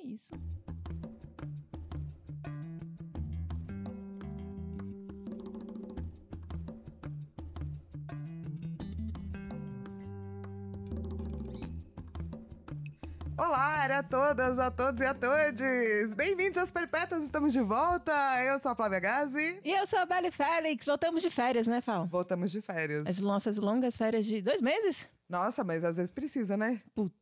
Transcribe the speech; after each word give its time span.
é 0.00 0.06
isso. 0.06 0.34
Olá 13.36 13.84
a 13.84 14.02
todas, 14.02 14.58
a 14.58 14.70
todos 14.70 15.00
e 15.00 15.04
a 15.04 15.14
todes! 15.14 16.14
Bem-vindos 16.14 16.56
às 16.58 16.70
Perpétuas, 16.70 17.22
estamos 17.24 17.52
de 17.52 17.60
volta! 17.60 18.12
Eu 18.42 18.58
sou 18.58 18.70
a 18.70 18.74
Flávia 18.74 19.00
Gazi. 19.00 19.60
E 19.62 19.70
eu 19.70 19.86
sou 19.86 19.98
a 19.98 20.06
Beli 20.06 20.30
Félix. 20.30 20.86
Voltamos 20.86 21.22
de 21.22 21.30
férias, 21.30 21.66
né, 21.66 21.80
Fal? 21.80 22.06
Voltamos 22.06 22.50
de 22.50 22.62
férias. 22.62 23.06
As 23.06 23.18
nossas 23.18 23.58
longas 23.58 23.96
férias 23.98 24.24
de 24.24 24.40
dois 24.40 24.62
meses? 24.62 25.10
Nossa, 25.28 25.62
mas 25.62 25.84
às 25.84 25.96
vezes 25.96 26.10
precisa, 26.10 26.56
né? 26.56 26.82
Putz, 26.94 27.14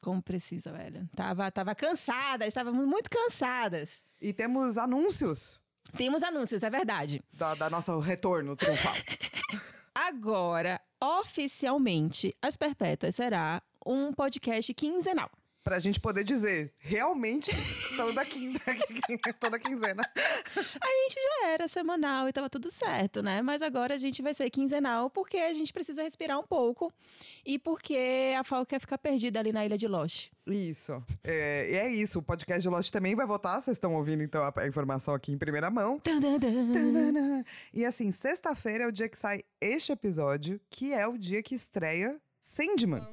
como 0.00 0.22
precisa, 0.22 0.72
velho. 0.72 1.08
Tava, 1.14 1.50
tava 1.50 1.74
cansada, 1.74 2.46
estávamos 2.46 2.86
muito 2.86 3.08
cansadas. 3.10 4.02
E 4.20 4.32
temos 4.32 4.76
anúncios 4.78 5.60
Temos 5.96 6.22
anúncios, 6.22 6.62
é 6.62 6.70
verdade. 6.70 7.22
da, 7.32 7.54
da 7.54 7.70
nosso 7.70 7.98
retorno 7.98 8.54
triunfal. 8.56 8.94
Agora, 9.94 10.80
oficialmente, 11.00 12.34
As 12.40 12.56
Perpétuas 12.56 13.16
será 13.16 13.62
um 13.84 14.12
podcast 14.12 14.72
quinzenal. 14.74 15.30
Pra 15.62 15.78
gente 15.78 16.00
poder 16.00 16.24
dizer, 16.24 16.72
realmente, 16.78 17.50
toda, 17.96 18.24
quinta, 18.24 18.60
toda 19.38 19.58
quinzena. 19.58 20.02
A 20.16 20.88
gente 20.88 21.14
já 21.14 21.48
era 21.48 21.68
semanal 21.68 22.28
e 22.28 22.32
tava 22.32 22.48
tudo 22.48 22.70
certo, 22.70 23.22
né? 23.22 23.42
Mas 23.42 23.62
agora 23.62 23.94
a 23.94 23.98
gente 23.98 24.22
vai 24.22 24.34
ser 24.34 24.48
quinzenal 24.50 25.10
porque 25.10 25.36
a 25.36 25.52
gente 25.52 25.72
precisa 25.72 26.02
respirar 26.02 26.38
um 26.38 26.46
pouco 26.46 26.92
e 27.44 27.58
porque 27.58 28.34
a 28.38 28.44
Fal 28.44 28.64
quer 28.64 28.80
ficar 28.80 28.98
perdida 28.98 29.38
ali 29.38 29.52
na 29.52 29.64
ilha 29.64 29.76
de 29.76 29.86
Lost. 29.86 30.30
Isso. 30.46 31.02
É, 31.22 31.68
e 31.70 31.76
é 31.76 31.88
isso, 31.90 32.18
o 32.18 32.22
podcast 32.22 32.62
de 32.62 32.68
Lost 32.68 32.90
também 32.90 33.14
vai 33.14 33.26
voltar, 33.26 33.60
vocês 33.60 33.76
estão 33.76 33.94
ouvindo 33.94 34.22
então 34.22 34.42
a, 34.42 34.52
a 34.56 34.66
informação 34.66 35.14
aqui 35.14 35.32
em 35.32 35.38
primeira 35.38 35.70
mão. 35.70 36.00
E 37.72 37.84
assim, 37.84 38.10
sexta-feira 38.10 38.84
é 38.84 38.86
o 38.86 38.92
dia 38.92 39.08
que 39.08 39.18
sai 39.18 39.42
este 39.60 39.92
episódio, 39.92 40.60
que 40.70 40.92
é 40.92 41.06
o 41.06 41.16
dia 41.16 41.42
que 41.42 41.54
estreia 41.54 42.20
Sandman. 42.42 43.06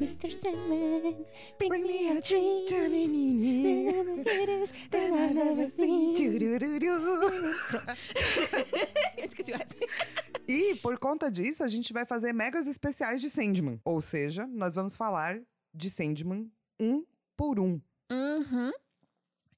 Mr. 0.00 0.32
Sandman, 0.32 1.26
bring 1.58 1.86
me 1.86 2.08
a 2.08 2.20
dream. 2.20 2.64
It 4.26 4.48
is 4.48 4.72
that 4.90 5.12
I've 5.12 5.34
never 5.34 5.70
seen. 5.70 6.14
Esqueci 9.16 9.52
o 9.52 9.56
resto. 9.56 9.76
E 10.48 10.74
por 10.76 10.98
conta 10.98 11.30
disso, 11.30 11.62
a 11.62 11.68
gente 11.68 11.92
vai 11.92 12.04
fazer 12.04 12.32
megas 12.32 12.66
especiais 12.66 13.20
de 13.20 13.30
Sandman. 13.30 13.80
Ou 13.84 14.00
seja, 14.00 14.46
nós 14.46 14.74
vamos 14.74 14.96
falar 14.96 15.40
de 15.74 15.88
Sandman 15.90 16.50
um 16.80 17.04
por 17.36 17.60
um. 17.60 17.80
Uhum. 18.10 18.72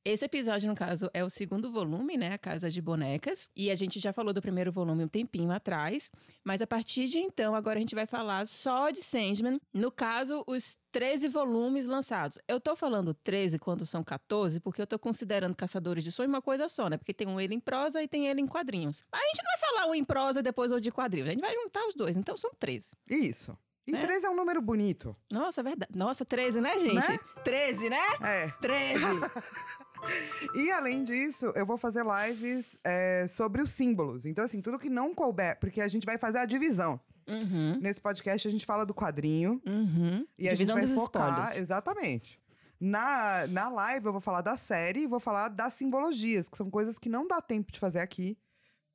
Esse 0.05 0.25
episódio, 0.25 0.69
no 0.69 0.75
caso, 0.75 1.09
é 1.15 1.23
o 1.23 1.31
segundo 1.31 1.71
volume, 1.71 2.17
né? 2.17 2.33
A 2.33 2.39
Casa 2.39 2.69
de 2.69 2.83
Bonecas. 2.83 3.49
E 3.55 3.71
a 3.71 3.75
gente 3.77 4.01
já 4.01 4.13
falou 4.13 4.33
do 4.33 4.43
primeiro 4.43 4.73
volume 4.73 5.05
um 5.05 5.09
tempinho 5.09 5.53
atrás. 5.53 6.11
Mas 6.43 6.61
a 6.61 6.67
partir 6.67 7.07
de 7.07 7.19
então, 7.19 7.55
agora 7.55 7.79
a 7.79 7.81
gente 7.81 7.95
vai 7.95 8.05
falar 8.05 8.49
só 8.49 8.91
de 8.91 9.01
Sandman. 9.01 9.61
No 9.73 9.93
caso, 9.93 10.43
os 10.49 10.77
13 10.91 11.29
volumes 11.29 11.87
lançados. 11.87 12.37
Eu 12.49 12.61
tô 12.61 12.75
falando 12.75 13.15
13 13.15 13.61
quando 13.61 13.87
são 13.87 14.03
14, 14.03 14.59
porque 14.59 14.83
eu 14.83 14.89
tô 14.89 14.99
considerando 14.99 15.55
Caçadores 15.55 16.03
de 16.03 16.11
Sonhos 16.11 16.31
uma 16.31 16.43
coisa 16.43 16.69
só, 16.69 16.89
né? 16.89 16.97
Porque 16.97 17.15
tem 17.15 17.29
um 17.29 17.41
ele 17.41 17.55
em 17.55 17.61
prosa 17.61 18.03
e 18.03 18.09
tem 18.09 18.27
ele 18.27 18.41
em 18.41 18.47
quadrinhos. 18.49 19.05
Mas 19.13 19.23
a 19.23 19.27
gente 19.27 19.45
não 19.45 19.51
vai 19.53 19.71
falar 19.71 19.91
um 19.93 19.95
em 19.95 20.05
prosa 20.05 20.41
e 20.41 20.43
depois 20.43 20.73
outro 20.73 20.83
de 20.83 20.91
quadrinhos. 20.91 21.29
A 21.29 21.33
gente 21.33 21.43
vai 21.43 21.55
juntar 21.55 21.87
os 21.87 21.95
dois. 21.95 22.17
Então 22.17 22.37
são 22.37 22.51
13. 22.59 22.97
Isso. 23.09 23.57
E 23.87 23.93
Né? 23.93 24.05
13 24.05 24.27
é 24.27 24.31
um 24.31 24.37
número 24.37 24.61
bonito. 24.61 25.15
Nossa, 25.31 25.61
é 25.61 25.65
verdade. 25.65 25.93
Nossa, 25.95 26.25
13, 26.25 26.61
né, 26.61 26.79
gente? 26.79 26.95
Né? 26.95 27.21
13, 27.45 27.91
né? 27.91 27.99
É. 28.21 28.49
13. 28.61 29.01
E 30.55 30.71
além 30.71 31.05
disso, 31.05 31.53
eu 31.55 31.65
vou 31.65 31.79
fazer 31.79 32.05
lives 32.05 32.79
é, 32.85 33.27
sobre 33.29 33.63
os 33.63 33.71
símbolos. 33.71 34.27
Então, 34.27 34.45
assim, 34.45 34.61
tudo 34.61 34.79
que 34.79 34.91
não 34.91 35.15
couber, 35.15 35.59
porque 35.59 35.81
a 35.81 35.89
gente 35.89 36.05
vai 36.05 36.19
fazer 36.19 36.39
a 36.39 36.45
divisão. 36.45 37.01
uhum. 37.29 37.79
Nesse 37.81 38.01
podcast, 38.01 38.47
a 38.47 38.51
gente 38.51 38.67
fala 38.67 38.85
do 38.85 38.93
quadrinho. 38.93 39.63
Uhum. 39.67 40.27
E 40.39 40.49
Divisão 40.49 40.77
a 40.77 40.81
gente 40.81 40.89
vai 40.89 40.97
dos 40.97 41.05
focar. 41.05 41.29
spoilers. 41.31 41.57
Exatamente. 41.59 42.41
Na, 42.81 43.47
na 43.47 43.69
live, 43.69 44.07
eu 44.07 44.13
vou 44.13 44.21
falar 44.21 44.41
da 44.41 44.57
série 44.57 45.03
e 45.03 45.07
vou 45.07 45.21
falar 45.21 45.49
das 45.49 45.75
simbologias, 45.75 46.49
que 46.49 46.57
são 46.57 46.69
coisas 46.69 46.99
que 46.99 47.09
não 47.09 47.27
dá 47.29 47.41
tempo 47.41 47.71
de 47.71 47.79
fazer 47.79 48.01
aqui, 48.01 48.37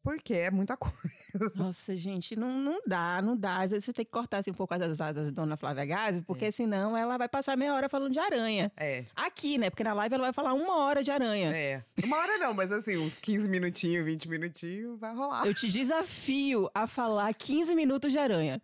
porque 0.03 0.33
é 0.33 0.51
muita 0.51 0.75
coisa. 0.75 0.95
Nossa, 1.55 1.95
gente, 1.95 2.35
não, 2.35 2.59
não 2.59 2.81
dá, 2.85 3.21
não 3.21 3.35
dá. 3.35 3.61
Às 3.61 3.71
vezes 3.71 3.85
você 3.85 3.93
tem 3.93 4.05
que 4.05 4.11
cortar 4.11 4.39
assim, 4.39 4.51
um 4.51 4.53
pouco 4.53 4.73
as 4.73 5.01
asas 5.01 5.27
de 5.27 5.33
Dona 5.33 5.57
Flávia 5.57 5.85
Gazi, 5.85 6.21
porque 6.21 6.51
senão 6.51 6.95
ela 6.95 7.17
vai 7.17 7.27
passar 7.27 7.57
meia 7.57 7.73
hora 7.73 7.89
falando 7.89 8.11
de 8.11 8.19
aranha. 8.19 8.71
É. 8.77 9.05
Aqui, 9.15 9.57
né? 9.57 9.69
Porque 9.69 9.83
na 9.83 9.93
live 9.93 10.15
ela 10.15 10.25
vai 10.25 10.33
falar 10.33 10.53
uma 10.53 10.77
hora 10.77 11.03
de 11.03 11.11
aranha. 11.11 11.55
É. 11.55 11.83
Uma 12.03 12.17
hora 12.17 12.37
não, 12.37 12.53
mas 12.53 12.71
assim, 12.71 12.97
uns 12.97 13.17
15 13.19 13.47
minutinhos, 13.49 14.05
20 14.05 14.29
minutinhos, 14.29 14.99
vai 14.99 15.13
rolar. 15.15 15.45
Eu 15.45 15.53
te 15.53 15.69
desafio 15.69 16.69
a 16.73 16.87
falar 16.87 17.33
15 17.33 17.75
minutos 17.75 18.11
de 18.11 18.17
aranha. 18.17 18.61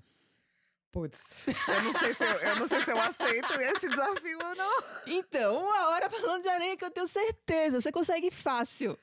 Putz, 0.93 1.47
eu 1.47 1.83
não 1.83 1.99
sei 1.99 2.13
se 2.13 2.23
eu, 2.23 2.29
eu 2.29 2.55
não 2.55 2.67
sei 2.67 2.83
se 2.83 2.91
eu 2.91 3.01
aceito 3.01 3.53
esse 3.61 3.89
desafio 3.89 4.37
ou 4.37 4.55
não. 4.55 4.83
Então, 5.07 5.57
uma 5.57 5.89
hora 5.89 6.07
falando 6.07 6.43
de 6.43 6.49
aranha 6.49 6.77
que 6.77 6.85
eu 6.85 6.91
tenho 6.91 7.07
certeza. 7.07 7.81
Você 7.81 7.91
consegue 7.91 8.29
fácil. 8.29 8.95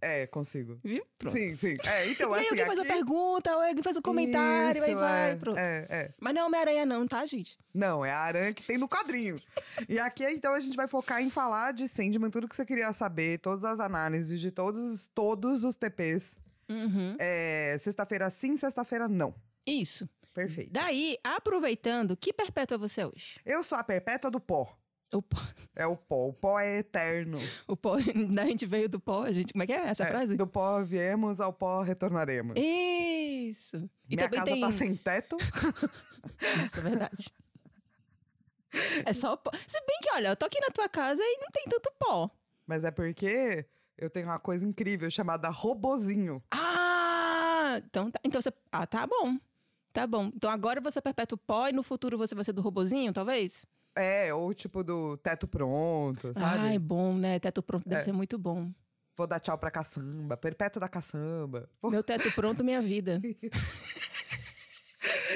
É, 0.00 0.26
consigo. 0.26 0.78
Viu? 0.84 1.04
Pronto. 1.18 1.34
Sim, 1.34 1.56
sim. 1.56 1.76
É, 1.84 2.06
então 2.12 2.30
e 2.30 2.34
aí 2.34 2.40
assim, 2.40 2.48
alguém 2.50 2.66
faz 2.66 2.78
uma 2.78 2.84
aqui- 2.84 2.92
pergunta, 2.92 3.56
ou 3.56 3.62
alguém 3.62 3.82
faz 3.82 3.96
um 3.96 4.02
comentário, 4.02 4.82
aí 4.82 4.90
Isso, 4.90 4.98
vai, 5.00 5.30
é, 5.30 5.36
pronto. 5.36 5.58
É, 5.58 5.86
é. 5.88 6.14
Mas 6.20 6.34
não 6.34 6.42
é 6.42 6.44
Homem-Aranha 6.44 6.86
não, 6.86 7.06
tá, 7.06 7.24
gente? 7.24 7.58
Não, 7.72 8.04
é 8.04 8.10
a 8.12 8.18
aranha 8.20 8.52
que 8.52 8.62
tem 8.62 8.78
no 8.78 8.88
quadrinho. 8.88 9.40
e 9.88 9.98
aqui, 9.98 10.24
então, 10.28 10.52
a 10.54 10.60
gente 10.60 10.76
vai 10.76 10.86
focar 10.86 11.22
em 11.22 11.30
falar 11.30 11.72
de 11.72 11.88
Sandman, 11.88 12.30
tudo 12.30 12.48
que 12.48 12.54
você 12.56 12.64
queria 12.66 12.92
saber, 12.92 13.38
todas 13.38 13.64
as 13.64 13.80
análises 13.80 14.40
de 14.40 14.50
todos, 14.50 15.08
todos 15.08 15.64
os 15.64 15.76
TPs. 15.76 16.38
Uhum. 16.68 17.16
É, 17.18 17.78
sexta-feira 17.80 18.28
sim, 18.28 18.56
sexta-feira 18.56 19.08
não. 19.08 19.34
Isso. 19.66 20.08
Perfeito. 20.34 20.70
Daí, 20.70 21.16
aproveitando, 21.24 22.14
que 22.16 22.30
perpétua 22.30 22.76
você 22.76 23.00
é 23.00 23.06
hoje? 23.06 23.40
Eu 23.44 23.62
sou 23.62 23.78
a 23.78 23.82
perpétua 23.82 24.30
do 24.30 24.38
pó. 24.38 24.76
O 25.12 25.22
pó, 25.22 25.36
É 25.74 25.86
o 25.86 25.96
pó. 25.96 26.26
O 26.28 26.32
pó 26.32 26.58
é 26.60 26.78
eterno. 26.78 27.38
o 27.68 27.76
pó, 27.76 27.96
da 28.34 28.44
gente 28.44 28.66
veio 28.66 28.88
do 28.88 28.98
pó, 29.00 29.22
a 29.22 29.32
gente. 29.32 29.52
Como 29.52 29.62
é 29.62 29.66
que 29.66 29.72
é 29.72 29.86
essa 29.88 30.04
É, 30.04 30.06
frase? 30.08 30.36
do 30.36 30.46
pó 30.46 30.82
viemos, 30.82 31.40
ao 31.40 31.52
pó 31.52 31.80
retornaremos. 31.82 32.54
Isso. 32.56 33.76
E 34.08 34.16
Minha 34.16 34.28
casa 34.28 34.44
tem. 34.44 34.60
tá 34.60 34.72
sem 34.72 34.96
teto. 34.96 35.36
Nossa, 36.58 36.80
é 36.80 36.82
verdade. 36.82 37.24
É 39.04 39.12
só 39.12 39.34
o 39.34 39.36
pó. 39.36 39.50
Se 39.66 39.80
bem 39.86 39.98
que, 40.02 40.10
olha, 40.12 40.28
eu 40.28 40.36
tô 40.36 40.44
aqui 40.46 40.60
na 40.60 40.68
tua 40.70 40.88
casa 40.88 41.22
e 41.22 41.38
não 41.40 41.48
tem 41.52 41.64
tanto 41.64 41.90
pó. 41.98 42.28
Mas 42.66 42.84
é 42.84 42.90
porque 42.90 43.64
eu 43.96 44.10
tenho 44.10 44.26
uma 44.26 44.38
coisa 44.40 44.66
incrível 44.66 45.10
chamada 45.10 45.48
robozinho. 45.48 46.42
Ah! 46.50 47.80
Então, 47.84 48.10
tá- 48.10 48.20
então 48.24 48.40
você. 48.40 48.52
Ah, 48.72 48.86
tá 48.86 49.06
bom. 49.06 49.38
Tá 49.92 50.06
bom. 50.06 50.30
Então 50.34 50.50
agora 50.50 50.80
você 50.80 51.00
perpétua 51.00 51.36
o 51.36 51.38
pó 51.38 51.68
e 51.68 51.72
no 51.72 51.82
futuro 51.82 52.18
você 52.18 52.34
vai 52.34 52.44
ser 52.44 52.52
do 52.52 52.60
robozinho, 52.60 53.12
talvez? 53.12 53.64
É, 53.96 54.32
ou 54.34 54.52
tipo 54.52 54.84
do 54.84 55.16
teto 55.16 55.48
pronto, 55.48 56.32
sabe? 56.34 56.58
Ai, 56.68 56.78
bom, 56.78 57.14
né? 57.14 57.38
Teto 57.38 57.62
pronto 57.62 57.88
deve 57.88 58.02
É. 58.02 58.04
ser 58.04 58.12
muito 58.12 58.38
bom. 58.38 58.70
Vou 59.16 59.26
dar 59.26 59.40
tchau 59.40 59.56
pra 59.56 59.70
caçamba, 59.70 60.36
perpétua 60.36 60.78
da 60.80 60.88
caçamba. 60.88 61.70
Vou- 61.80 61.90
Meu 61.90 62.02
teto 62.02 62.30
pronto, 62.32 62.62
minha 62.64 62.82
vida. 62.82 63.20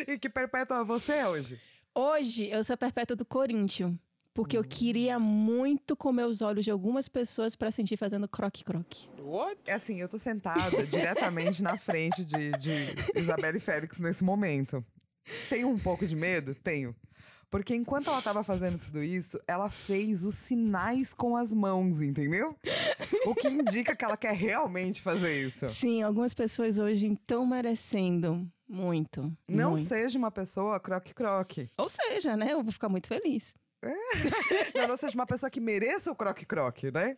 E 0.07 0.19
que 0.19 0.29
perpétua 0.29 0.83
você 0.85 1.13
é 1.13 1.29
hoje? 1.29 1.61
Hoje 1.95 2.49
eu 2.51 2.63
sou 2.65 2.75
a 2.75 2.77
perpétua 2.77 3.15
do 3.17 3.25
Corinthians. 3.25 3.97
Porque 4.33 4.57
Hum. 4.57 4.61
eu 4.61 4.65
queria 4.65 5.19
muito 5.19 5.97
comer 5.97 6.25
os 6.25 6.41
olhos 6.41 6.65
de 6.65 6.71
algumas 6.71 7.09
pessoas 7.09 7.57
pra 7.57 7.71
sentir 7.73 7.97
fazendo 7.97 8.29
croque-croque. 8.29 9.09
É 9.67 9.73
assim, 9.73 10.01
eu 10.01 10.09
tô 10.09 10.19
sentada 10.19 10.61
diretamente 10.87 11.61
na 11.63 11.77
frente 11.77 12.25
de, 12.25 12.53
de 12.53 12.71
Isabelle 13.19 13.59
Félix 13.59 13.99
nesse 13.99 14.23
momento. 14.23 14.85
Tenho 15.49 15.69
um 15.69 15.79
pouco 15.79 16.07
de 16.07 16.15
medo? 16.15 16.55
Tenho. 16.55 16.95
Porque 17.51 17.75
enquanto 17.75 18.09
ela 18.09 18.23
tava 18.23 18.45
fazendo 18.45 18.79
tudo 18.79 19.03
isso, 19.03 19.41
ela 19.47 19.69
fez 19.69 20.23
os 20.25 20.37
sinais 20.37 21.13
com 21.13 21.37
as 21.37 21.53
mãos, 21.53 22.01
entendeu? 22.01 22.57
O 23.27 23.35
que 23.35 23.49
indica 23.49 23.97
que 23.97 24.05
ela 24.05 24.17
quer 24.17 24.35
realmente 24.35 25.03
fazer 25.03 25.47
isso. 25.47 25.69
Sim, 25.69 26.03
algumas 26.03 26.33
pessoas 26.33 26.79
hoje 26.79 27.13
estão 27.13 27.45
merecendo 27.45 28.49
muito. 28.69 29.37
Não 29.49 29.73
muito. 29.73 29.87
seja 29.87 30.17
uma 30.17 30.31
pessoa 30.31 30.79
croque-croque. 30.79 31.69
Ou 31.77 31.91
seja, 31.91 32.37
né? 32.37 32.53
Eu 32.53 32.63
vou 32.63 32.73
ficar 32.73 32.89
muito 32.89 33.09
feliz. 33.09 33.55
Não, 34.75 34.89
não 34.89 34.97
seja 34.99 35.15
uma 35.15 35.27
pessoa 35.27 35.49
que 35.49 35.59
mereça 35.59 36.13
o 36.13 36.15
croque-croque, 36.15 36.91
né? 36.91 37.17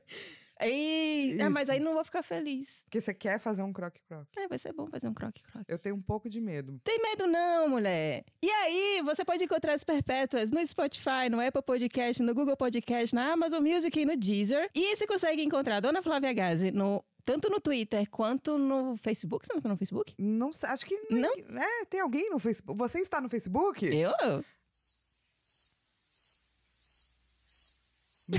Ei, 0.64 1.40
ah, 1.40 1.50
mas 1.50 1.68
aí 1.68 1.80
não 1.80 1.94
vou 1.94 2.04
ficar 2.04 2.22
feliz. 2.22 2.82
Porque 2.84 3.00
você 3.00 3.14
quer 3.14 3.38
fazer 3.38 3.62
um 3.62 3.72
croque-croque. 3.72 4.30
É, 4.38 4.48
vai 4.48 4.58
ser 4.58 4.72
bom 4.72 4.88
fazer 4.88 5.08
um 5.08 5.14
croque-croque. 5.14 5.66
Eu 5.68 5.78
tenho 5.78 5.94
um 5.94 6.02
pouco 6.02 6.28
de 6.28 6.40
medo. 6.40 6.80
Tem 6.84 7.00
medo 7.00 7.26
não, 7.26 7.68
mulher. 7.68 8.24
E 8.42 8.50
aí, 8.50 9.02
você 9.04 9.24
pode 9.24 9.44
encontrar 9.44 9.74
as 9.74 9.84
perpétuas 9.84 10.50
no 10.50 10.66
Spotify, 10.66 11.28
no 11.30 11.40
Apple 11.40 11.62
Podcast, 11.62 12.22
no 12.22 12.34
Google 12.34 12.56
Podcast, 12.56 13.14
na 13.14 13.32
Amazon 13.32 13.62
Music 13.62 13.98
e 13.98 14.04
no 14.04 14.16
Deezer. 14.16 14.70
E 14.74 14.96
você 14.96 15.06
consegue 15.06 15.42
encontrar 15.42 15.76
a 15.76 15.80
Dona 15.80 16.02
Flávia 16.02 16.32
Gazi 16.32 16.70
no 16.70 17.04
tanto 17.24 17.48
no 17.48 17.60
Twitter 17.60 18.08
quanto 18.10 18.58
no 18.58 18.96
Facebook. 18.96 19.46
Você 19.46 19.54
não 19.54 19.60
tá 19.60 19.68
no 19.68 19.76
Facebook? 19.76 20.14
Não 20.18 20.52
sei, 20.52 20.68
acho 20.68 20.86
que. 20.86 21.00
Não? 21.10 21.32
É, 21.60 21.84
tem 21.86 22.00
alguém 22.00 22.30
no 22.30 22.38
Facebook. 22.38 22.76
Você 22.78 23.00
está 23.00 23.20
no 23.20 23.28
Facebook? 23.28 23.86
Eu? 23.86 24.44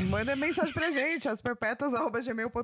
Manda 0.10 0.36
mensagem 0.36 0.74
pra 0.74 0.90
gente, 0.92 1.28
asperpetas.gmail.com. 1.28 2.64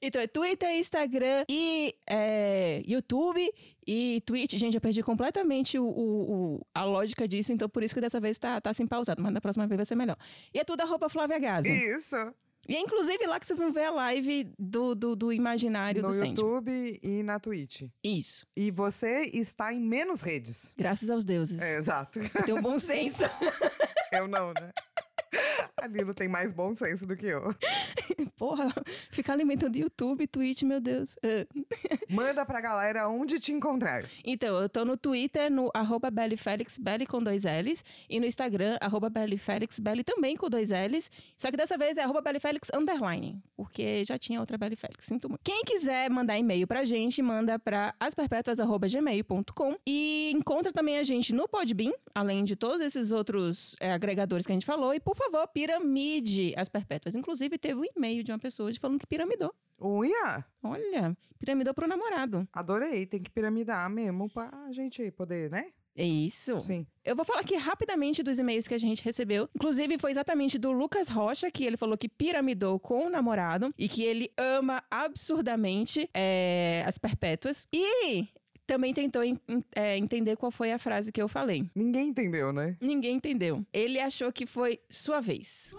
Então 0.00 0.20
é 0.20 0.26
Twitter, 0.26 0.70
Instagram 0.76 1.44
e 1.48 1.94
é, 2.08 2.82
YouTube 2.86 3.48
e 3.86 4.22
Twitch. 4.24 4.54
Gente, 4.54 4.74
eu 4.74 4.80
perdi 4.80 5.02
completamente 5.02 5.78
o, 5.78 5.84
o- 5.84 6.32
o- 6.56 6.66
a 6.74 6.84
lógica 6.84 7.28
disso, 7.28 7.52
então 7.52 7.68
por 7.68 7.82
isso 7.82 7.94
que 7.94 8.00
dessa 8.00 8.18
vez 8.18 8.38
tá, 8.38 8.60
tá 8.60 8.70
assim 8.70 8.86
pausado, 8.86 9.22
mas 9.22 9.32
da 9.34 9.40
próxima 9.40 9.66
vez 9.66 9.76
vai 9.76 9.86
ser 9.86 9.94
melhor. 9.94 10.16
E 10.52 10.58
é 10.58 10.64
tudo 10.64 10.80
arroba 10.80 11.08
Flávia 11.08 11.38
Gaza. 11.38 11.68
E, 11.68 11.96
Isso. 11.96 12.16
é 12.16 12.32
inclusive 12.80 13.26
lá 13.26 13.38
que 13.38 13.46
vocês 13.46 13.58
vão 13.58 13.70
ver 13.70 13.84
a 13.84 13.90
live 13.90 14.50
do, 14.58 14.94
do, 14.94 15.14
do 15.14 15.32
imaginário 15.32 16.00
No 16.02 16.08
do 16.08 16.14
Sandman. 16.14 16.30
YouTube 16.30 17.00
e 17.02 17.22
na 17.22 17.38
Twitch. 17.38 17.82
Isso. 18.02 18.46
E 18.56 18.70
você 18.70 19.30
está 19.34 19.72
em 19.72 19.80
menos 19.80 20.22
redes. 20.22 20.72
Graças 20.76 21.10
aos 21.10 21.24
deuses. 21.26 21.60
É, 21.60 21.76
exato. 21.76 22.20
Tem 22.46 22.54
um 22.54 22.62
bom 22.62 22.78
senso. 22.78 23.22
Eu 24.10 24.26
não, 24.28 24.48
né? 24.52 24.70
A 25.80 25.86
Lilo 25.86 26.14
tem 26.14 26.28
mais 26.28 26.52
bom 26.52 26.74
senso 26.74 27.06
do 27.06 27.16
que 27.16 27.26
eu. 27.26 27.54
Porra, 28.36 28.72
ficar 29.10 29.34
alimentando 29.34 29.76
YouTube, 29.76 30.26
Twitch, 30.26 30.62
meu 30.62 30.80
Deus. 30.80 31.16
Manda 32.10 32.46
pra 32.46 32.60
galera 32.60 33.08
onde 33.08 33.38
te 33.38 33.52
encontrar. 33.52 34.04
Então, 34.24 34.56
eu 34.60 34.68
tô 34.68 34.84
no 34.84 34.96
Twitter, 34.96 35.50
no 35.50 35.70
arroba 35.74 36.10
Bellyfelix, 36.10 36.78
Belly 36.78 37.06
com 37.06 37.22
dois 37.22 37.44
L's, 37.44 37.84
e 38.08 38.20
no 38.20 38.26
Instagram, 38.26 38.78
arroba 38.80 39.10
Bellyfelix, 39.10 39.78
Belly 39.78 40.04
também 40.04 40.36
com 40.36 40.48
dois 40.48 40.70
L's, 40.70 41.10
só 41.36 41.50
que 41.50 41.56
dessa 41.56 41.76
vez 41.76 41.96
é 41.96 42.02
arroba 42.02 42.20
Bellyfelix 42.20 42.68
underline, 42.74 43.42
porque 43.56 44.04
já 44.04 44.18
tinha 44.18 44.40
outra 44.40 44.56
Bellyfelix, 44.56 45.04
sinto 45.04 45.28
muito. 45.28 45.42
Quem 45.42 45.64
quiser 45.64 46.08
mandar 46.10 46.38
e-mail 46.38 46.66
pra 46.66 46.84
gente, 46.84 47.20
manda 47.20 47.58
pra 47.58 47.94
asperpetuas.gmail.com 47.98 49.76
e 49.86 50.32
encontra 50.34 50.72
também 50.72 50.98
a 50.98 51.02
gente 51.02 51.34
no 51.34 51.48
Podbean, 51.48 51.92
além 52.14 52.44
de 52.44 52.56
todos 52.56 52.80
esses 52.80 53.12
outros 53.12 53.74
é, 53.80 53.92
agregadores 53.92 54.46
que 54.46 54.52
a 54.52 54.54
gente 54.54 54.66
falou, 54.66 54.94
e 54.94 55.00
por 55.00 55.14
favor, 55.14 55.23
piramide 55.52 56.54
as 56.56 56.68
perpétuas. 56.68 57.14
Inclusive, 57.14 57.58
teve 57.58 57.80
um 57.80 57.84
e-mail 57.96 58.22
de 58.22 58.32
uma 58.32 58.38
pessoa 58.38 58.68
hoje 58.68 58.78
falando 58.78 58.98
que 58.98 59.06
piramidou. 59.06 59.52
Uia, 59.80 60.44
Olha, 60.62 61.16
piramidou 61.38 61.74
pro 61.74 61.86
namorado. 61.86 62.48
adorei. 62.52 63.06
Tem 63.06 63.22
que 63.22 63.30
piramidar 63.30 63.88
mesmo 63.90 64.30
pra 64.30 64.50
gente 64.70 65.10
poder, 65.10 65.50
né? 65.50 65.66
É 65.96 66.04
isso. 66.04 66.60
Sim. 66.60 66.84
Eu 67.04 67.14
vou 67.14 67.24
falar 67.24 67.40
aqui 67.40 67.54
rapidamente 67.54 68.20
dos 68.22 68.36
e-mails 68.38 68.66
que 68.66 68.74
a 68.74 68.78
gente 68.78 69.02
recebeu. 69.04 69.48
Inclusive, 69.54 69.96
foi 69.96 70.10
exatamente 70.10 70.58
do 70.58 70.72
Lucas 70.72 71.08
Rocha, 71.08 71.50
que 71.52 71.64
ele 71.64 71.76
falou 71.76 71.96
que 71.96 72.08
piramidou 72.08 72.80
com 72.80 73.06
o 73.06 73.10
namorado 73.10 73.72
e 73.78 73.88
que 73.88 74.02
ele 74.02 74.28
ama 74.36 74.82
absurdamente 74.90 76.10
é, 76.12 76.82
as 76.84 76.98
perpétuas. 76.98 77.68
E 77.72 78.26
também 78.66 78.92
tentou 78.94 79.22
en- 79.24 79.38
é, 79.74 79.96
entender 79.96 80.36
qual 80.36 80.50
foi 80.50 80.72
a 80.72 80.78
frase 80.78 81.12
que 81.12 81.20
eu 81.20 81.28
falei. 81.28 81.68
Ninguém 81.74 82.08
entendeu, 82.08 82.52
né? 82.52 82.76
Ninguém 82.80 83.16
entendeu. 83.16 83.64
Ele 83.72 84.00
achou 84.00 84.32
que 84.32 84.46
foi 84.46 84.80
sua 84.90 85.20
vez. 85.20 85.74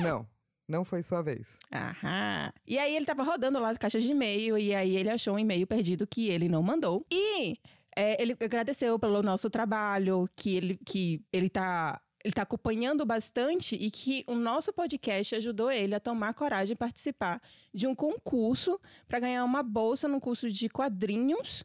Não, 0.00 0.26
não 0.68 0.84
foi 0.84 1.02
sua 1.02 1.22
vez. 1.22 1.46
Aham. 1.72 2.52
E 2.66 2.78
aí 2.78 2.94
ele 2.96 3.06
tava 3.06 3.22
rodando 3.22 3.58
lá 3.60 3.70
as 3.70 3.78
caixas 3.78 4.02
de 4.02 4.10
e-mail 4.12 4.58
e 4.58 4.74
aí 4.74 4.96
ele 4.96 5.10
achou 5.10 5.34
um 5.34 5.38
e-mail 5.38 5.66
perdido 5.66 6.06
que 6.06 6.28
ele 6.28 6.48
não 6.48 6.62
mandou. 6.62 7.04
E 7.12 7.56
é, 7.96 8.20
ele 8.20 8.36
agradeceu 8.40 8.98
pelo 8.98 9.22
nosso 9.22 9.48
trabalho, 9.48 10.28
que 10.34 10.56
ele, 10.56 10.78
que 10.84 11.22
ele 11.32 11.48
tá. 11.48 12.00
Ele 12.24 12.32
tá 12.32 12.42
acompanhando 12.42 13.04
bastante 13.04 13.76
e 13.76 13.90
que 13.90 14.24
o 14.26 14.34
nosso 14.34 14.72
podcast 14.72 15.34
ajudou 15.34 15.70
ele 15.70 15.94
a 15.94 16.00
tomar 16.00 16.32
coragem 16.32 16.72
e 16.72 16.76
participar 16.76 17.40
de 17.72 17.86
um 17.86 17.94
concurso 17.94 18.80
para 19.06 19.20
ganhar 19.20 19.44
uma 19.44 19.62
bolsa 19.62 20.08
num 20.08 20.18
curso 20.18 20.50
de 20.50 20.68
quadrinhos 20.70 21.64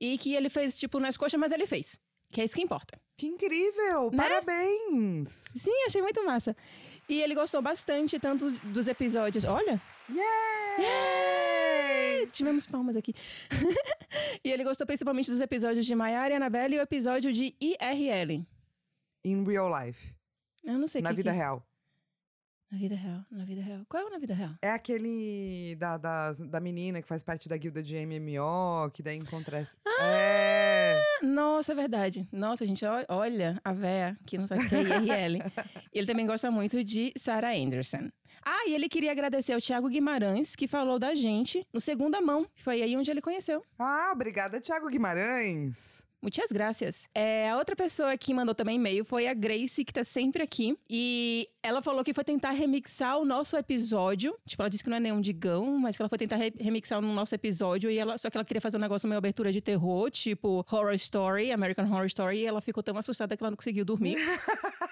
e 0.00 0.16
que 0.16 0.34
ele 0.34 0.48
fez 0.48 0.78
tipo 0.78 0.98
nas 0.98 1.16
coxas, 1.16 1.38
mas 1.38 1.52
ele 1.52 1.66
fez. 1.66 2.00
Que 2.30 2.40
é 2.40 2.44
isso 2.44 2.54
que 2.54 2.62
importa. 2.62 2.98
Que 3.18 3.26
incrível! 3.26 4.10
Né? 4.10 4.16
Parabéns! 4.16 5.44
Sim, 5.54 5.84
achei 5.86 6.00
muito 6.00 6.24
massa. 6.24 6.56
E 7.08 7.20
ele 7.20 7.34
gostou 7.34 7.60
bastante 7.60 8.18
tanto 8.18 8.50
dos 8.50 8.88
episódios. 8.88 9.44
Olha, 9.44 9.80
Yay! 10.78 12.26
Tivemos 12.32 12.66
palmas 12.66 12.96
aqui. 12.96 13.14
e 14.44 14.50
ele 14.50 14.64
gostou 14.64 14.86
principalmente 14.86 15.30
dos 15.30 15.40
episódios 15.40 15.84
de 15.84 15.94
Maiara 15.94 16.32
e 16.32 16.36
Annabelle 16.36 16.76
e 16.76 16.78
o 16.78 16.82
episódio 16.82 17.32
de 17.32 17.54
IRL. 17.60 18.46
In 19.28 19.44
real 19.44 19.68
life. 19.70 20.14
Eu 20.64 20.78
não 20.78 20.86
sei 20.86 21.02
na 21.02 21.10
que 21.10 21.16
vida 21.16 21.30
que... 21.30 21.36
real. 21.36 21.62
Na 22.70 22.76
vida 22.78 22.94
real, 22.94 23.24
na 23.30 23.44
vida 23.46 23.62
real. 23.62 23.80
Qual 23.88 24.02
é 24.02 24.06
o 24.06 24.10
na 24.10 24.18
vida 24.18 24.34
real? 24.34 24.50
É 24.60 24.70
aquele 24.70 25.74
da, 25.76 25.96
das- 25.96 26.38
da 26.40 26.60
menina 26.60 27.00
que 27.00 27.08
faz 27.08 27.22
parte 27.22 27.48
da 27.48 27.56
guilda 27.56 27.82
de 27.82 27.96
MMO, 28.04 28.90
que 28.92 29.02
daí 29.02 29.16
encontra. 29.16 29.58
essa- 29.60 29.74
É! 30.00 31.00
Nossa, 31.22 31.72
é 31.72 31.74
verdade. 31.74 32.28
Nossa, 32.30 32.66
gente, 32.66 32.84
olha 33.08 33.58
a 33.64 33.72
véia 33.72 34.18
que 34.26 34.36
não 34.36 34.46
sabe 34.46 34.66
o 34.66 34.68
que 34.68 34.74
é 34.74 34.80
IRL. 34.82 35.38
ele 35.94 36.06
também 36.06 36.26
gosta 36.26 36.50
muito 36.50 36.84
de 36.84 37.10
Sarah 37.16 37.54
Anderson. 37.54 38.10
Ah, 38.44 38.66
e 38.68 38.74
ele 38.74 38.88
queria 38.88 39.12
agradecer 39.12 39.54
ao 39.54 39.60
Thiago 39.60 39.88
Guimarães, 39.88 40.54
que 40.54 40.68
falou 40.68 40.98
da 40.98 41.14
gente 41.14 41.66
no 41.72 41.80
Segunda 41.80 42.20
Mão. 42.20 42.46
Foi 42.54 42.82
aí 42.82 42.94
onde 42.96 43.10
ele 43.10 43.22
conheceu. 43.22 43.64
Ah, 43.78 44.10
obrigada, 44.14 44.60
Thiago 44.60 44.88
Guimarães. 44.88 46.02
Muitas 46.20 46.50
graças. 46.50 47.08
É, 47.14 47.48
a 47.48 47.56
outra 47.56 47.76
pessoa 47.76 48.16
que 48.18 48.34
mandou 48.34 48.52
também 48.54 48.74
e-mail 48.76 49.04
foi 49.04 49.28
a 49.28 49.34
Grace, 49.34 49.84
que 49.84 49.92
tá 49.92 50.02
sempre 50.02 50.42
aqui. 50.42 50.76
E 50.90 51.48
ela 51.62 51.80
falou 51.80 52.02
que 52.02 52.12
foi 52.12 52.24
tentar 52.24 52.50
remixar 52.50 53.18
o 53.18 53.24
nosso 53.24 53.56
episódio. 53.56 54.36
Tipo, 54.44 54.62
ela 54.62 54.68
disse 54.68 54.82
que 54.82 54.90
não 54.90 54.96
é 54.96 55.00
nenhum 55.00 55.20
digão, 55.20 55.78
mas 55.78 55.94
que 55.94 56.02
ela 56.02 56.08
foi 56.08 56.18
tentar 56.18 56.36
re- 56.36 56.52
remixar 56.58 57.00
no 57.00 57.12
nosso 57.14 57.34
episódio. 57.34 57.88
E 57.88 57.98
ela, 57.98 58.18
só 58.18 58.28
que 58.28 58.36
ela 58.36 58.44
queria 58.44 58.60
fazer 58.60 58.78
um 58.78 58.80
negócio 58.80 59.08
meio 59.08 59.18
abertura 59.18 59.52
de 59.52 59.60
terror, 59.60 60.10
tipo 60.10 60.66
Horror 60.70 60.94
Story, 60.94 61.52
American 61.52 61.86
Horror 61.86 62.06
Story. 62.06 62.38
E 62.40 62.46
ela 62.46 62.60
ficou 62.60 62.82
tão 62.82 62.96
assustada 62.98 63.36
que 63.36 63.42
ela 63.42 63.50
não 63.50 63.56
conseguiu 63.56 63.84
dormir. 63.84 64.16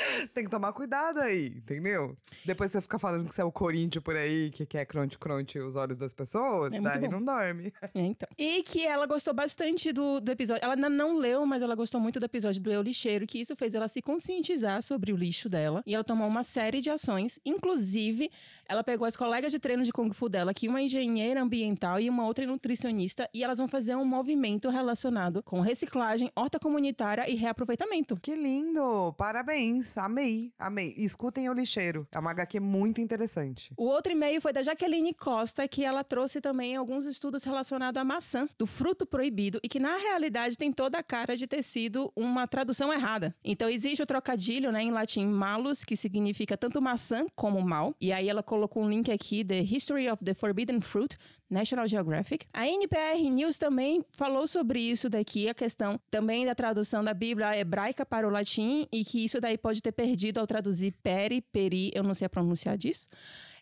Tem 0.34 0.44
que 0.44 0.50
tomar 0.50 0.72
cuidado 0.72 1.20
aí, 1.20 1.48
entendeu? 1.56 2.16
Depois 2.44 2.72
você 2.72 2.80
fica 2.80 2.98
falando 2.98 3.28
que 3.28 3.34
você 3.34 3.40
é 3.42 3.44
o 3.44 3.52
Corinthians 3.52 4.02
por 4.02 4.16
aí, 4.16 4.50
que 4.50 4.64
quer 4.66 4.84
cronte-cronte 4.86 5.58
os 5.58 5.76
olhos 5.76 5.98
das 5.98 6.14
pessoas, 6.14 6.72
É 6.72 6.80
daí 6.80 7.00
bom. 7.00 7.10
não 7.10 7.24
dorme. 7.24 7.72
É, 7.94 8.00
então. 8.02 8.28
E 8.38 8.62
que 8.62 8.86
ela 8.86 9.04
gostou 9.06 9.34
bastante 9.34 9.92
do, 9.92 10.20
do 10.20 10.30
episódio. 10.30 10.62
Ela 10.64 10.74
ainda 10.74 10.88
não 10.88 11.16
leu, 11.18 11.44
mas 11.44 11.60
ela 11.62 11.74
gostou 11.74 12.00
muito 12.00 12.20
do 12.20 12.24
episódio 12.26 12.60
do 12.62 12.70
Eu 12.70 12.82
Lixeiro, 12.82 13.26
que 13.26 13.40
isso 13.40 13.56
fez 13.56 13.74
ela 13.74 13.88
se 13.88 14.00
conscientizar 14.00 14.82
sobre 14.82 15.12
o 15.12 15.16
lixo 15.16 15.48
dela. 15.48 15.82
E 15.86 15.94
ela 15.94 16.04
tomou 16.04 16.28
uma 16.28 16.42
série 16.44 16.80
de 16.80 16.88
ações. 16.88 17.40
Inclusive, 17.44 18.30
ela 18.68 18.84
pegou 18.84 19.06
as 19.06 19.16
colegas 19.16 19.50
de 19.52 19.58
treino 19.58 19.82
de 19.82 19.92
Kung 19.92 20.12
Fu 20.12 20.28
dela, 20.28 20.54
que 20.54 20.68
uma 20.68 20.80
engenheira 20.80 21.42
ambiental 21.42 21.98
e 22.00 22.08
uma 22.08 22.24
outra 22.26 22.46
nutricionista, 22.46 23.28
e 23.34 23.42
elas 23.42 23.58
vão 23.58 23.66
fazer 23.68 23.94
um 23.96 24.04
movimento 24.04 24.68
relacionado 24.70 25.42
com 25.42 25.60
reciclagem, 25.60 26.30
horta 26.36 26.58
comunitária 26.58 27.28
e 27.28 27.34
reaproveitamento. 27.34 28.16
Que 28.20 28.34
lindo! 28.36 29.12
Parabéns! 29.18 29.89
Amei, 29.98 30.52
amei. 30.58 30.94
E 30.96 31.04
Escutem 31.04 31.48
o 31.50 31.52
lixeiro. 31.52 32.06
É 32.12 32.18
uma 32.18 32.30
HQ 32.30 32.60
muito 32.60 33.00
interessante. 33.00 33.72
O 33.76 33.84
outro 33.84 34.12
e-mail 34.12 34.40
foi 34.40 34.52
da 34.52 34.62
Jaqueline 34.62 35.12
Costa, 35.12 35.66
que 35.66 35.84
ela 35.84 36.04
trouxe 36.04 36.40
também 36.40 36.76
alguns 36.76 37.04
estudos 37.04 37.44
relacionados 37.44 38.00
à 38.00 38.04
maçã, 38.04 38.48
do 38.58 38.66
fruto 38.66 39.04
proibido, 39.04 39.60
e 39.62 39.68
que 39.68 39.80
na 39.80 39.96
realidade 39.96 40.56
tem 40.56 40.72
toda 40.72 40.98
a 40.98 41.02
cara 41.02 41.36
de 41.36 41.46
ter 41.46 41.62
sido 41.62 42.12
uma 42.14 42.46
tradução 42.46 42.92
errada. 42.92 43.34
Então 43.44 43.68
existe 43.68 44.02
o 44.02 44.06
trocadilho, 44.06 44.70
né, 44.70 44.82
em 44.82 44.90
latim 44.90 45.26
malus, 45.26 45.84
que 45.84 45.96
significa 45.96 46.56
tanto 46.56 46.80
maçã 46.80 47.26
como 47.34 47.60
mal. 47.60 47.94
E 48.00 48.12
aí 48.12 48.28
ela 48.28 48.42
colocou 48.42 48.82
um 48.82 48.88
link 48.88 49.10
aqui, 49.10 49.44
The 49.44 49.60
History 49.60 50.08
of 50.08 50.24
the 50.24 50.34
Forbidden 50.34 50.80
Fruit, 50.80 51.16
National 51.50 51.86
Geographic. 51.88 52.46
A 52.52 52.66
NPR 52.66 53.28
News 53.28 53.58
também 53.58 54.04
falou 54.12 54.46
sobre 54.46 54.80
isso 54.80 55.10
daqui, 55.10 55.48
a 55.48 55.54
questão 55.54 56.00
também 56.10 56.46
da 56.46 56.54
tradução 56.54 57.02
da 57.02 57.12
Bíblia 57.12 57.58
hebraica 57.58 58.06
para 58.06 58.26
o 58.26 58.30
latim, 58.30 58.86
e 58.92 59.04
que 59.04 59.24
isso 59.24 59.40
daí 59.40 59.58
pode 59.58 59.79
ter 59.82 59.92
perdido 59.92 60.38
ao 60.38 60.46
traduzir 60.46 60.92
peri, 61.02 61.40
peri, 61.40 61.90
eu 61.94 62.02
não 62.02 62.14
sei 62.14 62.26
a 62.26 62.30
pronunciar 62.30 62.76
disso. 62.76 63.08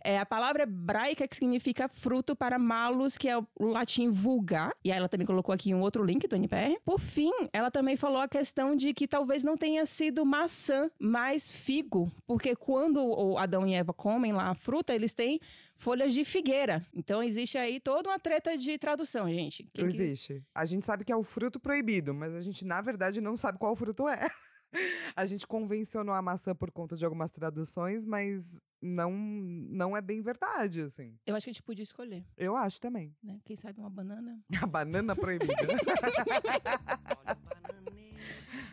É 0.04 0.16
a 0.20 0.24
palavra 0.24 0.62
hebraica 0.62 1.26
que 1.26 1.34
significa 1.34 1.88
fruto 1.88 2.36
para 2.36 2.56
malus, 2.56 3.18
que 3.18 3.28
é 3.28 3.36
o 3.36 3.44
latim 3.58 4.08
vulgar. 4.10 4.72
E 4.84 4.92
aí 4.92 4.96
ela 4.98 5.08
também 5.08 5.26
colocou 5.26 5.52
aqui 5.52 5.74
um 5.74 5.80
outro 5.80 6.04
link 6.04 6.26
do 6.28 6.36
NPR. 6.36 6.78
Por 6.84 7.00
fim, 7.00 7.32
ela 7.52 7.68
também 7.68 7.96
falou 7.96 8.18
a 8.22 8.28
questão 8.28 8.76
de 8.76 8.94
que 8.94 9.08
talvez 9.08 9.42
não 9.42 9.56
tenha 9.56 9.84
sido 9.86 10.24
maçã, 10.24 10.88
mas 11.00 11.50
figo. 11.50 12.12
Porque 12.28 12.54
quando 12.54 13.36
Adão 13.36 13.66
e 13.66 13.74
Eva 13.74 13.92
comem 13.92 14.32
lá 14.32 14.50
a 14.50 14.54
fruta, 14.54 14.94
eles 14.94 15.14
têm 15.14 15.40
folhas 15.74 16.14
de 16.14 16.24
figueira. 16.24 16.86
Então 16.94 17.20
existe 17.20 17.58
aí 17.58 17.80
toda 17.80 18.08
uma 18.08 18.20
treta 18.20 18.56
de 18.56 18.78
tradução, 18.78 19.28
gente. 19.28 19.68
Que- 19.74 19.82
Existe. 19.82 20.44
A 20.54 20.64
gente 20.64 20.86
sabe 20.86 21.04
que 21.04 21.12
é 21.12 21.16
o 21.16 21.24
fruto 21.24 21.58
proibido, 21.58 22.14
mas 22.14 22.34
a 22.34 22.40
gente, 22.40 22.64
na 22.64 22.80
verdade, 22.80 23.20
não 23.20 23.36
sabe 23.36 23.58
qual 23.58 23.74
fruto 23.74 24.08
é. 24.08 24.28
A 25.16 25.24
gente 25.24 25.46
convencionou 25.46 26.14
a 26.14 26.22
maçã 26.22 26.54
por 26.54 26.70
conta 26.70 26.96
de 26.96 27.04
algumas 27.04 27.30
traduções, 27.30 28.04
mas 28.04 28.60
não, 28.80 29.10
não 29.12 29.96
é 29.96 30.00
bem 30.00 30.20
verdade, 30.22 30.82
assim. 30.82 31.18
Eu 31.26 31.34
acho 31.34 31.44
que 31.44 31.50
a 31.50 31.52
gente 31.52 31.62
podia 31.62 31.82
escolher, 31.82 32.24
Eu 32.36 32.54
acho 32.56 32.80
também. 32.80 33.16
né? 33.22 33.40
Quem 33.44 33.56
sabe 33.56 33.80
uma 33.80 33.90
banana? 33.90 34.40
A 34.62 34.66
banana 34.66 35.16
proibida. 35.16 35.54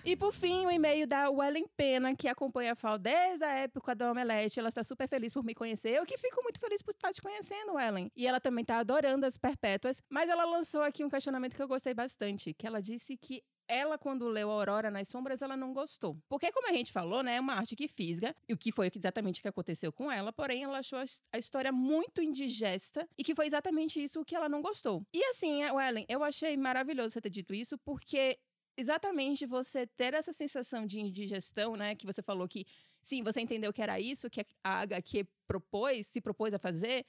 E 0.04 0.16
por 0.16 0.32
fim, 0.32 0.68
o 0.68 0.72
e-mail 0.72 1.08
da 1.08 1.32
Wellen 1.32 1.66
Pena, 1.76 2.16
que 2.16 2.28
acompanha 2.28 2.74
a 2.74 2.76
FAO 2.76 3.00
desde 3.00 3.44
a 3.44 3.50
época 3.50 3.96
da 3.96 4.12
Omelete. 4.12 4.60
Ela 4.60 4.70
está 4.70 4.84
super 4.84 5.08
feliz 5.08 5.34
por 5.34 5.44
me 5.44 5.56
conhecer. 5.56 5.90
Eu 5.96 6.06
que 6.06 6.16
fico 6.16 6.44
muito 6.44 6.60
feliz 6.60 6.84
por 6.84 6.92
estar 6.94 7.12
te 7.12 7.20
conhecendo, 7.22 7.74
Wellen. 7.74 8.12
E 8.16 8.28
ela 8.28 8.40
também 8.40 8.62
está 8.62 8.78
adorando 8.78 9.26
as 9.26 9.36
perpétuas. 9.36 10.04
Mas 10.08 10.30
ela 10.30 10.46
lançou 10.46 10.84
aqui 10.84 11.04
um 11.04 11.10
questionamento 11.10 11.56
que 11.56 11.62
eu 11.62 11.68
gostei 11.68 11.96
bastante, 11.96 12.54
que 12.54 12.68
ela 12.68 12.80
disse 12.84 13.18
que 13.18 13.42
ela, 13.68 13.98
quando 13.98 14.28
leu 14.28 14.50
Aurora 14.50 14.92
nas 14.92 15.08
Sombras, 15.08 15.42
ela 15.42 15.58
não 15.58 15.74
gostou. 15.74 16.18
Porque, 16.30 16.52
como 16.52 16.70
a 16.70 16.74
gente 16.74 16.92
falou, 16.92 17.24
né, 17.24 17.36
é 17.36 17.40
uma 17.40 17.54
arte 17.54 17.76
que 17.76 17.88
fisga, 17.88 18.36
e 18.48 18.54
o 18.54 18.58
que 18.58 18.72
foi 18.72 18.92
exatamente 18.96 19.40
o 19.40 19.42
que 19.42 19.48
aconteceu 19.48 19.92
com 19.92 20.12
ela, 20.12 20.32
porém, 20.32 20.64
ela 20.64 20.80
achou 20.80 21.00
a 21.32 21.38
história 21.38 21.72
muito 21.72 22.22
indigesta 22.22 23.08
e 23.18 23.24
que 23.24 23.36
foi 23.36 23.46
exatamente 23.46 24.02
isso 24.02 24.24
que 24.24 24.36
ela 24.36 24.48
não 24.50 24.62
gostou. 24.62 25.06
E 25.14 25.24
assim, 25.26 25.64
Ellen, 25.64 26.06
eu 26.08 26.24
achei 26.24 26.56
maravilhoso 26.58 27.12
você 27.12 27.22
ter 27.22 27.30
dito 27.30 27.54
isso, 27.54 27.78
porque 27.80 28.38
exatamente 28.78 29.46
você 29.46 29.88
ter 29.88 30.14
essa 30.14 30.34
sensação 30.34 30.86
de 30.86 31.00
indigestão, 31.00 31.76
né? 31.76 31.96
Que 31.96 32.06
você 32.06 32.22
falou 32.22 32.48
que, 32.48 32.66
sim, 33.02 33.24
você 33.24 33.42
entendeu 33.42 33.72
que 33.72 33.82
era 33.82 34.00
isso 34.00 34.30
que 34.30 34.46
a 34.64 34.82
HQ 34.82 35.26
propôs, 35.48 36.08
se 36.08 36.22
propôs 36.22 36.54
a 36.54 36.60
fazer, 36.60 37.06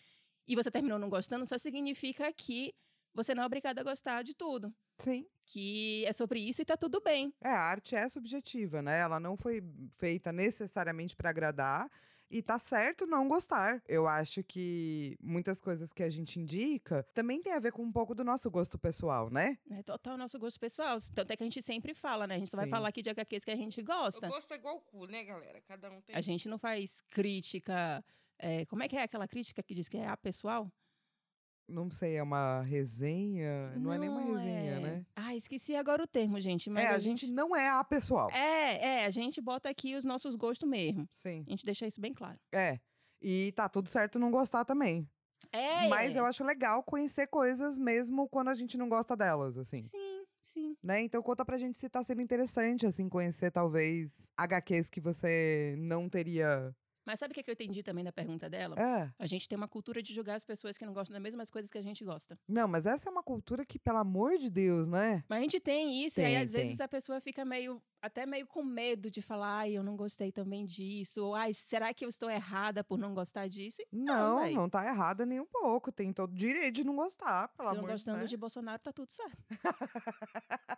e 0.47 0.55
você 0.55 0.71
terminou 0.71 0.99
não 0.99 1.11
gostando, 1.11 1.45
só 1.45 1.59
significa 1.59 2.33
que 2.33 2.73
você 3.17 3.35
não 3.35 3.43
é 3.43 3.47
obrigado 3.47 3.79
a 3.79 3.83
gostar 3.83 4.23
de 4.23 4.35
tudo. 4.35 4.73
Sim. 4.99 5.27
Que 5.47 6.05
é 6.05 6.13
sobre 6.13 6.39
isso 6.39 6.61
e 6.61 6.65
tá 6.65 6.77
tudo 6.77 7.01
bem. 7.01 7.33
É, 7.43 7.49
a 7.49 7.61
arte 7.61 7.97
é 7.97 8.09
subjetiva, 8.09 8.83
né? 8.83 9.01
Ela 9.01 9.19
não 9.19 9.37
foi 9.37 9.63
feita 9.99 10.33
necessariamente 10.33 11.17
para 11.17 11.31
agradar. 11.31 11.91
E 12.29 12.43
tá 12.43 12.59
certo 12.59 13.07
não 13.07 13.29
gostar. 13.29 13.81
Eu 13.87 14.09
acho 14.09 14.43
que 14.43 15.17
muitas 15.23 15.61
coisas 15.61 15.93
que 15.93 16.03
a 16.03 16.11
gente 16.11 16.41
indica 16.41 17.05
também 17.15 17.41
tem 17.41 17.53
a 17.53 17.59
ver 17.61 17.71
com 17.71 17.83
um 17.83 17.93
pouco 17.93 18.17
do 18.17 18.25
nosso 18.25 18.51
gosto 18.51 18.77
pessoal, 18.77 19.31
né? 19.31 19.57
É 19.71 19.81
total 19.85 20.19
nosso 20.19 20.37
gosto 20.37 20.59
pessoal. 20.59 20.99
Tanto 21.15 21.31
é 21.31 21.37
que 21.37 21.45
a 21.45 21.47
gente 21.47 21.63
sempre 21.63 21.95
fala, 21.95 22.27
né? 22.27 22.35
A 22.35 22.39
gente 22.39 22.51
só 22.51 22.57
vai 22.57 22.69
falar 22.69 22.89
aqui 22.89 23.01
de 23.01 23.11
HQs 23.11 23.45
que 23.45 23.51
a 23.53 23.57
gente 23.57 23.81
gosta. 23.81 24.27
Eu 24.27 24.31
gosto 24.31 24.53
é 24.53 24.57
igual 24.57 24.77
o 24.77 24.81
cu, 24.81 25.07
né, 25.07 25.23
galera? 25.23 25.61
Cada 25.63 25.89
um 25.89 26.01
tem. 26.01 26.17
A 26.17 26.21
gente 26.21 26.49
não 26.49 26.59
faz 26.59 27.01
crítica. 27.11 28.05
É, 28.41 28.67
como 28.67 28.83
é 28.83 28.89
que 28.89 28.97
é 28.97 29.03
aquela 29.03 29.29
crítica 29.29 29.63
que 29.63 29.73
diz 29.73 29.89
que 29.89 29.97
é 29.97 30.09
apessoal? 30.09 30.69
Não 31.69 31.91
sei, 31.91 32.17
é 32.17 32.23
uma 32.23 32.63
resenha? 32.63 33.73
Não, 33.73 33.81
não 33.81 33.93
é 33.93 33.99
nem 33.99 34.09
uma 34.09 34.21
resenha, 34.21 34.73
é. 34.73 34.81
né? 34.81 35.07
Ah, 35.17 35.35
esqueci 35.35 35.75
agora 35.75 36.03
o 36.03 36.07
termo, 36.07 36.41
gente. 36.41 36.71
Mas 36.71 36.85
é, 36.85 36.89
a, 36.89 36.99
gente... 36.99 37.23
gente... 37.23 37.33
não 37.33 37.57
é 37.57 37.69
a 37.69 37.83
pessoal. 37.83 38.31
É, 38.31 39.03
é, 39.03 39.07
a 39.07 39.11
gente 39.11 39.41
bota 39.41 39.69
aqui 39.69 39.97
os 39.97 40.05
nossos 40.05 40.37
gostos 40.37 40.69
mesmo. 40.69 41.09
Sim. 41.11 41.45
A 41.47 41.51
gente 41.51 41.65
deixa 41.65 41.87
isso 41.87 42.01
bem 42.01 42.15
claro. 42.15 42.39
É. 42.53 42.79
E 43.21 43.53
tá 43.53 43.69
tudo 43.69 43.89
certo 43.89 44.19
não 44.19 44.31
gostar 44.31 44.65
também. 44.65 45.09
É. 45.53 45.89
Mas 45.89 46.15
eu 46.15 46.25
acho 46.25 46.45
legal 46.45 46.83
conhecer 46.83 47.27
coisas 47.27 47.79
mesmo 47.79 48.29
quando 48.29 48.49
a 48.49 48.55
gente 48.55 48.79
não 48.79 48.89
gosta 48.89 49.17
delas, 49.17 49.57
assim. 49.59 49.83
Sim, 49.83 50.25
sim. 50.43 50.77
Né? 50.83 51.03
Então 51.03 51.23
conta 51.23 51.45
pra 51.45 51.59
gente 51.59 51.79
se 51.79 51.89
tá 51.89 52.03
sendo 52.03 52.23
interessante, 52.23 52.87
assim, 52.87 53.09
conhecer 53.09 53.51
talvez 53.51 54.29
HQs 54.37 54.89
que 54.89 55.01
você 55.01 55.75
não 55.79 56.09
teria 56.09 56.75
mas 57.07 57.21
sabe 57.21 57.33
o 57.33 57.35
que 57.35 57.49
eu 57.49 57.53
entendi 57.53 57.83
também 57.83 58.05
da 58.05 58.13
pergunta 58.13 58.51
dela? 58.51 58.75
É. 58.79 59.13
A 59.19 59.27
gente 59.27 59.49
tem 59.49 59.57
uma 59.57 59.69
cultura 59.69 60.03
de 60.03 60.13
julgar 60.13 60.35
as 60.35 60.45
pessoas 60.45 60.77
que 60.77 60.85
não 60.85 60.93
gostam 60.93 61.15
das 61.15 61.23
mesmas 61.23 61.51
coisas 61.51 61.71
que 61.71 61.79
a 61.79 61.83
gente 61.83 62.05
gosta. 62.05 62.39
Não, 62.49 62.67
mas 62.67 62.85
essa 62.85 63.09
é 63.09 63.13
uma 63.13 63.23
cultura 63.23 63.65
que, 63.65 63.79
pelo 63.79 63.99
amor 63.99 64.37
de 64.37 64.51
Deus, 64.51 64.89
né? 64.89 65.25
Mas 65.29 65.39
a 65.39 65.43
gente 65.43 65.61
tem 65.61 66.05
isso, 66.05 66.17
tem, 66.17 66.25
e 66.25 66.37
aí 66.37 66.43
às 66.43 66.51
tem. 66.51 66.63
vezes 66.63 66.81
a 66.81 66.89
pessoa 66.89 67.21
fica 67.21 67.45
meio 67.45 67.81
até 68.03 68.25
meio 68.27 68.47
com 68.47 68.63
medo 68.63 69.11
de 69.11 69.21
falar, 69.21 69.59
ai, 69.59 69.73
eu 69.73 69.83
não 69.83 69.97
gostei 69.97 70.31
também 70.31 70.65
disso, 70.65 71.25
ou 71.25 71.35
ai, 71.35 71.53
será 71.53 71.93
que 71.93 72.05
eu 72.05 72.09
estou 72.09 72.31
errada 72.31 72.85
por 72.85 72.99
não 72.99 73.15
gostar 73.15 73.49
disso? 73.49 73.83
não, 73.93 74.41
não, 74.45 74.53
não 74.53 74.69
tá 74.69 74.87
errada 74.87 75.27
nem 75.27 75.41
um 75.41 75.47
pouco, 75.47 75.91
tem 75.91 76.13
todo 76.13 76.35
direito 76.35 76.77
de 76.77 76.85
não 76.85 76.95
gostar, 76.95 77.49
pelo 77.49 77.69
Se 77.69 77.75
amor 77.75 77.83
não 77.83 77.93
gostando 77.93 78.19
né? 78.19 78.25
de 78.27 78.37
Bolsonaro, 78.37 78.81
tá 78.81 78.93
tudo 78.93 79.11
certo. 79.11 79.37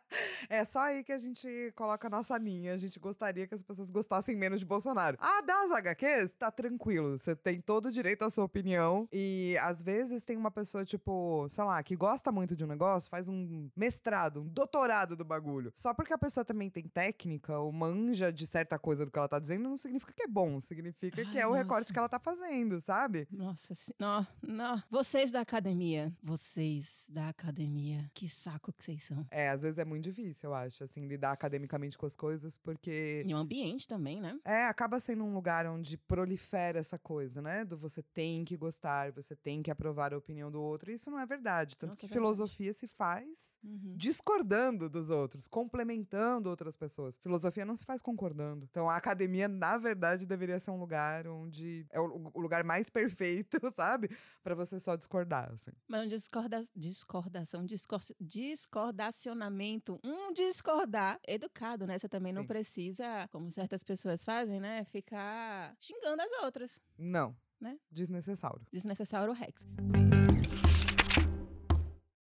é 0.48 0.64
só 0.64 0.80
aí 0.80 1.04
que 1.04 1.12
a 1.12 1.18
gente 1.18 1.72
coloca 1.74 2.06
a 2.06 2.10
nossa 2.10 2.36
linha, 2.38 2.72
a 2.72 2.76
gente 2.76 2.98
gostaria 2.98 3.46
que 3.46 3.54
as 3.54 3.62
pessoas 3.62 3.90
gostassem 3.90 4.36
menos 4.36 4.60
de 4.60 4.66
Bolsonaro. 4.66 5.16
Ah, 5.20 5.40
das 5.42 5.70
HQs, 5.70 6.32
tá 6.38 6.50
tranquilo, 6.50 7.18
você 7.18 7.34
tem 7.34 7.60
todo 7.60 7.86
o 7.86 7.92
direito 7.92 8.24
à 8.24 8.30
sua 8.30 8.44
opinião, 8.44 9.08
e 9.12 9.56
às 9.60 9.82
vezes 9.82 10.24
tem 10.24 10.36
uma 10.36 10.50
pessoa, 10.50 10.84
tipo, 10.84 11.46
sei 11.48 11.64
lá, 11.64 11.82
que 11.82 11.96
gosta 11.96 12.30
muito 12.32 12.56
de 12.56 12.64
um 12.64 12.68
negócio, 12.68 13.10
faz 13.10 13.28
um 13.28 13.68
mestrado, 13.76 14.42
um 14.42 14.48
doutorado 14.48 15.16
do 15.16 15.24
bagulho, 15.24 15.72
só 15.74 15.92
porque 15.94 16.12
a 16.12 16.18
pessoa 16.18 16.44
também 16.44 16.70
tem 16.70 16.88
técnica, 16.88 17.58
ou 17.58 17.72
manja 17.72 18.32
de 18.32 18.46
certa 18.46 18.78
coisa 18.78 19.04
do 19.04 19.10
que 19.10 19.18
ela 19.18 19.28
tá 19.28 19.38
dizendo, 19.38 19.68
não 19.68 19.76
significa 19.76 20.12
que 20.12 20.22
é 20.22 20.26
bom. 20.26 20.60
Significa 20.60 21.22
Ai, 21.22 21.30
que 21.30 21.38
é 21.38 21.46
o 21.46 21.52
recorte 21.52 21.92
que 21.92 21.98
ela 21.98 22.08
tá 22.08 22.18
fazendo, 22.18 22.80
sabe? 22.80 23.26
Nossa, 23.30 23.74
não, 23.98 24.26
não. 24.42 24.82
Vocês 24.90 25.30
da 25.30 25.40
academia. 25.40 26.12
Vocês 26.22 27.06
da 27.08 27.28
academia. 27.28 28.10
Que 28.14 28.28
saco 28.28 28.72
que 28.72 28.84
vocês 28.84 29.02
são. 29.04 29.26
É, 29.30 29.48
às 29.48 29.62
vezes 29.62 29.78
é 29.78 29.84
muito 29.84 29.97
difícil, 30.00 30.50
eu 30.50 30.54
acho, 30.54 30.84
assim, 30.84 31.06
lidar 31.06 31.32
academicamente 31.32 31.96
com 31.96 32.06
as 32.06 32.16
coisas, 32.16 32.56
porque. 32.56 33.22
E 33.26 33.34
o 33.34 33.36
ambiente 33.36 33.86
também, 33.86 34.20
né? 34.20 34.38
É, 34.44 34.66
acaba 34.66 35.00
sendo 35.00 35.24
um 35.24 35.32
lugar 35.32 35.66
onde 35.66 35.96
prolifera 35.96 36.78
essa 36.78 36.98
coisa, 36.98 37.40
né? 37.40 37.64
Do 37.64 37.76
você 37.76 38.02
tem 38.02 38.44
que 38.44 38.56
gostar, 38.56 39.12
você 39.12 39.34
tem 39.34 39.62
que 39.62 39.70
aprovar 39.70 40.12
a 40.12 40.18
opinião 40.18 40.50
do 40.50 40.60
outro. 40.60 40.90
Isso 40.90 41.10
não 41.10 41.18
é 41.18 41.26
verdade. 41.26 41.76
Tanto 41.76 41.90
Nossa, 41.90 42.00
que 42.00 42.06
é 42.06 42.08
filosofia 42.08 42.72
se 42.72 42.86
faz 42.86 43.58
uhum. 43.62 43.94
discordando 43.96 44.88
dos 44.88 45.10
outros, 45.10 45.46
complementando 45.46 46.50
outras 46.50 46.76
pessoas 46.76 46.88
pessoas. 46.88 47.18
Filosofia 47.18 47.64
não 47.64 47.76
se 47.76 47.84
faz 47.84 48.02
concordando. 48.02 48.66
Então 48.70 48.88
a 48.88 48.96
academia, 48.96 49.46
na 49.46 49.76
verdade, 49.76 50.26
deveria 50.26 50.58
ser 50.58 50.70
um 50.70 50.78
lugar 50.78 51.26
onde 51.28 51.86
é 51.90 52.00
o, 52.00 52.30
o 52.34 52.40
lugar 52.40 52.64
mais 52.64 52.90
perfeito, 52.90 53.58
sabe? 53.74 54.10
para 54.42 54.54
você 54.54 54.80
só 54.80 54.96
discordar, 54.96 55.52
assim. 55.52 55.70
Mas 55.86 56.06
um 56.06 56.08
discorda 56.08 56.62
discordação, 56.74 57.66
discor 57.66 58.00
discordacionamento, 58.18 59.87
um 60.02 60.32
discordar 60.32 61.20
educado, 61.26 61.86
né? 61.86 61.98
Você 61.98 62.08
também 62.08 62.32
Sim. 62.32 62.38
não 62.38 62.46
precisa, 62.46 63.28
como 63.30 63.50
certas 63.50 63.84
pessoas 63.84 64.24
fazem, 64.24 64.58
né? 64.60 64.84
Ficar 64.84 65.74
xingando 65.78 66.20
as 66.20 66.32
outras. 66.42 66.82
Não. 66.98 67.36
Né? 67.60 67.78
Desnecessário. 67.90 68.60
Desnecessário 68.72 69.32
Rex. 69.32 69.64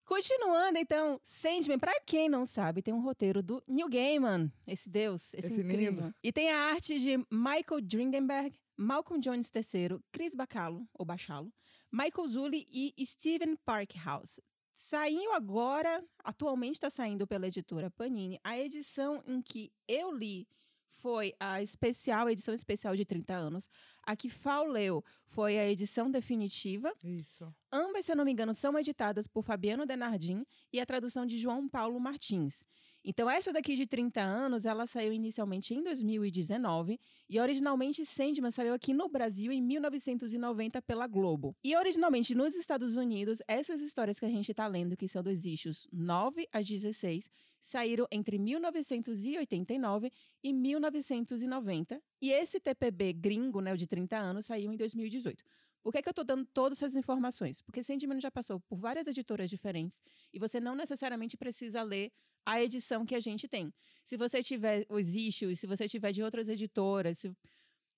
Continuando, 0.05 0.79
então, 0.79 1.19
Sandman, 1.21 1.77
pra 1.77 1.99
quem 2.05 2.29
não 2.29 2.45
sabe, 2.45 2.81
tem 2.81 2.93
um 2.93 3.01
roteiro 3.01 3.43
do 3.43 3.61
Neil 3.67 3.89
Gaiman, 3.89 4.51
esse 4.65 4.89
deus, 4.89 5.33
esse, 5.33 5.47
esse 5.47 5.61
incrível. 5.61 5.93
Menino. 5.93 6.15
E 6.23 6.31
tem 6.31 6.49
a 6.49 6.71
arte 6.71 6.97
de 6.97 7.17
Michael 7.29 7.81
Dringenberg, 7.81 8.57
Malcolm 8.77 9.21
Jones 9.21 9.51
III, 9.53 9.99
Chris 10.11 10.33
Bacalo, 10.33 10.87
ou 10.93 11.05
Bachalo, 11.05 11.51
Michael 11.91 12.27
Zulli 12.29 12.67
e 12.71 13.05
Steven 13.05 13.57
Parkhouse. 13.65 14.41
Saiu 14.79 15.33
agora, 15.33 16.03
atualmente 16.23 16.75
está 16.75 16.87
saindo 16.87 17.25
pela 17.25 17.47
editora 17.47 17.89
Panini, 17.89 18.39
a 18.43 18.59
edição 18.59 19.23
em 19.25 19.41
que 19.41 19.73
eu 19.87 20.11
li 20.11 20.47
foi 20.87 21.33
a 21.39 21.63
especial, 21.63 22.27
a 22.27 22.31
edição 22.31 22.53
especial 22.53 22.95
de 22.95 23.03
30 23.03 23.33
anos. 23.33 23.69
A 24.03 24.15
que 24.15 24.29
Fal 24.29 24.67
leu 24.67 25.03
foi 25.25 25.57
a 25.57 25.67
edição 25.67 26.11
definitiva. 26.11 26.93
Isso. 27.03 27.51
Ambas, 27.71 28.05
se 28.05 28.11
eu 28.11 28.15
não 28.15 28.23
me 28.23 28.31
engano, 28.31 28.53
são 28.53 28.77
editadas 28.77 29.27
por 29.27 29.41
Fabiano 29.41 29.83
Denardim 29.83 30.45
e 30.71 30.79
a 30.79 30.85
tradução 30.85 31.25
de 31.25 31.39
João 31.39 31.67
Paulo 31.67 31.99
Martins. 31.99 32.63
Então, 33.09 33.29
essa 33.29 33.53
daqui 33.53 33.77
de 33.77 33.87
30 33.87 34.19
anos, 34.21 34.65
ela 34.65 34.85
saiu 34.85 35.13
inicialmente 35.13 35.73
em 35.73 35.81
2019 35.81 36.99
e 37.29 37.39
originalmente 37.39 38.05
Sandman 38.05 38.51
saiu 38.51 38.73
aqui 38.73 38.93
no 38.93 39.07
Brasil 39.07 39.49
em 39.49 39.61
1990 39.61 40.81
pela 40.81 41.07
Globo. 41.07 41.55
E 41.63 41.73
originalmente 41.73 42.35
nos 42.35 42.53
Estados 42.53 42.97
Unidos, 42.97 43.41
essas 43.47 43.79
histórias 43.79 44.19
que 44.19 44.25
a 44.25 44.29
gente 44.29 44.51
está 44.51 44.67
lendo, 44.67 44.97
que 44.97 45.07
são 45.07 45.23
dos 45.23 45.45
issues 45.45 45.87
9 45.89 46.49
a 46.51 46.61
16, 46.61 47.31
saíram 47.61 48.05
entre 48.11 48.37
1989 48.37 50.11
e 50.43 50.51
1990. 50.51 52.01
E 52.21 52.29
esse 52.29 52.59
TPB 52.59 53.13
gringo, 53.13 53.61
né, 53.61 53.71
o 53.71 53.77
de 53.77 53.87
30 53.87 54.17
anos, 54.17 54.47
saiu 54.47 54.73
em 54.73 54.75
2018. 54.75 55.45
Por 55.87 55.93
que, 55.93 55.99
é 55.99 56.01
que 56.01 56.09
eu 56.09 56.11
estou 56.11 56.25
dando 56.25 56.43
todas 56.43 56.79
essas 56.79 56.97
informações? 56.97 57.61
Porque 57.61 57.81
Sandman 57.81 58.19
já 58.19 58.29
passou 58.29 58.59
por 58.59 58.77
várias 58.77 59.07
editoras 59.07 59.49
diferentes 59.49 60.01
e 60.33 60.37
você 60.37 60.59
não 60.59 60.75
necessariamente 60.75 61.37
precisa 61.37 61.81
ler 61.81 62.11
a 62.45 62.61
edição 62.61 63.05
que 63.05 63.15
a 63.15 63.21
gente 63.21 63.47
tem. 63.47 63.73
Se 64.03 64.17
você 64.17 64.43
tiver 64.43 64.85
os 64.89 65.15
issues, 65.15 65.61
se 65.61 65.65
você 65.65 65.87
tiver 65.87 66.11
de 66.11 66.21
outras 66.21 66.49
editoras, 66.49 67.19
se... 67.19 67.31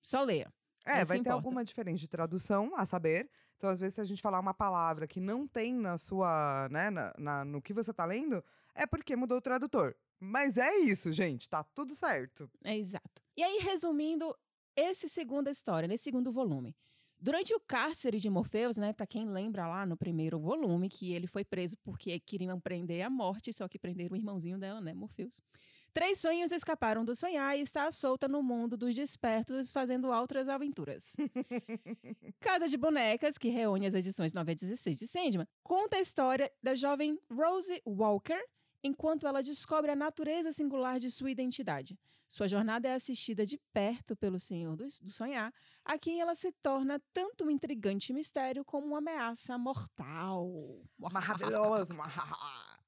só 0.00 0.22
leia. 0.22 0.54
É, 0.86 1.00
é 1.00 1.04
vai 1.04 1.20
ter 1.20 1.30
alguma 1.30 1.64
diferença 1.64 1.98
de 1.98 2.06
tradução, 2.06 2.70
a 2.76 2.86
saber. 2.86 3.28
Então, 3.56 3.68
às 3.68 3.80
vezes, 3.80 3.96
se 3.96 4.00
a 4.00 4.04
gente 4.04 4.22
falar 4.22 4.38
uma 4.38 4.54
palavra 4.54 5.08
que 5.08 5.18
não 5.18 5.48
tem 5.48 5.74
na 5.74 5.98
sua, 5.98 6.68
né, 6.70 6.90
na, 6.90 7.12
na 7.18 7.44
no 7.44 7.60
que 7.60 7.74
você 7.74 7.90
está 7.90 8.04
lendo, 8.04 8.40
é 8.72 8.86
porque 8.86 9.16
mudou 9.16 9.38
o 9.38 9.42
tradutor. 9.42 9.96
Mas 10.20 10.56
é 10.56 10.76
isso, 10.76 11.10
gente, 11.10 11.50
tá 11.50 11.64
tudo 11.64 11.96
certo. 11.96 12.48
É 12.62 12.76
exato. 12.76 13.20
E 13.36 13.42
aí, 13.42 13.58
resumindo, 13.64 14.32
esse 14.76 15.08
segunda 15.08 15.50
história, 15.50 15.88
nesse 15.88 16.04
segundo 16.04 16.30
volume. 16.30 16.72
Durante 17.22 17.54
o 17.54 17.60
cárcere 17.60 18.18
de 18.18 18.30
Morpheus, 18.30 18.78
né, 18.78 18.94
para 18.94 19.06
quem 19.06 19.28
lembra 19.28 19.66
lá 19.68 19.84
no 19.84 19.94
primeiro 19.94 20.38
volume, 20.38 20.88
que 20.88 21.12
ele 21.12 21.26
foi 21.26 21.44
preso 21.44 21.76
porque 21.84 22.18
queriam 22.18 22.58
prender 22.58 23.02
a 23.02 23.10
morte, 23.10 23.52
só 23.52 23.68
que 23.68 23.78
prenderam 23.78 24.14
o 24.14 24.16
irmãozinho 24.16 24.58
dela, 24.58 24.80
né, 24.80 24.94
Morpheus. 24.94 25.38
Três 25.92 26.18
sonhos 26.18 26.50
escaparam 26.50 27.04
do 27.04 27.14
sonhar 27.14 27.58
e 27.58 27.60
está 27.60 27.92
solta 27.92 28.26
no 28.26 28.42
mundo 28.42 28.74
dos 28.74 28.94
despertos, 28.94 29.70
fazendo 29.70 30.08
outras 30.08 30.48
aventuras. 30.48 31.14
Casa 32.40 32.68
de 32.68 32.78
Bonecas, 32.78 33.36
que 33.36 33.50
reúne 33.50 33.86
as 33.86 33.94
edições 33.94 34.32
9 34.32 34.52
a 34.52 34.54
16 34.54 34.98
de 34.98 35.06
Sandman, 35.06 35.46
conta 35.62 35.96
a 35.96 36.00
história 36.00 36.50
da 36.62 36.74
jovem 36.74 37.18
Rose 37.30 37.82
Walker 37.86 38.40
enquanto 38.82 39.26
ela 39.26 39.42
descobre 39.42 39.90
a 39.90 39.96
natureza 39.96 40.52
singular 40.52 40.98
de 40.98 41.10
sua 41.10 41.30
identidade. 41.30 41.98
Sua 42.30 42.46
jornada 42.46 42.88
é 42.88 42.94
assistida 42.94 43.44
de 43.44 43.58
perto 43.72 44.14
pelo 44.14 44.38
Senhor 44.38 44.76
do, 44.76 44.84
do 44.84 45.10
Sonhar, 45.10 45.52
a 45.84 45.98
quem 45.98 46.20
ela 46.20 46.36
se 46.36 46.52
torna 46.62 47.02
tanto 47.12 47.44
um 47.44 47.50
intrigante 47.50 48.12
mistério 48.12 48.64
como 48.64 48.86
uma 48.86 48.98
ameaça 48.98 49.58
mortal. 49.58 50.48
Maravilhoso! 50.96 51.92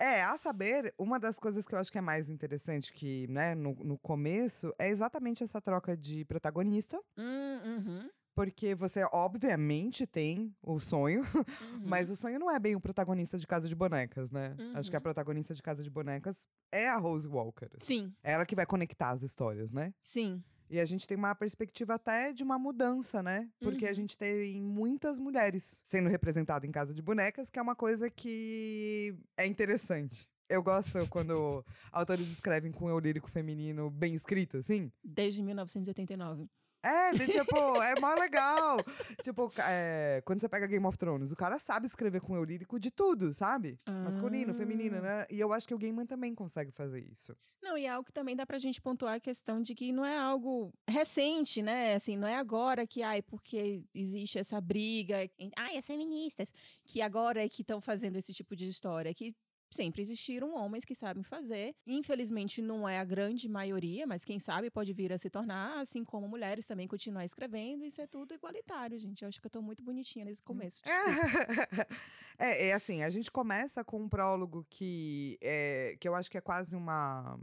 É, 0.00 0.22
a 0.22 0.36
saber, 0.36 0.94
uma 0.96 1.18
das 1.18 1.40
coisas 1.40 1.66
que 1.66 1.74
eu 1.74 1.78
acho 1.80 1.90
que 1.90 1.98
é 1.98 2.00
mais 2.00 2.28
interessante 2.28 2.92
que, 2.92 3.26
né, 3.26 3.56
no, 3.56 3.74
no 3.82 3.98
começo, 3.98 4.72
é 4.78 4.88
exatamente 4.88 5.42
essa 5.42 5.60
troca 5.60 5.96
de 5.96 6.24
protagonista. 6.24 7.00
Hum, 7.16 7.60
uhum, 7.64 8.10
Porque 8.38 8.74
você, 8.74 9.02
obviamente, 9.12 10.06
tem 10.06 10.54
o 10.62 10.78
sonho, 10.78 11.22
uhum. 11.60 11.80
mas 11.86 12.08
o 12.10 12.14
sonho 12.16 12.38
não 12.38 12.50
é 12.50 12.58
bem 12.58 12.76
o 12.76 12.80
protagonista 12.80 13.36
de 13.36 13.46
Casa 13.46 13.68
de 13.68 13.74
Bonecas, 13.74 14.30
né? 14.30 14.54
Acho 14.74 14.88
que 14.90 14.96
a 14.96 14.98
Uhum. 14.98 15.02
protagonista 15.02 15.54
de 15.54 15.62
Casa 15.62 15.82
de 15.82 15.90
Bonecas 15.90 16.46
é 16.70 16.88
a 16.88 16.96
Rose 16.96 17.26
Walker. 17.26 17.68
Sim, 17.80 18.12
É 18.22 18.32
ela 18.32 18.46
que 18.46 18.54
vai 18.54 18.64
conectar 18.66 19.10
as 19.10 19.22
histórias, 19.22 19.72
né? 19.72 19.92
sim. 20.04 20.42
E 20.70 20.78
a 20.78 20.84
gente 20.84 21.06
tem 21.06 21.16
uma 21.16 21.34
perspectiva 21.34 21.94
até 21.94 22.30
de 22.30 22.42
uma 22.42 22.58
mudança, 22.58 23.22
né? 23.22 23.48
Porque 23.58 23.86
a 23.86 23.88
Uhum. 23.88 23.94
gente 23.94 24.18
tem 24.18 24.62
muitas 24.62 25.18
mulheres 25.18 25.80
sendo 25.82 26.10
representadas 26.10 26.68
em 26.68 26.70
Casa 26.70 26.92
de 26.92 27.00
Bonecas, 27.00 27.48
que 27.48 27.58
é 27.58 27.62
uma 27.62 27.74
coisa 27.74 28.10
que 28.10 29.16
é 29.36 29.46
interessante. 29.46 30.28
Eu 30.46 30.62
gosto 30.62 31.06
quando 31.08 31.64
autores 31.90 32.28
escrevem 32.30 32.70
com 32.70 32.88
eu 32.88 32.98
lírico 32.98 33.30
feminino 33.30 33.90
bem 33.90 34.14
escrito, 34.14 34.58
assim. 34.58 34.92
Desde 35.02 35.42
1989. 35.42 36.46
É, 36.82 37.12
de, 37.12 37.26
tipo, 37.26 37.82
é 37.82 37.98
mó 38.00 38.14
legal. 38.14 38.78
tipo, 39.22 39.50
é, 39.58 40.22
quando 40.24 40.40
você 40.40 40.48
pega 40.48 40.66
Game 40.66 40.84
of 40.86 40.96
Thrones, 40.96 41.32
o 41.32 41.36
cara 41.36 41.58
sabe 41.58 41.86
escrever 41.86 42.20
com 42.20 42.36
eu 42.36 42.44
lírico 42.44 42.78
de 42.78 42.90
tudo, 42.90 43.32
sabe? 43.34 43.78
Masculino, 44.04 44.54
feminino, 44.54 44.96
Ah. 44.98 45.00
né? 45.00 45.26
E 45.30 45.40
eu 45.40 45.52
acho 45.52 45.66
que 45.66 45.74
o 45.74 45.78
Gaiman 45.78 46.06
também 46.06 46.34
consegue 46.34 46.70
fazer 46.70 47.00
isso. 47.10 47.36
Não, 47.60 47.76
e 47.76 47.84
é 47.84 47.88
algo 47.88 48.04
que 48.06 48.12
também 48.12 48.36
dá 48.36 48.46
pra 48.46 48.58
gente 48.58 48.80
pontuar 48.80 49.14
a 49.14 49.20
questão 49.20 49.60
de 49.60 49.74
que 49.74 49.90
não 49.92 50.04
é 50.04 50.16
algo 50.16 50.72
recente, 50.88 51.60
né? 51.62 51.94
Assim, 51.96 52.16
não 52.16 52.28
é 52.28 52.36
agora 52.36 52.86
que, 52.86 53.02
ai, 53.02 53.20
porque 53.22 53.82
existe 53.92 54.38
essa 54.38 54.60
briga, 54.60 55.28
ai, 55.56 55.76
as 55.76 55.86
feministas, 55.86 56.52
que 56.86 57.02
agora 57.02 57.44
é 57.44 57.48
que 57.48 57.62
estão 57.62 57.80
fazendo 57.80 58.16
esse 58.16 58.32
tipo 58.32 58.54
de 58.54 58.68
história, 58.68 59.12
que 59.12 59.34
sempre 59.70 60.02
existiram 60.02 60.54
homens 60.54 60.84
que 60.84 60.94
sabem 60.94 61.22
fazer. 61.22 61.74
Infelizmente, 61.86 62.62
não 62.62 62.88
é 62.88 62.98
a 62.98 63.04
grande 63.04 63.48
maioria, 63.48 64.06
mas 64.06 64.24
quem 64.24 64.38
sabe 64.38 64.70
pode 64.70 64.92
vir 64.92 65.12
a 65.12 65.18
se 65.18 65.28
tornar, 65.28 65.78
assim 65.80 66.04
como 66.04 66.26
mulheres 66.28 66.66
também 66.66 66.86
continuar 66.88 67.24
escrevendo, 67.24 67.84
isso 67.84 68.00
é 68.00 68.06
tudo 68.06 68.34
igualitário, 68.34 68.98
gente. 68.98 69.22
Eu 69.22 69.28
acho 69.28 69.40
que 69.40 69.46
eu 69.46 69.50
tô 69.50 69.60
muito 69.62 69.82
bonitinha 69.82 70.24
nesse 70.24 70.42
começo. 70.42 70.80
desculpa. 70.82 70.88
é, 72.38 72.68
é 72.68 72.74
assim, 72.74 73.02
a 73.02 73.10
gente 73.10 73.30
começa 73.30 73.84
com 73.84 74.00
um 74.00 74.08
prólogo 74.08 74.66
que, 74.70 75.38
é, 75.40 75.96
que 76.00 76.08
eu 76.08 76.14
acho 76.14 76.30
que 76.30 76.38
é 76.38 76.40
quase 76.40 76.74
uma. 76.74 77.38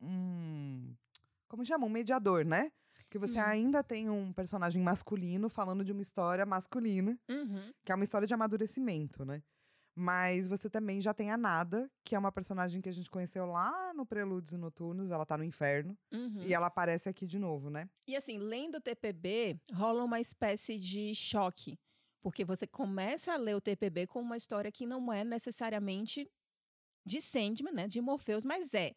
um- 0.00 0.94
como 1.48 1.64
chama? 1.64 1.86
Um 1.86 1.90
mediador, 1.90 2.44
né? 2.44 2.72
Porque 3.04 3.18
você 3.18 3.38
Uhum. 3.38 3.44
ainda 3.44 3.82
tem 3.84 4.10
um 4.10 4.32
personagem 4.32 4.82
masculino 4.82 5.48
falando 5.48 5.84
de 5.84 5.92
uma 5.92 6.02
história 6.02 6.44
masculina, 6.44 7.18
Uhum. 7.28 7.72
que 7.84 7.92
é 7.92 7.94
uma 7.94 8.02
história 8.04 8.26
de 8.26 8.34
amadurecimento, 8.34 9.24
né? 9.24 9.42
Mas 9.96 10.48
você 10.48 10.68
também 10.68 11.00
já 11.00 11.14
tem 11.14 11.30
a 11.30 11.36
Nada, 11.36 11.88
que 12.04 12.14
é 12.16 12.18
uma 12.18 12.32
personagem 12.32 12.80
que 12.82 12.88
a 12.88 12.92
gente 12.92 13.08
conheceu 13.10 13.46
lá 13.46 13.94
no 13.94 14.04
Prelúdios 14.04 14.52
e 14.52 14.56
Noturnos, 14.56 15.10
ela 15.12 15.24
tá 15.24 15.38
no 15.38 15.44
inferno, 15.44 15.96
Uhum. 16.12 16.42
e 16.44 16.52
ela 16.52 16.66
aparece 16.66 17.08
aqui 17.08 17.26
de 17.26 17.38
novo, 17.38 17.70
né? 17.70 17.88
E 18.06 18.16
assim, 18.16 18.36
lendo 18.38 18.76
o 18.76 18.80
TPB, 18.80 19.56
rola 19.72 20.02
uma 20.02 20.20
espécie 20.20 20.78
de 20.80 21.14
choque. 21.14 21.78
Porque 22.20 22.44
você 22.44 22.66
começa 22.66 23.32
a 23.34 23.36
ler 23.36 23.54
o 23.54 23.60
TPB 23.60 24.06
com 24.06 24.20
uma 24.20 24.36
história 24.36 24.72
que 24.72 24.86
não 24.86 25.12
é 25.12 25.22
necessariamente 25.22 26.28
de 27.06 27.20
Sandman, 27.20 27.72
né? 27.72 27.86
De 27.86 28.00
Morpheus, 28.00 28.44
mas 28.44 28.72
é. 28.74 28.94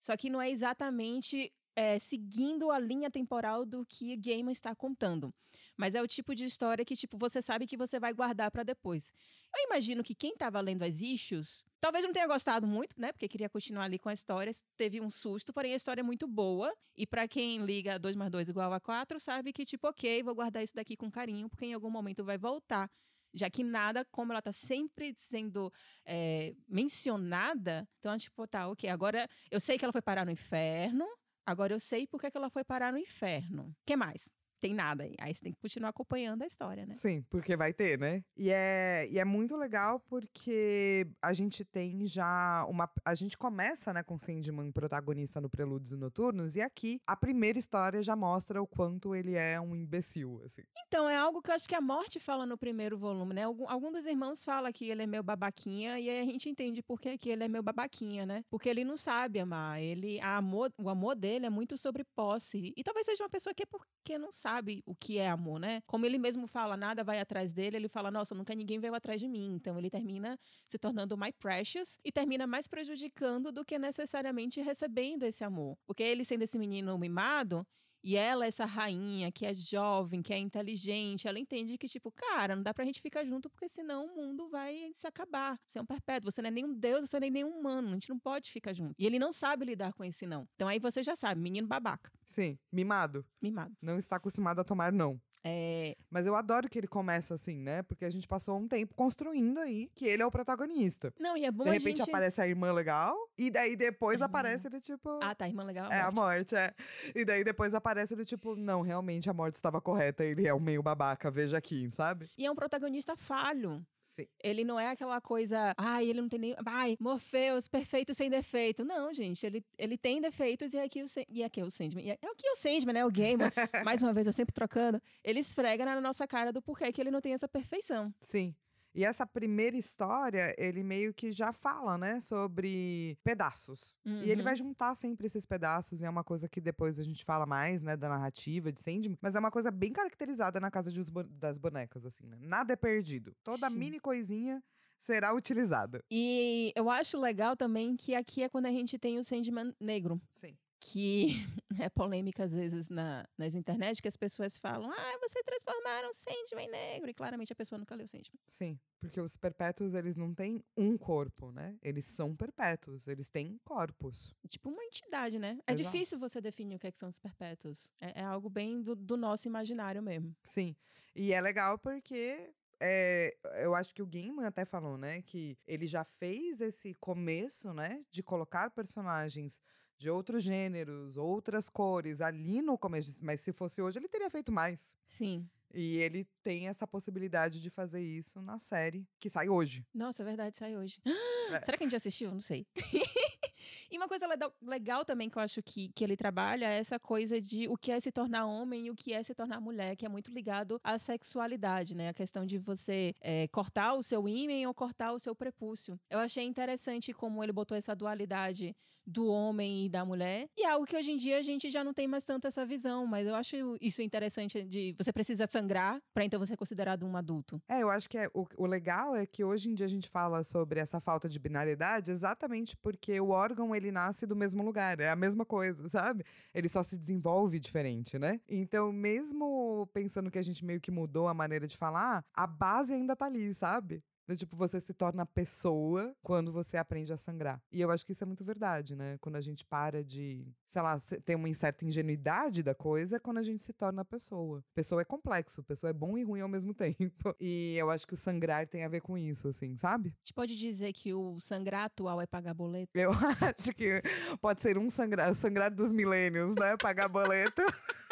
Só 0.00 0.16
que 0.16 0.28
não 0.30 0.40
é 0.40 0.50
exatamente 0.50 1.52
é, 1.76 1.98
seguindo 1.98 2.70
a 2.70 2.78
linha 2.78 3.10
temporal 3.10 3.66
do 3.66 3.84
que 3.84 4.16
Gaiman 4.16 4.50
está 4.50 4.74
contando. 4.74 5.32
Mas 5.76 5.94
é 5.94 6.00
o 6.02 6.08
tipo 6.08 6.34
de 6.34 6.46
história 6.46 6.84
que, 6.86 6.96
tipo, 6.96 7.18
você 7.18 7.42
sabe 7.42 7.66
que 7.66 7.76
você 7.76 8.00
vai 8.00 8.14
guardar 8.14 8.50
para 8.50 8.62
depois. 8.62 9.12
Eu 9.54 9.64
imagino 9.64 10.02
que 10.02 10.14
quem 10.14 10.32
estava 10.32 10.58
lendo 10.60 10.82
as 10.82 11.02
issues, 11.02 11.62
talvez 11.78 12.02
não 12.02 12.12
tenha 12.12 12.26
gostado 12.26 12.66
muito, 12.66 12.98
né? 12.98 13.12
Porque 13.12 13.28
queria 13.28 13.50
continuar 13.50 13.84
ali 13.84 13.98
com 13.98 14.08
a 14.08 14.12
história, 14.14 14.50
teve 14.74 15.02
um 15.02 15.10
susto, 15.10 15.52
porém 15.52 15.74
a 15.74 15.76
história 15.76 16.00
é 16.00 16.02
muito 16.02 16.26
boa. 16.26 16.74
E 16.96 17.06
para 17.06 17.28
quem 17.28 17.58
liga 17.58 17.98
2 17.98 18.16
mais 18.16 18.30
2 18.30 18.48
igual 18.48 18.72
a 18.72 18.80
4, 18.80 19.20
sabe 19.20 19.52
que, 19.52 19.66
tipo, 19.66 19.86
ok, 19.86 20.22
vou 20.22 20.34
guardar 20.34 20.64
isso 20.64 20.74
daqui 20.74 20.96
com 20.96 21.10
carinho, 21.10 21.48
porque 21.50 21.66
em 21.66 21.74
algum 21.74 21.90
momento 21.90 22.24
vai 22.24 22.38
voltar. 22.38 22.90
Já 23.34 23.50
que 23.50 23.62
nada, 23.62 24.02
como 24.06 24.32
ela 24.32 24.40
tá 24.40 24.52
sempre 24.52 25.12
sendo 25.14 25.70
é, 26.06 26.54
mencionada, 26.66 27.86
então, 27.98 28.14
é 28.14 28.18
tipo, 28.18 28.46
tá, 28.46 28.66
ok, 28.66 28.88
agora 28.88 29.28
eu 29.50 29.60
sei 29.60 29.76
que 29.76 29.84
ela 29.84 29.92
foi 29.92 30.00
parar 30.00 30.24
no 30.24 30.30
inferno, 30.30 31.06
agora 31.46 31.72
eu 31.74 31.80
sei 31.80 32.06
por 32.06 32.20
que 32.20 32.30
ela 32.34 32.50
foi 32.50 32.64
parar 32.64 32.92
no 32.92 32.98
inferno. 32.98 33.74
Que 33.86 33.96
mais? 33.96 34.28
Tem 34.60 34.74
nada 34.74 35.04
aí. 35.04 35.14
Aí 35.20 35.34
você 35.34 35.42
tem 35.42 35.52
que 35.52 35.60
continuar 35.60 35.90
acompanhando 35.90 36.42
a 36.42 36.46
história, 36.46 36.86
né? 36.86 36.94
Sim, 36.94 37.22
porque 37.28 37.56
vai 37.56 37.72
ter, 37.72 37.98
né? 37.98 38.24
E 38.36 38.50
é, 38.50 39.06
e 39.10 39.18
é 39.18 39.24
muito 39.24 39.56
legal 39.56 40.00
porque 40.00 41.06
a 41.22 41.32
gente 41.32 41.64
tem 41.64 42.06
já 42.06 42.64
uma. 42.68 42.90
A 43.04 43.14
gente 43.14 43.36
começa, 43.36 43.92
né, 43.92 44.02
com 44.02 44.18
Sandman 44.18 44.72
protagonista 44.72 45.40
no 45.40 45.50
Prelúdios 45.50 45.92
e 45.92 45.96
Noturnos, 45.96 46.56
e 46.56 46.60
aqui 46.60 47.00
a 47.06 47.16
primeira 47.16 47.58
história 47.58 48.02
já 48.02 48.16
mostra 48.16 48.62
o 48.62 48.66
quanto 48.66 49.14
ele 49.14 49.34
é 49.34 49.60
um 49.60 49.76
imbecil, 49.76 50.40
assim. 50.44 50.62
Então, 50.86 51.08
é 51.08 51.16
algo 51.16 51.42
que 51.42 51.50
eu 51.50 51.54
acho 51.54 51.68
que 51.68 51.74
a 51.74 51.80
Morte 51.80 52.18
fala 52.18 52.46
no 52.46 52.56
primeiro 52.56 52.96
volume, 52.96 53.34
né? 53.34 53.44
Algum, 53.44 53.68
algum 53.68 53.92
dos 53.92 54.06
irmãos 54.06 54.44
fala 54.44 54.72
que 54.72 54.88
ele 54.88 55.02
é 55.02 55.06
meu 55.06 55.22
babaquinha, 55.22 55.98
e 56.00 56.08
aí 56.08 56.20
a 56.20 56.24
gente 56.24 56.48
entende 56.48 56.82
por 56.82 57.00
que, 57.00 57.18
que 57.18 57.28
ele 57.28 57.44
é 57.44 57.48
meu 57.48 57.62
babaquinha, 57.62 58.24
né? 58.24 58.42
Porque 58.50 58.68
ele 58.68 58.84
não 58.84 58.96
sabe 58.96 59.38
amar. 59.38 59.80
Ele, 59.82 60.20
amor, 60.20 60.72
o 60.78 60.88
amor 60.88 61.14
dele 61.14 61.46
é 61.46 61.50
muito 61.50 61.76
sobre 61.76 62.04
posse. 62.04 62.72
E 62.76 62.82
talvez 62.82 63.06
seja 63.06 63.22
uma 63.22 63.30
pessoa 63.30 63.54
que 63.54 63.62
é 63.62 63.66
porque 63.66 64.18
não 64.18 64.32
sabe 64.32 64.45
o 64.84 64.94
que 64.94 65.18
é 65.18 65.28
amor, 65.28 65.58
né? 65.58 65.82
Como 65.86 66.06
ele 66.06 66.18
mesmo 66.18 66.46
fala, 66.46 66.76
nada 66.76 67.02
vai 67.02 67.20
atrás 67.20 67.52
dele, 67.52 67.76
ele 67.76 67.88
fala, 67.88 68.10
nossa, 68.10 68.34
nunca 68.34 68.54
ninguém 68.54 68.78
veio 68.78 68.94
atrás 68.94 69.20
de 69.20 69.28
mim. 69.28 69.54
Então 69.54 69.78
ele 69.78 69.90
termina 69.90 70.38
se 70.66 70.78
tornando 70.78 71.16
my 71.16 71.32
precious 71.32 71.98
e 72.04 72.12
termina 72.12 72.46
mais 72.46 72.66
prejudicando 72.68 73.50
do 73.50 73.64
que 73.64 73.78
necessariamente 73.78 74.60
recebendo 74.60 75.24
esse 75.24 75.44
amor. 75.44 75.76
Porque 75.86 76.02
ele 76.02 76.24
sendo 76.24 76.42
esse 76.42 76.58
menino 76.58 76.96
mimado, 76.98 77.66
e 78.02 78.16
ela, 78.16 78.46
essa 78.46 78.64
rainha 78.64 79.30
que 79.32 79.44
é 79.44 79.52
jovem, 79.52 80.22
que 80.22 80.32
é 80.32 80.38
inteligente, 80.38 81.26
ela 81.26 81.38
entende 81.38 81.76
que, 81.78 81.88
tipo, 81.88 82.10
cara, 82.12 82.54
não 82.56 82.62
dá 82.62 82.72
pra 82.72 82.84
gente 82.84 83.00
ficar 83.00 83.24
junto 83.24 83.50
porque 83.50 83.68
senão 83.68 84.06
o 84.06 84.16
mundo 84.16 84.48
vai 84.48 84.90
se 84.94 85.06
acabar. 85.06 85.58
Você 85.66 85.78
é 85.78 85.82
um 85.82 85.86
perpétuo, 85.86 86.30
você 86.30 86.40
não 86.42 86.48
é 86.48 86.50
nem 86.50 86.64
um 86.64 86.74
deus, 86.74 87.08
você 87.10 87.20
nem 87.20 87.30
nenhum 87.30 87.58
humano, 87.58 87.88
a 87.88 87.92
gente 87.92 88.08
não 88.08 88.18
pode 88.18 88.50
ficar 88.50 88.72
junto. 88.72 88.94
E 88.98 89.06
ele 89.06 89.18
não 89.18 89.32
sabe 89.32 89.64
lidar 89.64 89.92
com 89.92 90.04
esse 90.04 90.26
não. 90.26 90.48
Então 90.54 90.68
aí 90.68 90.78
você 90.78 91.02
já 91.02 91.16
sabe, 91.16 91.40
menino 91.40 91.66
babaca, 91.66 92.10
Sim, 92.24 92.58
mimado. 92.72 93.24
mimado. 93.40 93.74
Não 93.80 93.98
está 93.98 94.16
acostumado 94.16 94.60
a 94.60 94.64
tomar 94.64 94.92
não. 94.92 95.20
É, 95.48 95.96
Mas 96.10 96.26
eu 96.26 96.34
adoro 96.34 96.68
que 96.68 96.76
ele 96.76 96.88
começa 96.88 97.34
assim, 97.34 97.56
né? 97.60 97.82
Porque 97.82 98.04
a 98.04 98.10
gente 98.10 98.26
passou 98.26 98.58
um 98.58 98.66
tempo 98.66 98.94
construindo 98.94 99.58
aí 99.60 99.88
que 99.94 100.04
ele 100.06 100.22
é 100.22 100.26
o 100.26 100.30
protagonista. 100.30 101.12
Não, 101.20 101.36
e 101.36 101.44
é 101.44 101.50
bom 101.52 101.62
De 101.64 101.70
a 101.70 101.72
repente 101.74 101.98
gente... 101.98 102.08
aparece 102.08 102.40
a 102.40 102.48
irmã 102.48 102.72
legal, 102.72 103.16
e 103.38 103.50
daí 103.50 103.76
depois 103.76 104.16
Irmã. 104.16 104.26
aparece 104.26 104.66
ele, 104.66 104.80
tipo. 104.80 105.20
Ah, 105.22 105.34
tá, 105.34 105.46
irmã 105.46 105.62
legal. 105.62 105.90
É 105.92 106.00
a 106.00 106.10
morte. 106.10 106.16
morte, 106.16 106.56
é. 106.56 106.74
E 107.14 107.24
daí 107.24 107.44
depois 107.44 107.74
aparece 107.74 108.14
ele, 108.14 108.24
tipo, 108.24 108.56
não, 108.56 108.82
realmente 108.82 109.30
a 109.30 109.32
morte 109.32 109.54
estava 109.54 109.80
correta, 109.80 110.24
ele 110.24 110.46
é 110.48 110.52
um 110.54 110.60
meio 110.60 110.82
babaca, 110.82 111.30
veja 111.30 111.56
aqui, 111.56 111.88
sabe? 111.92 112.28
E 112.36 112.44
é 112.44 112.50
um 112.50 112.54
protagonista 112.56 113.16
falho. 113.16 113.84
Sim. 114.16 114.26
Ele 114.42 114.64
não 114.64 114.80
é 114.80 114.88
aquela 114.88 115.20
coisa, 115.20 115.74
ai, 115.76 116.08
ele 116.08 116.22
não 116.22 116.28
tem 116.28 116.38
nem. 116.38 116.56
Ai, 116.64 116.96
Morpheus, 116.98 117.68
perfeito 117.68 118.14
sem 118.14 118.30
defeito. 118.30 118.82
Não, 118.82 119.12
gente, 119.12 119.44
ele, 119.44 119.62
ele 119.76 119.98
tem 119.98 120.22
defeitos 120.22 120.72
e 120.72 120.78
aqui 120.78 121.02
o, 121.02 121.06
e 121.28 121.44
aqui 121.44 121.62
o 121.62 121.70
Sandman. 121.70 122.06
E 122.06 122.10
é 122.10 122.18
é 122.22 122.30
o 122.30 122.34
que 122.34 122.48
o 122.48 122.56
Sandman, 122.56 122.94
né? 122.94 123.04
O 123.04 123.10
Gamer. 123.10 123.52
mais 123.84 124.02
uma 124.02 124.14
vez, 124.14 124.26
eu 124.26 124.32
sempre 124.32 124.54
trocando. 124.54 125.00
Ele 125.22 125.40
esfrega 125.40 125.84
na 125.84 126.00
nossa 126.00 126.26
cara 126.26 126.50
do 126.50 126.62
porquê 126.62 126.90
que 126.90 127.00
ele 127.00 127.10
não 127.10 127.20
tem 127.20 127.34
essa 127.34 127.46
perfeição. 127.46 128.12
Sim. 128.22 128.54
E 128.96 129.04
essa 129.04 129.26
primeira 129.26 129.76
história, 129.76 130.54
ele 130.56 130.82
meio 130.82 131.12
que 131.12 131.30
já 131.30 131.52
fala, 131.52 131.98
né, 131.98 132.18
sobre 132.18 133.18
pedaços. 133.22 133.98
E 134.06 134.30
ele 134.30 134.40
Uhum. 134.40 134.44
vai 134.44 134.56
juntar 134.56 134.94
sempre 134.94 135.26
esses 135.26 135.44
pedaços, 135.44 136.00
e 136.00 136.06
é 136.06 136.08
uma 136.10 136.24
coisa 136.24 136.48
que 136.48 136.60
depois 136.62 136.98
a 136.98 137.02
gente 137.02 137.22
fala 137.24 137.44
mais, 137.44 137.82
né, 137.82 137.94
da 137.96 138.08
narrativa 138.08 138.72
de 138.72 138.80
Sandman, 138.80 139.18
mas 139.20 139.34
é 139.34 139.38
uma 139.38 139.50
coisa 139.50 139.70
bem 139.70 139.92
caracterizada 139.92 140.58
na 140.58 140.70
casa 140.70 140.90
bo- 141.10 141.24
das 141.24 141.58
bonecas, 141.58 142.06
assim, 142.06 142.26
né? 142.26 142.38
Nada 142.40 142.72
é 142.72 142.76
perdido. 142.76 143.36
Toda 143.44 143.68
Sim. 143.68 143.78
mini 143.78 144.00
coisinha 144.00 144.62
será 144.98 145.34
utilizada. 145.34 146.02
E 146.10 146.72
eu 146.74 146.88
acho 146.88 147.20
legal 147.20 147.54
também 147.54 147.96
que 147.96 148.14
aqui 148.14 148.42
é 148.42 148.48
quando 148.48 148.64
a 148.64 148.70
gente 148.72 148.98
tem 148.98 149.18
o 149.18 149.24
Sandman 149.24 149.74
negro. 149.78 150.18
Sim. 150.32 150.56
Que 150.78 151.28
é 151.80 151.88
polêmica 151.88 152.44
às 152.44 152.52
vezes 152.52 152.88
na, 152.88 153.26
nas 153.36 153.54
internet, 153.54 154.00
que 154.00 154.08
as 154.08 154.16
pessoas 154.16 154.58
falam, 154.58 154.90
ah, 154.90 155.18
você 155.20 155.42
transformaram 155.42 156.12
Sandman 156.12 156.66
em 156.66 156.70
negro. 156.70 157.10
E 157.10 157.14
claramente 157.14 157.52
a 157.52 157.56
pessoa 157.56 157.78
nunca 157.78 157.94
leu 157.94 158.06
Sandman. 158.06 158.38
Sim, 158.46 158.78
porque 159.00 159.20
os 159.20 159.36
perpétuos, 159.36 159.94
eles 159.94 160.16
não 160.16 160.34
têm 160.34 160.62
um 160.76 160.96
corpo, 160.96 161.50
né? 161.50 161.76
Eles 161.82 162.04
são 162.04 162.36
perpétuos, 162.36 163.08
eles 163.08 163.28
têm 163.28 163.58
corpos. 163.64 164.34
Tipo 164.48 164.70
uma 164.70 164.84
entidade, 164.84 165.38
né? 165.38 165.58
É 165.66 165.72
Exato. 165.72 165.90
difícil 165.90 166.18
você 166.18 166.40
definir 166.40 166.76
o 166.76 166.78
que, 166.78 166.86
é 166.86 166.92
que 166.92 166.98
são 166.98 167.08
os 167.08 167.18
perpétuos. 167.18 167.90
É, 168.00 168.20
é 168.20 168.24
algo 168.24 168.48
bem 168.48 168.82
do, 168.82 168.94
do 168.94 169.16
nosso 169.16 169.48
imaginário 169.48 170.02
mesmo. 170.02 170.34
Sim. 170.44 170.76
E 171.14 171.32
é 171.32 171.40
legal 171.40 171.78
porque 171.78 172.52
é, 172.80 173.36
eu 173.62 173.74
acho 173.74 173.94
que 173.94 174.02
o 174.02 174.06
Gaiman 174.06 174.46
até 174.46 174.64
falou, 174.64 174.98
né, 174.98 175.22
que 175.22 175.56
ele 175.66 175.86
já 175.86 176.04
fez 176.04 176.60
esse 176.60 176.94
começo, 176.94 177.72
né, 177.72 178.04
de 178.10 178.22
colocar 178.22 178.70
personagens 178.70 179.60
de 179.98 180.10
outros 180.10 180.44
gêneros, 180.44 181.16
outras 181.16 181.68
cores 181.68 182.20
ali 182.20 182.62
no 182.62 182.76
começo, 182.76 183.24
mas 183.24 183.40
se 183.40 183.52
fosse 183.52 183.80
hoje 183.80 183.98
ele 183.98 184.08
teria 184.08 184.30
feito 184.30 184.52
mais. 184.52 184.94
Sim. 185.08 185.48
E 185.74 185.98
ele 185.98 186.26
tem 186.42 186.68
essa 186.68 186.86
possibilidade 186.86 187.60
de 187.60 187.68
fazer 187.68 188.00
isso 188.00 188.40
na 188.40 188.58
série 188.58 189.06
que 189.20 189.28
sai 189.28 189.48
hoje. 189.48 189.84
Nossa, 189.92 190.22
é 190.22 190.24
verdade, 190.24 190.56
sai 190.56 190.76
hoje. 190.76 190.98
É. 191.04 191.60
Será 191.64 191.76
que 191.76 191.84
a 191.84 191.86
gente 191.86 191.96
assistiu? 191.96 192.32
Não 192.32 192.40
sei. 192.40 192.66
e 193.90 193.96
uma 193.96 194.08
coisa 194.08 194.26
legal, 194.62 195.04
também 195.04 195.28
que 195.28 195.36
eu 195.36 195.42
acho 195.42 195.62
que, 195.62 195.88
que 195.90 196.02
ele 196.02 196.16
trabalha 196.16 196.66
é 196.66 196.78
essa 196.78 196.98
coisa 196.98 197.40
de 197.40 197.68
o 197.68 197.76
que 197.76 197.92
é 197.92 198.00
se 198.00 198.10
tornar 198.10 198.46
homem 198.46 198.86
e 198.86 198.90
o 198.90 198.94
que 198.94 199.12
é 199.12 199.22
se 199.22 199.34
tornar 199.34 199.60
mulher, 199.60 199.96
que 199.96 200.06
é 200.06 200.08
muito 200.08 200.32
ligado 200.32 200.80
à 200.82 200.98
sexualidade, 200.98 201.94
né? 201.94 202.08
A 202.08 202.14
questão 202.14 202.46
de 202.46 202.58
você 202.58 203.12
é, 203.20 203.46
cortar 203.48 203.94
o 203.94 204.02
seu 204.02 204.28
ímã 204.28 204.66
ou 204.66 204.74
cortar 204.74 205.12
o 205.12 205.18
seu 205.18 205.34
prepúcio. 205.34 206.00
Eu 206.10 206.18
achei 206.18 206.44
interessante 206.44 207.12
como 207.12 207.42
ele 207.44 207.52
botou 207.52 207.76
essa 207.76 207.94
dualidade 207.94 208.74
do 209.06 209.26
homem 209.26 209.86
e 209.86 209.88
da 209.88 210.04
mulher. 210.04 210.48
E 210.56 210.64
é 210.64 210.70
algo 210.70 210.84
que 210.84 210.96
hoje 210.96 211.12
em 211.12 211.16
dia 211.16 211.38
a 211.38 211.42
gente 211.42 211.70
já 211.70 211.84
não 211.84 211.94
tem 211.94 212.08
mais 212.08 212.24
tanto 212.24 212.46
essa 212.46 212.66
visão, 212.66 213.06
mas 213.06 213.26
eu 213.26 213.34
acho 213.34 213.76
isso 213.80 214.02
interessante 214.02 214.64
de 214.64 214.94
você 214.98 215.12
precisa 215.12 215.46
sangrar 215.48 216.00
para 216.12 216.24
então 216.24 216.40
você 216.40 216.56
ser 216.56 216.56
considerado 216.56 217.06
um 217.06 217.16
adulto. 217.16 217.60
É, 217.68 217.82
eu 217.82 217.90
acho 217.90 218.08
que 218.08 218.18
é, 218.18 218.28
o, 218.34 218.46
o 218.56 218.66
legal 218.66 219.14
é 219.14 219.26
que 219.26 219.44
hoje 219.44 219.68
em 219.68 219.74
dia 219.74 219.86
a 219.86 219.88
gente 219.88 220.08
fala 220.08 220.42
sobre 220.42 220.80
essa 220.80 220.98
falta 220.98 221.28
de 221.28 221.38
binariedade 221.38 222.10
exatamente 222.10 222.76
porque 222.76 223.20
o 223.20 223.28
órgão 223.28 223.74
ele 223.74 223.92
nasce 223.92 224.26
do 224.26 224.34
mesmo 224.34 224.64
lugar, 224.64 224.98
é 225.00 225.10
a 225.10 225.16
mesma 225.16 225.44
coisa, 225.44 225.88
sabe? 225.88 226.24
Ele 226.54 226.68
só 226.68 226.82
se 226.82 226.96
desenvolve 226.96 227.60
diferente, 227.60 228.18
né? 228.18 228.40
Então, 228.48 228.90
mesmo 228.92 229.88
pensando 229.92 230.30
que 230.30 230.38
a 230.38 230.42
gente 230.42 230.64
meio 230.64 230.80
que 230.80 230.90
mudou 230.90 231.28
a 231.28 231.34
maneira 231.34 231.66
de 231.66 231.76
falar, 231.76 232.24
a 232.34 232.46
base 232.46 232.92
ainda 232.92 233.14
tá 233.14 233.26
ali, 233.26 233.54
sabe? 233.54 234.02
Do 234.26 234.36
tipo, 234.36 234.56
você 234.56 234.80
se 234.80 234.92
torna 234.92 235.24
pessoa 235.24 236.14
quando 236.22 236.52
você 236.52 236.76
aprende 236.76 237.12
a 237.12 237.16
sangrar. 237.16 237.62
E 237.70 237.80
eu 237.80 237.90
acho 237.90 238.04
que 238.04 238.12
isso 238.12 238.24
é 238.24 238.26
muito 238.26 238.44
verdade, 238.44 238.96
né? 238.96 239.16
Quando 239.20 239.36
a 239.36 239.40
gente 239.40 239.64
para 239.64 240.02
de, 240.02 240.46
sei 240.64 240.82
lá, 240.82 240.96
ter 241.24 241.36
uma 241.36 241.52
certa 241.54 241.84
ingenuidade 241.84 242.62
da 242.62 242.74
coisa, 242.74 243.16
é 243.16 243.18
quando 243.20 243.38
a 243.38 243.42
gente 243.42 243.62
se 243.62 243.72
torna 243.72 244.04
pessoa. 244.04 244.64
Pessoa 244.74 245.00
é 245.00 245.04
complexo, 245.04 245.62
pessoa 245.62 245.90
é 245.90 245.92
bom 245.92 246.18
e 246.18 246.24
ruim 246.24 246.40
ao 246.40 246.48
mesmo 246.48 246.74
tempo. 246.74 247.34
E 247.38 247.76
eu 247.76 247.88
acho 247.90 248.06
que 248.06 248.14
o 248.14 248.16
sangrar 248.16 248.66
tem 248.66 248.84
a 248.84 248.88
ver 248.88 249.00
com 249.00 249.16
isso, 249.16 249.48
assim, 249.48 249.76
sabe? 249.76 250.08
A 250.08 250.18
gente 250.18 250.34
pode 250.34 250.56
dizer 250.56 250.92
que 250.92 251.14
o 251.14 251.38
sangrar 251.38 251.84
atual 251.84 252.20
é 252.20 252.26
pagar 252.26 252.54
boleto? 252.54 252.90
Eu 252.94 253.12
acho 253.56 253.72
que 253.72 254.02
pode 254.40 254.60
ser 254.60 254.76
um 254.76 254.90
sangrar, 254.90 255.30
o 255.30 255.34
sangrar 255.34 255.72
dos 255.72 255.92
milênios, 255.92 256.54
né? 256.56 256.76
Pagar 256.76 257.08
boleto. 257.08 257.62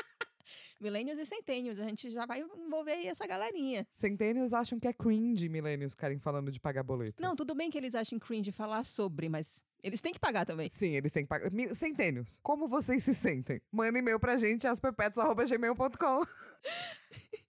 Milênios 0.80 1.18
e 1.18 1.24
centênios, 1.26 1.78
a 1.80 1.84
gente 1.84 2.10
já 2.10 2.26
vai 2.26 2.40
envolver 2.40 2.92
aí 2.92 3.06
essa 3.06 3.26
galerinha. 3.26 3.86
Centênios 3.92 4.52
acham 4.52 4.78
que 4.78 4.88
é 4.88 4.92
cringe 4.92 5.48
milênios 5.48 5.92
ficarem 5.92 6.18
falando 6.18 6.50
de 6.52 6.60
pagar 6.60 6.82
boleto. 6.82 7.22
Não, 7.22 7.34
tudo 7.36 7.54
bem 7.54 7.70
que 7.70 7.78
eles 7.78 7.94
achem 7.94 8.18
cringe 8.18 8.50
falar 8.52 8.84
sobre, 8.84 9.28
mas 9.28 9.62
eles 9.82 10.00
têm 10.00 10.12
que 10.12 10.18
pagar 10.18 10.44
também. 10.44 10.68
Sim, 10.72 10.90
eles 10.96 11.12
têm 11.12 11.22
que 11.22 11.28
pagar. 11.28 11.50
Centênios, 11.74 12.38
como 12.42 12.66
vocês 12.68 13.02
se 13.04 13.14
sentem? 13.14 13.62
Manda 13.72 13.98
e-mail 13.98 14.18
pra 14.20 14.36
gente, 14.36 14.66
asperpetos.gmail.com. 14.66 16.20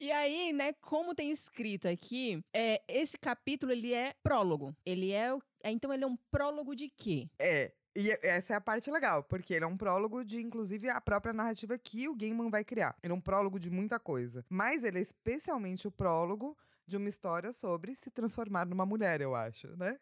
E 0.00 0.12
aí, 0.12 0.52
né, 0.52 0.72
como 0.74 1.12
tem 1.12 1.32
escrito 1.32 1.88
aqui, 1.88 2.40
é, 2.54 2.80
esse 2.86 3.18
capítulo 3.18 3.72
ele 3.72 3.92
é 3.92 4.14
prólogo. 4.22 4.72
Ele 4.86 5.10
é, 5.10 5.34
o- 5.34 5.42
é, 5.60 5.72
então 5.72 5.92
ele 5.92 6.04
é 6.04 6.06
um 6.06 6.16
prólogo 6.30 6.76
de 6.76 6.88
quê? 6.88 7.28
É. 7.36 7.72
E 8.00 8.16
essa 8.22 8.52
é 8.52 8.56
a 8.56 8.60
parte 8.60 8.88
legal, 8.92 9.24
porque 9.24 9.52
ele 9.54 9.64
é 9.64 9.68
um 9.68 9.76
prólogo 9.76 10.24
de, 10.24 10.40
inclusive, 10.40 10.88
a 10.88 11.00
própria 11.00 11.32
narrativa 11.32 11.76
que 11.76 12.08
o 12.08 12.14
Gaiman 12.14 12.48
vai 12.48 12.62
criar. 12.64 12.94
Ele 13.02 13.12
é 13.12 13.16
um 13.16 13.20
prólogo 13.20 13.58
de 13.58 13.68
muita 13.70 13.98
coisa. 13.98 14.44
Mas 14.48 14.84
ele 14.84 14.98
é 14.98 15.02
especialmente 15.02 15.88
o 15.88 15.90
prólogo 15.90 16.56
de 16.86 16.96
uma 16.96 17.08
história 17.08 17.52
sobre 17.52 17.94
se 17.96 18.08
transformar 18.10 18.64
numa 18.64 18.86
mulher, 18.86 19.20
eu 19.20 19.34
acho, 19.34 19.66
né? 19.76 19.98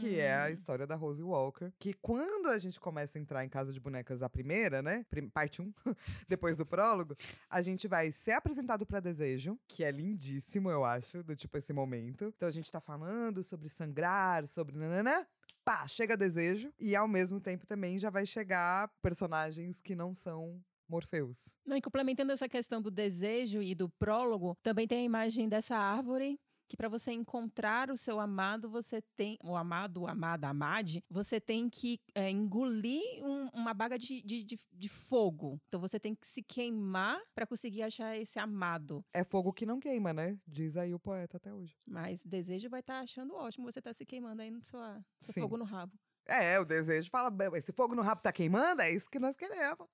Que 0.00 0.18
é 0.18 0.34
a 0.34 0.46
Hum. 0.46 0.52
história 0.52 0.86
da 0.86 0.94
Rose 0.94 1.22
Walker. 1.22 1.70
Que 1.78 1.92
quando 1.92 2.46
a 2.48 2.58
gente 2.58 2.78
começa 2.80 3.18
a 3.18 3.20
entrar 3.20 3.44
em 3.44 3.48
Casa 3.50 3.70
de 3.72 3.78
Bonecas, 3.80 4.22
a 4.22 4.28
primeira, 4.30 4.80
né? 4.80 5.04
Parte 5.32 5.60
1, 5.60 5.74
depois 6.28 6.56
do 6.56 6.64
prólogo, 6.64 7.14
a 7.50 7.60
gente 7.60 7.86
vai 7.86 8.10
ser 8.12 8.32
apresentado 8.32 8.86
pra 8.86 8.98
Desejo, 9.00 9.58
que 9.68 9.84
é 9.84 9.90
lindíssimo, 9.90 10.70
eu 10.70 10.84
acho, 10.84 11.22
do 11.22 11.36
tipo 11.36 11.58
esse 11.58 11.72
momento. 11.72 12.32
Então 12.36 12.48
a 12.48 12.52
gente 12.52 12.70
tá 12.72 12.80
falando 12.80 13.42
sobre 13.44 13.68
sangrar, 13.68 14.46
sobre 14.46 14.76
nananã. 14.78 15.26
Pá, 15.64 15.86
chega 15.88 16.16
Desejo. 16.16 16.72
E 16.78 16.94
ao 16.94 17.08
mesmo 17.08 17.40
tempo 17.40 17.66
também 17.66 17.98
já 17.98 18.10
vai 18.10 18.26
chegar 18.26 18.90
personagens 19.00 19.80
que 19.80 19.94
não 19.94 20.14
são 20.14 20.62
Morpheus. 20.88 21.54
Não, 21.64 21.76
e 21.76 21.80
complementando 21.80 22.32
essa 22.32 22.48
questão 22.48 22.80
do 22.80 22.90
desejo 22.90 23.62
e 23.62 23.74
do 23.74 23.88
prólogo, 23.88 24.56
também 24.62 24.86
tem 24.86 24.98
a 24.98 25.04
imagem 25.04 25.48
dessa 25.48 25.76
árvore 25.76 26.38
que 26.68 26.76
para 26.76 26.88
você 26.88 27.12
encontrar 27.12 27.90
o 27.90 27.96
seu 27.96 28.18
amado, 28.20 28.68
você 28.68 29.02
tem 29.16 29.38
o 29.42 29.54
amado, 29.56 30.02
o 30.02 30.06
amada, 30.08 30.48
amade, 30.48 31.04
você 31.10 31.40
tem 31.40 31.68
que 31.68 32.00
é, 32.14 32.30
engolir 32.30 33.02
um- 33.24 33.48
uma 33.52 33.74
baga 33.74 33.98
de, 33.98 34.22
de, 34.22 34.42
de, 34.44 34.58
de 34.72 34.88
fogo. 34.88 35.60
Então 35.68 35.80
você 35.80 36.00
tem 36.00 36.14
que 36.14 36.26
se 36.26 36.42
queimar 36.42 37.20
para 37.34 37.46
conseguir 37.46 37.82
achar 37.82 38.16
esse 38.16 38.38
amado. 38.38 39.04
É 39.12 39.22
fogo 39.24 39.52
que 39.52 39.66
não 39.66 39.78
queima, 39.78 40.12
né? 40.12 40.38
Diz 40.46 40.76
aí 40.76 40.94
o 40.94 40.98
poeta 40.98 41.36
até 41.36 41.52
hoje. 41.52 41.76
Mas 41.86 42.24
desejo 42.24 42.68
vai 42.70 42.80
estar 42.80 43.00
achando 43.00 43.34
ótimo 43.34 43.70
você 43.70 43.82
tá 43.82 43.92
se 43.92 44.04
queimando 44.06 44.42
aí 44.42 44.50
no 44.50 44.64
seu, 44.64 44.80
seu 45.20 45.34
fogo 45.42 45.56
no 45.56 45.64
rabo. 45.64 45.92
É, 46.26 46.58
o 46.58 46.64
desejo 46.64 47.10
fala, 47.10 47.30
"Bem, 47.30 47.50
esse 47.54 47.70
fogo 47.72 47.94
no 47.94 48.00
rabo 48.00 48.22
tá 48.22 48.32
queimando, 48.32 48.80
é 48.80 48.90
isso 48.90 49.10
que 49.10 49.18
nós 49.18 49.36
queremos. 49.36 49.86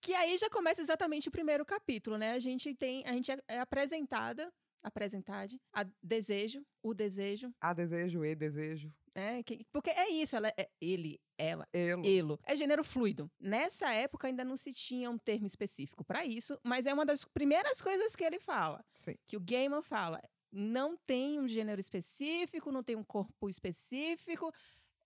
Que 0.00 0.12
aí 0.14 0.36
já 0.38 0.48
começa 0.50 0.80
exatamente 0.80 1.28
o 1.28 1.32
primeiro 1.32 1.64
capítulo, 1.64 2.16
né? 2.18 2.32
A 2.32 2.38
gente 2.38 2.74
tem, 2.74 3.04
a 3.06 3.12
gente 3.12 3.32
é, 3.32 3.38
é 3.48 3.60
apresentada, 3.60 4.52
apresentade, 4.86 5.60
a 5.72 5.84
desejo, 6.02 6.64
o 6.82 6.94
desejo, 6.94 7.52
Há 7.60 7.72
desejo 7.72 8.24
e 8.24 8.34
desejo. 8.34 8.92
né? 9.14 9.42
Que- 9.42 9.64
porque 9.72 9.90
é 9.90 10.08
isso, 10.10 10.36
ela 10.36 10.48
é 10.56 10.68
ele, 10.80 11.20
ela, 11.38 11.66
Elo. 11.72 12.06
elo. 12.06 12.40
É 12.46 12.54
gênero 12.54 12.84
fluido. 12.84 13.30
Nessa 13.40 13.92
época 13.92 14.28
ainda 14.28 14.44
não 14.44 14.56
se 14.56 14.72
tinha 14.72 15.10
um 15.10 15.18
termo 15.18 15.46
específico 15.46 16.04
para 16.04 16.24
isso, 16.24 16.58
mas 16.62 16.86
é 16.86 16.94
uma 16.94 17.04
das 17.04 17.24
primeiras 17.24 17.80
coisas 17.80 18.14
que 18.14 18.24
ele 18.24 18.38
fala, 18.40 18.84
Sim. 18.94 19.16
que 19.26 19.36
o 19.36 19.40
Gaiman 19.40 19.82
fala. 19.82 20.20
Não 20.52 20.96
tem 20.96 21.38
um 21.40 21.46
gênero 21.48 21.80
específico, 21.80 22.70
não 22.72 22.82
tem 22.82 22.96
um 22.96 23.02
corpo 23.04 23.48
específico. 23.48 24.50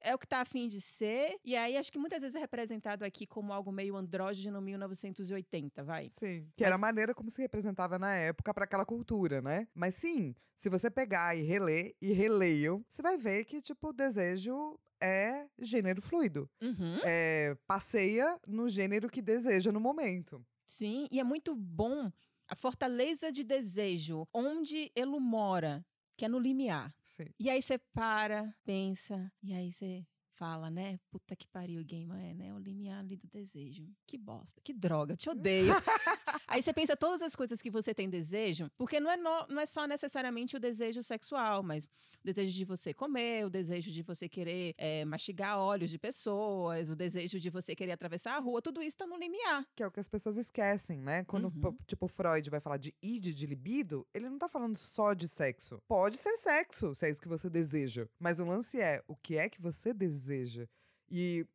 É 0.01 0.15
o 0.15 0.19
que 0.19 0.27
tá 0.27 0.41
afim 0.41 0.69
de 0.69 0.81
ser. 0.81 1.39
E 1.45 1.57
aí, 1.57 1.77
acho 1.77 1.93
que 1.93 1.99
muitas 1.99 2.23
vezes 2.23 2.37
é 2.37 2.39
representado 2.39 3.05
aqui 3.05 3.27
como 3.27 3.53
algo 3.53 3.71
meio 3.71 3.97
andrógeno 3.97 4.61
1980, 4.61 5.83
vai. 5.85 6.09
Sim. 6.09 6.49
Que 6.57 6.65
era 6.65 6.77
a 6.77 6.79
maneira 6.79 7.15
como 7.15 7.31
se 7.31 7.41
representava 7.41 7.99
na 7.99 8.15
época 8.15 8.55
para 8.55 8.65
aquela 8.65 8.87
cultura, 8.87 9.43
né? 9.43 9.69
Mas 9.75 9.97
sim, 9.97 10.35
se 10.57 10.69
você 10.69 10.91
pegar 10.91 11.37
e 11.37 11.43
reler 11.43 11.95
e 12.01 12.13
releiam, 12.13 12.85
você 12.89 13.03
vai 13.03 13.17
ver 13.17 13.45
que, 13.45 13.61
tipo, 13.61 13.89
o 13.89 13.93
desejo 13.93 14.79
é 15.03 15.47
gênero 15.59 16.03
fluido. 16.03 16.49
Uhum. 16.61 16.99
É, 17.05 17.57
passeia 17.67 18.39
no 18.47 18.69
gênero 18.69 19.09
que 19.09 19.23
deseja 19.23 19.73
no 19.73 19.81
momento. 19.81 20.45
Sim, 20.67 21.09
e 21.11 21.19
é 21.19 21.25
muito 21.25 21.55
bom 21.55 22.11
a 22.47 22.55
fortaleza 22.55 23.31
de 23.31 23.45
desejo, 23.45 24.27
onde 24.35 24.91
ele 24.95 25.19
mora, 25.19 25.85
que 26.21 26.27
é 26.27 26.29
no 26.29 26.39
limiar. 26.39 26.95
Sim. 27.03 27.29
E 27.39 27.49
aí 27.49 27.63
você 27.63 27.79
para, 27.79 28.55
pensa, 28.63 29.33
e 29.43 29.55
aí 29.55 29.73
você 29.73 30.07
fala, 30.35 30.69
né? 30.71 31.01
Puta 31.11 31.35
que 31.35 31.49
pariu, 31.49 31.83
Gamer, 31.83 32.23
é, 32.23 32.35
né? 32.35 32.53
O 32.53 32.59
limiar 32.59 32.99
ali 32.99 33.17
do 33.17 33.27
desejo. 33.27 33.89
Que 34.07 34.19
bosta, 34.19 34.61
que 34.63 34.75
droga, 34.75 35.15
eu 35.15 35.17
te 35.17 35.31
odeio. 35.31 35.73
aí 36.47 36.63
você 36.63 36.73
pensa 36.73 36.97
todas 36.97 37.23
as 37.23 37.35
coisas 37.37 37.61
que 37.63 37.71
você 37.71 37.95
tem 37.95 38.09
desejo, 38.09 38.71
porque 38.77 38.99
não 39.01 39.11
é, 39.11 39.17
no- 39.17 39.47
não 39.49 39.61
é 39.61 39.67
só 39.67 39.87
necessariamente 39.87 40.57
o 40.57 40.61
desejo 40.61 41.03
sexual, 41.03 41.63
mas 41.63 41.87
o 42.23 42.25
desejo 42.25 42.53
de 42.53 42.65
você 42.65 42.93
comer, 42.93 43.47
o 43.47 43.51
desejo 43.51 43.91
de 43.91 44.03
você 44.03 44.29
querer 44.29 44.75
é, 44.77 45.05
mastigar 45.05 45.59
olhos 45.59 45.91
de 45.91 45.99
pessoas, 45.99 46.91
o 46.91 46.97
desejo 46.97 47.41
de 47.41 47.49
você 47.51 47.75
querer 47.75 47.93
atravessar 47.93 48.37
a 48.37 48.39
rua, 48.39 48.61
tudo 48.61 48.83
isso 48.83 48.97
tá 48.97 49.07
no 49.07 49.17
limiar. 49.17 49.65
Que 49.75 49.83
é 49.83 49.87
o 49.87 49.91
que 49.91 50.01
as 50.01 50.09
pessoas 50.09 50.37
esquecem, 50.37 50.99
né? 51.01 51.25
Quando, 51.25 51.47
Uhum. 51.47 51.61
po- 51.61 51.79
tipo, 51.87 52.07
Freud 52.09 52.49
vai 52.51 52.61
falar 52.61 52.77
de 52.77 52.95
id, 53.03 53.33
de 53.35 53.47
libido, 53.47 54.07
ele 54.13 54.29
não 54.29 54.39
tá 54.39 54.49
falando 54.49 54.77
só 54.77 55.15
de 55.15 55.27
sexo. 55.29 55.81
Pode 55.89 56.19
ser 56.19 56.37
sexo, 56.37 56.95
se 56.95 57.07
é 57.07 57.11
isso 57.11 57.21
que 57.23 57.29
você 57.29 57.49
deseja. 57.49 58.07
Mas 58.19 58.39
o 58.41 58.45
lance 58.45 58.81
é, 58.81 59.03
o 59.09 59.17
que 59.17 59.37
é 59.37 59.49
que 59.49 59.61
você 59.61 59.93
deseja? 59.95 60.67
E 61.11 61.47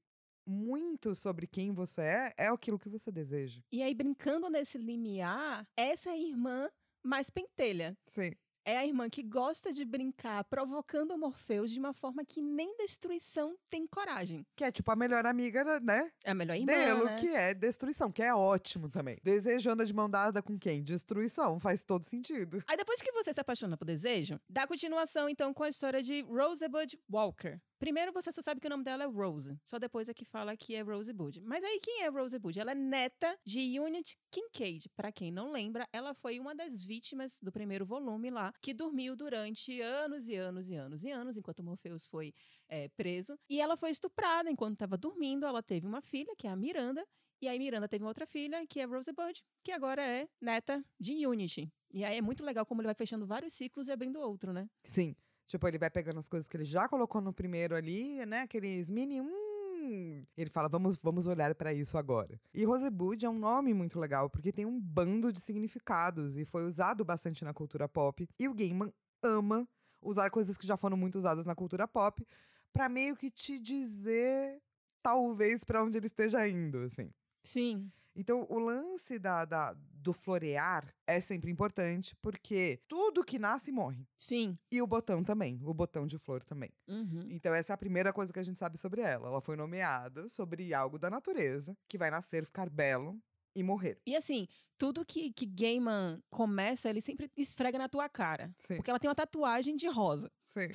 muito 0.46 1.16
sobre 1.16 1.48
quem 1.48 1.74
você 1.74 2.02
é, 2.02 2.34
é 2.38 2.48
aquilo 2.48 2.80
que 2.80 2.90
você 2.90 3.12
deseja. 3.12 3.62
E 3.72 3.82
aí, 3.82 3.94
brincando 3.94 4.50
nesse 4.50 4.78
limiar, 4.78 5.68
essa 5.76 6.10
é 6.10 6.14
a 6.14 6.18
irmã 6.18 6.70
mais 7.04 7.30
pentelha. 7.30 7.98
Sim. 8.08 8.32
É 8.68 8.80
a 8.80 8.86
irmã 8.86 9.08
que 9.08 9.22
gosta 9.22 9.72
de 9.72 9.86
brincar, 9.86 10.44
provocando 10.46 11.12
o 11.12 11.18
Morpheus 11.20 11.70
de 11.70 11.80
uma 11.80 11.94
forma 11.94 12.26
que 12.26 12.42
nem 12.42 12.76
destruição 12.78 13.56
tem 13.70 13.86
coragem. 13.86 14.44
Que 14.56 14.64
é 14.64 14.72
tipo 14.72 14.90
a 14.90 14.96
melhor 14.96 15.24
amiga, 15.24 15.80
né? 15.80 16.12
É 16.24 16.32
a 16.32 16.34
melhor 16.34 16.56
irmã, 16.56 16.74
Delo, 16.74 17.06
né? 17.06 17.16
que 17.20 17.28
é 17.28 17.54
destruição, 17.54 18.12
que 18.12 18.24
é 18.24 18.34
ótimo 18.34 18.90
também. 18.90 19.20
Desejo 19.22 19.70
anda 19.70 19.86
de 19.86 19.94
mão 19.94 20.10
dada 20.10 20.42
com 20.42 20.58
quem? 20.58 20.84
Destruição, 20.84 21.60
faz 21.60 21.84
todo 21.84 22.04
sentido. 22.04 22.64
Aí 22.68 22.76
depois 22.76 23.04
que 23.04 23.12
você 23.12 23.32
se 23.32 23.40
apaixona 23.40 23.78
por 23.78 23.86
desejo, 23.86 24.40
dá 24.50 24.66
continuação 24.66 25.30
então 25.30 25.54
com 25.54 25.62
a 25.62 25.70
história 25.70 26.02
de 26.02 26.24
Rosebud 26.24 26.98
Walker. 27.08 27.62
Primeiro 27.86 28.12
você 28.12 28.32
só 28.32 28.42
sabe 28.42 28.60
que 28.60 28.66
o 28.66 28.70
nome 28.72 28.84
dela 28.84 29.04
é 29.04 29.06
Rose. 29.06 29.60
Só 29.64 29.78
depois 29.78 30.10
é 30.10 30.14
que 30.16 30.26
fala 30.26 30.58
que 30.58 30.74
é 30.74 30.82
Rosebud. 30.82 31.40
Mas 31.42 31.64
aí 31.64 31.80
quem 31.80 32.02
é 32.02 32.08
Rosebud? 32.08 32.60
Ela 32.60 32.72
é 32.72 32.74
neta 32.74 33.38
de 33.46 33.80
Unit 33.80 34.18
Kincaid. 34.32 34.90
Para 34.96 35.12
quem 35.12 35.32
não 35.32 35.52
lembra, 35.52 35.88
ela 35.94 36.16
foi 36.16 36.40
uma 36.40 36.56
das 36.56 36.84
vítimas 36.84 37.40
do 37.44 37.52
primeiro 37.52 37.86
volume 37.86 38.32
lá, 38.32 38.52
que 38.60 38.74
dormiu 38.74 39.16
durante 39.16 39.80
anos 39.82 40.28
e 40.28 40.34
anos 40.34 40.68
e 40.68 40.74
anos 40.74 41.04
e 41.04 41.12
anos, 41.12 41.38
enquanto 41.38 41.64
Morpheus 41.64 42.08
foi 42.08 42.34
é, 42.68 42.88
preso. 42.88 43.38
E 43.48 43.62
ela 43.62 43.78
foi 43.78 43.92
estuprada 43.92 44.50
enquanto 44.50 44.74
estava 44.74 44.98
dormindo. 44.98 45.46
Ela 45.46 45.62
teve 45.62 45.86
uma 45.86 46.02
filha, 46.02 46.34
que 46.36 46.48
é 46.48 46.50
a 46.50 46.56
Miranda, 46.56 47.06
e 47.40 47.48
aí 47.48 47.60
Miranda 47.60 47.88
teve 47.88 48.04
uma 48.04 48.10
outra 48.10 48.26
filha, 48.26 48.66
que 48.66 48.80
é 48.80 48.86
Rosebud, 48.86 49.44
que 49.64 49.72
agora 49.72 50.04
é 50.04 50.28
neta 50.42 50.84
de 51.00 51.28
Unity. 51.28 51.72
E 51.94 52.04
aí 52.04 52.18
é 52.18 52.22
muito 52.22 52.44
legal 52.44 52.66
como 52.66 52.82
ele 52.82 52.88
vai 52.88 52.96
fechando 52.96 53.28
vários 53.28 53.54
ciclos 53.54 53.90
e 53.90 53.92
abrindo 53.92 54.20
outro, 54.20 54.52
né? 54.52 54.68
Sim. 54.84 55.16
Tipo, 55.48 55.68
ele 55.68 55.78
vai 55.78 55.90
pegando 55.90 56.20
as 56.20 56.28
coisas 56.28 56.48
que 56.48 56.58
ele 56.58 56.66
já 56.66 56.88
colocou 56.88 57.22
no 57.22 57.32
primeiro 57.32 57.76
ali, 57.76 58.26
né? 58.26 58.42
Aqueles 58.42 58.90
mini. 58.90 59.22
Hum, 59.22 60.26
ele 60.36 60.50
fala, 60.50 60.68
vamos, 60.68 60.98
vamos 60.98 61.28
olhar 61.28 61.54
para 61.54 61.74
isso 61.74 61.98
agora. 61.98 62.40
E 62.54 62.64
Rosebud 62.64 63.24
é 63.24 63.30
um 63.30 63.38
nome 63.38 63.74
muito 63.74 64.00
legal, 64.00 64.30
porque 64.30 64.52
tem 64.52 64.66
um 64.66 64.80
bando 64.80 65.32
de 65.32 65.40
significados 65.40 66.38
e 66.38 66.46
foi 66.46 66.64
usado 66.64 67.06
bastante 67.06 67.44
na 67.44 67.54
cultura 67.54 67.88
pop. 67.88 68.28
E 68.40 68.48
o 68.48 68.54
Gaiman 68.54 68.92
ama 69.22 69.68
usar 70.02 70.30
coisas 70.30 70.58
que 70.58 70.68
já 70.68 70.78
foram 70.78 70.98
muito 70.98 71.16
usadas 71.16 71.46
na 71.46 71.56
cultura 71.56 71.88
pop 71.88 72.26
para 72.74 72.90
meio 72.90 73.16
que 73.16 73.30
te 73.32 73.60
dizer, 73.60 74.62
talvez, 75.02 75.64
para 75.64 75.84
onde 75.84 75.98
ele 75.98 76.08
esteja 76.08 76.48
indo, 76.48 76.80
assim. 76.80 77.10
Sim. 77.44 77.92
Então, 78.16 78.46
o 78.50 78.60
lance 78.60 79.20
da, 79.20 79.44
da, 79.44 79.76
do 79.94 80.14
florear 80.14 80.94
é 81.06 81.20
sempre 81.20 81.52
importante, 81.52 82.16
porque 82.22 82.80
tudo 82.88 83.24
que 83.24 83.38
nasce 83.38 83.72
morre. 83.72 84.08
Sim. 84.16 84.58
E 84.72 84.82
o 84.82 84.88
botão 84.88 85.24
também, 85.24 85.60
o 85.64 85.74
botão 85.74 86.08
de 86.08 86.18
flor 86.18 86.44
também. 86.44 86.72
Uhum. 86.88 87.28
Então, 87.30 87.54
essa 87.54 87.74
é 87.74 87.76
a 87.76 87.78
primeira 87.78 88.14
coisa 88.14 88.32
que 88.32 88.40
a 88.40 88.44
gente 88.44 88.58
sabe 88.58 88.78
sobre 88.78 89.02
ela. 89.02 89.28
Ela 89.28 89.42
foi 89.42 89.56
nomeada 89.56 90.30
sobre 90.30 90.74
algo 90.74 90.98
da 90.98 91.10
natureza, 91.10 91.78
que 91.90 91.98
vai 91.98 92.10
nascer, 92.10 92.46
ficar 92.46 92.70
belo 92.70 93.20
e 93.56 93.64
morrer. 93.64 93.98
E 94.06 94.16
assim, 94.16 94.48
tudo 94.78 95.06
que, 95.06 95.32
que 95.32 95.46
Gaiman 95.46 96.22
começa, 96.30 96.90
ele 96.90 97.02
sempre 97.02 97.32
esfrega 97.38 97.78
na 97.78 97.88
tua 97.88 98.10
cara. 98.10 98.54
Sim. 98.60 98.76
Porque 98.76 98.90
ela 98.90 99.00
tem 99.00 99.10
uma 99.10 99.16
tatuagem 99.16 99.76
de 99.76 99.88
rosa. 99.88 100.32
Sim. 100.44 100.68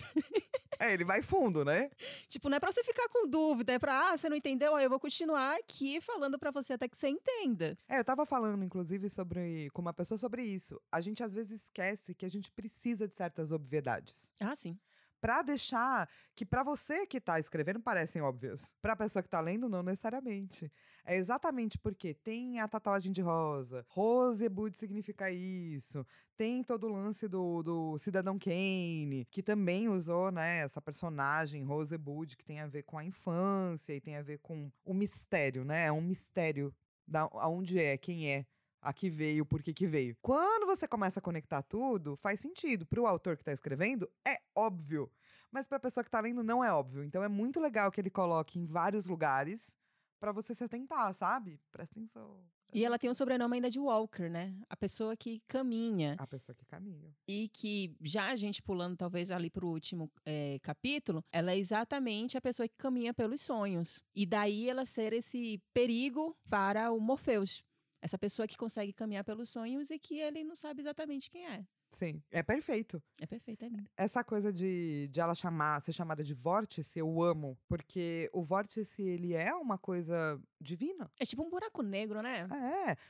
é, 0.78 0.92
ele 0.92 1.04
vai 1.04 1.22
fundo, 1.22 1.64
né? 1.64 1.90
Tipo, 2.28 2.48
não 2.48 2.56
é 2.56 2.60
pra 2.60 2.72
você 2.72 2.82
ficar 2.82 3.08
com 3.08 3.28
dúvida, 3.28 3.72
é 3.72 3.78
pra, 3.78 4.10
ah, 4.10 4.16
você 4.16 4.28
não 4.28 4.36
entendeu? 4.36 4.74
Aí 4.74 4.84
eu 4.84 4.90
vou 4.90 5.00
continuar 5.00 5.56
aqui 5.56 6.00
falando 6.00 6.38
pra 6.38 6.50
você 6.50 6.74
até 6.74 6.88
que 6.88 6.96
você 6.96 7.08
entenda. 7.08 7.76
É, 7.88 7.98
eu 7.98 8.04
tava 8.04 8.24
falando, 8.26 8.64
inclusive, 8.64 9.08
sobre 9.08 9.68
com 9.70 9.82
uma 9.82 9.92
pessoa 9.92 10.18
sobre 10.18 10.42
isso. 10.42 10.80
A 10.90 11.00
gente 11.00 11.22
às 11.22 11.34
vezes 11.34 11.62
esquece 11.62 12.14
que 12.14 12.24
a 12.24 12.30
gente 12.30 12.50
precisa 12.50 13.06
de 13.06 13.14
certas 13.14 13.52
obviedades. 13.52 14.32
Ah, 14.40 14.56
sim. 14.56 14.78
Pra 15.20 15.42
deixar 15.42 16.08
que 16.34 16.46
pra 16.46 16.62
você 16.62 17.06
que 17.06 17.20
tá 17.20 17.38
escrevendo 17.38 17.80
parecem 17.80 18.22
óbvias. 18.22 18.74
Pra 18.80 18.96
pessoa 18.96 19.22
que 19.22 19.28
tá 19.28 19.40
lendo, 19.40 19.68
não 19.68 19.82
necessariamente. 19.82 20.72
É 21.04 21.16
exatamente 21.16 21.78
porque 21.78 22.14
tem 22.14 22.60
a 22.60 22.68
tatuagem 22.68 23.12
de 23.12 23.20
rosa, 23.20 23.84
Rosebud 23.88 24.76
significa 24.76 25.30
isso, 25.30 26.06
tem 26.36 26.62
todo 26.62 26.86
o 26.86 26.92
lance 26.92 27.26
do, 27.26 27.62
do 27.62 27.98
Cidadão 27.98 28.38
Kane, 28.38 29.26
que 29.30 29.42
também 29.42 29.88
usou, 29.88 30.30
né, 30.30 30.60
essa 30.60 30.80
personagem 30.80 31.64
Rosebud, 31.64 32.36
que 32.36 32.44
tem 32.44 32.60
a 32.60 32.66
ver 32.66 32.82
com 32.84 32.98
a 32.98 33.04
infância 33.04 33.92
e 33.92 34.00
tem 34.00 34.16
a 34.16 34.22
ver 34.22 34.38
com 34.38 34.70
o 34.84 34.94
mistério, 34.94 35.64
né? 35.64 35.86
É 35.86 35.92
um 35.92 36.00
mistério 36.02 36.74
da 37.06 37.22
aonde 37.32 37.78
é, 37.78 37.98
quem 37.98 38.30
é, 38.30 38.46
a 38.80 38.92
que 38.92 39.10
veio, 39.10 39.44
por 39.44 39.62
que 39.62 39.72
que 39.72 39.86
veio. 39.86 40.16
Quando 40.22 40.66
você 40.66 40.88
começa 40.88 41.18
a 41.18 41.22
conectar 41.22 41.62
tudo, 41.62 42.16
faz 42.16 42.40
sentido. 42.40 42.86
Para 42.86 43.00
o 43.00 43.06
autor 43.06 43.36
que 43.36 43.42
está 43.42 43.52
escrevendo, 43.52 44.08
é 44.26 44.40
óbvio. 44.54 45.10
Mas 45.50 45.66
para 45.66 45.76
a 45.76 45.80
pessoa 45.80 46.04
que 46.04 46.08
está 46.08 46.20
lendo, 46.20 46.42
não 46.42 46.64
é 46.64 46.72
óbvio. 46.72 47.02
Então 47.02 47.22
é 47.22 47.28
muito 47.28 47.60
legal 47.60 47.90
que 47.90 48.00
ele 48.00 48.10
coloque 48.10 48.58
em 48.58 48.66
vários 48.66 49.06
lugares 49.06 49.76
para 50.20 50.32
você 50.32 50.54
se 50.54 50.62
atentar, 50.62 51.12
sabe? 51.14 51.58
Presta 51.72 51.98
atenção. 51.98 52.44
E 52.72 52.84
ela 52.84 52.98
tem 52.98 53.10
um 53.10 53.14
sobrenome 53.14 53.56
ainda 53.56 53.68
de 53.68 53.80
Walker, 53.80 54.28
né? 54.28 54.54
A 54.68 54.76
pessoa 54.76 55.16
que 55.16 55.42
caminha. 55.48 56.14
A 56.18 56.26
pessoa 56.26 56.54
que 56.54 56.64
caminha. 56.64 57.12
E 57.26 57.48
que, 57.48 57.96
já 58.00 58.30
a 58.30 58.36
gente 58.36 58.62
pulando 58.62 58.96
talvez 58.96 59.30
ali 59.30 59.50
pro 59.50 59.66
último 59.66 60.10
é, 60.24 60.58
capítulo, 60.62 61.24
ela 61.32 61.50
é 61.50 61.58
exatamente 61.58 62.38
a 62.38 62.40
pessoa 62.40 62.68
que 62.68 62.76
caminha 62.76 63.12
pelos 63.12 63.40
sonhos. 63.40 64.04
E 64.14 64.24
daí 64.24 64.68
ela 64.68 64.86
ser 64.86 65.12
esse 65.12 65.60
perigo 65.74 66.36
para 66.48 66.92
o 66.92 67.00
Morpheus. 67.00 67.64
Essa 68.02 68.18
pessoa 68.18 68.46
que 68.48 68.56
consegue 68.56 68.92
caminhar 68.92 69.24
pelos 69.24 69.50
sonhos 69.50 69.90
e 69.90 69.98
que 69.98 70.18
ele 70.18 70.42
não 70.42 70.56
sabe 70.56 70.80
exatamente 70.80 71.30
quem 71.30 71.46
é. 71.46 71.64
Sim, 71.90 72.22
é 72.30 72.42
perfeito. 72.42 73.02
É 73.20 73.26
perfeito, 73.26 73.64
é 73.64 73.68
lindo. 73.68 73.90
Essa 73.96 74.22
coisa 74.22 74.52
de, 74.52 75.08
de 75.10 75.20
ela 75.20 75.34
chamar, 75.34 75.80
ser 75.82 75.92
chamada 75.92 76.22
de 76.22 76.32
vórtice, 76.34 76.98
eu 77.00 77.20
amo. 77.22 77.58
Porque 77.68 78.30
o 78.32 78.42
vórtice, 78.42 79.02
ele 79.02 79.34
é 79.34 79.52
uma 79.54 79.76
coisa 79.76 80.40
divina. 80.60 81.10
É 81.18 81.26
tipo 81.26 81.42
um 81.42 81.50
buraco 81.50 81.82
negro, 81.82 82.22
né? 82.22 82.46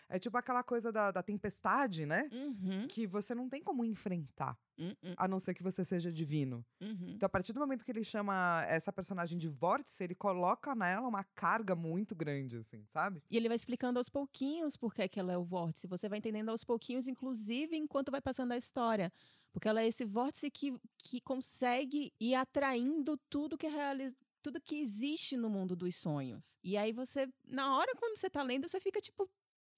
É, 0.09 0.17
é 0.17 0.19
tipo 0.19 0.37
aquela 0.39 0.63
coisa 0.63 0.91
da, 0.91 1.11
da 1.11 1.23
tempestade, 1.23 2.07
né? 2.07 2.29
Uhum, 2.33 2.87
Que 2.89 3.07
você 3.07 3.35
não 3.35 3.49
tem 3.49 3.63
como 3.63 3.85
enfrentar, 3.85 4.59
uhum, 4.81 5.15
a 5.17 5.29
não 5.29 5.39
ser 5.39 5.55
que 5.55 5.63
você 5.63 5.85
seja 5.85 6.11
divino. 6.11 6.65
uhum. 6.81 7.11
Então, 7.15 7.27
a 7.27 7.29
partir 7.29 7.53
do 7.53 7.61
momento 7.61 7.85
que 7.85 7.91
ele 7.91 8.05
chama 8.05 8.65
essa 8.67 8.93
personagem 8.93 9.39
de 9.39 9.49
vórtice, 9.49 10.03
ele 10.03 10.15
coloca 10.15 10.75
nela 10.75 11.07
uma 11.07 11.25
carga 11.35 11.75
muito 11.77 12.15
grande, 12.15 12.57
assim, 12.57 12.85
sabe? 12.87 13.23
E 13.31 13.37
ele 13.37 13.49
vai 13.49 13.57
explicando 13.57 13.99
aos 13.99 14.09
pouquinhos 14.09 14.77
por 14.77 14.95
que, 14.95 15.09
que 15.09 15.21
ela 15.21 15.33
é 15.33 15.39
o 15.39 15.45
vórtice. 15.45 15.87
Você 15.87 16.09
vai 16.09 16.19
entendendo 16.19 16.49
aos 16.49 16.65
pouquinhos, 16.65 17.07
inclusive 17.07 17.77
enquanto 17.77 18.11
vai 18.11 18.21
passando 18.21 18.53
a 18.53 18.57
história. 18.57 19.13
Porque 19.53 19.69
ela 19.69 19.83
é 19.83 19.87
esse 19.87 20.05
vórtice 20.05 20.51
que, 20.51 20.75
que 20.99 21.21
consegue 21.21 22.13
ir 22.21 22.35
atraindo 22.35 23.19
tudo 23.29 23.59
que 23.59 23.67
é 23.67 23.71
realiza 23.71 24.17
tudo 24.43 24.61
que 24.61 24.77
existe 24.77 25.37
no 25.37 25.51
mundo 25.51 25.77
dos 25.77 25.95
sonhos. 25.97 26.57
E 26.65 26.77
aí 26.77 26.93
você, 26.93 27.29
na 27.47 27.77
hora 27.77 27.95
quando 27.97 28.17
você 28.17 28.31
tá 28.31 28.43
lendo, 28.43 28.69
você 28.69 28.81
fica 28.81 29.01
tipo, 29.01 29.29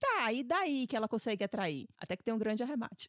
tá, 0.02 0.32
e 0.32 0.42
daí 0.42 0.86
que 0.86 0.96
ela 0.96 1.08
consegue 1.08 1.44
atrair? 1.44 1.88
Até 1.96 2.16
que 2.16 2.24
tem 2.24 2.34
um 2.34 2.38
grande 2.38 2.62
arremate. 2.62 3.08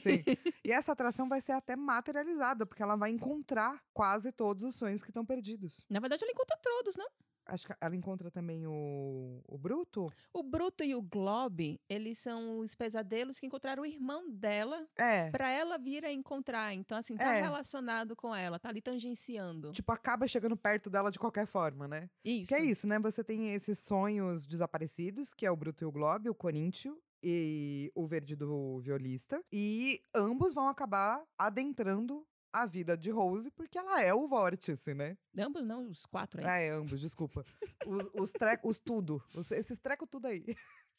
Sim. 0.00 0.22
e 0.64 0.72
essa 0.72 0.92
atração 0.92 1.28
vai 1.28 1.40
ser 1.40 1.52
até 1.52 1.76
materializada, 1.76 2.66
porque 2.66 2.82
ela 2.82 2.96
vai 2.96 3.10
encontrar 3.10 3.80
quase 3.94 4.32
todos 4.32 4.64
os 4.64 4.74
sonhos 4.74 5.02
que 5.02 5.10
estão 5.10 5.24
perdidos. 5.24 5.84
Na 5.88 6.00
verdade, 6.00 6.24
ela 6.24 6.32
encontra 6.32 6.56
todos, 6.60 6.96
não? 6.96 7.08
Acho 7.46 7.66
que 7.66 7.74
ela 7.80 7.96
encontra 7.96 8.30
também 8.30 8.66
o, 8.66 9.40
o 9.46 9.58
Bruto. 9.58 10.06
O 10.32 10.42
Bruto 10.42 10.84
e 10.84 10.94
o 10.94 11.02
Globe, 11.02 11.80
eles 11.88 12.18
são 12.18 12.58
os 12.60 12.74
pesadelos 12.74 13.38
que 13.38 13.46
encontraram 13.46 13.82
o 13.82 13.86
irmão 13.86 14.30
dela 14.30 14.86
É. 14.96 15.30
Pra 15.30 15.48
ela 15.50 15.76
vir 15.78 16.04
a 16.04 16.12
encontrar. 16.12 16.72
Então, 16.72 16.96
assim, 16.96 17.16
tá 17.16 17.34
É. 17.34 17.40
relacionado 17.40 18.14
com 18.14 18.34
ela, 18.34 18.58
tá 18.58 18.68
ali 18.68 18.80
tangenciando. 18.80 19.72
Tipo, 19.72 19.92
acaba 19.92 20.26
chegando 20.28 20.56
perto 20.56 20.88
dela 20.88 21.10
de 21.10 21.18
qualquer 21.18 21.46
forma, 21.46 21.88
né? 21.88 22.08
Isso. 22.24 22.48
Que 22.48 22.54
é 22.54 22.64
isso, 22.64 22.86
né? 22.86 22.98
Você 23.00 23.24
tem 23.24 23.52
esses 23.54 23.78
sonhos 23.78 24.46
desaparecidos, 24.46 25.34
que 25.34 25.44
é 25.44 25.50
o 25.50 25.56
Bruto 25.56 25.82
e 25.84 25.86
o 25.86 25.92
Globe, 25.92 26.30
o 26.30 26.34
Coríntio 26.34 26.96
e 27.22 27.90
o 27.94 28.06
Verde 28.06 28.34
do 28.34 28.80
Violista. 28.80 29.40
E 29.52 30.00
ambos 30.14 30.54
vão 30.54 30.68
acabar 30.68 31.22
adentrando 31.38 32.26
a 32.52 32.66
vida 32.66 32.96
de 32.96 33.10
Rose, 33.10 33.50
porque 33.50 33.78
ela 33.78 34.00
é 34.02 34.12
o 34.12 34.26
vórtice, 34.28 34.92
né? 34.94 35.16
Ambos 35.38 35.64
não, 35.64 35.88
os 35.88 36.04
quatro 36.06 36.40
aí. 36.40 36.46
Ah, 36.46 36.58
é, 36.58 36.70
ambos, 36.70 37.00
desculpa. 37.00 37.44
Os, 37.86 38.04
os, 38.14 38.30
tre- 38.30 38.60
os 38.62 38.78
tudo. 38.80 39.22
Os- 39.34 39.50
esses 39.50 39.78
trecos 39.78 40.08
tudo 40.10 40.26
aí. 40.26 40.44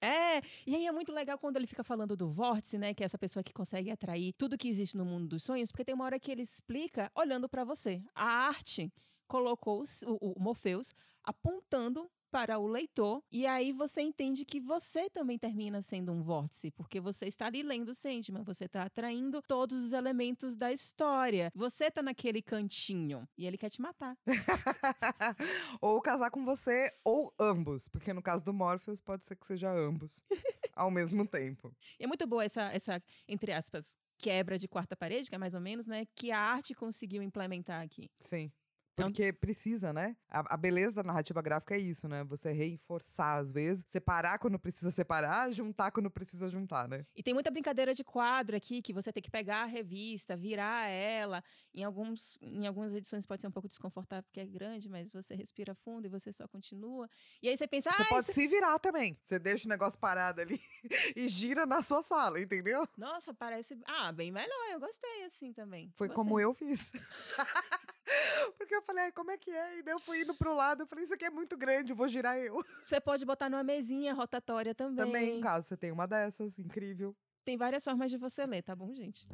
É, 0.01 0.41
e 0.67 0.75
aí 0.75 0.85
é 0.87 0.91
muito 0.91 1.13
legal 1.13 1.37
quando 1.37 1.55
ele 1.57 1.67
fica 1.67 1.83
falando 1.83 2.17
do 2.17 2.27
vórtice, 2.29 2.77
né? 2.77 2.93
Que 2.93 3.03
é 3.03 3.05
essa 3.05 3.17
pessoa 3.17 3.43
que 3.43 3.53
consegue 3.53 3.89
atrair 3.91 4.33
tudo 4.33 4.57
que 4.57 4.67
existe 4.67 4.97
no 4.97 5.05
mundo 5.05 5.27
dos 5.27 5.43
sonhos, 5.43 5.71
porque 5.71 5.85
tem 5.85 5.95
uma 5.95 6.03
hora 6.05 6.19
que 6.19 6.31
ele 6.31 6.41
explica 6.41 7.09
olhando 7.15 7.47
pra 7.47 7.63
você. 7.63 8.01
A 8.13 8.25
arte 8.47 8.91
colocou 9.27 9.81
os- 9.81 10.01
o, 10.03 10.33
o 10.35 10.41
Morpheus 10.41 10.93
apontando 11.23 12.09
para 12.33 12.57
o 12.57 12.65
leitor, 12.65 13.21
e 13.31 13.45
aí 13.45 13.71
você 13.71 14.01
entende 14.01 14.43
que 14.43 14.59
você 14.59 15.07
também 15.07 15.37
termina 15.37 15.83
sendo 15.83 16.11
um 16.11 16.19
vórtice, 16.19 16.71
porque 16.71 16.99
você 16.99 17.27
está 17.27 17.45
ali 17.45 17.61
lendo 17.61 17.93
Sandman, 17.93 18.41
você 18.41 18.65
está 18.65 18.81
atraindo 18.81 19.39
todos 19.43 19.85
os 19.85 19.93
elementos 19.93 20.57
da 20.57 20.73
história. 20.73 21.51
Você 21.53 21.91
tá 21.91 22.01
naquele 22.01 22.41
cantinho 22.41 23.29
e 23.37 23.45
ele 23.45 23.55
quer 23.55 23.69
te 23.69 23.79
matar. 23.79 24.17
ou 25.79 26.01
casar 26.01 26.31
com 26.31 26.43
você, 26.43 26.91
ou 27.03 27.31
ambos. 27.39 27.87
Porque 27.87 28.11
no 28.11 28.21
caso 28.23 28.43
do 28.43 28.51
Morpheus, 28.51 28.99
pode 28.99 29.23
ser 29.25 29.35
que 29.35 29.45
seja 29.45 29.71
ambos 29.71 30.23
ao 30.75 30.89
mesmo 30.89 31.27
tempo. 31.27 31.71
E 31.99 32.05
é 32.05 32.07
muito 32.07 32.25
boa 32.25 32.43
essa, 32.43 32.63
essa, 32.73 32.99
entre 33.27 33.53
aspas, 33.53 33.95
quebra 34.17 34.57
de 34.57 34.67
quarta 34.67 34.95
parede, 34.95 35.29
que 35.29 35.35
é 35.35 35.37
mais 35.37 35.53
ou 35.53 35.61
menos, 35.61 35.85
né? 35.85 36.07
Que 36.15 36.31
a 36.31 36.39
arte 36.39 36.73
conseguiu 36.73 37.21
implementar 37.21 37.83
aqui. 37.83 38.09
Sim. 38.21 38.51
Um- 38.99 39.05
Porque 39.05 39.33
precisa, 39.33 39.91
né? 39.91 40.15
A, 40.29 40.53
a 40.53 40.57
beleza 40.57 40.97
da 40.97 41.03
narrativa 41.03 41.41
gráfica 41.41 41.73
é 41.75 41.79
isso, 41.79 42.07
né? 42.07 42.23
Você 42.25 42.51
reforçar 42.51 43.37
às 43.37 43.51
vezes, 43.51 43.83
separar 43.87 44.37
quando 44.37 44.59
precisa 44.59 44.91
separar, 44.91 45.51
juntar 45.51 45.91
quando 45.91 46.11
precisa 46.11 46.47
juntar, 46.47 46.87
né? 46.87 47.03
E 47.15 47.23
tem 47.23 47.33
muita 47.33 47.49
brincadeira 47.49 47.93
de 47.93 48.03
quadro 48.03 48.55
aqui, 48.55 48.81
que 48.83 48.93
você 48.93 49.11
tem 49.11 49.23
que 49.23 49.31
pegar 49.31 49.63
a 49.63 49.65
revista, 49.65 50.37
virar 50.37 50.87
ela. 50.87 51.43
Em, 51.73 51.83
alguns, 51.83 52.37
em 52.41 52.67
algumas 52.67 52.93
edições 52.93 53.25
pode 53.25 53.41
ser 53.41 53.47
um 53.47 53.51
pouco 53.51 53.67
desconfortável 53.67 54.23
porque 54.23 54.39
é 54.39 54.45
grande, 54.45 54.87
mas 54.87 55.11
você 55.11 55.33
respira 55.33 55.73
fundo 55.73 56.05
e 56.05 56.09
você 56.09 56.31
só 56.31 56.47
continua. 56.47 57.09
E 57.41 57.49
aí 57.49 57.57
você 57.57 57.67
pensa, 57.67 57.91
Você 57.91 58.03
ah, 58.03 58.05
pode 58.05 58.31
se 58.31 58.47
virar 58.47 58.77
também. 58.77 59.17
Você 59.23 59.39
deixa 59.39 59.65
o 59.65 59.69
negócio 59.69 59.97
parado 59.97 60.39
ali 60.39 60.61
e 61.15 61.27
gira 61.27 61.65
na 61.65 61.81
sua 61.81 62.03
sala, 62.03 62.39
entendeu? 62.39 62.87
nossa, 62.95 63.33
parece. 63.33 63.75
Ah, 63.85 64.11
bem 64.11 64.31
melhor. 64.31 64.71
Eu 64.71 64.79
gostei 64.79 65.25
assim 65.25 65.51
também. 65.51 65.91
Foi 65.95 66.07
Gostei. 66.07 66.23
como 66.23 66.39
eu 66.39 66.53
fiz. 66.53 66.91
Porque 68.57 68.75
eu 68.75 68.81
falei, 68.83 69.05
"Ai, 69.05 69.11
como 69.11 69.31
é 69.31 69.37
que 69.37 69.51
é? 69.51 69.79
E 69.79 69.83
daí 69.83 69.93
eu 69.93 69.99
fui 69.99 70.21
indo 70.21 70.33
pro 70.33 70.53
lado, 70.53 70.83
eu 70.83 70.87
falei, 70.87 71.05
isso 71.05 71.13
aqui 71.13 71.25
é 71.25 71.29
muito 71.29 71.57
grande, 71.57 71.91
eu 71.91 71.95
vou 71.95 72.07
girar 72.07 72.37
eu. 72.37 72.55
Você 72.83 72.99
pode 72.99 73.25
botar 73.25 73.49
numa 73.49 73.63
mesinha 73.63 74.13
rotatória 74.13 74.75
também. 74.75 75.05
Também, 75.05 75.41
caso 75.41 75.67
você 75.67 75.77
tenha 75.77 75.93
uma 75.93 76.07
dessas, 76.07 76.59
incrível. 76.59 77.15
Tem 77.43 77.57
várias 77.57 77.83
formas 77.83 78.11
de 78.11 78.17
você 78.17 78.45
ler, 78.45 78.61
tá 78.61 78.75
bom, 78.75 78.93
gente? 78.93 79.27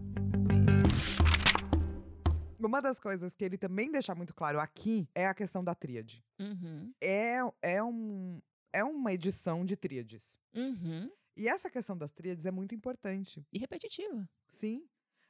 Uma 2.60 2.82
das 2.82 3.00
coisas 3.00 3.34
que 3.34 3.44
ele 3.44 3.58
também 3.58 3.92
deixa 3.92 4.14
muito 4.14 4.34
claro 4.34 4.60
aqui 4.60 5.08
é 5.16 5.26
a 5.28 5.34
questão 5.34 5.64
da 5.64 5.74
tríade. 5.74 6.24
Uhum. 6.40 6.94
É, 7.00 7.38
é, 7.62 7.84
um, 7.84 8.42
é 8.74 8.84
uma 8.84 9.14
edição 9.14 9.64
de 9.64 9.76
tríades. 9.78 10.38
Uhum. 10.54 11.10
E 11.38 11.48
essa 11.48 11.70
questão 11.70 11.98
das 11.98 12.12
tríades 12.12 12.46
é 12.46 12.52
muito 12.52 12.76
importante. 12.76 13.46
E 13.54 13.58
repetitiva. 13.58 14.28
Sim. 14.50 14.84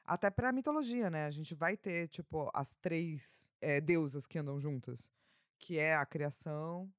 Até 0.09 0.31
pra 0.31 0.51
mitologia, 0.51 1.07
né? 1.11 1.25
A 1.27 1.31
gente 1.31 1.53
vai 1.53 1.77
ter, 1.77 2.07
tipo, 2.07 2.49
as 2.51 2.75
três 2.81 3.47
eh, 3.61 3.79
deusas 3.79 4.25
que 4.25 4.39
andam 4.39 4.59
juntas. 4.59 5.11
Que 5.59 5.77
é 5.77 5.93
a 5.95 6.03
criação, 6.05 6.91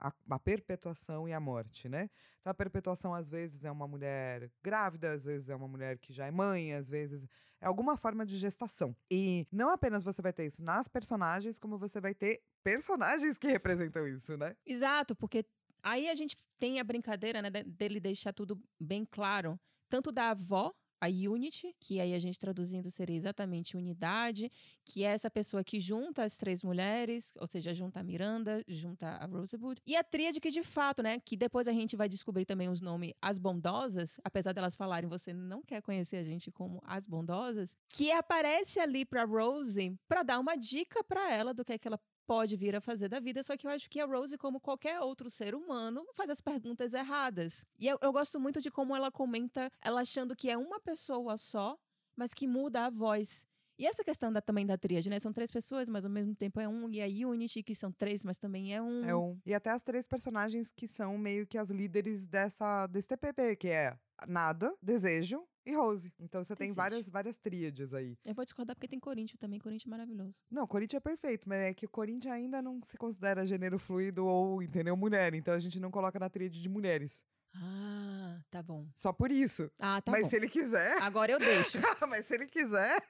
a, 0.00 0.12
a 0.30 0.38
perpetuação 0.38 1.28
e 1.28 1.32
a 1.32 1.40
morte, 1.40 1.88
né? 1.88 2.08
Então, 2.40 2.50
a 2.52 2.54
perpetuação, 2.54 3.12
às 3.14 3.28
vezes, 3.28 3.64
é 3.64 3.70
uma 3.70 3.88
mulher 3.88 4.50
grávida, 4.62 5.12
às 5.12 5.24
vezes 5.24 5.48
é 5.48 5.56
uma 5.56 5.66
mulher 5.66 5.98
que 5.98 6.12
já 6.12 6.26
é 6.26 6.30
mãe, 6.30 6.72
às 6.74 6.88
vezes 6.88 7.26
é 7.60 7.66
alguma 7.66 7.96
forma 7.96 8.24
de 8.24 8.36
gestação. 8.36 8.94
E 9.10 9.44
não 9.50 9.70
apenas 9.70 10.04
você 10.04 10.22
vai 10.22 10.32
ter 10.32 10.46
isso 10.46 10.62
nas 10.62 10.86
personagens, 10.88 11.58
como 11.58 11.78
você 11.78 12.00
vai 12.00 12.14
ter 12.14 12.42
personagens 12.62 13.38
que 13.38 13.46
representam 13.58 14.06
isso, 14.06 14.36
né? 14.36 14.54
Exato, 14.66 15.16
porque 15.16 15.44
aí 15.82 16.08
a 16.08 16.14
gente 16.14 16.36
tem 16.60 16.78
a 16.78 16.84
brincadeira, 16.84 17.42
né, 17.42 17.50
de- 17.50 17.64
dele 17.64 17.98
deixar 17.98 18.32
tudo 18.32 18.62
bem 18.80 19.04
claro, 19.04 19.58
tanto 19.88 20.12
da 20.12 20.30
avó, 20.30 20.72
a 21.02 21.08
Unity, 21.08 21.74
que 21.80 21.98
aí 22.00 22.14
a 22.14 22.18
gente 22.20 22.38
traduzindo 22.38 22.88
seria 22.88 23.16
exatamente 23.16 23.76
unidade, 23.76 24.52
que 24.84 25.02
é 25.02 25.08
essa 25.08 25.28
pessoa 25.28 25.64
que 25.64 25.80
junta 25.80 26.22
as 26.22 26.36
três 26.36 26.62
mulheres, 26.62 27.32
ou 27.40 27.48
seja, 27.48 27.74
junta 27.74 27.98
a 27.98 28.04
Miranda, 28.04 28.62
junta 28.68 29.08
a 29.08 29.26
Rosewood, 29.26 29.82
e 29.84 29.96
a 29.96 30.04
tríade 30.04 30.38
que 30.40 30.48
de 30.48 30.62
fato, 30.62 31.02
né, 31.02 31.18
que 31.18 31.36
depois 31.36 31.66
a 31.66 31.72
gente 31.72 31.96
vai 31.96 32.08
descobrir 32.08 32.44
também 32.44 32.68
os 32.68 32.80
nomes 32.80 33.12
as 33.20 33.36
bondosas, 33.36 34.20
apesar 34.22 34.52
delas 34.52 34.76
falarem 34.76 35.10
você 35.10 35.32
não 35.32 35.60
quer 35.60 35.82
conhecer 35.82 36.18
a 36.18 36.24
gente 36.24 36.52
como 36.52 36.80
as 36.84 37.08
bondosas, 37.08 37.74
que 37.88 38.12
aparece 38.12 38.78
ali 38.78 39.04
pra 39.04 39.24
Rose 39.24 39.98
pra 40.06 40.22
dar 40.22 40.38
uma 40.38 40.54
dica 40.54 41.02
pra 41.02 41.32
ela 41.32 41.52
do 41.52 41.64
que 41.64 41.72
é 41.72 41.78
que 41.78 41.88
ela 41.88 41.98
pode 42.26 42.56
vir 42.56 42.74
a 42.74 42.80
fazer 42.80 43.08
da 43.08 43.20
vida, 43.20 43.42
só 43.42 43.56
que 43.56 43.66
eu 43.66 43.70
acho 43.70 43.88
que 43.88 44.00
a 44.00 44.06
Rose, 44.06 44.36
como 44.38 44.60
qualquer 44.60 45.00
outro 45.00 45.28
ser 45.28 45.54
humano, 45.54 46.06
faz 46.14 46.30
as 46.30 46.40
perguntas 46.40 46.94
erradas. 46.94 47.66
E 47.78 47.86
eu, 47.86 47.98
eu 48.00 48.12
gosto 48.12 48.38
muito 48.40 48.60
de 48.60 48.70
como 48.70 48.94
ela 48.94 49.10
comenta, 49.10 49.70
ela 49.80 50.00
achando 50.00 50.36
que 50.36 50.50
é 50.50 50.56
uma 50.56 50.80
pessoa 50.80 51.36
só, 51.36 51.78
mas 52.16 52.32
que 52.32 52.46
muda 52.46 52.86
a 52.86 52.90
voz. 52.90 53.46
E 53.78 53.86
essa 53.86 54.04
questão 54.04 54.32
da, 54.32 54.40
também 54.40 54.66
da 54.66 54.76
tríade, 54.76 55.08
né? 55.10 55.18
São 55.18 55.32
três 55.32 55.50
pessoas, 55.50 55.88
mas 55.88 56.04
ao 56.04 56.10
mesmo 56.10 56.34
tempo 56.34 56.60
é 56.60 56.68
um. 56.68 56.90
E 56.90 57.00
a 57.00 57.28
Unity, 57.28 57.62
que 57.62 57.74
são 57.74 57.90
três, 57.90 58.24
mas 58.24 58.36
também 58.36 58.74
é 58.74 58.80
um. 58.80 59.04
É 59.04 59.16
um. 59.16 59.38
E 59.44 59.54
até 59.54 59.70
as 59.70 59.82
três 59.82 60.06
personagens 60.06 60.70
que 60.70 60.86
são 60.86 61.16
meio 61.18 61.46
que 61.46 61.58
as 61.58 61.70
líderes 61.70 62.26
dessa, 62.26 62.86
desse 62.86 63.08
TPP, 63.08 63.56
que 63.56 63.68
é 63.68 63.96
Nada, 64.28 64.72
Desejo 64.80 65.42
e 65.64 65.72
Rose. 65.74 66.12
Então 66.18 66.42
você 66.42 66.54
tem 66.56 66.68
Desejo. 66.68 66.76
várias, 66.76 67.08
várias 67.08 67.38
tríades 67.38 67.92
aí. 67.94 68.16
Eu 68.24 68.34
vou 68.34 68.44
discordar 68.44 68.74
porque 68.76 68.88
tem 68.88 68.98
Corinthians 68.98 69.38
também. 69.38 69.58
Corinthians 69.58 69.86
é 69.86 69.90
maravilhoso. 69.90 70.42
Não, 70.50 70.66
Corinthians 70.66 70.98
é 70.98 71.00
perfeito, 71.00 71.48
mas 71.48 71.58
é 71.60 71.74
que 71.74 71.86
Corinthians 71.86 72.34
ainda 72.34 72.60
não 72.62 72.80
se 72.84 72.96
considera 72.96 73.46
gênero 73.46 73.78
fluido 73.78 74.26
ou, 74.26 74.62
entendeu, 74.62 74.96
mulher. 74.96 75.34
Então 75.34 75.54
a 75.54 75.58
gente 75.58 75.78
não 75.80 75.90
coloca 75.90 76.18
na 76.18 76.28
tríade 76.28 76.60
de 76.60 76.68
mulheres. 76.68 77.22
Ah, 77.54 78.40
tá 78.50 78.62
bom. 78.62 78.86
Só 78.96 79.12
por 79.12 79.30
isso. 79.30 79.70
Ah, 79.80 80.00
tá 80.00 80.10
mas 80.10 80.22
bom. 80.22 80.30
se 80.30 80.36
ele 80.36 80.48
quiser. 80.48 80.96
Agora 81.02 81.30
eu 81.32 81.38
deixo. 81.38 81.78
mas 82.08 82.26
se 82.26 82.34
ele 82.34 82.46
quiser. 82.46 83.00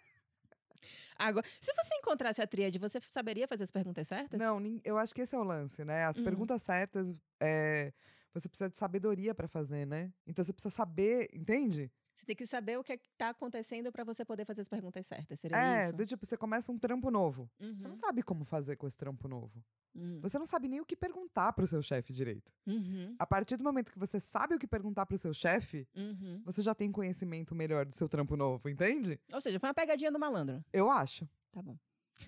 Agora, 1.17 1.47
se 1.61 1.73
você 1.75 1.95
encontrasse 1.97 2.43
a 2.43 2.47
tríade, 2.47 2.79
você 2.79 2.99
saberia 3.09 3.47
fazer 3.47 3.63
as 3.65 3.71
perguntas 3.71 4.09
certas? 4.09 4.41
Não, 4.41 4.59
eu 4.85 4.99
acho 4.99 5.15
que 5.15 5.21
esse 5.23 5.35
é 5.35 5.39
o 5.39 5.45
lance, 5.45 5.85
né? 5.85 6.05
As 6.07 6.19
Uhum. 6.19 6.25
perguntas 6.25 6.61
certas, 6.63 7.15
é, 7.41 7.93
você 8.35 8.49
precisa 8.49 8.69
de 8.69 8.77
sabedoria 8.77 9.33
pra 9.33 9.47
fazer, 9.47 9.87
né? 9.87 10.13
Então 10.27 10.45
você 10.45 10.53
precisa 10.53 10.75
saber, 10.75 11.29
entende? 11.33 11.91
Você 12.15 12.27
tem 12.27 12.37
que 12.37 12.45
saber 12.47 12.79
o 12.79 12.85
que 12.85 12.93
está 12.93 13.31
acontecendo 13.31 13.91
para 13.91 14.05
você 14.05 14.25
poder 14.25 14.45
fazer 14.45 14.61
as 14.61 14.69
perguntas 14.69 15.07
certas. 15.07 15.41
Seria 15.41 15.57
É, 15.57 15.85
isso? 15.87 15.97
do 15.97 16.07
tipo, 16.07 16.27
você 16.27 16.37
começa 16.37 16.71
um 16.71 16.79
trampo 16.79 17.11
novo. 17.11 17.51
Você 17.59 17.83
Uhum. 17.85 17.89
não 17.89 17.97
sabe 17.97 18.23
como 18.23 18.45
fazer 18.45 18.77
com 18.77 18.87
esse 18.87 18.97
trampo 18.99 19.27
novo. 19.27 19.65
Hum. 19.95 20.21
Você 20.23 20.39
não 20.39 20.47
sabe 20.47 20.69
nem 20.69 20.81
o 20.81 20.85
que 20.87 20.95
perguntar 20.97 21.53
pro 21.53 21.67
seu 21.67 21.83
chefe 21.83 22.13
direito. 22.13 22.53
Uhum. 22.67 23.15
A 23.19 23.27
partir 23.27 23.57
do 23.57 23.65
momento 23.65 23.91
que 23.93 23.99
você 23.99 24.19
sabe 24.21 24.55
o 24.55 24.59
que 24.59 24.67
perguntar 24.67 25.07
pro 25.07 25.17
seu 25.19 25.33
chefe, 25.35 25.87
Uhum. 25.95 26.43
você 26.45 26.63
já 26.63 26.75
tem 26.75 26.91
conhecimento 26.93 27.55
melhor 27.55 27.85
do 27.87 27.93
seu 27.95 28.09
trampo 28.09 28.37
novo, 28.37 28.69
entende? 28.69 29.19
Ou 29.33 29.41
seja, 29.41 29.59
foi 29.59 29.69
uma 29.69 29.75
pegadinha 29.75 30.11
do 30.13 30.19
malandro. 30.19 30.63
Eu 30.73 30.91
acho. 30.91 31.29
Tá 31.51 31.63
bom. 31.63 31.77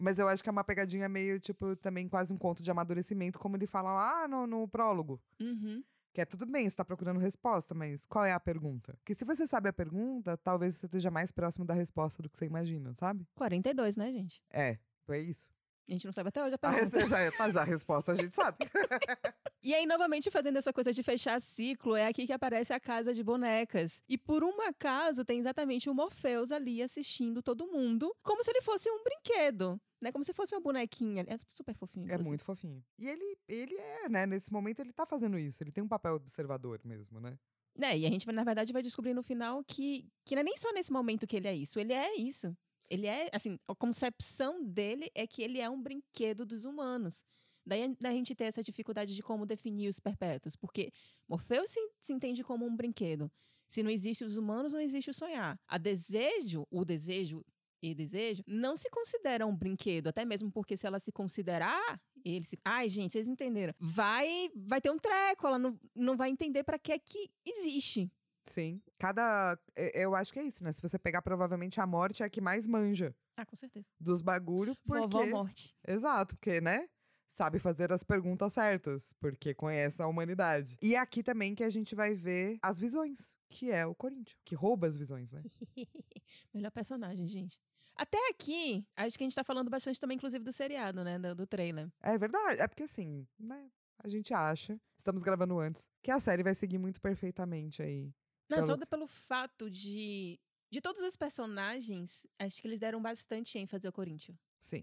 Mas 0.00 0.18
eu 0.18 0.26
acho 0.28 0.42
que 0.42 0.48
é 0.48 0.52
uma 0.52 0.64
pegadinha 0.64 1.08
meio, 1.08 1.38
tipo, 1.38 1.76
também 1.76 2.08
quase 2.08 2.32
um 2.32 2.38
conto 2.38 2.62
de 2.62 2.70
amadurecimento, 2.70 3.38
como 3.38 3.56
ele 3.56 3.66
fala 3.66 3.94
lá 3.94 4.26
no, 4.28 4.46
no 4.46 4.66
prólogo. 4.66 5.20
Uhum. 5.40 5.84
Que 6.14 6.20
é 6.20 6.24
tudo 6.24 6.46
bem, 6.46 6.70
você 6.70 6.76
tá 6.76 6.84
procurando 6.84 7.18
resposta, 7.18 7.74
mas 7.74 8.06
qual 8.06 8.24
é 8.24 8.32
a 8.32 8.38
pergunta? 8.38 8.96
Que 9.04 9.16
se 9.16 9.24
você 9.24 9.48
sabe 9.48 9.68
a 9.68 9.72
pergunta, 9.72 10.36
talvez 10.36 10.76
você 10.76 10.86
esteja 10.86 11.10
mais 11.10 11.32
próximo 11.32 11.64
da 11.64 11.74
resposta 11.74 12.22
do 12.22 12.30
que 12.30 12.38
você 12.38 12.46
imagina, 12.46 12.94
sabe? 12.94 13.26
42, 13.34 13.96
né, 13.96 14.12
gente? 14.12 14.40
É, 14.48 14.78
é 15.08 15.18
isso. 15.18 15.52
A 15.88 15.92
gente 15.92 16.06
não 16.06 16.12
sabe 16.12 16.28
até 16.30 16.42
hoje 16.42 16.54
a 16.60 16.66
A, 16.66 16.70
res- 16.70 16.90
pergunta. 16.90 17.18
é, 17.18 17.30
mas 17.38 17.56
a 17.56 17.64
resposta 17.64 18.12
a 18.12 18.14
gente 18.14 18.34
sabe. 18.34 18.58
E 19.66 19.72
aí, 19.74 19.86
novamente, 19.86 20.30
fazendo 20.30 20.58
essa 20.58 20.74
coisa 20.74 20.92
de 20.92 21.02
fechar 21.02 21.40
ciclo, 21.40 21.96
é 21.96 22.06
aqui 22.06 22.26
que 22.26 22.34
aparece 22.34 22.74
a 22.74 22.78
casa 22.78 23.14
de 23.14 23.24
bonecas. 23.24 24.02
E 24.06 24.18
por 24.18 24.44
um 24.44 24.60
acaso, 24.60 25.24
tem 25.24 25.38
exatamente 25.38 25.88
o 25.88 25.94
Morpheus 25.94 26.52
ali 26.52 26.82
assistindo 26.82 27.42
todo 27.42 27.66
mundo, 27.66 28.14
como 28.22 28.44
se 28.44 28.50
ele 28.50 28.60
fosse 28.60 28.90
um 28.90 29.02
brinquedo. 29.02 29.80
Né? 30.02 30.12
Como 30.12 30.22
se 30.22 30.34
fosse 30.34 30.54
uma 30.54 30.60
bonequinha. 30.60 31.24
É 31.26 31.38
super 31.48 31.74
fofinho. 31.74 32.12
É 32.12 32.18
muito 32.18 32.44
fofinho. 32.44 32.84
E 32.98 33.08
ele, 33.08 33.38
ele 33.48 33.74
é, 33.74 34.06
né? 34.10 34.26
Nesse 34.26 34.52
momento 34.52 34.80
ele 34.80 34.92
tá 34.92 35.06
fazendo 35.06 35.38
isso. 35.38 35.62
Ele 35.62 35.72
tem 35.72 35.82
um 35.82 35.88
papel 35.88 36.16
observador 36.16 36.78
mesmo, 36.84 37.18
né? 37.18 37.38
É, 37.80 37.96
e 37.96 38.04
a 38.04 38.10
gente, 38.10 38.30
na 38.30 38.44
verdade, 38.44 38.70
vai 38.70 38.82
descobrir 38.82 39.14
no 39.14 39.22
final 39.22 39.64
que, 39.64 40.06
que 40.26 40.34
não 40.34 40.40
é 40.40 40.44
nem 40.44 40.58
só 40.58 40.70
nesse 40.74 40.92
momento 40.92 41.26
que 41.26 41.36
ele 41.36 41.48
é 41.48 41.54
isso, 41.54 41.80
ele 41.80 41.94
é 41.94 42.14
isso. 42.16 42.54
Ele 42.90 43.06
é, 43.06 43.28
assim, 43.32 43.58
a 43.66 43.74
concepção 43.74 44.62
dele 44.62 45.10
é 45.14 45.26
que 45.26 45.42
ele 45.42 45.60
é 45.60 45.68
um 45.68 45.80
brinquedo 45.80 46.44
dos 46.44 46.64
humanos. 46.64 47.24
Daí 47.66 47.96
a, 48.04 48.12
gente 48.12 48.34
tem 48.34 48.46
essa 48.46 48.62
dificuldade 48.62 49.14
de 49.14 49.22
como 49.22 49.46
definir 49.46 49.88
os 49.88 49.98
perpétuos, 49.98 50.54
porque 50.54 50.92
Morfeu 51.26 51.66
se, 51.66 51.80
se 51.98 52.12
entende 52.12 52.44
como 52.44 52.66
um 52.66 52.76
brinquedo. 52.76 53.30
Se 53.66 53.82
não 53.82 53.90
existe 53.90 54.22
os 54.22 54.36
humanos, 54.36 54.72
não 54.72 54.80
existe 54.80 55.10
o 55.10 55.14
sonhar. 55.14 55.58
A 55.66 55.78
desejo, 55.78 56.66
o 56.70 56.84
desejo 56.84 57.44
e 57.82 57.94
desejo, 57.94 58.42
não 58.46 58.76
se 58.76 58.90
considera 58.90 59.46
um 59.46 59.56
brinquedo, 59.56 60.08
até 60.08 60.24
mesmo 60.24 60.50
porque 60.50 60.76
se 60.76 60.86
ela 60.86 60.98
se 60.98 61.10
considerar, 61.10 62.00
ele 62.24 62.44
se. 62.44 62.58
Ai, 62.64 62.88
gente, 62.88 63.12
vocês 63.12 63.28
entenderam. 63.28 63.74
Vai, 63.78 64.50
vai 64.54 64.80
ter 64.80 64.90
um 64.90 64.98
treco, 64.98 65.46
ela 65.46 65.58
não, 65.58 65.78
não 65.94 66.16
vai 66.16 66.30
entender 66.30 66.64
para 66.64 66.78
que 66.78 66.92
é 66.92 66.98
que 66.98 67.30
existe. 67.44 68.10
Sim. 68.46 68.80
Cada. 68.98 69.58
é- 69.76 70.02
Eu 70.04 70.14
acho 70.14 70.32
que 70.32 70.38
é 70.38 70.42
isso, 70.44 70.62
né? 70.64 70.72
Se 70.72 70.82
você 70.82 70.98
pegar, 70.98 71.22
provavelmente 71.22 71.80
a 71.80 71.86
morte 71.86 72.22
é 72.22 72.26
a 72.26 72.30
que 72.30 72.40
mais 72.40 72.66
manja 72.66 73.14
Ah, 73.36 73.44
com 73.46 73.56
certeza. 73.56 73.86
dos 73.98 74.20
bagulho, 74.22 74.74
porque. 74.86 75.16
Vovó 75.18 75.26
Morte. 75.44 75.74
Exato, 75.86 76.36
porque, 76.36 76.60
né? 76.60 76.88
Sabe 77.28 77.58
fazer 77.58 77.90
as 77.92 78.04
perguntas 78.04 78.52
certas, 78.52 79.12
porque 79.18 79.52
conhece 79.54 80.00
a 80.00 80.06
humanidade. 80.06 80.76
E 80.80 80.94
aqui 80.94 81.20
também 81.20 81.52
que 81.52 81.64
a 81.64 81.70
gente 81.70 81.92
vai 81.94 82.14
ver 82.14 82.58
as 82.62 82.78
visões, 82.78 83.34
que 83.50 83.72
é 83.72 83.84
o 83.84 83.92
Corinthians, 83.94 84.38
que 84.44 84.54
rouba 84.54 84.86
as 84.86 84.96
visões, 84.96 85.32
né? 85.32 85.42
Melhor 86.54 86.70
personagem, 86.70 87.26
gente. 87.26 87.60
Até 87.96 88.18
aqui, 88.28 88.86
acho 88.96 89.16
que 89.18 89.24
a 89.24 89.26
gente 89.26 89.34
tá 89.34 89.42
falando 89.44 89.68
bastante 89.70 89.98
também, 89.98 90.16
inclusive, 90.16 90.44
do 90.44 90.52
seriado, 90.52 91.02
né? 91.02 91.18
Do, 91.18 91.34
do 91.34 91.46
trailer. 91.46 91.88
É 92.00 92.16
verdade, 92.16 92.60
é 92.60 92.68
porque 92.68 92.84
assim, 92.84 93.26
né? 93.38 93.68
A 93.98 94.08
gente 94.08 94.32
acha, 94.34 94.78
estamos 94.98 95.22
gravando 95.22 95.58
antes, 95.58 95.88
que 96.02 96.10
a 96.10 96.20
série 96.20 96.42
vai 96.42 96.54
seguir 96.54 96.78
muito 96.78 97.00
perfeitamente 97.00 97.82
aí. 97.82 98.12
Não, 98.56 98.64
Pelo- 98.64 98.78
só 98.78 98.86
pelo 98.86 99.06
fato 99.06 99.70
de. 99.70 100.38
De 100.70 100.80
todos 100.80 101.00
os 101.02 101.16
personagens, 101.16 102.26
acho 102.38 102.60
que 102.60 102.66
eles 102.66 102.80
deram 102.80 103.00
bastante 103.00 103.56
ênfase 103.58 103.86
ao 103.86 103.92
Corinthians. 103.92 104.36
Sim. 104.58 104.82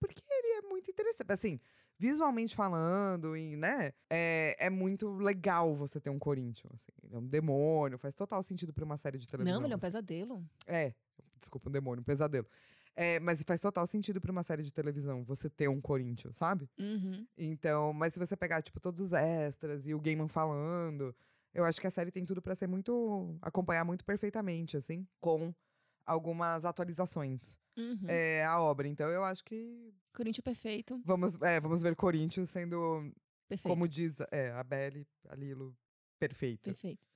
Porque 0.00 0.20
ele 0.28 0.54
é 0.54 0.62
muito 0.62 0.90
interessante. 0.90 1.30
Assim, 1.30 1.60
visualmente 1.96 2.56
falando, 2.56 3.36
e, 3.36 3.56
né? 3.56 3.92
É, 4.10 4.56
é 4.58 4.70
muito 4.70 5.16
legal 5.16 5.76
você 5.76 6.00
ter 6.00 6.10
um 6.10 6.18
Corinthians. 6.18 6.72
Assim. 6.74 6.92
Ele 7.06 7.14
é 7.14 7.18
um 7.18 7.26
demônio, 7.26 7.98
faz 7.98 8.14
total 8.14 8.42
sentido 8.42 8.72
pra 8.72 8.84
uma 8.84 8.96
série 8.96 9.16
de 9.18 9.26
televisão. 9.28 9.60
Não, 9.60 9.66
ele 9.66 9.72
é 9.74 9.76
um 9.76 9.78
assim. 9.78 9.86
pesadelo. 9.86 10.44
É, 10.66 10.92
desculpa, 11.38 11.68
um 11.68 11.72
demônio, 11.72 12.00
um 12.00 12.04
pesadelo. 12.04 12.46
É, 12.96 13.20
mas 13.20 13.40
faz 13.44 13.60
total 13.60 13.86
sentido 13.86 14.20
pra 14.20 14.32
uma 14.32 14.42
série 14.42 14.64
de 14.64 14.72
televisão 14.72 15.22
você 15.22 15.48
ter 15.48 15.68
um 15.68 15.80
Corinthians, 15.80 16.36
sabe? 16.36 16.68
Uhum. 16.76 17.24
Então, 17.36 17.92
mas 17.92 18.12
se 18.12 18.18
você 18.18 18.36
pegar, 18.36 18.60
tipo, 18.60 18.80
todos 18.80 19.00
os 19.00 19.12
extras 19.12 19.86
e 19.86 19.94
o 19.94 20.00
Gaiman 20.00 20.26
falando, 20.26 21.14
eu 21.54 21.64
acho 21.64 21.80
que 21.80 21.86
a 21.86 21.90
série 21.90 22.10
tem 22.10 22.24
tudo 22.24 22.42
pra 22.42 22.54
ser 22.54 22.66
muito. 22.66 23.36
acompanhar 23.42 23.84
muito 23.84 24.04
perfeitamente, 24.04 24.76
assim, 24.76 25.06
com 25.20 25.54
algumas 26.06 26.64
atualizações. 26.64 27.58
Uhum. 27.76 28.08
É, 28.08 28.44
a 28.44 28.60
obra. 28.60 28.88
Então 28.88 29.08
eu 29.08 29.22
acho 29.24 29.44
que 29.44 29.94
Corinthians 30.12 30.42
perfeito. 30.42 31.00
vamos, 31.04 31.40
é, 31.42 31.60
vamos 31.60 31.80
ver 31.80 31.94
Corinthians 31.94 32.50
sendo, 32.50 33.12
Perfeito. 33.48 33.72
como 33.72 33.86
diz 33.86 34.18
é, 34.32 34.50
a 34.50 34.64
Belle, 34.64 35.06
a 35.28 35.36
Lilo, 35.36 35.76
perfeita. 36.18 36.70
Perfeito. 36.70 37.07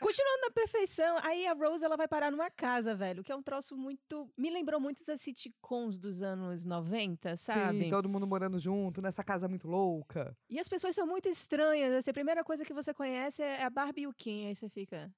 Continuando 0.00 0.42
na 0.42 0.50
perfeição, 0.50 1.18
aí 1.22 1.46
a 1.46 1.52
Rose 1.52 1.84
ela 1.84 1.96
vai 1.96 2.06
parar 2.06 2.30
numa 2.30 2.50
casa, 2.50 2.94
velho, 2.94 3.24
que 3.24 3.32
é 3.32 3.36
um 3.36 3.42
troço 3.42 3.76
muito. 3.76 4.30
Me 4.36 4.50
lembrou 4.50 4.80
muito 4.80 5.04
das 5.04 5.20
sitcoms 5.20 5.98
dos 5.98 6.22
anos 6.22 6.64
90, 6.64 7.36
sabe? 7.36 7.78
Sim, 7.78 7.90
todo 7.90 8.08
mundo 8.08 8.26
morando 8.26 8.58
junto, 8.58 9.00
nessa 9.00 9.24
casa 9.24 9.48
muito 9.48 9.66
louca. 9.66 10.36
E 10.48 10.58
as 10.58 10.68
pessoas 10.68 10.94
são 10.94 11.06
muito 11.06 11.28
estranhas. 11.28 11.92
Assim, 11.92 12.10
a 12.10 12.14
primeira 12.14 12.44
coisa 12.44 12.64
que 12.64 12.74
você 12.74 12.92
conhece 12.92 13.42
é 13.42 13.64
a 13.64 13.70
Barbie 13.70 14.02
e 14.02 14.06
o 14.06 14.14
Ken. 14.14 14.48
Aí 14.48 14.54
você 14.54 14.68
fica. 14.68 15.10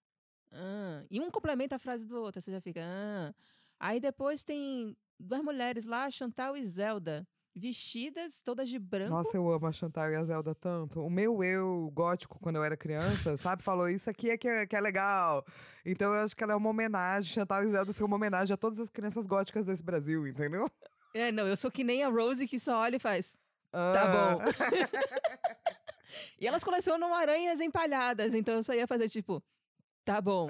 Ah. 0.52 1.04
E 1.10 1.20
um 1.20 1.30
complementa 1.30 1.76
a 1.76 1.78
frase 1.78 2.06
do 2.06 2.20
outro, 2.20 2.40
você 2.40 2.50
já 2.50 2.60
fica. 2.60 2.80
Ah. 2.84 3.34
Aí 3.78 4.00
depois 4.00 4.44
tem 4.44 4.96
duas 5.18 5.42
mulheres 5.42 5.84
lá, 5.84 6.10
Chantal 6.10 6.56
e 6.56 6.64
Zelda 6.64 7.26
vestidas, 7.54 8.40
todas 8.42 8.68
de 8.68 8.78
branco. 8.78 9.10
Nossa, 9.10 9.36
eu 9.36 9.50
amo 9.50 9.66
a 9.66 9.72
Chantal 9.72 10.10
e 10.10 10.16
a 10.16 10.24
Zelda 10.24 10.54
tanto. 10.54 11.00
O 11.00 11.10
meu 11.10 11.42
eu 11.42 11.90
gótico, 11.94 12.38
quando 12.40 12.56
eu 12.56 12.64
era 12.64 12.76
criança, 12.76 13.36
sabe, 13.36 13.62
falou 13.62 13.88
isso 13.88 14.08
aqui 14.08 14.30
é 14.30 14.36
que, 14.36 14.48
é 14.48 14.66
que 14.66 14.76
é 14.76 14.80
legal. 14.80 15.44
Então 15.84 16.14
eu 16.14 16.22
acho 16.22 16.36
que 16.36 16.42
ela 16.42 16.52
é 16.52 16.56
uma 16.56 16.70
homenagem, 16.70 17.32
Chantal 17.32 17.64
e 17.64 17.70
Zelda 17.70 17.92
são 17.92 18.06
uma 18.06 18.16
homenagem 18.16 18.54
a 18.54 18.56
todas 18.56 18.80
as 18.80 18.88
crianças 18.88 19.26
góticas 19.26 19.66
desse 19.66 19.82
Brasil, 19.82 20.26
entendeu? 20.26 20.70
É, 21.12 21.32
não, 21.32 21.46
eu 21.46 21.56
sou 21.56 21.70
que 21.70 21.82
nem 21.82 22.04
a 22.04 22.08
Rose 22.08 22.46
que 22.46 22.58
só 22.58 22.80
olha 22.80 22.96
e 22.96 23.00
faz. 23.00 23.36
Ah. 23.72 23.92
Tá 23.92 24.06
bom. 24.06 24.42
e 26.40 26.46
elas 26.46 26.64
colecionam 26.64 27.14
aranhas 27.14 27.60
empalhadas, 27.60 28.34
então 28.34 28.54
eu 28.54 28.62
só 28.62 28.72
ia 28.74 28.86
fazer 28.86 29.08
tipo, 29.08 29.42
tá 30.04 30.20
bom. 30.20 30.48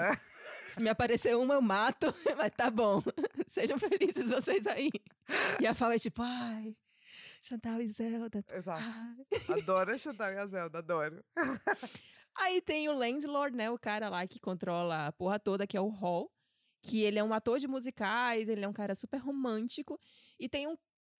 Se 0.66 0.80
me 0.80 0.88
aparecer 0.88 1.36
uma, 1.36 1.54
eu 1.54 1.62
mato, 1.62 2.14
mas 2.36 2.52
tá 2.56 2.70
bom. 2.70 3.02
Sejam 3.48 3.78
felizes 3.78 4.30
vocês 4.30 4.66
aí. 4.66 4.90
E 5.58 5.66
a 5.66 5.74
Fala 5.74 5.96
é 5.96 5.98
tipo, 5.98 6.22
ai, 6.22 6.76
Chantal 7.42 7.80
e 7.80 7.88
Zelda. 7.88 8.44
Exato. 8.52 8.82
Adoro 9.52 9.92
a 9.92 9.96
Chantal 9.98 10.32
e 10.32 10.36
a 10.36 10.46
Zelda, 10.46 10.78
adoro. 10.78 11.24
Aí 12.36 12.60
tem 12.60 12.88
o 12.88 12.92
Landlord, 12.92 13.56
né? 13.56 13.70
O 13.70 13.78
cara 13.78 14.08
lá 14.08 14.26
que 14.26 14.38
controla 14.38 15.06
a 15.06 15.12
porra 15.12 15.38
toda, 15.38 15.66
que 15.66 15.76
é 15.76 15.80
o 15.80 15.88
Hall. 15.88 16.30
Que 16.82 17.02
ele 17.02 17.18
é 17.18 17.24
um 17.24 17.34
ator 17.34 17.58
de 17.58 17.68
musicais, 17.68 18.48
ele 18.48 18.64
é 18.64 18.68
um 18.68 18.72
cara 18.72 18.94
super 18.94 19.18
romântico. 19.18 19.98
E 20.38 20.48
tem 20.48 20.66
um 20.66 20.76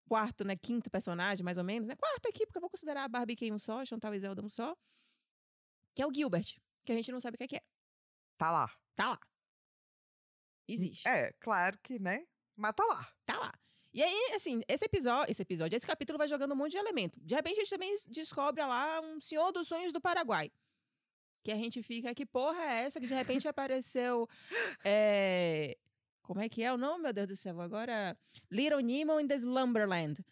quarto, 0.08 0.44
né? 0.44 0.56
Quinto 0.56 0.90
personagem, 0.90 1.44
mais 1.44 1.58
ou 1.58 1.64
menos, 1.64 1.86
né? 1.86 1.94
Quarto 1.96 2.28
aqui, 2.28 2.46
porque 2.46 2.58
eu 2.58 2.62
vou 2.62 2.70
considerar 2.70 3.04
a 3.04 3.08
Barbie 3.08 3.52
um 3.52 3.58
só, 3.58 3.84
Chantal 3.84 4.14
e 4.14 4.20
Zelda 4.20 4.42
um 4.42 4.48
só. 4.48 4.76
Que 5.94 6.02
é 6.02 6.06
o 6.06 6.14
Gilbert, 6.14 6.58
que 6.84 6.92
a 6.92 6.94
gente 6.94 7.12
não 7.12 7.20
sabe 7.20 7.34
o 7.34 7.38
que 7.38 7.44
é. 7.44 7.48
Que 7.48 7.56
é. 7.56 7.62
Tá 8.38 8.50
lá. 8.50 8.70
Tá 8.96 9.10
lá. 9.10 9.20
Existe. 10.66 11.06
É, 11.06 11.32
claro 11.40 11.78
que, 11.82 11.98
né? 11.98 12.26
Mas 12.56 12.74
tá 12.74 12.84
lá. 12.84 13.12
Tá 13.26 13.38
lá. 13.38 13.52
E 13.92 14.02
aí, 14.02 14.32
assim, 14.34 14.62
esse 14.68 14.84
episódio, 14.84 15.30
esse 15.30 15.42
episódio, 15.42 15.76
esse 15.76 15.86
capítulo 15.86 16.16
vai 16.16 16.28
jogando 16.28 16.52
um 16.52 16.56
monte 16.56 16.72
de 16.72 16.78
elemento. 16.78 17.18
De 17.20 17.34
repente, 17.34 17.56
a 17.56 17.60
gente 17.60 17.70
também 17.70 17.94
descobre 18.08 18.64
lá 18.64 19.00
um 19.00 19.20
Senhor 19.20 19.50
dos 19.52 19.66
Sonhos 19.66 19.92
do 19.92 20.00
Paraguai. 20.00 20.50
Que 21.42 21.50
a 21.50 21.56
gente 21.56 21.82
fica, 21.82 22.14
que 22.14 22.24
porra 22.24 22.62
é 22.62 22.84
essa? 22.84 23.00
Que 23.00 23.06
de 23.06 23.14
repente 23.14 23.48
apareceu. 23.48 24.28
É... 24.84 25.76
Como 26.22 26.40
é 26.40 26.48
que 26.48 26.62
é 26.62 26.72
o 26.72 26.76
nome, 26.76 27.02
meu 27.02 27.12
Deus 27.12 27.28
do 27.28 27.36
céu? 27.36 27.60
Agora. 27.60 28.16
Little 28.50 28.80
Nemo 28.80 29.18
in 29.18 29.26
the 29.26 29.36
Slumberland. 29.36 30.24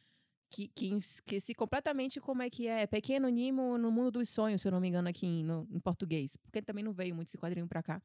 Que, 0.50 0.68
que 0.68 0.94
esqueci 0.94 1.54
completamente 1.54 2.20
como 2.20 2.42
é 2.42 2.48
que 2.48 2.68
é. 2.68 2.86
Pequeno 2.86 3.28
Nemo 3.28 3.76
no 3.76 3.90
Mundo 3.90 4.12
dos 4.12 4.28
Sonhos, 4.28 4.62
se 4.62 4.68
eu 4.68 4.72
não 4.72 4.80
me 4.80 4.88
engano, 4.88 5.08
aqui 5.08 5.26
em, 5.26 5.44
no, 5.44 5.66
em 5.70 5.80
português. 5.80 6.36
Porque 6.36 6.62
também 6.62 6.84
não 6.84 6.92
veio 6.92 7.14
muito 7.14 7.28
esse 7.28 7.38
quadrinho 7.38 7.66
pra 7.66 7.82
cá. 7.82 8.00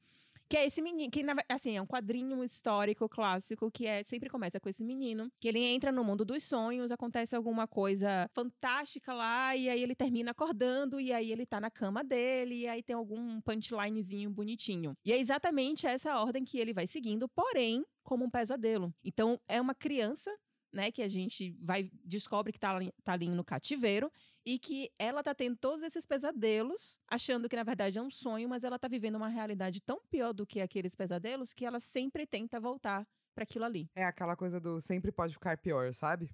Que 0.53 0.57
é 0.57 0.67
esse 0.67 0.83
menino, 0.83 1.09
que 1.09 1.25
assim, 1.49 1.77
é 1.77 1.81
um 1.81 1.85
quadrinho 1.87 2.43
histórico 2.43 3.09
clássico 3.09 3.71
que 3.71 3.87
é 3.87 4.03
sempre 4.03 4.29
começa 4.29 4.59
com 4.59 4.69
esse 4.69 4.83
menino, 4.83 5.27
que 5.39 5.47
ele 5.47 5.57
entra 5.57 5.91
no 5.91 6.03
mundo 6.03 6.23
dos 6.23 6.43
sonhos, 6.43 6.91
acontece 6.91 7.35
alguma 7.35 7.67
coisa 7.67 8.29
fantástica 8.35 9.15
lá 9.15 9.55
e 9.55 9.67
aí 9.67 9.81
ele 9.81 9.95
termina 9.95 10.29
acordando 10.29 10.99
e 10.99 11.11
aí 11.11 11.31
ele 11.31 11.43
tá 11.43 11.59
na 11.59 11.71
cama 11.71 12.03
dele 12.03 12.53
e 12.53 12.67
aí 12.67 12.83
tem 12.83 12.95
algum 12.95 13.41
punchlinezinho 13.41 14.29
bonitinho. 14.29 14.95
E 15.03 15.11
é 15.11 15.17
exatamente 15.17 15.87
essa 15.87 16.21
ordem 16.21 16.45
que 16.45 16.59
ele 16.59 16.71
vai 16.71 16.85
seguindo, 16.85 17.27
porém 17.27 17.83
como 18.03 18.23
um 18.23 18.29
pesadelo. 18.29 18.93
Então 19.03 19.41
é 19.47 19.59
uma 19.59 19.73
criança 19.73 20.29
né, 20.71 20.91
que 20.91 21.01
a 21.01 21.07
gente 21.07 21.55
vai 21.61 21.89
descobre 22.03 22.53
que 22.53 22.59
tá, 22.59 22.77
tá 23.03 23.13
ali 23.13 23.27
no 23.27 23.43
cativeiro 23.43 24.11
e 24.45 24.59
que 24.59 24.91
ela 24.99 25.23
tá 25.23 25.33
tendo 25.33 25.55
todos 25.55 25.83
esses 25.83 26.05
pesadelos, 26.05 26.99
achando 27.07 27.47
que 27.47 27.55
na 27.55 27.63
verdade 27.63 27.97
é 27.97 28.01
um 28.01 28.09
sonho, 28.09 28.49
mas 28.49 28.63
ela 28.63 28.77
tá 28.77 28.87
vivendo 28.87 29.15
uma 29.15 29.29
realidade 29.29 29.81
tão 29.81 30.01
pior 30.09 30.33
do 30.33 30.45
que 30.45 30.61
aqueles 30.61 30.95
pesadelos 30.95 31.53
que 31.53 31.65
ela 31.65 31.79
sempre 31.79 32.25
tenta 32.25 32.59
voltar 32.59 33.07
para 33.33 33.43
aquilo 33.43 33.65
ali. 33.65 33.89
É 33.95 34.05
aquela 34.05 34.35
coisa 34.35 34.59
do 34.59 34.79
sempre 34.79 35.11
pode 35.11 35.33
ficar 35.33 35.57
pior, 35.57 35.93
sabe? 35.93 36.29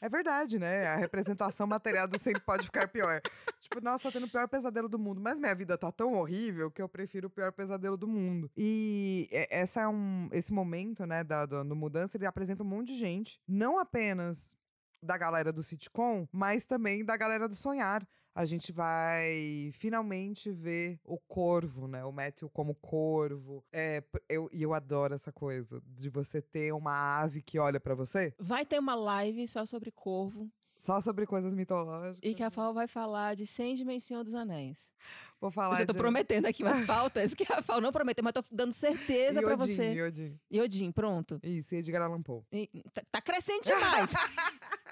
é 0.00 0.08
verdade, 0.08 0.58
né? 0.58 0.86
A 0.86 0.96
representação 0.96 1.66
material 1.66 2.06
do 2.06 2.18
sempre 2.18 2.40
pode 2.40 2.66
ficar 2.66 2.88
pior. 2.88 3.20
Tipo, 3.60 3.80
nossa, 3.80 4.04
tá 4.04 4.12
tendo 4.12 4.26
o 4.26 4.30
pior 4.30 4.48
pesadelo 4.48 4.88
do 4.88 4.98
mundo, 4.98 5.20
mas 5.20 5.38
minha 5.38 5.54
vida 5.54 5.76
tá 5.76 5.90
tão 5.90 6.14
horrível 6.14 6.70
que 6.70 6.80
eu 6.80 6.88
prefiro 6.88 7.26
o 7.26 7.30
pior 7.30 7.52
pesadelo 7.52 7.96
do 7.96 8.06
mundo. 8.06 8.50
E 8.56 9.28
essa 9.50 9.82
é 9.82 9.88
um, 9.88 10.28
esse 10.32 10.52
momento, 10.52 11.04
né, 11.04 11.24
da, 11.24 11.46
da 11.46 11.64
mudança, 11.64 12.16
ele 12.16 12.26
apresenta 12.26 12.62
um 12.62 12.66
monte 12.66 12.88
de 12.88 12.96
gente, 12.96 13.40
não 13.48 13.78
apenas 13.78 14.56
da 15.04 15.16
galera 15.16 15.52
do 15.52 15.62
sitcom, 15.62 16.26
mas 16.32 16.66
também 16.66 17.04
da 17.04 17.16
galera 17.16 17.48
do 17.48 17.54
sonhar 17.54 18.06
a 18.34 18.44
gente 18.44 18.72
vai 18.72 19.70
finalmente 19.74 20.50
ver 20.50 20.98
o 21.04 21.18
corvo, 21.18 21.86
né? 21.86 22.04
O 22.04 22.10
Matthew 22.10 22.50
como 22.50 22.74
corvo. 22.74 23.64
É, 23.72 24.02
eu, 24.28 24.50
e 24.52 24.62
eu 24.62 24.74
adoro 24.74 25.14
essa 25.14 25.30
coisa 25.30 25.80
de 25.86 26.10
você 26.10 26.42
ter 26.42 26.72
uma 26.72 27.20
ave 27.20 27.40
que 27.40 27.58
olha 27.58 27.78
para 27.78 27.94
você. 27.94 28.34
Vai 28.38 28.66
ter 28.66 28.80
uma 28.80 28.96
live 28.96 29.46
só 29.46 29.64
sobre 29.64 29.92
corvo. 29.92 30.50
Só 30.76 31.00
sobre 31.00 31.24
coisas 31.26 31.54
mitológicas. 31.54 32.18
E 32.22 32.34
que 32.34 32.42
a 32.42 32.50
Fal 32.50 32.74
vai 32.74 32.88
falar 32.88 33.36
de 33.36 33.46
Sandman 33.46 33.96
e 33.96 34.00
Senhor 34.00 34.24
dos 34.24 34.34
Anéis. 34.34 34.92
Vou 35.40 35.50
falar 35.50 35.74
eu 35.74 35.78
já 35.78 35.86
tô 35.86 35.92
de... 35.92 35.98
prometendo 35.98 36.46
aqui 36.46 36.62
umas 36.62 36.80
pautas 36.86 37.34
que 37.34 37.50
a 37.52 37.62
Fal 37.62 37.80
não 37.80 37.92
prometeu, 37.92 38.24
mas 38.24 38.32
tô 38.32 38.42
dando 38.50 38.72
certeza 38.72 39.42
para 39.42 39.56
você. 39.56 39.92
Iodin. 39.92 40.38
Iodin, 40.50 40.92
pronto. 40.92 41.38
Isso, 41.42 41.74
e 41.74 41.78
Edgar 41.78 42.02
Allan 42.02 42.22
Poe. 42.22 42.42
E, 42.52 42.82
tá, 42.92 43.02
tá 43.10 43.20
crescendo 43.20 43.62
demais. 43.62 44.10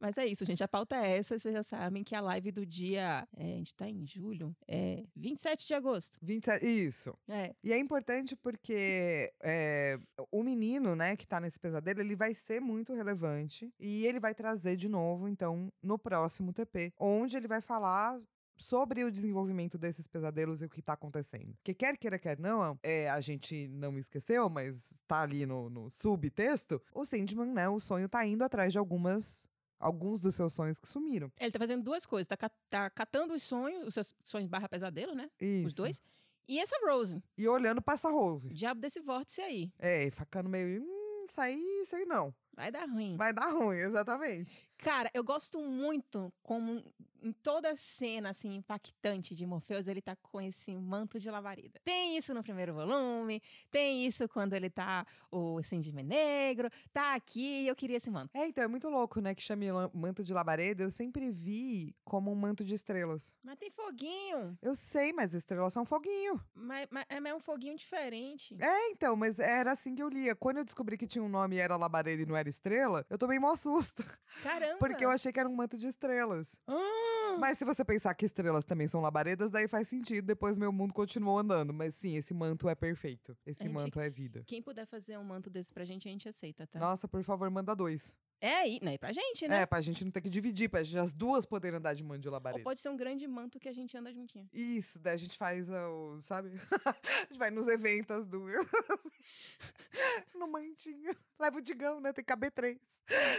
Mas 0.00 0.18
é 0.18 0.26
isso, 0.26 0.44
gente. 0.44 0.62
A 0.64 0.68
pauta 0.68 0.96
é 0.96 1.18
essa. 1.18 1.38
Vocês 1.38 1.54
já 1.54 1.62
sabem 1.62 2.02
que 2.02 2.14
a 2.14 2.20
live 2.20 2.50
do 2.50 2.66
dia. 2.66 3.26
É, 3.36 3.44
a 3.44 3.56
gente 3.56 3.74
tá 3.74 3.88
em 3.88 4.04
julho. 4.06 4.54
É 4.66 5.04
27 5.14 5.66
de 5.66 5.74
agosto. 5.74 6.18
27, 6.20 6.66
isso. 6.66 7.16
É. 7.28 7.54
E 7.62 7.72
é 7.72 7.78
importante 7.78 8.34
porque 8.34 9.32
é, 9.40 9.98
o 10.30 10.42
menino, 10.42 10.96
né, 10.96 11.16
que 11.16 11.26
tá 11.26 11.40
nesse 11.40 11.58
pesadelo, 11.58 12.00
ele 12.00 12.16
vai 12.16 12.34
ser 12.34 12.60
muito 12.60 12.92
relevante. 12.94 13.72
E 13.78 14.06
ele 14.06 14.18
vai 14.18 14.34
trazer 14.34 14.76
de 14.76 14.88
novo, 14.88 15.28
então, 15.28 15.72
no 15.82 15.98
próximo 15.98 16.52
TP, 16.52 16.92
onde 16.98 17.36
ele 17.36 17.48
vai 17.48 17.60
falar 17.60 18.20
sobre 18.62 19.04
o 19.04 19.10
desenvolvimento 19.10 19.76
desses 19.76 20.06
pesadelos 20.06 20.62
e 20.62 20.64
o 20.64 20.68
que 20.68 20.80
está 20.80 20.94
acontecendo. 20.94 21.56
Que 21.62 21.74
quer 21.74 21.96
queira, 21.96 22.18
quer 22.18 22.38
não, 22.38 22.78
é, 22.82 23.10
a 23.10 23.20
gente 23.20 23.68
não 23.68 23.98
esqueceu, 23.98 24.48
mas 24.48 24.98
tá 25.06 25.22
ali 25.22 25.44
no, 25.44 25.68
no 25.68 25.90
subtexto, 25.90 26.80
o 26.94 27.04
Sandman, 27.04 27.52
né, 27.52 27.68
o 27.68 27.80
sonho 27.80 28.08
tá 28.08 28.24
indo 28.24 28.44
atrás 28.44 28.72
de 28.72 28.78
algumas 28.78 29.50
alguns 29.78 30.20
dos 30.20 30.36
seus 30.36 30.52
sonhos 30.52 30.78
que 30.78 30.88
sumiram. 30.88 31.30
Ele 31.40 31.50
tá 31.50 31.58
fazendo 31.58 31.82
duas 31.82 32.06
coisas, 32.06 32.28
tá, 32.28 32.36
tá 32.70 32.88
catando 32.88 33.34
os 33.34 33.42
sonhos, 33.42 33.88
os 33.88 33.94
seus 33.94 34.14
sonhos 34.22 34.48
barra 34.48 34.68
pesadelo, 34.68 35.12
né? 35.12 35.28
Isso. 35.40 35.66
Os 35.66 35.74
dois. 35.74 36.02
E 36.48 36.60
essa 36.60 36.76
Rose. 36.86 37.22
E 37.36 37.48
olhando 37.48 37.82
pra 37.82 37.94
essa 37.94 38.08
Rose. 38.08 38.48
Diabo 38.50 38.80
desse 38.80 39.00
vórtice 39.00 39.40
aí. 39.40 39.72
É, 39.78 40.08
ficando 40.10 40.48
meio, 40.48 40.82
hum, 40.82 41.26
isso 41.28 41.40
aí, 41.40 41.82
isso 41.82 41.96
aí 41.96 42.04
não. 42.04 42.32
Vai 42.54 42.70
dar 42.70 42.88
ruim. 42.88 43.16
Vai 43.16 43.32
dar 43.32 43.50
ruim, 43.50 43.78
exatamente. 43.78 44.68
Cara, 44.82 45.08
eu 45.14 45.22
gosto 45.22 45.60
muito 45.60 46.32
como 46.42 46.82
em 47.22 47.32
toda 47.32 47.76
cena 47.76 48.30
assim 48.30 48.56
impactante 48.56 49.32
de 49.32 49.46
Morpheus, 49.46 49.86
ele 49.86 50.02
tá 50.02 50.16
com 50.16 50.40
esse 50.40 50.76
manto 50.76 51.20
de 51.20 51.30
labareda. 51.30 51.80
Tem 51.84 52.16
isso 52.16 52.34
no 52.34 52.42
primeiro 52.42 52.74
volume, 52.74 53.40
tem 53.70 54.04
isso 54.04 54.28
quando 54.28 54.54
ele 54.54 54.68
tá 54.68 55.06
o 55.30 55.62
Sandman 55.62 56.04
negro, 56.04 56.68
tá 56.92 57.14
aqui, 57.14 57.64
eu 57.64 57.76
queria 57.76 57.98
esse 57.98 58.10
manto. 58.10 58.30
É, 58.34 58.48
então 58.48 58.64
é 58.64 58.66
muito 58.66 58.88
louco, 58.88 59.20
né, 59.20 59.36
que 59.36 59.42
chame 59.42 59.68
manto 59.94 60.24
de 60.24 60.34
labareda, 60.34 60.82
eu 60.82 60.90
sempre 60.90 61.30
vi 61.30 61.94
como 62.04 62.32
um 62.32 62.34
manto 62.34 62.64
de 62.64 62.74
estrelas. 62.74 63.32
Mas 63.40 63.56
tem 63.58 63.70
foguinho. 63.70 64.58
Eu 64.60 64.74
sei, 64.74 65.12
mas 65.12 65.32
estrelas 65.32 65.72
são 65.72 65.84
foguinho. 65.84 66.40
Mas, 66.52 66.88
mas 66.90 67.06
é 67.08 67.32
um 67.32 67.40
foguinho 67.40 67.76
diferente. 67.76 68.56
É, 68.58 68.90
então, 68.90 69.14
mas 69.14 69.38
era 69.38 69.70
assim 69.70 69.94
que 69.94 70.02
eu 70.02 70.08
lia. 70.08 70.34
Quando 70.34 70.56
eu 70.56 70.64
descobri 70.64 70.98
que 70.98 71.06
tinha 71.06 71.22
um 71.22 71.28
nome 71.28 71.54
e 71.54 71.60
era 71.60 71.76
labareda 71.76 72.22
e 72.22 72.26
não 72.26 72.36
era 72.36 72.48
estrela, 72.48 73.06
eu 73.08 73.16
tomei 73.16 73.38
mó 73.38 73.54
susto. 73.54 74.04
Caramba! 74.42 74.71
Porque 74.78 75.04
eu 75.04 75.10
achei 75.10 75.32
que 75.32 75.40
era 75.40 75.48
um 75.48 75.54
manto 75.54 75.76
de 75.76 75.88
estrelas. 75.88 76.60
Ah. 76.66 77.36
Mas 77.38 77.58
se 77.58 77.64
você 77.64 77.84
pensar 77.84 78.14
que 78.14 78.26
estrelas 78.26 78.64
também 78.64 78.88
são 78.88 79.00
labaredas, 79.00 79.50
daí 79.50 79.68
faz 79.68 79.88
sentido. 79.88 80.26
Depois 80.26 80.58
meu 80.58 80.72
mundo 80.72 80.92
continuou 80.92 81.38
andando. 81.38 81.72
Mas 81.72 81.94
sim, 81.94 82.16
esse 82.16 82.34
manto 82.34 82.68
é 82.68 82.74
perfeito. 82.74 83.36
Esse 83.46 83.64
gente, 83.64 83.72
manto 83.72 84.00
é 84.00 84.10
vida. 84.10 84.42
Quem 84.46 84.62
puder 84.62 84.86
fazer 84.86 85.18
um 85.18 85.24
manto 85.24 85.48
desse 85.48 85.72
pra 85.72 85.84
gente, 85.84 86.08
a 86.08 86.10
gente 86.12 86.28
aceita, 86.28 86.66
tá? 86.66 86.78
Nossa, 86.78 87.08
por 87.08 87.22
favor, 87.22 87.48
manda 87.50 87.74
dois. 87.74 88.14
É 88.42 88.54
aí, 88.56 88.80
né? 88.82 88.98
Pra 88.98 89.12
gente, 89.12 89.46
né? 89.46 89.60
É, 89.60 89.66
pra 89.66 89.80
gente 89.80 90.04
não 90.04 90.10
ter 90.10 90.20
que 90.20 90.28
dividir, 90.28 90.68
pra 90.68 90.82
gente, 90.82 90.98
as 90.98 91.14
duas 91.14 91.46
poderem 91.46 91.78
andar 91.78 91.94
de 91.94 92.02
mão 92.02 92.18
de 92.18 92.26
Ou 92.26 92.32
labareda. 92.32 92.64
pode 92.64 92.80
ser 92.80 92.88
um 92.88 92.96
grande 92.96 93.24
manto 93.28 93.60
que 93.60 93.68
a 93.68 93.72
gente 93.72 93.96
anda 93.96 94.12
juntinho. 94.12 94.48
Isso, 94.52 94.98
daí 94.98 95.14
a 95.14 95.16
gente 95.16 95.38
faz, 95.38 95.70
o, 95.70 96.20
sabe? 96.20 96.50
a 96.84 97.26
gente 97.30 97.38
vai 97.38 97.52
nos 97.52 97.68
eventos 97.68 98.10
as 98.10 98.26
duas. 98.26 98.66
no 100.34 100.48
mantinho. 100.48 101.14
Leva 101.38 101.58
o 101.58 101.60
Digão, 101.60 102.00
né? 102.00 102.12
Tem 102.12 102.24
que 102.24 102.28
caber 102.28 102.50
três. 102.50 102.80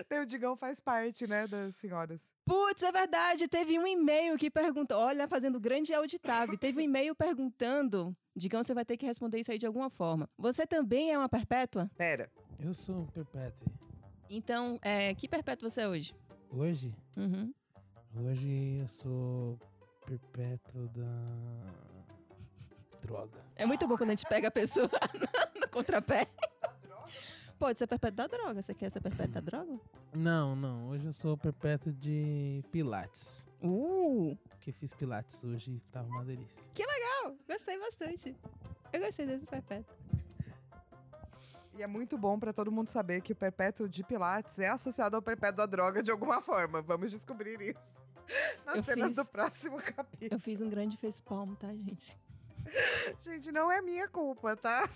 Daí 0.10 0.22
o 0.22 0.26
Digão 0.26 0.56
faz 0.56 0.80
parte, 0.80 1.28
né, 1.28 1.47
das 1.47 1.76
senhoras. 1.76 2.32
Putz, 2.45 2.82
é 2.82 2.91
verdade. 2.91 3.49
Teve 3.49 3.78
um 3.78 3.86
e-mail 3.86 4.38
que 4.38 4.49
perguntou. 4.49 4.97
Olha, 4.97 5.28
fazendo 5.28 5.60
grande 5.60 5.93
auditável. 5.93 6.58
Teve 6.58 6.78
um 6.80 6.82
e-mail 6.82 7.14
perguntando. 7.14 8.16
Digão, 8.34 8.64
você 8.64 8.74
vai 8.74 8.86
ter 8.86 8.95
que 8.95 9.06
responder 9.06 9.41
isso 9.41 9.51
aí 9.51 9.58
de 9.58 9.68
alguma 9.68 9.89
forma. 9.89 10.30
Você 10.38 10.66
também 10.66 11.12
é 11.12 11.18
uma 11.18 11.28
perpétua? 11.28 11.91
Pera. 11.97 12.32
Eu 12.58 12.74
sou 12.74 13.01
um 13.01 13.06
perpétuo. 13.08 13.68
Então, 14.38 14.79
é, 14.81 15.13
que 15.13 15.27
perpétua 15.27 15.69
você 15.69 15.81
é 15.81 15.88
hoje? 15.88 16.15
Hoje, 16.49 16.91
Uhum. 17.15 17.53
hoje 18.15 18.79
eu 18.81 18.88
sou 18.88 19.59
perpétuo 20.07 20.88
da 20.89 21.71
droga. 22.99 23.39
É 23.55 23.63
muito 23.65 23.88
bom 23.88 23.95
quando 23.95 24.09
a 24.09 24.13
gente 24.13 24.25
pega 24.27 24.47
a 24.47 24.51
pessoa 24.51 24.89
no 25.59 25.67
contrapé. 25.69 26.27
Pode 27.59 27.77
ser 27.77 27.86
perpétuo 27.86 28.17
da 28.17 28.27
droga. 28.27 28.59
Você 28.61 28.73
quer 28.73 28.89
ser 28.89 29.01
perpétuo 29.01 29.34
da 29.36 29.39
droga? 29.39 29.79
Não, 30.15 30.55
não. 30.55 30.89
Hoje 30.89 31.05
eu 31.05 31.13
sou 31.13 31.38
perpétuo 31.38 31.93
de 31.93 32.63
pilates. 32.71 33.45
Uh! 33.61 34.36
Porque 34.49 34.71
fiz 34.71 34.93
pilates 34.95 35.43
hoje 35.43 35.73
e 35.73 35.79
tava 35.91 36.07
uma 36.09 36.25
delícia. 36.25 36.63
Legal, 36.75 37.36
gostei 37.47 37.77
bastante. 37.79 38.36
Eu 38.91 38.99
gostei 38.99 39.27
desse 39.27 39.45
perpétuo. 39.45 39.95
E 41.76 41.82
é 41.82 41.88
muito 41.88 42.17
bom 42.17 42.38
pra 42.39 42.53
todo 42.53 42.71
mundo 42.71 42.89
saber 42.89 43.21
que 43.21 43.34
o 43.34 43.36
perpétuo 43.36 43.89
de 43.89 44.03
Pilates 44.03 44.59
é 44.59 44.67
associado 44.69 45.15
ao 45.15 45.21
perpétuo 45.21 45.57
da 45.57 45.65
droga 45.65 46.03
de 46.03 46.11
alguma 46.11 46.39
forma. 46.41 46.82
Vamos 46.82 47.09
descobrir 47.11 47.59
isso 47.61 48.01
nas 48.65 48.76
Eu 48.76 48.84
cenas 48.84 49.07
fiz- 49.07 49.15
do 49.17 49.26
próximo 49.26 49.78
capítulo. 49.82 50.30
Eu 50.34 50.39
fiz 50.39 50.61
um 50.61 50.69
grande 50.69 50.95
face 50.97 51.21
palm, 51.21 51.53
tá, 51.55 51.67
gente? 51.74 52.17
Gente, 53.21 53.51
não 53.51 53.71
é 53.71 53.82
minha 53.82 54.07
culpa, 54.07 54.55
tá? 54.55 54.88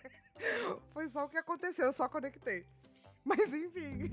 Foi 0.94 1.08
só 1.08 1.24
o 1.24 1.28
que 1.28 1.36
aconteceu, 1.36 1.86
eu 1.86 1.92
só 1.92 2.08
conectei. 2.08 2.64
Mas 3.24 3.52
enfim. 3.52 4.08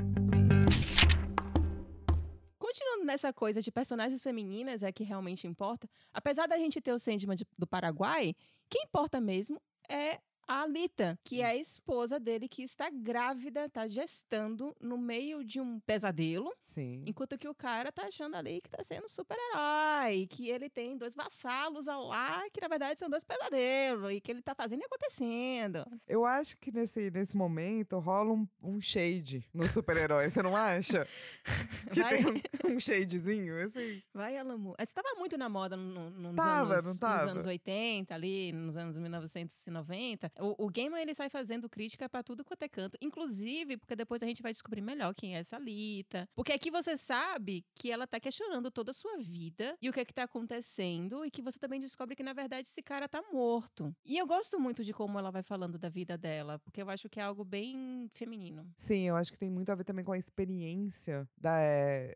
Continuando 2.57 3.05
nessa 3.05 3.31
coisa 3.31 3.61
de 3.61 3.71
personagens 3.71 4.23
femininas 4.23 4.81
é 4.83 4.91
que 4.91 5.03
realmente 5.03 5.45
importa. 5.47 5.87
Apesar 6.11 6.47
da 6.47 6.57
gente 6.57 6.81
ter 6.81 6.91
o 6.91 6.97
Sandman 6.99 7.35
de- 7.35 7.45
do 7.57 7.67
Paraguai, 7.67 8.35
quem 8.69 8.83
importa 8.83 9.21
mesmo 9.21 9.61
é 9.87 10.19
a 10.47 10.63
Alita, 10.63 11.17
que 11.23 11.41
é 11.41 11.45
a 11.45 11.55
esposa 11.55 12.19
dele 12.19 12.47
que 12.47 12.63
está 12.63 12.89
grávida, 12.89 13.69
tá 13.69 13.87
gestando 13.87 14.75
no 14.79 14.97
meio 14.97 15.43
de 15.43 15.59
um 15.59 15.79
pesadelo, 15.79 16.53
Sim. 16.61 17.03
enquanto 17.05 17.37
que 17.37 17.47
o 17.47 17.55
cara 17.55 17.91
tá 17.91 18.07
achando 18.07 18.35
ali 18.35 18.61
que 18.61 18.69
tá 18.69 18.83
sendo 18.83 19.09
super-herói, 19.09 20.27
que 20.27 20.49
ele 20.49 20.69
tem 20.69 20.97
dois 20.97 21.15
vassalos 21.15 21.87
lá, 21.87 22.43
que 22.51 22.61
na 22.61 22.67
verdade 22.67 22.99
são 22.99 23.09
dois 23.09 23.23
pesadelos, 23.23 24.11
e 24.11 24.21
que 24.21 24.31
ele 24.31 24.41
tá 24.41 24.53
fazendo 24.55 24.81
e 24.81 24.85
acontecendo. 24.85 25.85
Eu 26.07 26.25
acho 26.25 26.57
que 26.57 26.71
nesse, 26.71 27.09
nesse 27.11 27.35
momento 27.35 27.99
rola 27.99 28.33
um, 28.33 28.47
um 28.61 28.81
shade 28.81 29.47
no 29.53 29.67
super-herói, 29.67 30.29
você 30.29 30.41
não 30.41 30.55
acha? 30.55 31.07
Que 31.93 32.01
Vai, 32.01 32.17
tem 32.17 32.25
um, 32.27 32.75
um 32.75 32.79
shadezinho, 32.79 33.65
assim. 33.65 34.01
vai 34.13 34.37
Alamu. 34.37 34.73
Você 34.79 34.95
tava 34.95 35.13
muito 35.19 35.37
na 35.37 35.47
moda 35.47 35.75
no, 35.75 36.09
no, 36.09 36.33
nos, 36.33 36.35
Tava, 36.35 36.73
anos, 36.73 36.99
nos 36.99 37.03
anos 37.03 37.45
80, 37.45 38.15
ali, 38.15 38.51
nos 38.51 38.75
anos 38.77 38.97
1990. 38.97 40.31
O, 40.39 40.65
o 40.65 40.69
Gaiman, 40.69 41.01
ele 41.01 41.13
sai 41.13 41.29
fazendo 41.29 41.69
crítica 41.69 42.09
pra 42.09 42.23
tudo 42.23 42.43
quanto 42.43 42.63
é 42.63 42.69
canto. 42.69 42.97
Inclusive, 43.01 43.77
porque 43.77 43.95
depois 43.95 44.23
a 44.23 44.25
gente 44.25 44.41
vai 44.41 44.51
descobrir 44.51 44.81
melhor 44.81 45.13
quem 45.13 45.35
é 45.35 45.39
essa 45.39 45.57
Lita. 45.57 46.27
Porque 46.35 46.51
aqui 46.51 46.71
você 46.71 46.97
sabe 46.97 47.65
que 47.75 47.91
ela 47.91 48.07
tá 48.07 48.19
questionando 48.19 48.71
toda 48.71 48.91
a 48.91 48.93
sua 48.93 49.17
vida 49.17 49.77
e 49.81 49.89
o 49.89 49.93
que 49.93 49.99
é 49.99 50.05
que 50.05 50.13
tá 50.13 50.23
acontecendo. 50.23 51.25
E 51.25 51.31
que 51.31 51.41
você 51.41 51.59
também 51.59 51.79
descobre 51.79 52.15
que, 52.15 52.23
na 52.23 52.33
verdade, 52.33 52.67
esse 52.67 52.81
cara 52.81 53.07
tá 53.07 53.21
morto. 53.31 53.95
E 54.05 54.17
eu 54.17 54.25
gosto 54.25 54.59
muito 54.59 54.83
de 54.83 54.93
como 54.93 55.19
ela 55.19 55.31
vai 55.31 55.43
falando 55.43 55.77
da 55.77 55.89
vida 55.89 56.17
dela. 56.17 56.59
Porque 56.59 56.81
eu 56.81 56.89
acho 56.89 57.09
que 57.09 57.19
é 57.19 57.23
algo 57.23 57.43
bem 57.43 58.07
feminino. 58.09 58.67
Sim, 58.77 59.07
eu 59.07 59.15
acho 59.15 59.31
que 59.31 59.37
tem 59.39 59.49
muito 59.49 59.71
a 59.71 59.75
ver 59.75 59.83
também 59.83 60.03
com 60.03 60.11
a 60.11 60.17
experiência 60.17 61.27
da, 61.37 61.59
é, 61.59 62.15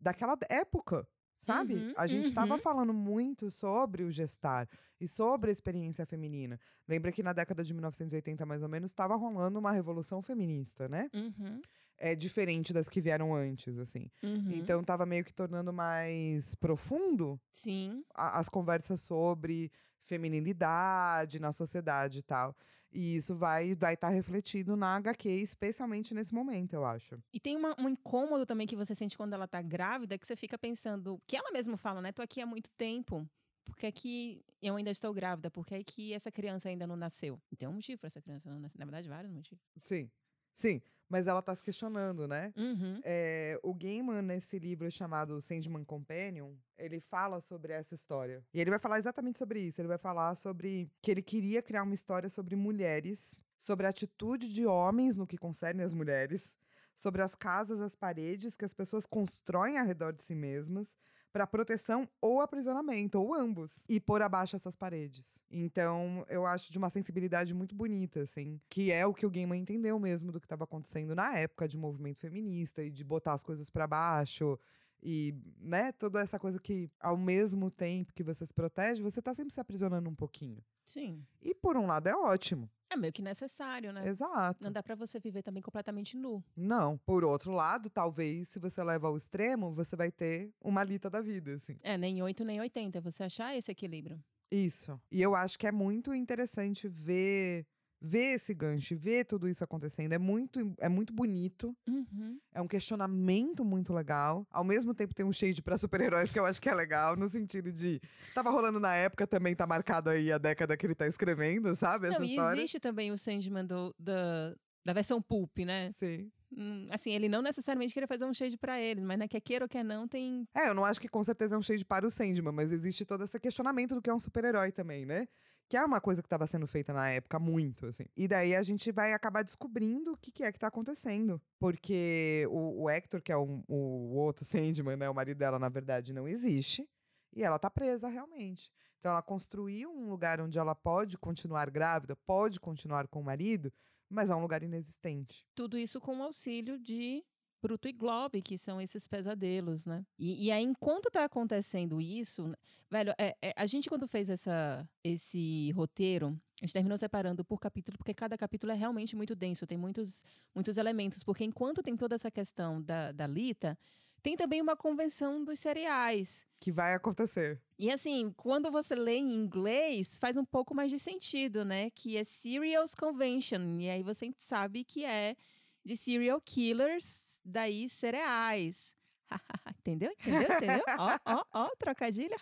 daquela 0.00 0.36
época. 0.48 1.06
Sabe? 1.38 1.74
Uhum, 1.74 1.92
a 1.96 2.06
gente 2.06 2.26
estava 2.26 2.54
uhum. 2.54 2.58
falando 2.58 2.94
muito 2.94 3.50
sobre 3.50 4.02
o 4.02 4.10
gestar 4.10 4.68
e 5.00 5.06
sobre 5.06 5.50
a 5.50 5.52
experiência 5.52 6.06
feminina. 6.06 6.58
Lembra 6.88 7.12
que 7.12 7.22
na 7.22 7.32
década 7.32 7.62
de 7.62 7.74
1980, 7.74 8.44
mais 8.46 8.62
ou 8.62 8.68
menos, 8.68 8.90
estava 8.90 9.14
rolando 9.16 9.58
uma 9.58 9.70
revolução 9.70 10.22
feminista, 10.22 10.88
né? 10.88 11.10
Uhum. 11.14 11.60
É 11.98 12.14
diferente 12.14 12.72
das 12.72 12.88
que 12.88 13.00
vieram 13.00 13.34
antes, 13.34 13.78
assim. 13.78 14.10
uhum. 14.22 14.50
Então 14.52 14.82
tava 14.84 15.06
meio 15.06 15.24
que 15.24 15.32
tornando 15.32 15.72
mais 15.72 16.54
profundo 16.54 17.40
Sim. 17.52 18.04
a- 18.14 18.38
as 18.38 18.48
conversas 18.48 19.00
sobre 19.00 19.70
feminilidade 20.00 21.40
na 21.40 21.52
sociedade 21.52 22.20
e 22.20 22.22
tal. 22.22 22.54
E 22.92 23.16
isso 23.16 23.34
vai 23.36 23.74
vai 23.74 23.94
estar 23.94 24.08
refletido 24.08 24.76
na 24.76 24.96
HQ, 24.96 25.28
especialmente 25.28 26.14
nesse 26.14 26.32
momento, 26.34 26.72
eu 26.72 26.84
acho. 26.84 27.18
E 27.32 27.38
tem 27.40 27.56
uma- 27.56 27.74
um 27.78 27.88
incômodo 27.88 28.46
também 28.46 28.66
que 28.66 28.76
você 28.76 28.94
sente 28.94 29.16
quando 29.16 29.32
ela 29.34 29.46
tá 29.46 29.60
grávida, 29.60 30.16
que 30.18 30.26
você 30.26 30.36
fica 30.36 30.56
pensando, 30.58 31.20
que 31.26 31.36
ela 31.36 31.50
mesma 31.52 31.76
fala, 31.76 32.00
né? 32.00 32.12
Tô 32.12 32.22
aqui 32.22 32.40
há 32.40 32.46
muito 32.46 32.70
tempo. 32.72 33.28
Por 33.64 33.76
que 33.76 33.86
é 33.86 33.92
que 33.92 34.44
eu 34.62 34.76
ainda 34.76 34.90
estou 34.90 35.12
grávida? 35.12 35.50
Por 35.50 35.66
que 35.66 35.74
é 35.74 35.82
que 35.82 36.12
essa 36.14 36.30
criança 36.30 36.68
ainda 36.68 36.86
não 36.86 36.96
nasceu? 36.96 37.40
Tem 37.58 37.68
um 37.68 37.72
motivo 37.72 37.98
pra 37.98 38.06
essa 38.06 38.22
criança 38.22 38.48
não 38.48 38.60
nascer. 38.60 38.78
Na 38.78 38.84
verdade, 38.84 39.08
vários 39.08 39.32
motivos. 39.32 39.62
Sim. 39.76 40.08
Sim, 40.54 40.80
mas 41.08 41.26
ela 41.26 41.40
tá 41.40 41.54
se 41.54 41.62
questionando, 41.62 42.26
né? 42.26 42.52
Uhum. 42.56 43.00
É, 43.04 43.58
o 43.62 43.72
Gaiman, 43.74 44.22
nesse 44.22 44.58
livro 44.58 44.90
chamado 44.90 45.40
Sandman 45.40 45.84
Companion, 45.84 46.54
ele 46.76 47.00
fala 47.00 47.40
sobre 47.40 47.72
essa 47.72 47.94
história. 47.94 48.44
E 48.52 48.60
ele 48.60 48.70
vai 48.70 48.78
falar 48.78 48.98
exatamente 48.98 49.38
sobre 49.38 49.60
isso. 49.60 49.80
Ele 49.80 49.88
vai 49.88 49.98
falar 49.98 50.34
sobre 50.34 50.90
que 51.00 51.10
ele 51.10 51.22
queria 51.22 51.62
criar 51.62 51.82
uma 51.82 51.94
história 51.94 52.28
sobre 52.28 52.56
mulheres, 52.56 53.42
sobre 53.58 53.86
a 53.86 53.90
atitude 53.90 54.52
de 54.52 54.66
homens 54.66 55.16
no 55.16 55.26
que 55.26 55.38
concerne 55.38 55.82
as 55.82 55.94
mulheres, 55.94 56.56
sobre 56.94 57.22
as 57.22 57.34
casas, 57.34 57.80
as 57.80 57.94
paredes 57.94 58.56
que 58.56 58.64
as 58.64 58.74
pessoas 58.74 59.06
constroem 59.06 59.78
ao 59.78 59.86
redor 59.86 60.12
de 60.12 60.22
si 60.22 60.34
mesmas 60.34 60.96
para 61.36 61.46
proteção 61.46 62.08
ou 62.18 62.40
aprisionamento, 62.40 63.20
ou 63.20 63.34
ambos, 63.34 63.84
e 63.86 64.00
pôr 64.00 64.22
abaixo 64.22 64.56
essas 64.56 64.74
paredes. 64.74 65.38
Então, 65.50 66.24
eu 66.30 66.46
acho 66.46 66.72
de 66.72 66.78
uma 66.78 66.88
sensibilidade 66.88 67.52
muito 67.52 67.74
bonita, 67.74 68.22
assim, 68.22 68.58
que 68.70 68.90
é 68.90 69.06
o 69.06 69.12
que 69.12 69.26
o 69.26 69.30
Gaiman 69.30 69.58
entendeu 69.58 69.98
mesmo 70.00 70.32
do 70.32 70.40
que 70.40 70.46
estava 70.46 70.64
acontecendo 70.64 71.14
na 71.14 71.36
época 71.36 71.68
de 71.68 71.76
movimento 71.76 72.20
feminista 72.20 72.82
e 72.82 72.90
de 72.90 73.04
botar 73.04 73.34
as 73.34 73.44
coisas 73.44 73.68
para 73.68 73.86
baixo 73.86 74.58
e, 75.02 75.34
né, 75.60 75.92
toda 75.92 76.22
essa 76.22 76.38
coisa 76.38 76.58
que 76.58 76.90
ao 76.98 77.18
mesmo 77.18 77.70
tempo 77.70 78.14
que 78.14 78.22
você 78.22 78.46
se 78.46 78.54
protege, 78.54 79.02
você 79.02 79.20
tá 79.20 79.34
sempre 79.34 79.52
se 79.52 79.60
aprisionando 79.60 80.08
um 80.08 80.14
pouquinho. 80.14 80.64
Sim. 80.86 81.26
E 81.42 81.52
por 81.52 81.76
um 81.76 81.86
lado 81.86 82.06
é 82.08 82.16
ótimo. 82.16 82.70
É 82.88 82.96
meio 82.96 83.12
que 83.12 83.20
necessário, 83.20 83.92
né? 83.92 84.06
Exato. 84.08 84.62
Não 84.62 84.70
dá 84.70 84.80
pra 84.80 84.94
você 84.94 85.18
viver 85.18 85.42
também 85.42 85.60
completamente 85.60 86.16
nu. 86.16 86.42
Não. 86.56 86.96
Por 86.98 87.24
outro 87.24 87.50
lado, 87.50 87.90
talvez 87.90 88.48
se 88.48 88.60
você 88.60 88.82
leva 88.82 89.08
ao 89.08 89.16
extremo, 89.16 89.74
você 89.74 89.96
vai 89.96 90.12
ter 90.12 90.54
uma 90.60 90.84
lita 90.84 91.10
da 91.10 91.20
vida, 91.20 91.54
assim. 91.54 91.76
É, 91.82 91.98
nem 91.98 92.22
8 92.22 92.44
nem 92.44 92.60
80. 92.60 93.00
Você 93.00 93.24
achar 93.24 93.56
esse 93.56 93.72
equilíbrio. 93.72 94.22
Isso. 94.50 95.00
E 95.10 95.20
eu 95.20 95.34
acho 95.34 95.58
que 95.58 95.66
é 95.66 95.72
muito 95.72 96.14
interessante 96.14 96.86
ver 96.86 97.66
ver 98.00 98.34
esse 98.34 98.52
gancho, 98.54 98.96
ver 98.96 99.24
tudo 99.24 99.48
isso 99.48 99.64
acontecendo. 99.64 100.12
É 100.12 100.18
muito 100.18 100.74
é 100.78 100.88
muito 100.88 101.12
bonito. 101.12 101.76
Uhum. 101.88 102.38
É 102.54 102.60
um 102.60 102.68
questionamento 102.68 103.64
muito 103.64 103.92
legal. 103.92 104.46
Ao 104.50 104.64
mesmo 104.64 104.94
tempo 104.94 105.14
tem 105.14 105.24
um 105.24 105.32
shade 105.32 105.62
pra 105.62 105.78
super-heróis 105.78 106.30
que 106.30 106.38
eu 106.38 106.46
acho 106.46 106.60
que 106.60 106.68
é 106.68 106.74
legal, 106.74 107.16
no 107.16 107.28
sentido 107.28 107.72
de 107.72 108.00
tava 108.34 108.50
rolando 108.50 108.78
na 108.80 108.94
época, 108.94 109.26
também 109.26 109.54
tá 109.54 109.66
marcado 109.66 110.10
aí 110.10 110.30
a 110.30 110.38
década 110.38 110.76
que 110.76 110.86
ele 110.86 110.94
tá 110.94 111.06
escrevendo, 111.06 111.74
sabe? 111.74 112.08
Essa 112.08 112.18
Não, 112.18 112.24
e 112.26 112.30
história. 112.30 112.58
existe 112.58 112.80
também 112.80 113.10
o 113.12 113.18
Sandman 113.18 113.64
do, 113.64 113.94
da, 113.98 114.54
da 114.84 114.92
versão 114.92 115.20
pulp, 115.20 115.58
né? 115.60 115.90
Sim. 115.90 116.30
Hum, 116.56 116.86
Assim, 116.90 117.10
ele 117.12 117.28
não 117.28 117.42
necessariamente 117.42 117.92
queria 117.92 118.06
fazer 118.06 118.24
um 118.24 118.32
shade 118.32 118.56
pra 118.56 118.80
eles, 118.80 119.02
mas 119.04 119.18
né, 119.18 119.26
quer 119.26 119.40
queira 119.40 119.64
ou 119.64 119.68
quer 119.68 119.84
não, 119.84 120.06
tem 120.06 120.46
É, 120.54 120.68
eu 120.68 120.74
não 120.74 120.84
acho 120.84 121.00
que 121.00 121.08
com 121.08 121.22
certeza 121.24 121.56
é 121.56 121.58
um 121.58 121.62
shade 121.62 121.84
para 121.84 122.06
o 122.06 122.10
Sandman, 122.10 122.52
mas 122.52 122.70
existe 122.70 123.04
todo 123.04 123.24
esse 123.24 123.38
questionamento 123.40 123.94
do 123.96 124.00
que 124.00 124.08
é 124.08 124.14
um 124.14 124.18
super-herói 124.18 124.70
também, 124.70 125.04
né? 125.04 125.26
Que 125.68 125.76
é 125.76 125.84
uma 125.84 126.00
coisa 126.00 126.22
que 126.22 126.26
estava 126.26 126.46
sendo 126.46 126.66
feita 126.66 126.92
na 126.92 127.10
época 127.10 127.38
muito, 127.40 127.86
assim. 127.86 128.04
E 128.16 128.28
daí 128.28 128.54
a 128.54 128.62
gente 128.62 128.92
vai 128.92 129.12
acabar 129.12 129.42
descobrindo 129.42 130.12
o 130.12 130.16
que, 130.16 130.30
que 130.30 130.44
é 130.44 130.52
que 130.52 130.58
tá 130.58 130.68
acontecendo. 130.68 131.42
Porque 131.58 132.46
o, 132.50 132.84
o 132.84 132.90
Hector, 132.90 133.20
que 133.20 133.32
é 133.32 133.36
o, 133.36 133.64
o 133.66 134.14
outro 134.14 134.44
Sandman, 134.46 134.96
né? 134.96 135.10
O 135.10 135.14
marido 135.14 135.38
dela, 135.38 135.58
na 135.58 135.68
verdade, 135.68 136.12
não 136.12 136.28
existe. 136.28 136.88
E 137.34 137.42
ela 137.42 137.58
tá 137.58 137.68
presa 137.68 138.08
realmente. 138.08 138.70
Então 138.98 139.12
ela 139.12 139.22
construiu 139.22 139.90
um 139.90 140.08
lugar 140.08 140.40
onde 140.40 140.58
ela 140.58 140.74
pode 140.74 141.18
continuar 141.18 141.70
grávida, 141.70 142.16
pode 142.16 142.58
continuar 142.58 143.06
com 143.08 143.20
o 143.20 143.24
marido, 143.24 143.72
mas 144.08 144.30
é 144.30 144.34
um 144.34 144.40
lugar 144.40 144.62
inexistente. 144.62 145.46
tudo 145.54 145.76
isso 145.78 146.00
com 146.00 146.18
o 146.18 146.22
auxílio 146.22 146.78
de 146.78 147.24
Bruto 147.62 147.88
e 147.88 147.92
Globe, 147.92 148.42
que 148.42 148.58
são 148.58 148.80
esses 148.80 149.08
pesadelos, 149.08 149.86
né? 149.86 150.04
E, 150.18 150.46
e 150.46 150.52
aí, 150.52 150.62
enquanto 150.62 151.10
tá 151.10 151.24
acontecendo 151.24 152.00
isso, 152.00 152.54
velho, 152.90 153.12
é, 153.18 153.36
é, 153.42 153.52
a 153.56 153.66
gente 153.66 153.88
quando 153.88 154.06
fez 154.06 154.28
essa, 154.28 154.88
esse 155.02 155.70
roteiro, 155.72 156.38
a 156.60 156.64
gente 156.64 156.72
terminou 156.72 156.96
separando 156.96 157.44
por 157.44 157.58
capítulo, 157.58 157.98
porque 157.98 158.14
cada 158.14 158.36
capítulo 158.36 158.72
é 158.72 158.74
realmente 158.74 159.16
muito 159.16 159.34
denso, 159.34 159.66
tem 159.66 159.76
muitos, 159.76 160.22
muitos 160.54 160.78
elementos. 160.78 161.22
Porque 161.22 161.44
enquanto 161.44 161.82
tem 161.82 161.96
toda 161.96 162.14
essa 162.14 162.30
questão 162.30 162.80
da, 162.82 163.12
da 163.12 163.26
Lita, 163.26 163.78
tem 164.22 164.36
também 164.36 164.60
uma 164.60 164.76
convenção 164.76 165.44
dos 165.44 165.60
cereais. 165.60 166.46
Que 166.58 166.72
vai 166.72 166.94
acontecer. 166.94 167.60
E 167.78 167.90
assim, 167.92 168.32
quando 168.36 168.70
você 168.70 168.94
lê 168.94 169.18
em 169.18 169.34
inglês, 169.34 170.18
faz 170.18 170.36
um 170.36 170.44
pouco 170.44 170.74
mais 170.74 170.90
de 170.90 170.98
sentido, 170.98 171.64
né? 171.64 171.90
Que 171.90 172.16
é 172.16 172.24
Cereals 172.24 172.94
Convention. 172.94 173.78
E 173.78 173.88
aí 173.88 174.02
você 174.02 174.34
sabe 174.38 174.82
que 174.82 175.04
é 175.04 175.36
de 175.84 175.96
serial 175.96 176.40
killers, 176.40 177.04
daí 177.46 177.88
cereais. 177.88 178.94
Entendeu? 179.80 180.12
Entendeu? 180.20 180.48
Entendeu? 180.56 180.84
Ó, 180.98 181.18
ó, 181.24 181.44
ó, 181.52 181.70
trocadilho. 181.78 182.34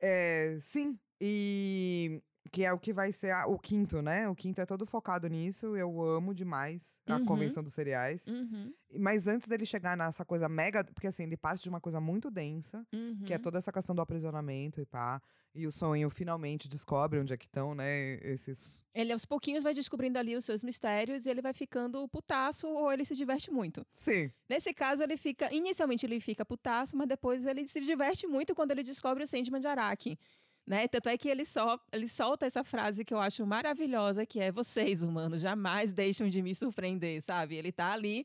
É, 0.00 0.58
sim. 0.60 0.98
E 1.20 2.22
que 2.50 2.64
é 2.64 2.72
o 2.72 2.78
que 2.78 2.92
vai 2.92 3.12
ser 3.12 3.30
a- 3.30 3.46
o 3.46 3.58
quinto, 3.58 4.00
né? 4.02 4.28
O 4.28 4.34
quinto 4.34 4.60
é 4.60 4.66
todo 4.66 4.86
focado 4.86 5.28
nisso. 5.28 5.76
Eu 5.76 6.02
amo 6.02 6.34
demais 6.34 6.98
a 7.06 7.16
Uhum. 7.16 7.24
convenção 7.26 7.62
dos 7.62 7.72
cereais. 7.74 8.26
Uhum, 8.26 8.72
Mas 8.98 9.26
antes 9.28 9.46
dele 9.46 9.64
chegar 9.66 9.96
nessa 9.96 10.24
coisa 10.24 10.48
mega. 10.48 10.82
Porque 10.82 11.06
assim, 11.06 11.22
ele 11.24 11.36
parte 11.36 11.62
de 11.62 11.68
uma 11.68 11.80
coisa 11.80 12.00
muito 12.00 12.30
densa, 12.30 12.84
que 13.24 13.32
é 13.32 13.36
uhum. 13.36 13.42
toda 13.42 13.58
essa 13.58 13.70
questão 13.72 13.94
do 13.94 14.02
aprisionamento 14.02 14.80
e 14.80 14.86
pá. 14.86 15.22
E 15.52 15.66
o 15.66 15.72
sonho 15.72 16.08
finalmente 16.10 16.68
descobre 16.68 17.18
onde 17.18 17.32
é 17.32 17.36
que 17.36 17.46
estão, 17.46 17.74
né? 17.74 18.14
Esses. 18.22 18.82
Ele 18.94 19.12
aos 19.12 19.26
pouquinhos 19.26 19.64
vai 19.64 19.74
descobrindo 19.74 20.18
ali 20.18 20.36
os 20.36 20.44
seus 20.44 20.62
mistérios 20.62 21.26
e 21.26 21.30
ele 21.30 21.42
vai 21.42 21.52
ficando 21.52 22.06
putaço 22.08 22.68
ou 22.68 22.92
ele 22.92 23.04
se 23.04 23.16
diverte 23.16 23.50
muito. 23.50 23.84
Sim. 23.92 24.30
Nesse 24.48 24.72
caso, 24.72 25.02
ele 25.02 25.16
fica. 25.16 25.52
Inicialmente 25.52 26.06
ele 26.06 26.20
fica 26.20 26.44
putaço, 26.44 26.96
mas 26.96 27.08
depois 27.08 27.46
ele 27.46 27.66
se 27.66 27.80
diverte 27.80 28.28
muito 28.28 28.54
quando 28.54 28.70
ele 28.70 28.84
descobre 28.84 29.24
o 29.24 29.26
Sandman 29.26 29.60
de 29.60 29.66
Araki. 29.66 30.18
Né? 30.66 30.86
Tanto 30.86 31.08
é 31.08 31.18
que 31.18 31.28
ele, 31.28 31.44
só, 31.44 31.80
ele 31.92 32.06
solta 32.06 32.46
essa 32.46 32.62
frase 32.62 33.04
que 33.04 33.12
eu 33.12 33.18
acho 33.18 33.44
maravilhosa, 33.44 34.24
que 34.24 34.38
é 34.38 34.52
vocês, 34.52 35.02
humanos, 35.02 35.40
jamais 35.40 35.92
deixam 35.92 36.28
de 36.28 36.40
me 36.40 36.54
surpreender, 36.54 37.20
sabe? 37.22 37.56
Ele 37.56 37.72
tá 37.72 37.92
ali 37.92 38.24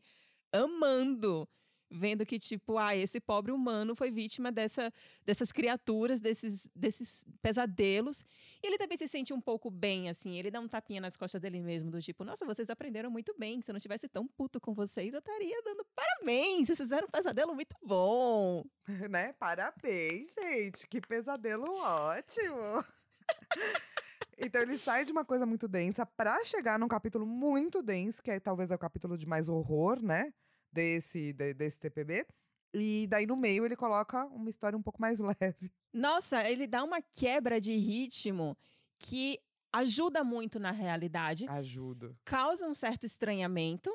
amando, 0.53 1.49
vendo 1.89 2.25
que, 2.25 2.39
tipo, 2.39 2.77
ah, 2.77 2.95
esse 2.95 3.19
pobre 3.19 3.51
humano 3.51 3.95
foi 3.95 4.11
vítima 4.11 4.51
dessa, 4.51 4.91
dessas 5.25 5.51
criaturas, 5.51 6.19
desses, 6.19 6.69
desses 6.75 7.25
pesadelos. 7.41 8.23
E 8.61 8.67
ele 8.67 8.77
também 8.77 8.97
se 8.97 9.07
sente 9.07 9.33
um 9.33 9.41
pouco 9.41 9.69
bem, 9.69 10.09
assim. 10.09 10.37
Ele 10.37 10.51
dá 10.51 10.59
um 10.59 10.67
tapinha 10.67 11.01
nas 11.01 11.15
costas 11.15 11.41
dele 11.41 11.61
mesmo, 11.61 11.91
do 11.91 12.01
tipo, 12.01 12.23
nossa, 12.23 12.45
vocês 12.45 12.69
aprenderam 12.69 13.09
muito 13.09 13.33
bem. 13.37 13.61
Se 13.61 13.71
eu 13.71 13.73
não 13.73 13.79
tivesse 13.79 14.07
tão 14.07 14.27
puto 14.27 14.59
com 14.59 14.73
vocês, 14.73 15.13
eu 15.13 15.19
estaria 15.19 15.61
dando 15.63 15.85
parabéns. 15.95 16.67
Vocês 16.67 16.79
fizeram 16.79 17.07
um 17.07 17.11
pesadelo 17.11 17.53
muito 17.53 17.75
bom. 17.83 18.63
né? 19.09 19.33
Parabéns, 19.33 20.33
gente. 20.33 20.87
Que 20.87 21.01
pesadelo 21.01 21.71
ótimo. 21.75 22.83
então 24.37 24.61
ele 24.61 24.77
sai 24.77 25.05
de 25.05 25.11
uma 25.11 25.25
coisa 25.25 25.45
muito 25.45 25.67
densa 25.67 26.05
pra 26.05 26.43
chegar 26.43 26.77
num 26.77 26.87
capítulo 26.87 27.25
muito 27.25 27.81
denso, 27.81 28.21
que 28.21 28.31
é 28.31 28.39
talvez 28.39 28.71
é 28.71 28.75
o 28.75 28.79
capítulo 28.79 29.17
de 29.17 29.25
mais 29.25 29.49
horror, 29.49 30.01
né? 30.01 30.33
Desse, 30.75 31.31
de- 31.31 31.53
desse 31.53 31.79
TPB. 31.79 32.25
E 32.73 33.07
daí 33.09 33.25
no 33.25 33.37
meio 33.37 33.63
ele 33.65 33.75
coloca 33.77 34.25
uma 34.25 34.49
história 34.49 34.77
um 34.77 34.81
pouco 34.83 34.99
mais 35.01 35.19
leve. 35.39 35.71
Nossa, 35.93 36.47
ele 36.49 36.67
dá 36.67 36.83
uma 36.83 37.01
quebra 37.01 37.61
de 37.61 37.73
ritmo 37.77 38.57
que 38.99 39.39
ajuda 39.71 40.23
muito 40.23 40.59
na 40.59 40.71
realidade, 40.71 41.45
Ajuda. 41.47 42.13
causa 42.25 42.67
um 42.67 42.73
certo 42.73 43.05
estranhamento, 43.05 43.89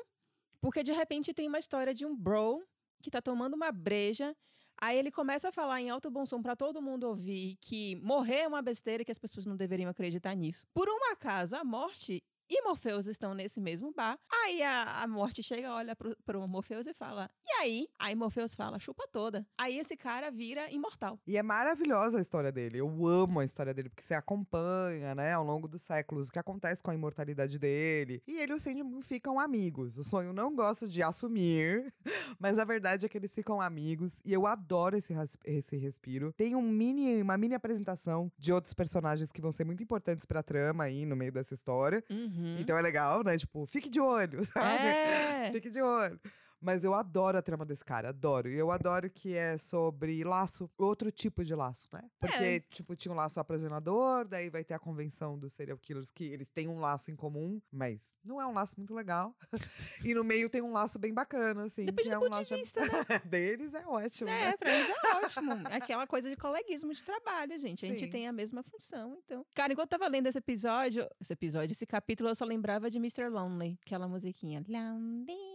porque 0.59 0.81
de 0.83 0.91
repente 0.91 1.33
tem 1.33 1.47
uma 1.47 1.59
história 1.59 1.93
de 1.93 2.05
um 2.05 2.15
bro 2.15 2.63
que 2.99 3.11
tá 3.11 3.21
tomando 3.21 3.53
uma 3.55 3.71
breja. 3.71 4.35
Aí 4.79 4.97
ele 4.97 5.11
começa 5.11 5.49
a 5.49 5.51
falar 5.51 5.79
em 5.79 5.91
alto 5.91 6.09
bom 6.09 6.25
som 6.25 6.41
pra 6.41 6.55
todo 6.55 6.81
mundo 6.81 7.03
ouvir 7.07 7.55
que 7.61 7.95
morrer 7.97 8.41
é 8.41 8.47
uma 8.47 8.61
besteira 8.63 9.03
e 9.03 9.05
que 9.05 9.11
as 9.11 9.19
pessoas 9.19 9.45
não 9.45 9.55
deveriam 9.55 9.89
acreditar 9.91 10.33
nisso. 10.35 10.65
Por 10.73 10.89
um 10.89 11.11
acaso, 11.11 11.55
a 11.55 11.63
morte 11.63 12.23
e 12.51 12.61
Morpheus 12.63 13.07
estão 13.07 13.33
nesse 13.33 13.61
mesmo 13.61 13.93
bar. 13.93 14.19
Aí 14.29 14.61
a, 14.61 15.03
a 15.03 15.07
morte 15.07 15.41
chega, 15.41 15.73
olha 15.73 15.95
pro, 15.95 16.13
pro 16.25 16.45
Morpheus 16.47 16.85
e 16.85 16.93
fala: 16.93 17.29
E 17.47 17.51
aí? 17.61 17.87
Aí 17.97 18.13
Morpheus 18.13 18.53
fala: 18.53 18.77
chupa 18.77 19.07
toda. 19.09 19.47
Aí 19.57 19.79
esse 19.79 19.95
cara 19.95 20.29
vira 20.29 20.69
imortal. 20.69 21.17
E 21.25 21.37
é 21.37 21.43
maravilhosa 21.43 22.17
a 22.17 22.21
história 22.21 22.51
dele. 22.51 22.79
Eu 22.79 23.07
amo 23.07 23.39
a 23.39 23.45
história 23.45 23.73
dele, 23.73 23.87
porque 23.87 24.03
você 24.03 24.13
acompanha, 24.13 25.15
né, 25.15 25.31
ao 25.31 25.45
longo 25.45 25.65
dos 25.65 25.81
séculos, 25.81 26.27
o 26.27 26.31
que 26.31 26.39
acontece 26.39 26.83
com 26.83 26.91
a 26.91 26.93
imortalidade 26.93 27.57
dele. 27.57 28.21
E 28.27 28.35
ele 28.35 28.51
e 28.51 28.55
o 28.55 28.59
Sandman 28.59 29.01
ficam 29.01 29.39
amigos. 29.39 29.97
O 29.97 30.03
sonho 30.03 30.33
não 30.33 30.53
gosta 30.53 30.89
de 30.89 31.01
assumir, 31.01 31.93
mas 32.37 32.59
a 32.59 32.65
verdade 32.65 33.05
é 33.05 33.09
que 33.09 33.17
eles 33.17 33.33
ficam 33.33 33.61
amigos. 33.61 34.19
E 34.25 34.33
eu 34.33 34.45
adoro 34.45 34.97
esse, 34.97 35.13
esse 35.45 35.77
respiro. 35.77 36.33
Tem 36.33 36.53
um 36.53 36.61
mini, 36.61 37.21
uma 37.21 37.37
mini 37.37 37.55
apresentação 37.55 38.29
de 38.37 38.51
outros 38.51 38.73
personagens 38.73 39.31
que 39.31 39.41
vão 39.41 39.53
ser 39.53 39.63
muito 39.63 39.81
importantes 39.81 40.25
pra 40.25 40.43
trama 40.43 40.83
aí 40.83 41.05
no 41.05 41.15
meio 41.15 41.31
dessa 41.31 41.53
história. 41.53 42.03
Uhum. 42.09 42.40
Então 42.59 42.77
é 42.77 42.81
legal, 42.81 43.23
né? 43.23 43.37
Tipo, 43.37 43.65
fique 43.65 43.89
de 43.89 43.99
olho, 43.99 44.43
sabe? 44.51 44.85
É. 44.85 45.49
Fique 45.51 45.69
de 45.69 45.81
olho. 45.81 46.19
Mas 46.61 46.83
eu 46.83 46.93
adoro 46.93 47.37
a 47.37 47.41
trama 47.41 47.65
desse 47.65 47.83
cara, 47.83 48.09
adoro. 48.09 48.47
E 48.49 48.55
eu 48.57 48.69
adoro 48.71 49.09
que 49.09 49.35
é 49.35 49.57
sobre 49.57 50.23
laço, 50.23 50.69
outro 50.77 51.11
tipo 51.11 51.43
de 51.43 51.55
laço, 51.55 51.87
né? 51.91 52.03
Porque, 52.19 52.43
É. 52.43 52.59
tipo, 52.59 52.95
tinha 52.95 53.11
um 53.11 53.15
laço 53.15 53.39
aprisionador, 53.39 54.27
daí 54.27 54.49
vai 54.49 54.63
ter 54.63 54.73
a 54.75 54.79
convenção 54.79 55.37
dos 55.39 55.53
serial 55.53 55.77
killers, 55.77 56.11
que 56.11 56.23
eles 56.25 56.49
têm 56.49 56.67
um 56.67 56.79
laço 56.79 57.09
em 57.09 57.15
comum, 57.15 57.59
mas 57.71 58.13
não 58.23 58.39
é 58.39 58.45
um 58.45 58.53
laço 58.53 58.75
muito 58.77 58.93
legal. 58.93 59.35
e 60.05 60.13
no 60.13 60.23
meio 60.23 60.49
tem 60.49 60.61
um 60.61 60.71
laço 60.71 60.99
bem 60.99 61.13
bacana, 61.13 61.63
assim. 61.63 61.85
Depende 61.85 62.09
que 62.09 62.13
é 62.13 62.17
um 62.17 62.21
ponto 62.21 62.31
de 62.31 62.37
laço 62.39 62.55
vista, 62.55 62.79
né? 62.81 62.87
deles 63.25 63.73
é 63.73 63.85
ótimo, 63.87 64.29
É, 64.29 64.51
né? 64.51 64.57
pra 64.57 64.71
eles 64.71 64.89
é 64.89 65.15
ótimo. 65.17 65.51
Aquela 65.67 66.05
coisa 66.05 66.29
de 66.29 66.35
coleguismo 66.35 66.93
de 66.93 67.03
trabalho, 67.03 67.57
gente. 67.57 67.83
A 67.85 67.89
gente 67.89 68.05
Sim. 68.05 68.09
tem 68.11 68.27
a 68.27 68.31
mesma 68.31 68.61
função, 68.61 69.17
então. 69.25 69.45
Cara, 69.53 69.73
enquanto 69.73 69.91
eu 69.93 69.99
tava 69.99 70.09
lendo 70.11 70.27
esse 70.27 70.37
episódio, 70.37 71.07
esse 71.19 71.33
episódio, 71.33 71.71
esse 71.71 71.85
capítulo, 71.87 72.29
eu 72.29 72.35
só 72.35 72.45
lembrava 72.45 72.89
de 72.89 72.97
Mr. 72.99 73.29
Lonely, 73.29 73.79
aquela 73.85 74.07
musiquinha. 74.07 74.63
Lonely, 74.67 75.50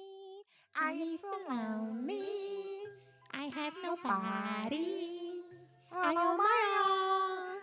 I 0.78 0.92
am 0.92 1.16
so 1.16 1.28
lonely, 1.48 2.86
I 3.32 3.48
have 3.48 3.74
nobody, 3.82 5.42
I 5.90 6.12
am 6.12 6.36
my 6.36 6.60
own. 6.86 7.56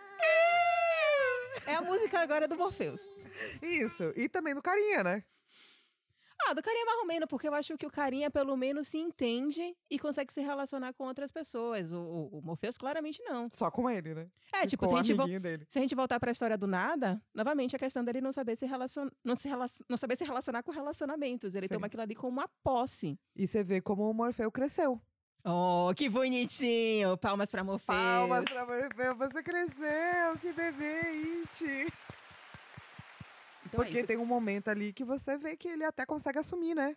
É 1.67 1.75
a 1.75 1.81
música 1.81 2.19
agora 2.19 2.47
do 2.47 2.57
Morpheus. 2.57 3.01
Isso. 3.61 4.11
E 4.15 4.27
também 4.27 4.55
do 4.55 4.61
carinha, 4.61 5.03
né? 5.03 5.23
Ah, 6.45 6.53
do 6.53 6.61
carinha 6.61 6.85
marromeno, 6.85 7.27
porque 7.27 7.47
eu 7.47 7.53
acho 7.53 7.77
que 7.77 7.85
o 7.85 7.89
carinha 7.89 8.29
pelo 8.29 8.55
menos 8.57 8.87
se 8.87 8.97
entende 8.97 9.75
e 9.89 9.97
consegue 9.97 10.31
se 10.33 10.41
relacionar 10.41 10.91
com 10.93 11.05
outras 11.05 11.31
pessoas. 11.31 11.91
O, 11.93 11.97
o, 11.99 12.39
o 12.39 12.41
Morpheus 12.41 12.77
claramente 12.77 13.21
não. 13.23 13.49
Só 13.51 13.71
com 13.71 13.89
ele, 13.89 14.13
né? 14.13 14.27
É, 14.53 14.67
tipo, 14.67 14.85
Ficou 14.85 14.89
se 14.89 15.11
a 15.11 15.15
gente 15.15 15.39
dele. 15.39 15.65
Se 15.69 15.79
a 15.79 15.81
gente 15.81 15.95
voltar 15.95 16.19
pra 16.19 16.31
história 16.31 16.57
do 16.57 16.67
nada, 16.67 17.21
novamente 17.33 17.75
a 17.75 17.79
questão 17.79 18.03
dele 18.03 18.19
não 18.19 18.31
saber 18.31 18.55
se 18.57 18.65
relacionar, 18.65 19.11
não, 19.23 19.35
se 19.35 19.47
relac- 19.47 19.83
não 19.87 19.95
saber 19.97 20.17
se 20.17 20.25
relacionar 20.25 20.63
com 20.63 20.71
relacionamentos. 20.71 21.55
Ele 21.55 21.67
Sim. 21.67 21.75
toma 21.75 21.87
aquilo 21.87 22.03
ali 22.03 22.15
como 22.15 22.33
uma 22.39 22.49
posse. 22.63 23.17
E 23.35 23.47
você 23.47 23.63
vê 23.63 23.79
como 23.79 24.09
o 24.09 24.13
Morfeu 24.13 24.51
cresceu. 24.51 24.99
Oh, 25.45 25.91
que 25.95 26.07
bonitinho! 26.09 27.17
Palmas 27.17 27.51
pra 27.51 27.63
Morpheus. 27.63 27.85
Palmas 27.97 28.45
pra 28.45 28.65
Morfeu, 28.65 29.15
você 29.17 29.43
cresceu, 29.43 30.37
que 30.41 30.53
bebê, 30.53 31.01
It. 31.43 31.93
Então 33.73 33.81
é 33.81 33.85
Porque 33.85 33.99
isso. 33.99 34.07
tem 34.07 34.17
um 34.17 34.25
momento 34.25 34.67
ali 34.67 34.93
que 34.93 35.03
você 35.03 35.35
vê 35.35 35.57
que 35.57 35.67
ele 35.67 35.83
até 35.83 36.05
consegue 36.05 36.37
assumir, 36.37 36.75
né? 36.75 36.95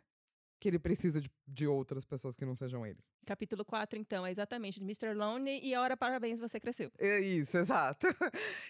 Que 0.60 0.68
ele 0.68 0.78
precisa 0.78 1.20
de, 1.22 1.30
de 1.48 1.66
outras 1.66 2.04
pessoas 2.04 2.36
que 2.36 2.44
não 2.44 2.54
sejam 2.54 2.86
ele. 2.86 2.98
Capítulo 3.24 3.64
4, 3.64 3.98
então, 3.98 4.26
é 4.26 4.30
exatamente 4.30 4.78
de 4.78 4.84
Mr. 4.84 5.14
Lonely 5.14 5.60
e 5.62 5.74
ora 5.74 5.96
parabéns, 5.96 6.38
você 6.38 6.60
cresceu. 6.60 6.92
É 6.98 7.18
isso, 7.18 7.56
exato. 7.58 8.06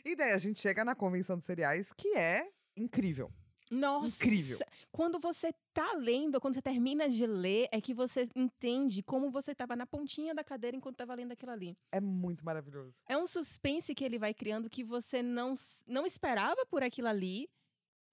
E 0.05 0.15
daí 0.15 0.31
a 0.31 0.39
gente 0.39 0.61
chega 0.61 0.85
na 0.85 0.95
convenção 0.95 1.37
dos 1.37 1.45
cereais, 1.45 1.93
que 1.93 2.17
é 2.17 2.49
incrível. 2.77 3.29
Nossa! 3.69 4.25
Incrível. 4.25 4.59
Quando 4.93 5.19
você 5.19 5.53
tá 5.75 5.93
lendo, 5.95 6.41
quando 6.41 6.55
você 6.55 6.63
termina 6.63 7.09
de 7.09 7.27
ler, 7.27 7.69
é 7.73 7.81
que 7.81 7.93
você 7.93 8.29
entende 8.37 9.03
como 9.03 9.31
você 9.31 9.53
tava 9.53 9.75
na 9.75 9.85
pontinha 9.85 10.33
da 10.33 10.45
cadeira 10.45 10.77
enquanto 10.77 10.97
tava 10.97 11.15
lendo 11.15 11.33
aquilo 11.33 11.51
ali. 11.51 11.77
É 11.91 12.01
muito 12.01 12.45
maravilhoso. 12.45 12.95
É 13.09 13.17
um 13.17 13.27
suspense 13.27 13.95
que 13.95 14.05
ele 14.05 14.19
vai 14.19 14.33
criando 14.33 14.71
que 14.71 14.85
você 14.85 15.23
não, 15.23 15.55
não 15.89 16.07
esperava 16.07 16.65
por 16.67 16.85
aquilo 16.85 17.09
ali. 17.09 17.49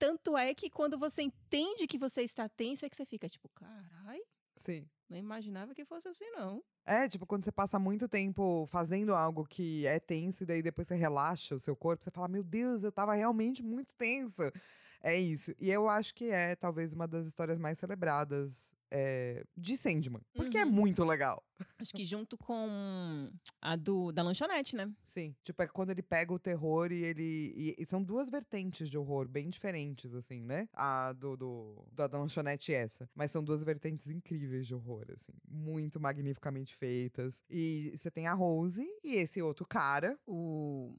Tanto 0.04 0.38
é 0.38 0.54
que 0.54 0.70
quando 0.70 0.98
você 1.00 1.22
entende 1.22 1.88
que 1.88 1.98
você 1.98 2.24
está 2.24 2.50
tenso, 2.50 2.86
é 2.86 2.90
que 2.90 2.96
você 2.98 3.06
fica 3.06 3.30
tipo, 3.30 3.48
carai, 3.56 4.20
Sim. 4.58 4.86
não 5.10 5.18
imaginava 5.18 5.74
que 5.74 5.86
fosse 5.86 6.10
assim, 6.10 6.30
não. 6.32 6.62
É, 6.86 7.08
tipo, 7.08 7.26
quando 7.26 7.46
você 7.46 7.54
passa 7.54 7.80
muito 7.80 8.06
tempo 8.10 8.66
fazendo 8.68 9.16
algo 9.16 9.46
que 9.46 9.88
é 9.88 10.02
tenso 10.02 10.44
e 10.44 10.46
daí 10.46 10.62
depois 10.62 10.90
você 10.90 10.96
relaxa 10.96 11.56
o 11.56 11.60
seu 11.60 11.74
corpo, 11.74 12.04
você 12.04 12.12
fala, 12.12 12.28
meu 12.28 12.44
Deus, 12.44 12.84
eu 12.84 12.92
tava 12.92 13.14
realmente 13.14 13.64
muito 13.64 13.94
tenso. 13.94 14.42
É 15.02 15.18
isso. 15.18 15.56
E 15.58 15.72
eu 15.72 15.88
acho 15.88 16.14
que 16.14 16.26
é 16.32 16.54
talvez 16.54 16.92
uma 16.92 17.08
das 17.08 17.26
histórias 17.26 17.58
mais 17.58 17.80
celebradas 17.80 18.76
é, 18.96 19.44
de 19.58 19.76
Sandman. 19.76 20.22
Porque 20.36 20.58
é 20.58 20.64
Uhum. 20.66 20.72
muito 20.72 21.04
legal. 21.04 21.44
Acho 21.80 21.92
que 21.94 22.04
junto 22.06 22.38
com 22.38 23.30
a 23.62 23.76
do, 23.76 24.12
da 24.12 24.22
lanchonete, 24.22 24.76
né? 24.76 24.92
Sim. 25.04 25.36
Tipo, 25.44 25.64
é 25.64 25.68
quando 25.68 25.90
ele 25.90 26.04
pega 26.04 26.32
o 26.32 26.38
terror 26.40 26.92
e 26.92 27.04
ele. 27.04 27.54
E, 27.56 27.76
e 27.80 27.86
são 27.86 28.04
duas 28.04 28.30
vertentes 28.30 28.90
de 28.90 28.98
horror 28.98 29.28
bem 29.28 29.50
diferentes, 29.50 30.14
assim, 30.14 30.42
né? 30.42 30.68
A 30.74 31.12
do, 31.14 31.36
do 31.36 31.88
da 31.92 32.06
da 32.08 32.20
lanchonete 32.20 32.72
e 32.72 32.76
essa. 32.76 33.10
Mas 33.16 33.32
são 33.32 33.44
duas 33.44 33.64
vertentes 33.64 34.08
incríveis 34.10 34.68
de 34.68 34.76
horror, 34.76 35.06
assim. 35.10 35.34
Muito 35.48 36.00
magnificamente 36.00 36.76
feitas. 36.76 37.42
E 37.50 37.92
você 37.98 38.12
tem 38.12 38.28
a 38.28 38.34
Rose 38.34 38.86
e 39.04 39.16
esse 39.16 39.42
outro 39.42 39.66
cara, 39.66 40.18
O 40.28 40.96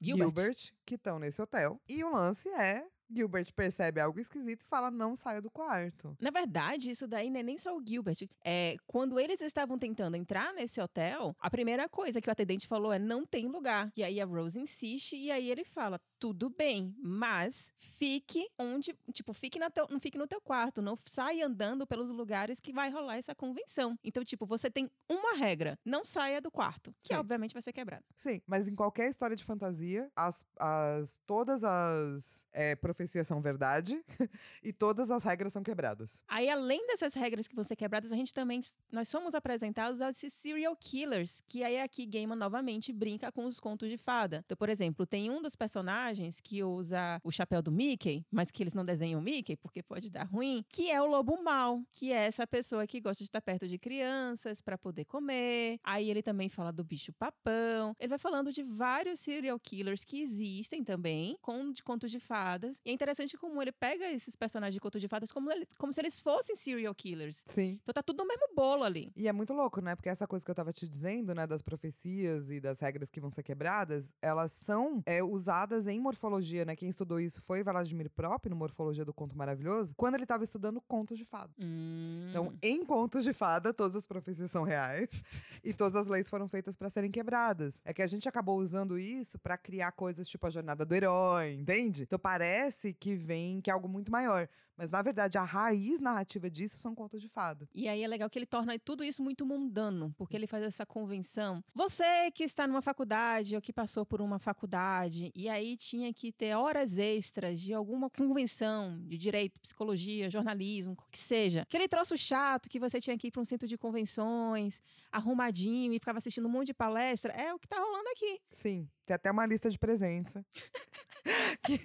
Gilbert. 0.00 0.26
Gilbert, 0.26 0.72
que 0.84 0.94
estão 0.96 1.18
nesse 1.18 1.40
hotel. 1.40 1.80
E 1.88 2.02
o 2.02 2.12
lance 2.12 2.48
é. 2.48 2.86
Gilbert 3.10 3.52
percebe 3.54 4.00
algo 4.00 4.20
esquisito 4.20 4.62
e 4.62 4.68
fala: 4.68 4.90
não 4.90 5.14
saia 5.14 5.40
do 5.40 5.50
quarto. 5.50 6.16
Na 6.20 6.30
verdade, 6.30 6.90
isso 6.90 7.06
daí 7.06 7.30
não 7.30 7.40
é 7.40 7.42
nem 7.42 7.58
só 7.58 7.76
o 7.76 7.82
Gilbert. 7.84 8.28
É, 8.44 8.76
quando 8.86 9.18
eles 9.18 9.40
estavam 9.40 9.78
tentando 9.78 10.16
entrar 10.16 10.52
nesse 10.52 10.80
hotel, 10.80 11.34
a 11.40 11.50
primeira 11.50 11.88
coisa 11.88 12.20
que 12.20 12.28
o 12.28 12.32
atendente 12.32 12.66
falou 12.66 12.92
é 12.92 12.98
não 12.98 13.24
tem 13.24 13.46
lugar. 13.46 13.90
E 13.96 14.02
aí 14.02 14.20
a 14.20 14.24
Rose 14.24 14.58
insiste 14.58 15.16
e 15.16 15.30
aí 15.30 15.50
ele 15.50 15.64
fala: 15.64 16.00
tudo 16.18 16.50
bem, 16.50 16.94
mas 17.02 17.72
fique 17.76 18.48
onde, 18.58 18.94
tipo, 19.12 19.32
fique, 19.32 19.58
na 19.58 19.70
teu, 19.70 19.86
não 19.90 20.00
fique 20.00 20.18
no 20.18 20.26
teu 20.26 20.40
quarto, 20.40 20.82
não 20.82 20.96
saia 21.04 21.46
andando 21.46 21.86
pelos 21.86 22.10
lugares 22.10 22.60
que 22.60 22.72
vai 22.72 22.90
rolar 22.90 23.16
essa 23.16 23.34
convenção. 23.34 23.98
Então, 24.02 24.24
tipo, 24.24 24.46
você 24.46 24.70
tem 24.70 24.90
uma 25.08 25.36
regra: 25.36 25.78
não 25.84 26.04
saia 26.04 26.40
do 26.40 26.50
quarto, 26.50 26.94
que 27.02 27.14
Sim. 27.14 27.20
obviamente 27.20 27.52
vai 27.52 27.62
ser 27.62 27.72
quebrado. 27.72 28.04
Sim, 28.16 28.40
mas 28.46 28.68
em 28.68 28.74
qualquer 28.74 29.08
história 29.08 29.36
de 29.36 29.44
fantasia, 29.44 30.10
as, 30.16 30.44
as, 30.58 31.20
todas 31.26 31.62
as 31.62 32.44
é, 32.52 32.74
profecias 32.96 33.26
são 33.26 33.40
verdade 33.40 34.02
e 34.62 34.72
todas 34.72 35.10
as 35.10 35.22
regras 35.22 35.52
são 35.52 35.62
quebradas. 35.62 36.22
Aí, 36.26 36.48
além 36.48 36.86
dessas 36.86 37.14
regras 37.14 37.46
que 37.46 37.54
vão 37.54 37.64
ser 37.64 37.76
quebradas, 37.76 38.12
a 38.12 38.16
gente 38.16 38.32
também. 38.32 38.60
Nós 38.90 39.08
somos 39.08 39.34
apresentados 39.34 40.00
a 40.00 40.10
esses 40.10 40.32
serial 40.32 40.74
killers, 40.76 41.42
que 41.46 41.62
aí 41.62 41.78
aqui 41.80 42.06
Gaiman 42.06 42.36
novamente 42.36 42.92
brinca 42.92 43.30
com 43.30 43.44
os 43.46 43.60
contos 43.60 43.88
de 43.88 43.96
fada. 43.96 44.42
Então, 44.44 44.56
por 44.56 44.68
exemplo, 44.68 45.06
tem 45.06 45.30
um 45.30 45.42
dos 45.42 45.54
personagens 45.54 46.40
que 46.40 46.62
usa 46.62 47.20
o 47.22 47.30
chapéu 47.30 47.60
do 47.60 47.70
Mickey, 47.70 48.24
mas 48.30 48.50
que 48.50 48.62
eles 48.62 48.74
não 48.74 48.84
desenham 48.84 49.20
o 49.20 49.22
Mickey, 49.22 49.56
porque 49.56 49.82
pode 49.82 50.10
dar 50.10 50.24
ruim, 50.24 50.64
que 50.68 50.90
é 50.90 51.00
o 51.00 51.06
lobo 51.06 51.42
mau, 51.42 51.82
que 51.92 52.12
é 52.12 52.26
essa 52.26 52.46
pessoa 52.46 52.86
que 52.86 53.00
gosta 53.00 53.22
de 53.22 53.28
estar 53.28 53.40
perto 53.40 53.68
de 53.68 53.78
crianças 53.78 54.60
para 54.60 54.78
poder 54.78 55.04
comer. 55.04 55.78
Aí 55.84 56.10
ele 56.10 56.22
também 56.22 56.48
fala 56.48 56.72
do 56.72 56.84
bicho 56.84 57.12
papão. 57.12 57.94
Ele 57.98 58.08
vai 58.08 58.18
falando 58.18 58.52
de 58.52 58.62
vários 58.62 59.20
serial 59.20 59.58
killers 59.58 60.04
que 60.04 60.20
existem 60.20 60.82
também, 60.82 61.36
com 61.42 61.72
de 61.72 61.82
contos 61.82 62.10
de 62.10 62.20
fadas. 62.20 62.80
E 62.86 62.90
é 62.90 62.92
interessante 62.92 63.36
como 63.36 63.60
ele 63.60 63.72
pega 63.72 64.08
esses 64.12 64.36
personagens 64.36 64.72
de 64.74 64.80
contos 64.80 65.00
de 65.00 65.08
fadas 65.08 65.32
como, 65.32 65.50
ele- 65.50 65.66
como 65.76 65.92
se 65.92 66.00
eles 66.00 66.20
fossem 66.20 66.54
serial 66.54 66.94
killers. 66.94 67.42
Sim. 67.44 67.80
Então 67.82 67.92
tá 67.92 68.00
tudo 68.02 68.18
no 68.22 68.28
mesmo 68.28 68.48
bolo 68.54 68.84
ali. 68.84 69.10
E 69.16 69.26
é 69.26 69.32
muito 69.32 69.52
louco, 69.52 69.80
né? 69.80 69.96
Porque 69.96 70.08
essa 70.08 70.24
coisa 70.26 70.44
que 70.44 70.50
eu 70.50 70.54
tava 70.54 70.72
te 70.72 70.86
dizendo, 70.86 71.34
né, 71.34 71.46
das 71.48 71.62
profecias 71.62 72.48
e 72.50 72.60
das 72.60 72.78
regras 72.78 73.10
que 73.10 73.18
vão 73.20 73.28
ser 73.28 73.42
quebradas, 73.42 74.14
elas 74.22 74.52
são 74.52 75.02
é, 75.04 75.20
usadas 75.22 75.86
em 75.88 75.98
morfologia, 75.98 76.64
né? 76.64 76.76
Quem 76.76 76.88
estudou 76.88 77.18
isso 77.18 77.42
foi 77.42 77.64
Vladimir 77.64 78.08
Prop, 78.08 78.46
no 78.48 78.54
Morfologia 78.54 79.04
do 79.04 79.12
Conto 79.12 79.36
Maravilhoso, 79.36 79.92
quando 79.96 80.14
ele 80.14 80.24
tava 80.24 80.44
estudando 80.44 80.80
contos 80.82 81.18
de 81.18 81.24
fada. 81.24 81.52
Então, 81.58 82.48
Hum. 82.50 82.58
em 82.62 82.84
contos 82.84 83.24
de 83.24 83.32
fada, 83.32 83.74
todas 83.74 83.96
as 83.96 84.06
profecias 84.06 84.48
são 84.50 84.62
reais 84.62 85.10
e 85.64 85.74
todas 85.74 85.96
as 85.96 86.06
leis 86.06 86.28
foram 86.28 86.48
feitas 86.48 86.76
para 86.76 86.88
serem 86.88 87.10
quebradas. 87.10 87.80
É 87.84 87.92
que 87.92 88.02
a 88.02 88.06
gente 88.06 88.28
acabou 88.28 88.58
usando 88.58 88.96
isso 88.96 89.38
para 89.40 89.58
criar 89.58 89.90
coisas 89.92 90.28
tipo 90.28 90.46
a 90.46 90.50
jornada 90.50 90.84
do 90.84 90.94
herói, 90.94 91.54
entende? 91.54 92.04
Então 92.04 92.18
parece 92.18 92.75
que 92.98 93.16
vem 93.16 93.60
que 93.60 93.70
é 93.70 93.72
algo 93.72 93.88
muito 93.88 94.10
maior, 94.10 94.48
mas 94.76 94.90
na 94.90 95.02
verdade 95.02 95.38
a 95.38 95.44
raiz 95.44 96.00
narrativa 96.00 96.50
disso 96.50 96.76
são 96.78 96.94
contos 96.94 97.20
de 97.20 97.28
fada. 97.28 97.68
E 97.74 97.88
aí 97.88 98.02
é 98.02 98.06
legal 98.08 98.28
que 98.28 98.38
ele 98.38 98.46
torna 98.46 98.78
tudo 98.78 99.02
isso 99.02 99.22
muito 99.22 99.46
mundano, 99.46 100.14
porque 100.16 100.36
ele 100.36 100.46
faz 100.46 100.62
essa 100.62 100.84
convenção. 100.84 101.62
Você 101.74 102.30
que 102.32 102.44
está 102.44 102.66
numa 102.66 102.82
faculdade 102.82 103.54
ou 103.54 103.62
que 103.62 103.72
passou 103.72 104.04
por 104.04 104.20
uma 104.20 104.38
faculdade 104.38 105.32
e 105.34 105.48
aí 105.48 105.76
tinha 105.76 106.12
que 106.12 106.32
ter 106.32 106.54
horas 106.54 106.98
extras 106.98 107.60
de 107.60 107.72
alguma 107.72 108.10
convenção 108.10 109.00
de 109.06 109.16
direito, 109.16 109.60
psicologia, 109.60 110.30
jornalismo, 110.30 110.92
o 110.94 111.10
que 111.10 111.18
seja. 111.18 111.62
Aquele 111.62 111.88
troço 111.88 112.16
chato 112.16 112.68
que 112.68 112.78
você 112.78 113.00
tinha 113.00 113.16
que 113.16 113.28
ir 113.28 113.30
para 113.30 113.40
um 113.40 113.44
centro 113.44 113.66
de 113.66 113.78
convenções, 113.78 114.82
arrumadinho 115.10 115.92
e 115.92 115.98
ficava 115.98 116.18
assistindo 116.18 116.46
um 116.46 116.50
monte 116.50 116.68
de 116.68 116.74
palestra, 116.74 117.32
é 117.32 117.52
o 117.54 117.58
que 117.58 117.68
tá 117.68 117.78
rolando 117.78 118.08
aqui. 118.10 118.40
Sim, 118.52 118.88
tem 119.04 119.14
até 119.14 119.30
uma 119.30 119.46
lista 119.46 119.70
de 119.70 119.78
presença. 119.78 120.44
Que- 121.66 121.80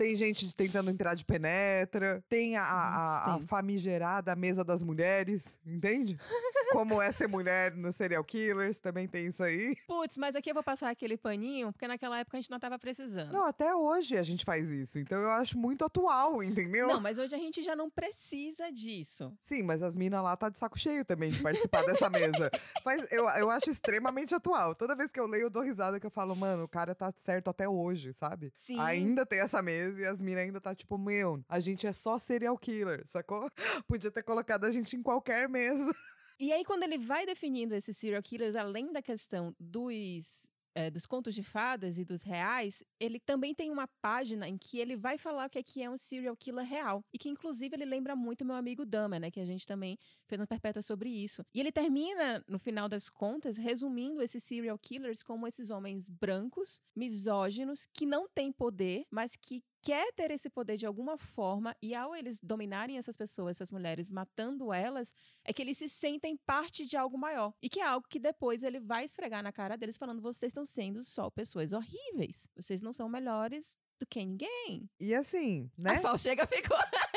tem 0.00 0.16
gente 0.16 0.50
tentando 0.54 0.88
entrar 0.90 1.14
de 1.14 1.26
penetra, 1.26 2.24
tem 2.26 2.56
a, 2.56 2.62
a- 2.62 2.68
a 2.70 3.26
Nossa, 3.26 3.38
tem. 3.40 3.46
famigerada 3.46 4.34
mesa 4.34 4.64
das 4.64 4.82
mulheres, 4.82 5.58
entende? 5.66 6.16
Como 6.72 7.02
é 7.02 7.12
ser 7.12 7.28
mulher 7.28 7.74
no 7.76 7.92
serial 7.92 8.24
killers, 8.24 8.80
também 8.80 9.06
tem 9.06 9.26
isso 9.26 9.42
aí. 9.42 9.76
Putz, 9.86 10.16
mas 10.16 10.34
aqui 10.34 10.50
eu 10.50 10.54
vou 10.54 10.62
passar 10.62 10.88
aquele 10.88 11.18
paninho, 11.18 11.70
porque 11.70 11.86
naquela 11.86 12.18
época 12.18 12.38
a 12.38 12.40
gente 12.40 12.50
não 12.50 12.58
tava 12.58 12.78
precisando. 12.78 13.30
Não, 13.30 13.44
até 13.44 13.74
hoje 13.74 14.16
a 14.16 14.22
gente 14.22 14.42
faz 14.42 14.70
isso, 14.70 14.98
então 14.98 15.18
eu 15.18 15.32
acho 15.32 15.58
muito 15.58 15.84
atual, 15.84 16.42
entendeu? 16.42 16.88
Não, 16.88 17.00
mas 17.00 17.18
hoje 17.18 17.34
a 17.34 17.38
gente 17.38 17.60
já 17.60 17.76
não 17.76 17.90
precisa 17.90 18.72
disso. 18.72 19.36
Sim, 19.42 19.64
mas 19.64 19.82
as 19.82 19.94
minas 19.94 20.22
lá 20.22 20.34
tá 20.34 20.48
de 20.48 20.58
saco 20.58 20.78
cheio 20.78 21.04
também 21.04 21.30
de 21.30 21.42
participar 21.42 21.84
dessa 21.84 22.08
mesa. 22.08 22.50
Faz, 22.82 23.04
eu, 23.12 23.28
eu 23.28 23.50
acho 23.50 23.68
extremamente 23.68 24.34
atual. 24.34 24.74
Toda 24.74 24.94
vez 24.96 25.12
que 25.12 25.20
eu 25.20 25.26
leio, 25.26 25.42
eu 25.42 25.50
dou 25.50 25.62
risada 25.62 26.00
que 26.00 26.06
eu 26.06 26.10
falo, 26.10 26.34
mano, 26.34 26.64
o 26.64 26.68
cara 26.68 26.94
tá 26.94 27.12
certo 27.18 27.50
até 27.50 27.68
hoje, 27.68 28.14
sabe? 28.14 28.50
Sim. 28.56 28.78
Ainda 28.78 29.26
tem 29.26 29.40
essa 29.40 29.60
mesa 29.60 29.89
e 29.98 30.04
as 30.04 30.20
minas 30.20 30.44
ainda 30.44 30.60
tá 30.60 30.74
tipo, 30.74 30.96
meu, 30.98 31.42
a 31.48 31.60
gente 31.60 31.86
é 31.86 31.92
só 31.92 32.18
serial 32.18 32.56
killer, 32.58 33.06
sacou? 33.06 33.50
Podia 33.86 34.10
ter 34.10 34.22
colocado 34.22 34.64
a 34.64 34.70
gente 34.70 34.96
em 34.96 35.02
qualquer 35.02 35.48
mesa. 35.48 35.92
E 36.40 36.54
aí, 36.54 36.64
quando 36.64 36.84
ele 36.84 36.96
vai 36.96 37.26
definindo 37.26 37.74
esses 37.74 37.94
serial 37.98 38.22
killers, 38.22 38.56
além 38.56 38.90
da 38.90 39.02
questão 39.02 39.54
dos, 39.60 40.48
eh, 40.74 40.90
dos 40.90 41.04
contos 41.04 41.34
de 41.34 41.42
fadas 41.42 41.98
e 41.98 42.04
dos 42.04 42.22
reais, 42.22 42.82
ele 42.98 43.20
também 43.20 43.54
tem 43.54 43.70
uma 43.70 43.86
página 44.00 44.48
em 44.48 44.56
que 44.56 44.78
ele 44.78 44.96
vai 44.96 45.18
falar 45.18 45.46
o 45.46 45.50
que 45.50 45.58
é, 45.58 45.62
que 45.62 45.82
é 45.82 45.90
um 45.90 45.98
serial 45.98 46.34
killer 46.34 46.64
real. 46.64 47.04
E 47.12 47.18
que, 47.18 47.28
inclusive, 47.28 47.76
ele 47.76 47.84
lembra 47.84 48.16
muito 48.16 48.42
meu 48.42 48.56
amigo 48.56 48.86
Dama, 48.86 49.18
né? 49.18 49.30
Que 49.30 49.40
a 49.40 49.44
gente 49.44 49.66
também 49.66 49.98
fez 50.26 50.40
uma 50.40 50.46
perpétua 50.46 50.80
sobre 50.80 51.10
isso. 51.10 51.44
E 51.54 51.60
ele 51.60 51.70
termina, 51.70 52.42
no 52.48 52.58
final 52.58 52.88
das 52.88 53.10
contas, 53.10 53.58
resumindo 53.58 54.22
esses 54.22 54.42
serial 54.42 54.78
killers 54.78 55.22
como 55.22 55.46
esses 55.46 55.68
homens 55.68 56.08
brancos, 56.08 56.80
misóginos, 56.96 57.86
que 57.92 58.06
não 58.06 58.26
têm 58.26 58.50
poder, 58.50 59.04
mas 59.10 59.36
que 59.36 59.62
quer 59.82 60.12
ter 60.12 60.30
esse 60.30 60.48
poder 60.50 60.76
de 60.76 60.86
alguma 60.86 61.16
forma 61.16 61.76
e 61.82 61.94
ao 61.94 62.14
eles 62.14 62.40
dominarem 62.40 62.98
essas 62.98 63.16
pessoas, 63.16 63.56
essas 63.56 63.70
mulheres, 63.70 64.10
matando 64.10 64.72
elas, 64.72 65.12
é 65.44 65.52
que 65.52 65.62
eles 65.62 65.78
se 65.78 65.88
sentem 65.88 66.36
parte 66.46 66.84
de 66.84 66.96
algo 66.96 67.18
maior. 67.18 67.52
E 67.62 67.68
que 67.68 67.80
é 67.80 67.84
algo 67.84 68.06
que 68.08 68.18
depois 68.18 68.62
ele 68.62 68.80
vai 68.80 69.04
esfregar 69.04 69.42
na 69.42 69.52
cara 69.52 69.76
deles 69.76 69.96
falando: 69.96 70.22
vocês 70.22 70.50
estão 70.50 70.64
sendo 70.64 71.02
só 71.02 71.30
pessoas 71.30 71.72
horríveis. 71.72 72.48
Vocês 72.56 72.82
não 72.82 72.92
são 72.92 73.08
melhores 73.08 73.78
do 73.98 74.06
que 74.06 74.24
ninguém. 74.24 74.88
E 74.98 75.14
assim, 75.14 75.70
A 75.78 75.82
né? 75.82 75.98
Fal 75.98 76.18
chega 76.18 76.46
ficou. 76.46 76.76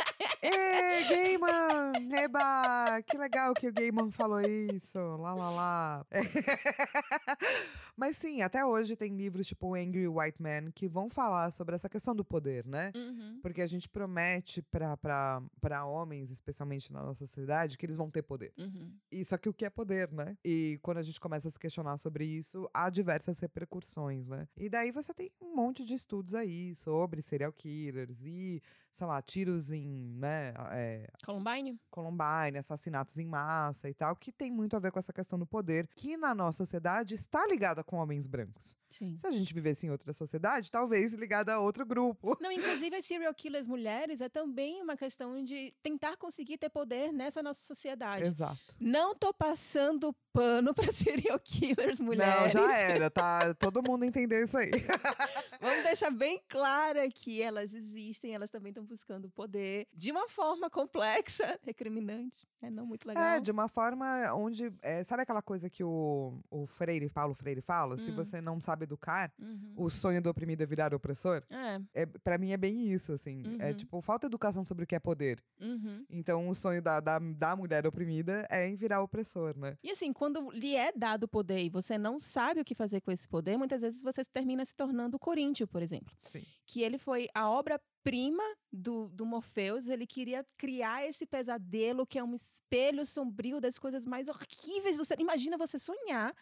Ê, 0.44 1.04
Gayman! 1.08 2.14
Eba! 2.22 3.02
Que 3.08 3.18
legal 3.18 3.54
que 3.54 3.68
o 3.68 3.74
Gayman 3.74 4.12
falou 4.12 4.41
isso. 4.41 5.00
Lá, 5.00 5.34
lá, 5.34 5.50
lá. 5.50 6.06
Mas 7.96 8.18
sim, 8.18 8.41
até 8.41 8.66
hoje 8.66 8.96
tem 8.96 9.16
livros 9.16 9.48
tipo 9.48 9.74
Angry 9.74 10.08
White 10.08 10.41
Man 10.41 10.72
que 10.72 10.88
vão 10.88 11.10
falar 11.10 11.52
sobre 11.52 11.76
essa 11.76 11.88
questão 11.88 12.14
do 12.14 12.26
poder, 12.26 12.66
né? 12.66 12.91
Uhum. 12.94 13.39
Porque 13.41 13.62
a 13.62 13.68
gente 13.68 13.88
promete 13.88 14.62
pra 14.62 15.86
homens, 15.86 16.30
especialmente 16.30 16.91
na 16.91 17.04
nossa 17.04 17.26
sociedade, 17.26 17.78
que 17.78 17.86
eles 17.86 17.96
vão 17.96 18.10
ter 18.10 18.24
poder. 18.24 18.52
Uhum. 18.58 18.91
E 19.12 19.24
só 19.24 19.38
que 19.38 19.48
o 19.48 19.54
que 19.54 19.64
é 19.64 19.70
poder, 19.70 20.12
né? 20.12 20.36
E 20.44 20.78
quando 20.82 20.98
a 20.98 21.04
gente 21.04 21.20
começa 21.20 21.48
a 21.48 21.52
se 21.52 21.60
questionar 21.60 21.98
sobre 21.98 22.26
isso, 22.26 22.70
há 22.74 22.89
diversas 22.89 23.39
repercussões, 23.39 24.28
né? 24.28 24.48
E 24.58 24.68
daí 24.68 24.91
você 24.91 25.14
tem 25.14 25.32
um 25.39 25.56
monte 25.56 25.86
de 25.86 25.94
estudos 25.94 26.34
aí 26.34 26.76
sobre 26.76 27.22
serial 27.22 27.54
killers 27.54 28.24
e, 28.26 28.62
sei 28.94 29.08
lá, 29.08 29.22
tiros 29.22 29.72
em, 29.72 29.88
né, 30.20 30.54
é, 30.72 31.08
Columbine? 31.26 31.80
Columbine, 31.89 32.60
assassinatos 32.60 33.18
em 33.18 33.26
massa 33.26 33.89
e 33.89 33.94
tal, 33.94 34.16
que 34.16 34.32
tem 34.32 34.52
muito 34.52 34.76
a 34.76 34.80
ver 34.80 34.91
com 34.91 35.00
essa 35.00 35.12
questão 35.12 35.38
do 35.38 35.48
poder, 35.48 35.88
que 35.96 36.16
na 36.16 36.36
nossa 36.36 36.58
sociedade 36.58 37.16
está 37.16 37.46
ligada 37.48 37.84
com 37.84 37.98
homens 37.98 38.28
brancos. 38.28 38.78
Sim. 38.94 39.18
Se 39.18 39.26
a 39.26 39.32
gente 39.32 39.52
vivesse 39.52 39.88
em 39.88 39.89
outra 39.89 40.14
sociedade, 40.14 40.72
talvez 40.72 41.14
ligada 41.14 41.54
a 41.54 41.60
outro 41.60 41.84
grupo. 41.84 42.38
Não, 42.39 42.52
inclusive 42.52 42.96
as 42.96 43.04
serial 43.04 43.34
killers 43.34 43.66
mulheres 43.66 44.22
é 44.22 44.30
também 44.30 44.84
uma 44.84 44.96
questão 44.96 45.44
de 45.44 45.74
tentar 45.82 46.16
conseguir 46.16 46.60
ter 46.60 46.70
poder 46.70 47.12
nessa 47.12 47.41
nossa 47.41 47.66
sociedade. 47.66 48.28
Exato. 48.28 48.60
Não 48.80 49.16
tô 49.16 49.34
passando 49.34 50.16
pano 50.32 50.74
pra 50.76 50.86
serial 50.94 51.39
killers 51.39 52.00
mulheres. 52.00 52.54
Não, 52.54 52.68
já 52.68 52.78
era, 52.78 53.10
tá? 53.10 53.56
Todo 53.56 53.82
mundo 53.82 54.06
entendeu 54.06 54.44
isso 54.44 54.58
aí. 54.58 54.70
Vamos 55.60 55.84
deixar 55.84 56.12
bem 56.12 56.39
claro 56.48 57.00
que 57.12 57.41
elas 57.41 57.74
existem, 57.74 58.36
elas 58.36 58.52
também 58.52 58.70
estão 58.70 58.83
buscando 58.84 59.30
poder 59.30 59.88
de 59.94 60.12
uma 60.12 60.28
forma 60.28 60.70
complexa, 60.70 61.60
recriminante. 61.64 62.48
É 62.62 62.70
não 62.70 62.86
muito 62.86 63.08
legal. 63.08 63.24
É, 63.24 63.40
de 63.40 63.52
uma 63.52 63.68
forma 63.68 64.34
onde. 64.34 64.72
é, 64.82 65.04
sabe 65.04 65.24
aquela 65.24 65.42
coisa 65.42 65.70
que 65.70 65.84
o, 65.84 66.40
o 66.50 66.66
Freire, 66.66 67.10
Paulo 67.10 67.34
Freire 67.34 67.62
fala? 67.62 67.98
Se 67.98 68.12
Hum. 68.12 68.16
você 68.16 68.40
não 68.42 68.62
sabe 68.62 68.84
educar, 68.84 69.32
Uhum. 69.40 69.74
o 69.76 69.90
sonho 69.90 70.22
do 70.22 70.30
oprimido 70.30 70.62
é 70.62 70.66
virar 70.66 70.94
opressor? 70.94 71.44
É. 71.50 71.82
É, 71.94 72.06
para 72.06 72.38
mim 72.38 72.52
é 72.52 72.58
bem 72.58 72.88
isso, 72.88 73.12
assim. 73.14 73.44
É 73.60 73.70
Uhum. 73.70 73.74
tipo, 73.76 74.02
falta 74.02 74.28
educação 74.28 74.64
sobre 74.64 74.84
o 74.84 74.88
que 74.88 74.96
é 74.96 75.00
poder. 75.00 75.44
Uhum. 75.60 76.06
Então, 76.10 76.48
o 76.48 76.56
sonho 76.56 76.82
da, 76.82 77.00
da, 77.00 77.20
da 77.20 77.56
mulher 77.56 77.86
oprimida 77.86 78.48
é 78.50 78.68
em 78.68 78.76
virar 78.76 79.02
opressor, 79.02 79.58
né? 79.58 79.78
E 79.84 79.92
assim, 79.92 80.14
quando 80.14 80.52
lhe 80.52 80.76
é 80.76 80.92
dado 80.96 81.28
poder 81.28 81.64
e 81.64 81.70
você 81.70 81.98
não 81.98 82.18
sabe 82.20 82.62
o 82.62 82.66
que 82.66 82.74
fazer 82.76 83.02
com 83.02 83.12
esse 83.12 83.28
poder, 83.28 83.58
muitas 83.58 83.82
vezes 83.82 84.02
você 84.02 84.24
termina 84.26 84.64
se 84.64 84.76
tornando 84.76 85.18
o 85.18 85.20
Coríntio, 85.20 85.68
por 85.68 85.82
exemplo. 85.82 86.14
Sim. 86.22 86.44
Que 86.66 86.82
ele 86.82 86.97
foi 86.97 87.28
a 87.34 87.49
obra-prima 87.49 88.43
do, 88.72 89.09
do 89.09 89.26
Morpheus. 89.26 89.88
Ele 89.89 90.07
queria 90.07 90.45
criar 90.57 91.05
esse 91.05 91.26
pesadelo 91.26 92.05
que 92.05 92.18
é 92.20 92.24
um 92.24 92.34
espelho 92.36 93.05
sombrio 93.05 93.59
das 93.59 93.78
coisas 93.78 94.05
mais 94.05 94.28
horríveis 94.30 94.97
do 94.97 95.05
ser. 95.05 95.20
Imagina 95.20 95.57
você 95.57 95.78
sonhar 95.78 96.34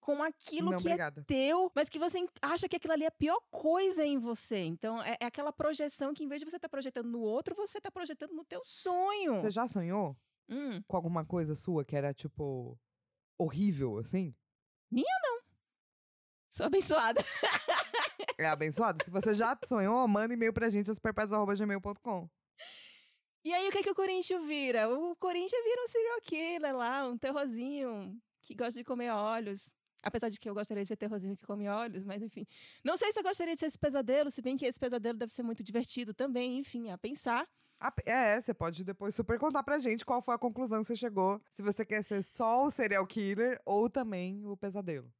com 0.00 0.22
aquilo 0.22 0.70
não, 0.70 0.78
que 0.78 0.88
é 0.88 0.92
obrigada. 0.92 1.24
teu, 1.24 1.70
mas 1.74 1.88
que 1.88 1.98
você 1.98 2.24
acha 2.40 2.68
que 2.68 2.76
aquilo 2.76 2.92
ali 2.92 3.04
é 3.04 3.08
a 3.08 3.10
pior 3.12 3.40
coisa 3.50 4.04
em 4.04 4.18
você. 4.18 4.58
Então, 4.58 5.02
é, 5.02 5.16
é 5.20 5.26
aquela 5.26 5.52
projeção 5.52 6.14
que, 6.14 6.24
em 6.24 6.28
vez 6.28 6.40
de 6.40 6.48
você 6.48 6.56
estar 6.56 6.68
projetando 6.68 7.08
no 7.08 7.20
outro, 7.20 7.54
você 7.54 7.78
está 7.78 7.90
projetando 7.90 8.32
no 8.32 8.44
teu 8.44 8.62
sonho. 8.64 9.34
Você 9.40 9.50
já 9.50 9.66
sonhou 9.66 10.16
Hum, 10.48 10.80
com 10.86 10.96
alguma 10.96 11.24
coisa 11.26 11.54
sua 11.54 11.84
que 11.84 11.94
era, 11.94 12.14
tipo, 12.14 12.78
horrível, 13.38 13.98
assim? 13.98 14.34
Sou 16.58 16.66
abençoada. 16.66 17.24
É 18.36 18.46
abençoado? 18.46 19.02
Se 19.04 19.10
você 19.10 19.32
já 19.32 19.56
sonhou, 19.66 20.06
manda 20.06 20.34
e-mail 20.34 20.52
pra 20.52 20.68
gente, 20.68 20.92
superpets.gmail.com. 20.92 22.28
E 23.44 23.54
aí, 23.54 23.68
o 23.68 23.72
que, 23.72 23.82
que 23.82 23.90
o 23.90 23.94
Corinthians 23.94 24.44
vira? 24.44 24.88
O 24.88 25.16
Corinthians 25.16 25.62
vira 25.64 25.84
um 25.84 25.88
serial 25.88 26.20
killer 26.22 26.76
lá, 26.76 27.08
um 27.08 27.16
terrorzinho 27.16 28.20
que 28.42 28.54
gosta 28.54 28.78
de 28.78 28.84
comer 28.84 29.10
olhos. 29.10 29.72
Apesar 30.02 30.28
de 30.28 30.38
que 30.38 30.48
eu 30.48 30.54
gostaria 30.54 30.82
de 30.82 30.88
ser 30.88 30.96
terrorzinho 30.96 31.36
que 31.36 31.46
come 31.46 31.68
olhos, 31.68 32.04
mas 32.04 32.22
enfim. 32.22 32.46
Não 32.84 32.96
sei 32.96 33.12
se 33.12 33.18
eu 33.18 33.22
gostaria 33.22 33.54
de 33.54 33.60
ser 33.60 33.66
esse 33.66 33.78
pesadelo, 33.78 34.30
se 34.30 34.42
bem 34.42 34.56
que 34.56 34.66
esse 34.66 34.78
pesadelo 34.78 35.18
deve 35.18 35.32
ser 35.32 35.42
muito 35.42 35.62
divertido 35.62 36.14
também, 36.14 36.58
enfim, 36.58 36.90
a 36.90 36.98
pensar. 36.98 37.46
É, 38.04 38.40
você 38.40 38.52
pode 38.52 38.84
depois 38.84 39.14
super 39.14 39.38
contar 39.38 39.62
pra 39.62 39.78
gente 39.78 40.04
qual 40.04 40.20
foi 40.20 40.34
a 40.34 40.38
conclusão 40.38 40.80
que 40.80 40.86
você 40.88 40.96
chegou. 40.96 41.40
Se 41.50 41.62
você 41.62 41.84
quer 41.84 42.02
ser 42.04 42.22
só 42.22 42.64
o 42.64 42.70
serial 42.70 43.06
killer 43.06 43.60
ou 43.64 43.88
também 43.88 44.44
o 44.44 44.56
pesadelo. 44.56 45.12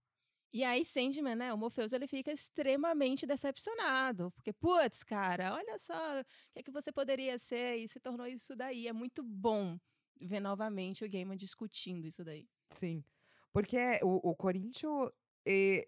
E 0.53 0.65
aí, 0.65 0.85
Sandman, 0.85 1.37
né? 1.37 1.53
O 1.53 1.59
Morpheus, 1.59 1.93
ele 1.93 2.07
fica 2.07 2.33
extremamente 2.33 3.27
decepcionado. 3.27 4.31
Porque, 4.33 4.53
putz, 4.53 5.03
cara, 5.03 5.55
olha 5.55 5.79
só 5.79 5.95
o 5.95 6.25
que, 6.53 6.61
é 6.61 6.63
que 6.63 6.71
você 6.71 6.91
poderia 6.91 7.39
ser 7.39 7.77
e 7.77 7.87
se 7.87 8.01
tornou 8.01 8.27
isso 8.27 8.57
daí. 8.57 8.89
É 8.89 8.93
muito 8.93 9.23
bom 9.23 9.79
ver 10.21 10.41
novamente 10.41 11.05
o 11.05 11.11
Gaiman 11.11 11.37
discutindo 11.37 12.07
isso 12.07 12.25
daí. 12.25 12.49
Sim. 12.71 13.05
Porque 13.53 14.01
o, 14.03 14.31
o 14.31 14.35
Corinthians, 14.35 15.11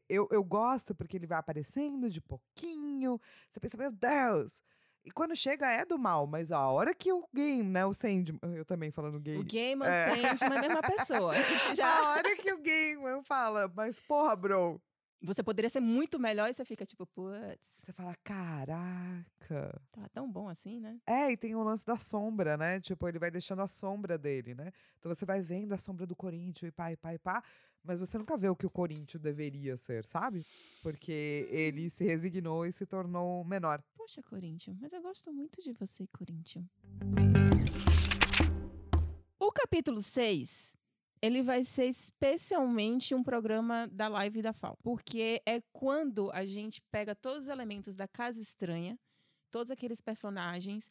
eu, 0.08 0.28
eu 0.30 0.44
gosto 0.44 0.94
porque 0.94 1.16
ele 1.16 1.26
vai 1.26 1.38
aparecendo 1.38 2.10
de 2.10 2.20
pouquinho. 2.20 3.20
Você 3.48 3.60
pensa, 3.60 3.76
meu 3.76 3.90
Deus! 3.90 4.62
E 5.04 5.10
quando 5.10 5.34
chega 5.34 5.70
é 5.70 5.84
do 5.84 5.98
mal, 5.98 6.26
mas 6.26 6.52
a 6.52 6.66
hora 6.68 6.94
que 6.94 7.10
o 7.12 7.26
game, 7.34 7.62
né, 7.64 7.86
o 7.86 7.94
Sandman, 7.94 8.38
eu 8.54 8.64
também 8.64 8.90
falando 8.90 9.18
gay. 9.18 9.38
O 9.38 9.44
Gaiman, 9.44 9.86
É. 9.88 10.36
Sandman 10.36 10.56
é 10.56 10.58
a 10.58 10.68
mesma 10.68 10.82
pessoa. 10.82 11.32
A 11.34 11.34
já... 11.74 11.88
A 11.88 12.10
hora 12.10 12.36
que 12.36 12.52
o 12.52 12.58
game 12.58 13.00
fala, 13.24 13.70
mas 13.74 13.98
porra, 14.00 14.36
bro. 14.36 14.80
Você 15.22 15.42
poderia 15.42 15.68
ser 15.68 15.80
muito 15.80 16.18
melhor 16.18 16.48
e 16.48 16.54
você 16.54 16.64
fica 16.64 16.86
tipo, 16.86 17.06
putz, 17.06 17.82
Você 17.84 17.92
fala, 17.92 18.14
caraca. 18.24 19.80
tá 19.92 20.08
tão 20.12 20.30
bom 20.30 20.48
assim, 20.48 20.80
né? 20.80 20.98
É, 21.06 21.30
e 21.30 21.36
tem 21.36 21.54
o 21.54 21.62
lance 21.62 21.84
da 21.84 21.98
sombra, 21.98 22.56
né? 22.56 22.80
Tipo, 22.80 23.06
ele 23.08 23.18
vai 23.18 23.30
deixando 23.30 23.60
a 23.60 23.68
sombra 23.68 24.16
dele, 24.16 24.54
né? 24.54 24.70
Então 24.98 25.12
você 25.14 25.24
vai 25.26 25.40
vendo 25.42 25.72
a 25.72 25.78
sombra 25.78 26.06
do 26.06 26.16
Corinthians 26.16 26.68
e 26.70 26.72
pá, 26.72 26.92
e 26.92 26.96
pá, 26.96 27.14
e 27.14 27.18
pá. 27.18 27.42
Mas 27.82 28.00
você 28.00 28.18
nunca 28.18 28.36
vê 28.36 28.48
o 28.48 28.56
que 28.56 28.66
o 28.66 28.70
Corinthians 28.70 29.22
deveria 29.22 29.76
ser, 29.76 30.04
sabe? 30.04 30.44
Porque 30.82 31.48
ele 31.50 31.88
se 31.90 32.04
resignou 32.04 32.66
e 32.66 32.72
se 32.72 32.84
tornou 32.84 33.44
menor. 33.44 33.82
Poxa, 33.96 34.22
Corinthians, 34.22 34.76
mas 34.80 34.92
eu 34.92 35.00
gosto 35.02 35.32
muito 35.32 35.62
de 35.62 35.72
você, 35.72 36.06
Corinthians. 36.08 36.66
O 39.38 39.50
capítulo 39.52 40.02
6, 40.02 40.74
ele 41.22 41.42
vai 41.42 41.64
ser 41.64 41.86
especialmente 41.86 43.14
um 43.14 43.22
programa 43.22 43.88
da 43.88 44.08
live 44.08 44.42
da 44.42 44.52
FAO. 44.52 44.76
Porque 44.82 45.42
é 45.46 45.60
quando 45.72 46.30
a 46.32 46.44
gente 46.44 46.80
pega 46.90 47.14
todos 47.14 47.44
os 47.44 47.48
elementos 47.48 47.96
da 47.96 48.06
Casa 48.06 48.40
Estranha, 48.40 48.98
todos 49.50 49.70
aqueles 49.70 50.00
personagens, 50.00 50.90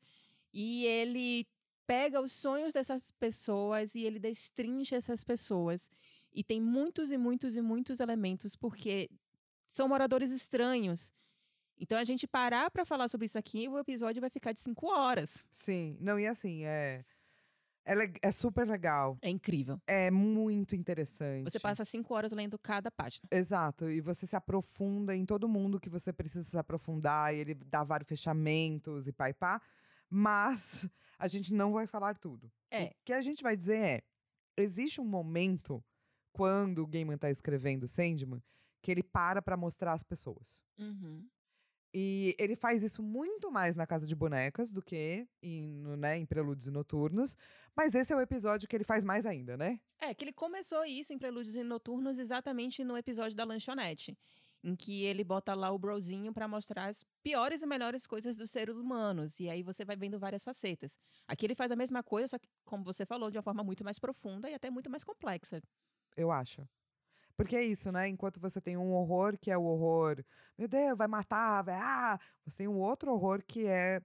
e 0.53 0.85
ele 0.85 1.47
pega 1.87 2.21
os 2.21 2.31
sonhos 2.31 2.73
dessas 2.73 3.11
pessoas 3.11 3.95
e 3.95 4.03
ele 4.03 4.19
destrincha 4.19 4.95
essas 4.95 5.23
pessoas. 5.23 5.89
E 6.33 6.43
tem 6.43 6.61
muitos 6.61 7.11
e 7.11 7.17
muitos 7.17 7.55
e 7.55 7.61
muitos 7.61 7.99
elementos, 7.99 8.55
porque 8.55 9.09
são 9.67 9.87
moradores 9.87 10.31
estranhos. 10.31 11.11
Então, 11.77 11.97
a 11.97 12.03
gente 12.03 12.27
parar 12.27 12.69
para 12.69 12.83
falar 12.83 13.07
sobre 13.07 13.25
isso 13.25 13.37
aqui, 13.37 13.67
o 13.69 13.79
episódio 13.79 14.19
vai 14.19 14.29
ficar 14.29 14.51
de 14.51 14.59
cinco 14.59 14.87
horas. 14.87 15.45
Sim, 15.51 15.97
não, 16.01 16.19
e 16.19 16.27
assim, 16.27 16.65
é. 16.65 17.05
É, 17.85 17.93
é 18.21 18.31
super 18.31 18.67
legal. 18.67 19.17
É 19.21 19.29
incrível. 19.29 19.81
É 19.87 20.11
muito 20.11 20.75
interessante. 20.75 21.49
Você 21.49 21.59
passa 21.59 21.83
cinco 21.85 22.13
horas 22.13 22.31
lendo 22.33 22.59
cada 22.59 22.91
página. 22.91 23.23
Exato, 23.31 23.89
e 23.89 24.01
você 24.01 24.27
se 24.27 24.35
aprofunda 24.35 25.15
em 25.15 25.25
todo 25.25 25.47
mundo 25.47 25.79
que 25.79 25.89
você 25.89 26.11
precisa 26.11 26.47
se 26.47 26.57
aprofundar, 26.57 27.33
e 27.33 27.39
ele 27.39 27.55
dá 27.55 27.83
vários 27.83 28.07
fechamentos 28.07 29.07
e 29.07 29.13
pá 29.13 29.29
e 29.29 29.33
pá. 29.33 29.61
Mas 30.09 30.85
a 31.17 31.27
gente 31.27 31.53
não 31.53 31.71
vai 31.71 31.87
falar 31.87 32.17
tudo. 32.17 32.51
É. 32.69 32.87
O 32.87 32.95
que 33.05 33.13
a 33.13 33.21
gente 33.21 33.41
vai 33.41 33.55
dizer 33.55 33.79
é: 33.79 34.03
existe 34.57 34.99
um 34.99 35.05
momento, 35.05 35.83
quando 36.31 36.79
o 36.83 36.87
Gaiman 36.87 37.17
tá 37.17 37.29
escrevendo 37.29 37.87
Sandman, 37.87 38.41
que 38.81 38.91
ele 38.91 39.03
para 39.03 39.41
pra 39.41 39.57
mostrar 39.57 39.93
as 39.93 40.03
pessoas. 40.03 40.63
E 41.93 42.35
ele 42.37 42.55
faz 42.55 42.83
isso 42.83 43.01
muito 43.01 43.49
mais 43.49 43.75
na 43.75 43.87
Casa 43.87 44.05
de 44.05 44.15
Bonecas 44.15 44.71
do 44.71 44.81
que 44.81 45.27
em, 45.41 45.63
no, 45.79 45.97
né, 45.97 46.17
em 46.17 46.25
Prelúdios 46.25 46.67
e 46.67 46.71
Noturnos. 46.71 47.35
Mas 47.75 47.95
esse 47.95 48.13
é 48.13 48.15
o 48.15 48.21
episódio 48.21 48.67
que 48.67 48.75
ele 48.75 48.83
faz 48.83 49.03
mais 49.03 49.25
ainda, 49.25 49.57
né? 49.57 49.79
É, 49.99 50.13
que 50.13 50.23
ele 50.23 50.33
começou 50.33 50.85
isso 50.85 51.11
em 51.11 51.17
Prelúdios 51.17 51.55
e 51.55 51.63
Noturnos 51.63 52.19
exatamente 52.19 52.83
no 52.83 52.95
episódio 52.95 53.35
da 53.35 53.43
lanchonete. 53.43 54.15
Em 54.63 54.75
que 54.75 55.03
ele 55.03 55.23
bota 55.23 55.55
lá 55.55 55.71
o 55.71 55.79
brozinho 55.79 56.33
pra 56.33 56.47
mostrar 56.47 56.87
as 56.87 57.03
piores 57.23 57.63
e 57.63 57.65
melhores 57.65 58.05
coisas 58.05 58.35
dos 58.35 58.51
seres 58.51 58.75
humanos. 58.77 59.39
E 59.39 59.49
aí 59.49 59.63
você 59.63 59.83
vai 59.83 59.95
vendo 59.95 60.19
várias 60.19 60.43
facetas. 60.43 60.99
Aqui 61.27 61.45
ele 61.45 61.55
faz 61.55 61.71
a 61.71 61.77
mesma 61.77 62.03
coisa, 62.03 62.27
só 62.27 62.37
que, 62.37 62.47
como 62.65 62.83
você 62.83 63.05
falou, 63.05 63.31
de 63.31 63.37
uma 63.37 63.41
forma 63.41 63.63
muito 63.63 63.83
mais 63.85 63.97
profunda 63.97 64.49
e 64.49 64.53
até 64.53 64.69
muito 64.69 64.89
mais 64.89 65.03
complexa. 65.03 65.61
Eu 66.19 66.31
acho. 66.31 66.67
Porque 67.37 67.55
é 67.55 67.63
isso, 67.63 67.91
né? 67.91 68.07
Enquanto 68.09 68.39
você 68.39 68.61
tem 68.61 68.77
um 68.77 68.93
horror 68.93 69.37
que 69.39 69.51
é 69.51 69.57
o 69.57 69.63
horror, 69.63 70.23
meu 70.57 70.67
Deus, 70.67 70.97
vai 70.97 71.07
matar, 71.07 71.63
vai, 71.63 71.75
ah, 71.75 72.19
você 72.45 72.57
tem 72.59 72.67
um 72.67 72.79
outro 72.79 73.13
horror 73.13 73.43
que 73.45 73.67
é 73.67 74.01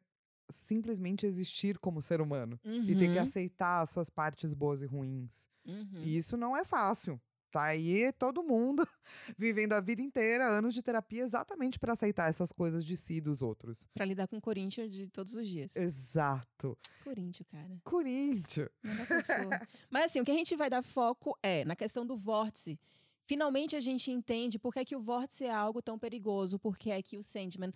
simplesmente 0.51 1.27
existir 1.27 1.79
como 1.79 2.03
ser 2.03 2.21
humano 2.21 2.61
e 2.87 2.97
ter 2.97 3.09
que 3.09 3.19
Uhum, 3.19 3.19
aceitar 3.19 3.83
as 3.83 3.91
suas 3.91 4.11
partes 4.11 4.55
boas 4.55 4.83
e 4.83 4.87
ruins. 4.87 5.49
uhum. 5.67 6.03
E 6.03 6.17
isso 6.17 6.37
não 6.37 6.57
é 6.57 6.65
fácil. 6.65 7.21
Tá 7.55 7.67
aí 7.67 8.13
todo 8.15 8.43
mundo 8.43 8.85
vivendo 9.39 9.75
a 9.75 9.81
vida 9.81 10.03
inteira, 10.03 10.45
anos 10.45 10.75
de 10.75 10.83
terapia, 10.83 11.23
exatamente 11.23 11.79
para 11.79 11.93
aceitar 11.93 12.29
essas 12.29 12.51
coisas 12.51 12.85
de 12.85 12.97
si 12.97 13.15
e 13.15 13.21
dos 13.21 13.43
outros. 13.43 13.87
Pra 13.95 14.05
lidar 14.05 14.27
com 14.27 14.39
o 14.39 14.41
Corinthians 14.41 14.91
de 14.91 15.07
todos 15.07 15.37
os 15.37 15.47
dias. 15.47 15.77
Exato. 15.77 16.77
Corinthians, 17.05 17.47
cara. 17.49 17.81
Corinthians. 17.85 18.69
Mas 19.89 20.07
assim, 20.07 20.21
o 20.21 20.25
que 20.25 20.33
a 20.33 20.35
gente 20.35 20.57
vai 20.57 20.69
dar 20.69 20.83
foco 20.83 21.39
é 21.45 21.65
na 21.65 21.77
questão 21.77 22.05
do 22.05 22.17
vórtice. 22.17 22.77
Finalmente 23.25 23.77
a 23.77 23.81
gente 23.81 24.11
entende 24.11 24.59
por 24.59 24.73
que, 24.73 24.81
é 24.81 24.85
que 24.85 24.97
o 24.97 25.01
vórtice 25.01 25.45
é 25.45 25.53
algo 25.55 25.81
tão 25.81 25.97
perigoso, 25.97 26.59
porque 26.59 26.91
é 26.91 27.01
que 27.01 27.17
o 27.17 27.23
Sandman 27.23 27.73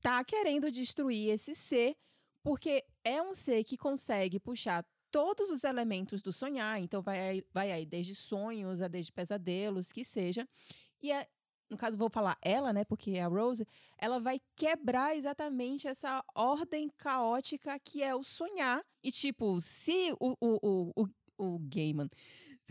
tá 0.00 0.24
querendo 0.24 0.70
destruir 0.70 1.28
esse 1.28 1.54
ser, 1.54 1.94
porque 2.42 2.82
é 3.04 3.20
um 3.20 3.34
ser 3.34 3.64
que 3.64 3.76
consegue 3.76 4.40
puxar 4.40 4.82
todos 5.10 5.50
os 5.50 5.64
elementos 5.64 6.22
do 6.22 6.32
sonhar, 6.32 6.80
então 6.80 7.02
vai 7.02 7.20
aí, 7.20 7.44
vai 7.52 7.72
aí 7.72 7.86
desde 7.86 8.14
sonhos 8.14 8.80
a 8.80 8.88
desde 8.88 9.12
pesadelos, 9.12 9.92
que 9.92 10.04
seja. 10.04 10.48
E 11.02 11.12
é, 11.12 11.26
no 11.68 11.76
caso 11.76 11.96
vou 11.96 12.10
falar 12.10 12.36
ela, 12.42 12.72
né, 12.72 12.84
porque 12.84 13.12
é 13.12 13.22
a 13.22 13.28
Rose, 13.28 13.66
ela 13.98 14.18
vai 14.18 14.40
quebrar 14.56 15.16
exatamente 15.16 15.86
essa 15.88 16.24
ordem 16.34 16.90
caótica 16.96 17.78
que 17.78 18.02
é 18.02 18.14
o 18.14 18.22
sonhar. 18.22 18.84
E 19.02 19.10
tipo, 19.10 19.60
se 19.60 20.12
o, 20.20 20.36
o, 20.40 20.58
o, 20.62 20.92
o, 20.96 21.08
o 21.38 21.58
Gaiman 21.58 22.08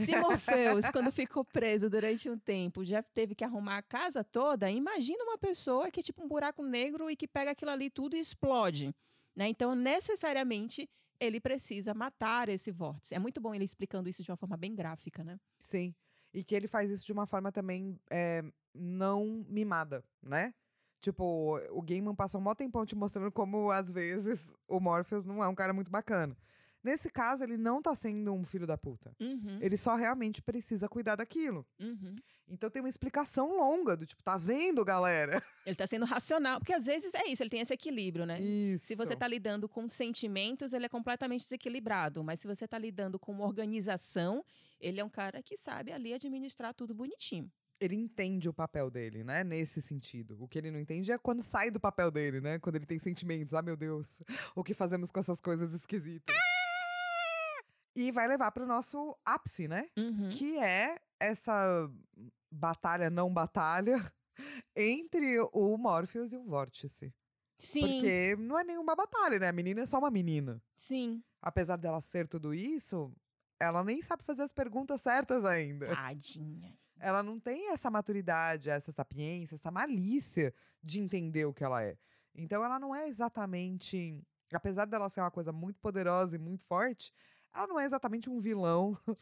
se 0.06 0.16
Morpheus, 0.16 0.86
quando 0.92 1.12
ficou 1.12 1.44
preso 1.44 1.90
durante 1.90 2.30
um 2.30 2.38
tempo, 2.38 2.86
já 2.86 3.04
teve 3.04 3.36
que 3.36 3.44
arrumar 3.44 3.78
a 3.78 3.82
casa 3.82 4.24
toda, 4.24 4.70
imagina 4.70 5.24
uma 5.24 5.38
pessoa 5.38 5.92
que 5.92 6.00
é 6.00 6.04
tipo 6.04 6.24
um 6.24 6.28
buraco 6.28 6.64
negro 6.64 7.10
e 7.10 7.16
que 7.16 7.28
pega 7.28 7.52
aquilo 7.52 7.72
ali 7.72 7.90
tudo 7.90 8.16
e 8.16 8.20
explode. 8.20 8.94
Né? 9.36 9.50
Então, 9.50 9.76
necessariamente, 9.76 10.90
ele 11.20 11.40
precisa 11.40 11.94
matar 11.94 12.50
esse 12.50 12.72
vórtice. 12.72 13.16
É 13.16 13.20
muito 13.20 13.42
bom 13.42 13.54
ele 13.54 13.66
explicando 13.66 14.10
isso 14.10 14.24
de 14.24 14.32
uma 14.32 14.38
forma 14.38 14.58
bem 14.58 14.74
gráfica, 14.76 15.24
né? 15.24 15.40
Sim. 15.60 15.94
E 16.34 16.44
que 16.44 16.56
ele 16.56 16.68
faz 16.68 16.92
isso 16.92 17.06
de 17.06 17.12
uma 17.12 17.26
forma 17.26 17.52
também 17.52 18.00
é, 18.10 18.44
não 18.74 19.46
mimada, 19.48 20.04
né? 20.22 20.54
Tipo, 21.02 21.58
o 21.72 21.82
Gaiman 21.82 22.14
passou 22.14 22.40
um 22.42 22.44
maior 22.44 22.56
tempão 22.56 22.86
te 22.86 22.96
mostrando 22.96 23.32
como, 23.32 23.72
às 23.72 23.90
vezes, 23.90 24.54
o 24.68 24.80
Morpheus 24.80 25.26
não 25.26 25.44
é 25.44 25.48
um 25.48 25.56
cara 25.56 25.74
muito 25.74 25.90
bacana. 25.90 26.36
Nesse 26.84 27.10
caso, 27.10 27.44
ele 27.44 27.58
não 27.58 27.82
tá 27.82 27.94
sendo 27.96 28.34
um 28.34 28.46
filho 28.46 28.66
da 28.68 28.78
puta. 28.78 29.14
Uhum, 29.20 29.60
Ele 29.62 29.76
só 29.76 29.96
realmente 29.96 30.42
precisa 30.42 30.88
cuidar 30.88 31.16
daquilo. 31.16 31.66
uhum. 31.80 32.16
Então 32.50 32.70
tem 32.70 32.82
uma 32.82 32.90
explicação 32.90 33.58
longa 33.58 33.96
do 33.96 34.06
tipo, 34.06 34.24
tá 34.24 34.38
vendo, 34.38 34.84
galera? 34.84 35.44
Ele 35.66 35.76
tá 35.76 35.86
sendo 35.86 36.06
racional. 36.06 36.60
Porque 36.60 36.74
às 36.74 36.86
vezes 36.86 37.14
é 37.14 37.28
isso, 37.28 37.44
ele 37.44 37.50
tem 37.50 37.62
esse 37.62 37.74
equilíbrio, 37.74 38.26
né? 38.26 38.42
Isso. 38.42 38.88
Se 38.88 38.96
você 38.96 39.16
tá 39.16 39.28
lidando 39.28 39.70
com 39.70 39.88
sentimentos, 39.88 40.74
ele 40.74 40.86
é 40.86 40.90
completamente 40.90 41.42
desequilibrado. 41.42 42.24
Mas 42.24 42.40
se 42.40 42.48
você 42.48 42.68
tá 42.68 42.78
lidando 42.80 43.20
com 43.20 43.32
uma 43.32 43.46
organização, 43.46 44.44
ele 44.80 45.00
é 45.00 45.06
um 45.06 45.10
cara 45.10 45.44
que 45.44 45.56
sabe 45.56 45.92
ali 45.92 46.12
administrar 46.12 46.74
tudo 46.74 46.96
bonitinho. 46.96 47.52
Ele 47.80 47.96
entende 47.96 48.50
o 48.50 48.54
papel 48.54 48.90
dele, 48.90 49.24
né? 49.24 49.44
Nesse 49.44 49.82
sentido. 49.82 50.36
O 50.42 50.48
que 50.48 50.58
ele 50.58 50.72
não 50.72 50.80
entende 50.80 51.12
é 51.12 51.18
quando 51.18 51.44
sai 51.44 51.70
do 51.70 51.80
papel 51.80 52.10
dele, 52.10 52.42
né? 52.42 52.58
Quando 52.58 52.76
ele 52.78 52.86
tem 52.86 52.98
sentimentos. 52.98 53.54
Ah, 53.54 53.62
meu 53.62 53.78
Deus, 53.78 54.22
o 54.56 54.64
que 54.64 54.74
fazemos 54.74 55.12
com 55.12 55.20
essas 55.20 55.40
coisas 55.40 55.72
esquisitas? 55.74 56.36
E 57.96 58.12
vai 58.12 58.28
levar 58.28 58.52
pro 58.52 58.66
nosso 58.66 59.16
ápice, 59.26 59.68
né? 59.68 59.90
Uhum. 59.98 60.30
que 60.30 60.58
é 60.58 61.00
essa 61.20 61.90
batalha 62.52 63.10
não 63.10 63.34
batalha 63.34 63.96
entre 64.76 65.40
o 65.54 65.78
Morpheus 65.78 66.32
e 66.34 66.38
o 66.38 66.44
Vórtice. 66.44 67.14
Sim, 67.58 67.82
Porque 67.82 68.36
não 68.38 68.58
é 68.58 68.64
nenhuma 68.64 68.96
batalha, 68.96 69.38
né? 69.38 69.50
A 69.50 69.54
menina 69.54 69.82
é 69.82 69.86
só 69.86 70.00
uma 70.00 70.10
menina. 70.12 70.62
sim. 70.76 71.24
Apesar 71.42 71.78
dela 71.78 72.02
ser 72.02 72.28
tudo 72.28 72.54
isso, 72.54 73.14
ela 73.62 73.82
nem 73.82 74.02
sabe 74.02 74.24
fazer 74.24 74.42
as 74.42 74.52
perguntas 74.52 75.02
certas 75.02 75.46
ainda. 75.46 75.88
Tadinha. 75.88 76.78
Ela 77.00 77.24
não 77.24 77.40
tem 77.40 77.72
essa 77.72 77.90
maturidade, 77.90 78.70
essa 78.70 78.92
sapiência, 78.92 79.56
essa 79.56 79.72
malícia 79.72 80.54
de 80.84 81.00
entender 81.00 81.46
o 81.46 81.54
que 81.54 81.64
ela 81.64 81.82
é. 81.82 81.98
Então 82.36 82.62
ela 82.62 82.78
não 82.78 82.94
é 82.94 83.08
exatamente. 83.08 84.22
Apesar 84.52 84.84
dela 84.84 85.08
ser 85.08 85.22
uma 85.22 85.32
coisa 85.32 85.54
muito 85.54 85.80
poderosa 85.80 86.36
e 86.36 86.40
muito 86.40 86.66
forte, 86.66 87.14
ela 87.56 87.68
não 87.68 87.80
é 87.80 87.86
exatamente 87.86 88.30
um 88.30 88.38
vilão 88.42 88.98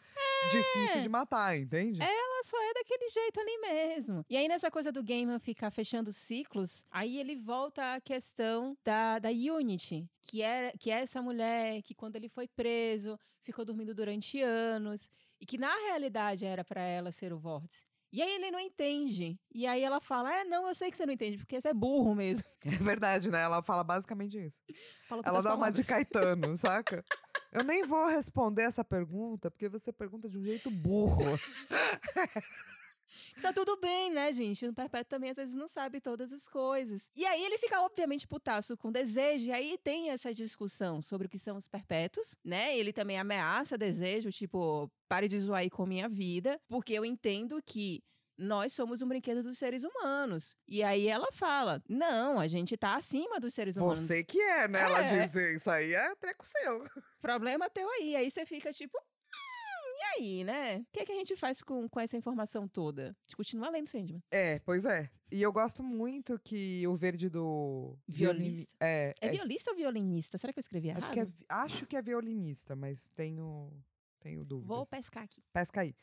difícil 0.51 1.01
de 1.01 1.09
matar, 1.09 1.57
entende? 1.57 2.01
Ela 2.01 2.43
só 2.43 2.57
é 2.69 2.73
daquele 2.73 3.07
jeito 3.09 3.39
ali 3.39 3.57
mesmo. 3.59 4.25
E 4.29 4.37
aí, 4.37 4.47
nessa 4.47 4.71
coisa 4.71 4.91
do 4.91 5.03
Gaiman 5.03 5.39
ficar 5.39 5.71
fechando 5.71 6.11
ciclos, 6.11 6.85
aí 6.91 7.19
ele 7.19 7.35
volta 7.35 7.95
à 7.95 8.01
questão 8.01 8.77
da, 8.83 9.19
da 9.19 9.29
Unity, 9.29 10.09
que 10.21 10.41
é, 10.41 10.73
que 10.79 10.91
é 10.91 11.01
essa 11.01 11.21
mulher 11.21 11.81
que, 11.81 11.93
quando 11.93 12.15
ele 12.15 12.29
foi 12.29 12.47
preso, 12.47 13.19
ficou 13.41 13.65
dormindo 13.65 13.93
durante 13.93 14.41
anos, 14.41 15.09
e 15.39 15.45
que 15.45 15.57
na 15.57 15.73
realidade 15.87 16.45
era 16.45 16.63
para 16.63 16.81
ela 16.81 17.11
ser 17.11 17.33
o 17.33 17.37
vórtice. 17.37 17.85
E 18.11 18.21
aí 18.21 18.35
ele 18.35 18.51
não 18.51 18.59
entende. 18.59 19.39
E 19.53 19.67
aí 19.67 19.83
ela 19.83 19.99
fala: 19.99 20.33
É, 20.33 20.43
não, 20.45 20.67
eu 20.67 20.73
sei 20.73 20.89
que 20.89 20.97
você 20.97 21.05
não 21.05 21.13
entende, 21.13 21.37
porque 21.37 21.59
você 21.59 21.69
é 21.69 21.73
burro 21.73 22.15
mesmo. 22.15 22.45
É 22.67 22.83
verdade, 22.83 23.31
né? 23.31 23.41
Ela 23.41 23.61
fala 23.63 23.81
basicamente 23.81 24.37
isso. 24.37 24.59
Fala 25.07 25.21
Ela 25.25 25.41
dá 25.41 25.55
uma 25.55 25.71
de 25.71 25.83
palavras. 25.83 26.09
Caetano, 26.11 26.57
saca? 26.57 27.05
Eu 27.51 27.63
nem 27.63 27.83
vou 27.83 28.05
responder 28.07 28.63
essa 28.63 28.83
pergunta, 28.83 29.49
porque 29.49 29.69
você 29.69 29.93
pergunta 29.93 30.29
de 30.29 30.37
um 30.37 30.43
jeito 30.43 30.69
burro. 30.69 31.23
Tá 33.41 33.53
tudo 33.53 33.77
bem, 33.77 34.11
né, 34.11 34.31
gente? 34.31 34.65
O 34.67 34.73
Perpétuo 34.73 35.09
também 35.09 35.29
às 35.29 35.37
vezes 35.37 35.55
não 35.55 35.67
sabe 35.67 35.99
todas 36.01 36.31
as 36.33 36.47
coisas. 36.47 37.09
E 37.15 37.25
aí 37.25 37.43
ele 37.43 37.57
fica, 37.57 37.81
obviamente, 37.81 38.27
putaço 38.27 38.75
com 38.77 38.91
desejo. 38.91 39.45
E 39.45 39.51
aí 39.51 39.77
tem 39.83 40.09
essa 40.09 40.33
discussão 40.33 41.01
sobre 41.01 41.27
o 41.27 41.29
que 41.29 41.39
são 41.39 41.57
os 41.57 41.67
perpétuos, 41.67 42.35
né? 42.43 42.77
Ele 42.77 42.91
também 42.93 43.17
ameaça 43.19 43.77
desejo, 43.77 44.31
tipo, 44.31 44.89
pare 45.07 45.27
de 45.27 45.39
zoar 45.39 45.59
aí 45.61 45.69
com 45.69 45.85
minha 45.85 46.09
vida, 46.09 46.59
porque 46.67 46.93
eu 46.93 47.05
entendo 47.05 47.61
que. 47.63 48.01
Nós 48.39 48.71
somos 48.71 49.01
um 49.01 49.07
brinquedo 49.07 49.41
dos 49.41 49.57
seres 49.57 49.83
humanos. 49.83 50.55
E 50.67 50.83
aí 50.83 51.07
ela 51.07 51.25
fala: 51.31 51.81
não, 51.89 52.39
a 52.39 52.47
gente 52.47 52.77
tá 52.77 52.93
acima 52.95 53.39
dos 53.39 53.51
seres 53.55 53.77
humanos. 53.77 54.01
Você 54.01 54.23
que 54.23 54.39
é, 54.39 54.67
né? 54.67 54.79
Ela 54.81 55.03
É. 55.03 55.25
diz 55.25 55.33
isso 55.55 55.67
aí 55.71 55.91
é 55.95 56.13
treco 56.17 56.45
seu. 56.45 56.85
Problema 57.19 57.67
teu 57.67 57.89
aí. 57.89 58.15
Aí 58.15 58.29
você 58.29 58.45
fica 58.45 58.71
tipo. 58.71 58.95
"Hum, 60.15 60.19
e 60.19 60.23
aí, 60.23 60.43
né? 60.43 60.77
O 60.79 60.85
que, 60.91 60.99
é 61.01 61.05
que 61.05 61.11
a 61.11 61.15
gente 61.15 61.35
faz 61.35 61.61
com, 61.61 61.87
com 61.89 61.99
essa 61.99 62.15
informação 62.17 62.67
toda? 62.67 63.09
A 63.09 63.21
gente 63.27 63.35
continua 63.35 63.69
lendo 63.69 63.87
Sandman. 63.87 64.21
É, 64.31 64.59
pois 64.59 64.85
é. 64.85 65.09
E 65.31 65.41
eu 65.41 65.51
gosto 65.51 65.83
muito 65.83 66.39
que 66.39 66.87
o 66.87 66.95
verde 66.95 67.29
do. 67.29 67.97
violini- 68.07 68.45
Violista. 68.51 68.75
É, 68.79 69.13
É 69.21 69.27
é- 69.27 69.31
violista 69.31 69.71
ou 69.71 69.77
violinista? 69.77 70.37
Será 70.37 70.53
que 70.53 70.59
eu 70.59 70.61
escrevi 70.61 70.87
errado? 70.89 71.03
acho, 71.03 71.11
que 71.11 71.19
é, 71.19 71.27
acho 71.49 71.85
que 71.85 71.95
é 71.97 72.01
violinista, 72.01 72.75
mas 72.75 73.09
tenho, 73.09 73.71
tenho 74.19 74.45
dúvidas. 74.45 74.67
Vou 74.75 74.85
pescar 74.85 75.23
aqui. 75.23 75.41
Pesca 75.53 75.81
aí. 75.81 75.93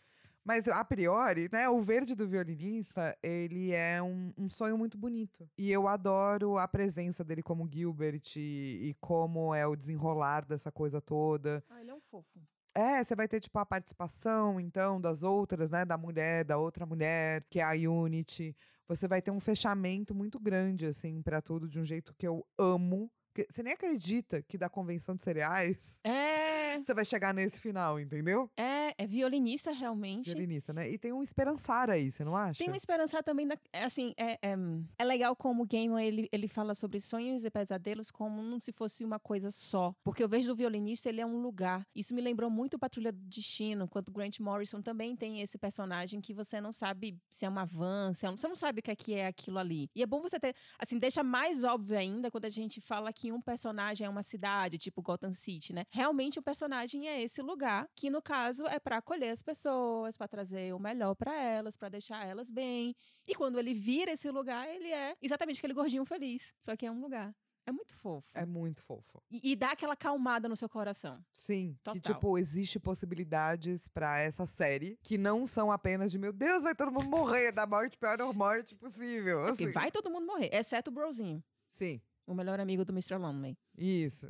Mas, 0.47 0.69
a 0.69 0.85
priori, 0.85 1.49
né, 1.51 1.67
o 1.71 1.81
verde 1.81 2.15
do 2.15 2.29
violinista, 2.29 3.17
ele 3.23 3.73
é 3.73 4.03
um, 4.03 4.31
um 4.37 4.47
sonho 4.51 4.77
muito 4.77 4.99
bonito. 4.99 5.49
E 5.57 5.73
eu 5.73 5.89
adoro 5.89 6.59
a 6.59 6.69
presença 6.69 7.25
dele 7.25 7.43
como 7.43 7.67
Gilbert 7.67 8.21
e, 8.37 8.91
e 8.91 8.95
como 9.01 9.55
é 9.55 9.67
o 9.67 9.75
desenrolar 9.75 10.45
dessa 10.45 10.71
coisa 10.71 11.01
toda. 11.01 11.65
Ah, 11.71 11.81
ele 11.81 11.91
é 11.91 11.95
um 11.95 12.01
fofo. 12.03 12.39
É, 12.77 13.03
você 13.05 13.14
vai 13.14 13.29
ter, 13.29 13.39
tipo, 13.39 13.57
a 13.59 13.64
participação, 13.66 14.59
então, 14.59 15.01
das 15.01 15.22
outras, 15.22 15.70
né? 15.70 15.85
Da 15.85 15.97
mulher, 15.97 16.45
da 16.45 16.59
outra 16.59 16.85
mulher, 16.85 17.45
que 17.49 17.61
é 17.61 17.62
a 17.62 17.70
Unity. 17.91 18.57
Você 18.89 19.07
vai 19.07 19.22
ter 19.22 19.31
um 19.31 19.39
fechamento 19.41 20.14
muito 20.14 20.41
grande, 20.41 20.85
assim, 20.87 21.22
pra 21.22 21.41
tudo, 21.41 21.68
de 21.68 21.79
um 21.79 21.85
jeito 21.85 22.12
que 22.14 22.27
eu 22.27 22.45
amo. 22.59 23.11
Que 23.33 23.47
Você 23.51 23.62
nem 23.62 23.72
acredita 23.72 24.43
que 24.43 24.59
da 24.59 24.68
convenção 24.68 25.14
de 25.14 25.22
cereais 25.22 25.99
É, 26.05 26.79
você 26.85 26.93
vai 26.93 27.05
chegar 27.05 27.33
nesse 27.33 27.61
final, 27.61 27.99
entendeu? 27.99 28.51
é, 28.57 28.84
é 28.99 29.07
violinista 29.07 29.70
realmente. 29.70 30.30
Violinista, 30.30 30.72
né? 30.72 30.91
E 30.91 30.99
tem 30.99 31.12
um 31.12 31.22
esperançar 31.22 31.89
aí, 31.91 32.11
você 32.11 32.24
não 32.24 32.37
acha? 32.37 32.59
Tem 32.59 32.70
um 32.70 32.74
esperançar 32.74 33.22
também, 33.22 33.47
na, 33.47 33.57
é 33.72 33.85
assim, 33.85 34.12
é, 34.16 34.39
é, 34.43 34.57
é 34.99 35.05
legal 35.05 35.35
como 35.37 35.62
o 35.62 35.66
Gaiman, 35.66 36.05
ele, 36.05 36.28
ele 36.32 36.49
fala 36.49 36.74
sobre 36.74 37.01
sonhos 37.01 37.45
e 37.45 37.51
pesadelos 37.51 38.11
como 38.11 38.61
se 38.61 38.72
fosse 38.72 39.05
uma 39.05 39.18
coisa 39.18 39.51
só. 39.51 39.95
Porque 40.03 40.22
eu 40.22 40.28
vejo 40.28 40.49
do 40.49 40.55
violinista, 40.55 41.09
ele 41.09 41.20
é 41.20 41.26
um 41.26 41.41
lugar. 41.41 41.87
Isso 41.95 42.14
me 42.14 42.20
lembrou 42.20 42.51
muito 42.51 42.78
Patrulha 42.78 43.12
do 43.12 43.20
Destino, 43.20 43.89
quando 43.89 44.12
Grant 44.12 44.41
Morrison 44.41 44.82
também 44.82 45.16
tem 45.16 45.41
esse 45.41 45.59
personagem 45.59 46.20
que 46.20 46.35
você 46.35 46.61
não 46.61 46.72
sabe 46.72 47.16
se 47.30 47.47
é 47.47 47.49
uma 47.49 47.64
van, 47.64 48.12
se 48.12 48.26
é 48.26 48.30
um, 48.30 48.37
você 48.37 48.49
não 48.49 48.57
sabe 48.57 48.80
o 48.80 48.82
que 48.82 48.91
é, 48.91 48.97
que 48.97 49.14
é 49.14 49.26
aquilo 49.26 49.59
ali. 49.59 49.89
E 49.95 50.03
é 50.03 50.07
bom 50.07 50.20
você 50.20 50.39
ter, 50.39 50.55
assim, 50.78 50.99
deixa 50.99 51.22
mais 51.22 51.64
óbvio 51.64 51.99
ainda 51.99 52.30
quando 52.30 52.45
a 52.45 52.51
gente 52.51 52.80
fala 52.80 53.12
que 53.12 53.32
um 53.32 53.41
personagem 53.41 54.07
é 54.07 54.11
uma 54.11 54.22
cidade, 54.22 54.78
tipo 54.78 55.03
Gotham 55.03 55.32
City, 55.32 55.72
né? 55.72 55.85
Realmente 55.91 56.39
o 56.39 56.43
personagem 56.43 57.09
é 57.09 57.22
esse 57.22 57.43
lugar, 57.43 57.89
que 57.95 58.11
no 58.11 58.22
caso 58.22 58.64
é 58.75 58.81
pra 58.81 58.99
acolher 58.99 59.31
as 59.31 59.43
pessoas, 59.43 60.16
pra 60.16 60.29
trazer 60.29 60.75
o 60.75 60.79
melhor 60.79 61.14
pra 61.14 61.35
elas, 61.35 61.77
pra 61.77 61.89
deixar 61.89 62.27
elas 62.27 62.51
bem. 62.51 62.95
E 63.27 63.35
quando 63.35 63.59
ele 63.59 63.72
vira 63.72 64.12
esse 64.12 64.31
lugar, 64.31 64.68
ele 64.68 64.89
é 64.89 65.16
exatamente 65.22 65.59
aquele 65.59 65.75
gordinho 65.75 66.05
feliz, 66.05 66.55
só 66.61 66.77
que 66.77 66.87
é 66.87 66.91
um 66.91 67.01
lugar. 67.01 67.35
É 67.66 67.72
muito 67.72 67.95
fofo. 67.95 68.29
É 68.35 68.45
muito 68.45 68.83
fofo. 68.83 69.22
E, 69.31 69.53
e 69.53 69.57
dá 69.57 69.72
aquela 69.72 69.97
calmada 69.97 70.49
no 70.49 70.57
seu 70.57 70.68
coração. 70.68 71.25
Sim, 71.33 71.75
que 71.83 71.99
Total. 72.01 72.14
tipo, 72.14 72.37
existe 72.37 72.79
possibilidades 72.79 73.89
pra 73.89 74.18
essa 74.18 74.45
série 74.47 74.99
que 75.03 75.16
não 75.16 75.47
são 75.47 75.72
apenas 75.72 76.12
de 76.12 76.18
meu 76.18 76.33
Deus, 76.33 76.64
vai 76.64 76.75
todo 76.75 76.93
mundo 76.93 77.09
morrer 77.09 77.53
da 77.53 77.66
morte, 77.66 77.97
pior 77.97 78.18
morte 78.35 78.75
possível. 78.75 79.47
É 79.47 79.51
assim. 79.53 79.70
vai 79.72 79.91
todo 79.91 80.11
mundo 80.11 80.27
morrer, 80.27 80.51
exceto 80.53 80.91
o 80.91 80.95
Brozinho, 80.95 81.43
Sim, 81.66 82.03
o 82.27 82.35
melhor 82.35 82.61
amigo 82.61 82.85
do 82.85 82.93
Mr. 82.93 83.16
Lonely. 83.16 83.57
isso. 83.79 84.27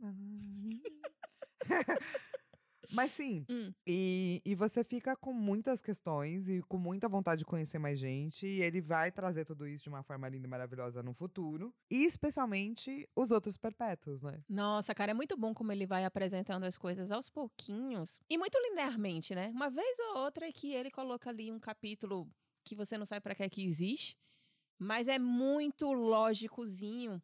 Mas 2.90 3.12
sim, 3.12 3.46
Hum. 3.48 3.72
e, 3.86 4.40
e 4.44 4.54
você 4.54 4.82
fica 4.82 5.14
com 5.16 5.32
muitas 5.32 5.80
questões 5.80 6.48
e 6.48 6.62
com 6.62 6.78
muita 6.78 7.08
vontade 7.08 7.40
de 7.40 7.44
conhecer 7.44 7.78
mais 7.78 7.98
gente. 7.98 8.46
E 8.46 8.62
ele 8.62 8.80
vai 8.80 9.10
trazer 9.12 9.44
tudo 9.44 9.66
isso 9.66 9.84
de 9.84 9.88
uma 9.88 10.02
forma 10.02 10.28
linda 10.28 10.46
e 10.46 10.50
maravilhosa 10.50 11.02
no 11.02 11.12
futuro. 11.14 11.74
E 11.90 12.04
especialmente 12.04 13.06
os 13.16 13.30
outros 13.30 13.56
perpétuos, 13.56 14.22
né? 14.22 14.42
Nossa, 14.48 14.94
cara, 14.94 15.10
é 15.10 15.14
muito 15.14 15.36
bom 15.36 15.52
como 15.52 15.72
ele 15.72 15.86
vai 15.86 16.04
apresentando 16.04 16.64
as 16.64 16.78
coisas 16.78 17.10
aos 17.10 17.28
pouquinhos. 17.28 18.18
E 18.30 18.38
muito 18.38 18.58
linearmente, 18.58 19.34
né? 19.34 19.48
Uma 19.48 19.70
vez 19.70 19.98
ou 19.98 20.18
outra 20.18 20.46
é 20.46 20.52
que 20.52 20.72
ele 20.72 20.90
coloca 20.90 21.28
ali 21.30 21.52
um 21.52 21.60
capítulo 21.60 22.28
que 22.64 22.74
você 22.74 22.96
não 22.98 23.06
sabe 23.06 23.22
pra 23.22 23.34
que 23.34 23.42
é 23.42 23.48
que 23.48 23.64
existe, 23.64 24.16
mas 24.78 25.08
é 25.08 25.18
muito 25.18 25.92
lógicozinho. 25.92 27.22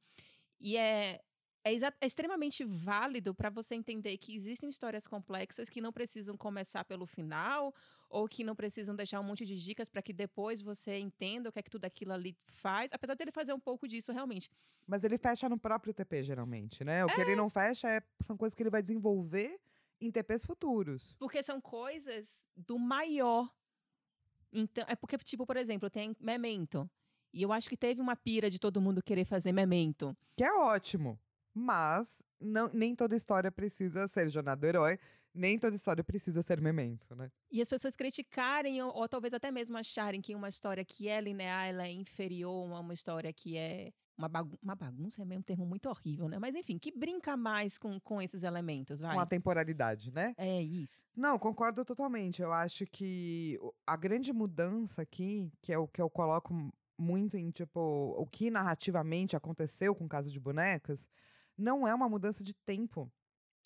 E 0.61 0.77
é, 0.77 1.21
é, 1.65 1.73
é 2.01 2.07
extremamente 2.07 2.63
válido 2.63 3.35
para 3.35 3.49
você 3.49 3.75
entender 3.75 4.17
que 4.19 4.35
existem 4.35 4.69
histórias 4.69 5.07
complexas 5.07 5.71
que 5.71 5.81
não 5.81 5.93
precisam 5.93 6.37
começar 6.37 6.85
pelo 6.85 7.07
final 7.07 7.75
ou 8.11 8.29
que 8.29 8.45
não 8.45 8.55
precisam 8.55 8.95
deixar 8.95 9.19
um 9.19 9.25
monte 9.25 9.47
de 9.47 9.59
dicas 9.59 9.89
para 9.89 10.03
que 10.03 10.13
depois 10.13 10.61
você 10.61 10.99
entenda 10.99 11.49
o 11.49 11.53
que 11.53 11.59
é 11.59 11.63
que 11.63 11.71
tudo 11.71 11.87
aquilo 11.87 12.13
ali 12.13 12.37
faz. 12.45 12.93
Apesar 12.93 13.15
dele 13.15 13.33
fazer 13.33 13.55
um 13.55 13.59
pouco 13.59 13.89
disso 13.89 14.13
realmente. 14.13 14.51
Mas 14.87 15.03
ele 15.03 15.17
fecha 15.17 15.49
no 15.49 15.59
próprio 15.59 15.95
TP, 15.95 16.23
geralmente, 16.23 16.85
né? 16.85 17.05
O 17.05 17.09
que 17.09 17.21
ele 17.21 17.35
não 17.35 17.49
fecha 17.49 17.89
é, 17.89 18.03
são 18.21 18.37
coisas 18.37 18.55
que 18.55 18.63
ele 18.63 18.71
vai 18.71 18.83
desenvolver 18.83 19.59
em 20.01 20.11
TPs 20.11 20.45
futuros. 20.45 21.17
Porque 21.19 21.43
são 21.43 21.61
coisas 21.61 22.47
do 22.55 22.79
maior. 22.79 23.51
Então, 24.53 24.85
é 24.87 24.95
porque, 24.95 25.17
tipo, 25.19 25.47
por 25.47 25.57
exemplo, 25.57 25.89
tem 25.89 26.15
Memento. 26.21 26.89
E 27.33 27.43
eu 27.43 27.53
acho 27.53 27.69
que 27.69 27.77
teve 27.77 28.01
uma 28.01 28.15
pira 28.15 28.49
de 28.49 28.61
todo 28.61 28.81
mundo 28.81 29.03
querer 29.03 29.25
fazer 29.25 29.51
Memento. 29.51 30.17
Que 30.37 30.45
é 30.45 30.53
ótimo. 30.53 31.19
Mas 31.55 32.23
não, 32.41 32.69
nem 32.73 32.95
toda 32.97 33.15
história 33.15 33.51
precisa 33.51 34.09
ser 34.09 34.29
jornada 34.29 34.61
do 34.61 34.67
herói, 34.67 34.99
nem 35.33 35.59
toda 35.59 35.75
história 35.75 36.03
precisa 36.03 36.43
ser 36.43 36.61
memento, 36.61 37.15
né? 37.15 37.31
E 37.51 37.63
as 37.63 37.69
pessoas 37.69 37.97
criticarem, 37.97 38.83
ou, 38.83 38.95
ou 38.95 39.09
talvez 39.09 39.33
até 39.33 39.51
mesmo 39.51 39.77
acharem 39.77 40.21
que 40.21 40.35
uma 40.35 40.49
história 40.49 40.85
que 40.85 41.09
é 41.09 41.21
linear, 41.21 41.69
ela 41.69 41.87
é 41.87 41.93
inferior 41.93 42.73
a 42.73 42.81
uma 42.81 42.95
história 42.95 43.33
que 43.33 43.57
é 43.57 43.93
uma, 44.17 44.29
bagun 44.29 44.57
uma 44.63 44.77
bagunça 44.77 45.23
é 45.23 45.25
mesmo 45.25 45.41
um 45.41 45.43
termo 45.43 45.67
muito 45.67 45.89
horrível, 45.89 46.29
né? 46.29 46.39
Mas 46.39 46.55
enfim, 46.55 46.79
que 46.79 46.93
brinca 46.93 47.37
mais 47.37 47.77
com, 47.77 47.99
com 48.01 48.23
esses 48.23 48.45
elementos, 48.45 49.01
vai. 49.01 49.15
Com 49.15 49.21
a 49.21 49.27
temporalidade, 49.27 50.13
né? 50.13 50.35
É 50.37 50.63
isso. 50.63 51.05
Não, 51.17 51.39
concordo 51.39 51.85
totalmente. 51.85 52.41
Eu 52.41 52.53
acho 52.53 52.87
que 52.87 53.59
a 53.87 53.97
grande 53.97 54.33
mudança 54.33 55.03
aqui, 55.03 55.51
que 55.61 55.73
é 55.73 55.79
o 55.79 55.89
que 55.89 56.01
eu 56.01 56.09
coloco 56.09 56.55
muito 56.97 57.37
em, 57.37 57.51
tipo, 57.51 57.81
o 58.17 58.25
que 58.27 58.51
narrativamente 58.51 59.35
aconteceu 59.35 59.95
com 59.97 60.09
Casa 60.09 60.31
de 60.31 60.39
Bonecas, 60.39 61.09
não 61.57 61.87
é 61.87 61.95
uma 61.95 62.09
mudança 62.09 62.43
de 62.43 62.55
tempo. 62.55 63.11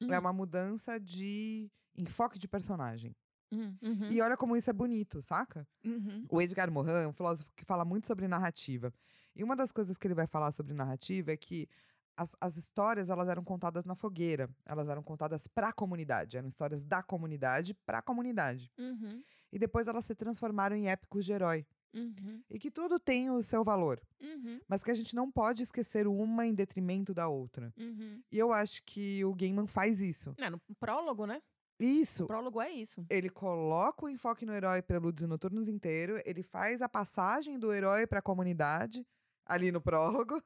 É 0.03 0.17
Hum. 0.17 0.21
uma 0.21 0.33
mudança 0.33 0.99
de 1.01 1.71
enfoque 1.97 2.39
de 2.39 2.47
personagem. 2.49 3.17
Hum, 3.51 3.77
uhum, 3.83 4.13
E 4.13 4.21
olha 4.21 4.37
como 4.37 4.57
isso 4.57 4.71
é 4.71 4.73
bonito, 4.73 5.21
saca? 5.23 5.67
uhum. 5.85 6.27
O 6.31 6.41
Edgar 6.41 6.71
Morin 6.71 6.91
é 6.93 7.09
um 7.09 7.13
filósofo 7.13 7.51
que 7.57 7.65
fala 7.65 7.85
muito 7.85 8.07
sobre 8.07 8.29
narrativa. 8.29 8.93
E 9.35 9.43
uma 9.43 9.57
das 9.57 9.73
coisas 9.73 9.97
que 9.97 10.07
ele 10.07 10.15
vai 10.15 10.27
falar 10.27 10.53
sobre 10.53 10.75
narrativa 10.75 11.33
é 11.33 11.37
que 11.37 11.69
as, 12.17 12.37
as 12.41 12.57
histórias 12.57 13.11
elas 13.11 13.29
eram 13.29 13.43
contadas 13.45 13.85
na 13.85 13.95
fogueira, 13.95 14.51
elas 14.67 14.89
eram 14.89 15.03
contadas 15.03 15.47
para 15.47 15.69
a 15.69 15.73
comunidade, 15.73 16.37
eram 16.37 16.49
histórias 16.49 16.85
da 16.85 17.03
comunidade 17.03 17.75
para 17.87 17.99
a 17.99 18.03
comunidade. 18.03 18.71
Uhum, 18.79 19.23
E 19.53 19.59
depois 19.59 19.89
elas 19.89 20.05
se 20.05 20.15
transformaram 20.15 20.77
em 20.77 20.89
épicos 20.89 21.25
de 21.25 21.33
herói. 21.33 21.67
Uhum, 21.95 22.43
E 22.51 22.59
que 22.59 22.71
tudo 22.71 22.99
tem 22.99 23.31
o 23.31 23.43
seu 23.43 23.65
valor, 23.65 24.01
uhum, 24.21 24.61
mas 24.69 24.83
que 24.83 24.91
a 24.91 24.95
gente 24.95 25.15
não 25.15 25.31
pode 25.31 25.63
esquecer 25.63 26.07
uma 26.07 26.47
em 26.47 26.55
detrimento 26.55 27.13
da 27.15 27.29
outra. 27.29 27.73
uhum. 27.79 28.23
E 28.31 28.39
eu 28.39 28.53
acho 28.53 28.83
que 28.85 29.25
o 29.25 29.35
Gaiman 29.35 29.67
faz 29.67 30.01
isso. 30.01 30.35
É, 30.39 30.51
no 30.51 30.61
prólogo, 30.79 31.27
né? 31.27 31.41
Isso. 31.81 32.25
O 32.25 32.27
prólogo 32.27 32.61
é 32.61 32.71
isso. 32.71 33.07
Ele 33.09 33.29
coloca 33.29 34.05
o 34.05 34.09
enfoque 34.09 34.45
no 34.45 34.53
herói 34.53 34.83
Preludes 34.83 35.23
e 35.23 35.27
Noturnos 35.27 35.69
inteiro, 35.69 36.21
ele 36.25 36.43
faz 36.43 36.83
a 36.83 36.89
passagem 36.89 37.59
do 37.59 37.73
herói 37.73 38.07
para 38.07 38.19
a 38.19 38.23
comunidade, 38.23 39.07
ali 39.47 39.71
no 39.71 39.81
prólogo, 39.81 40.43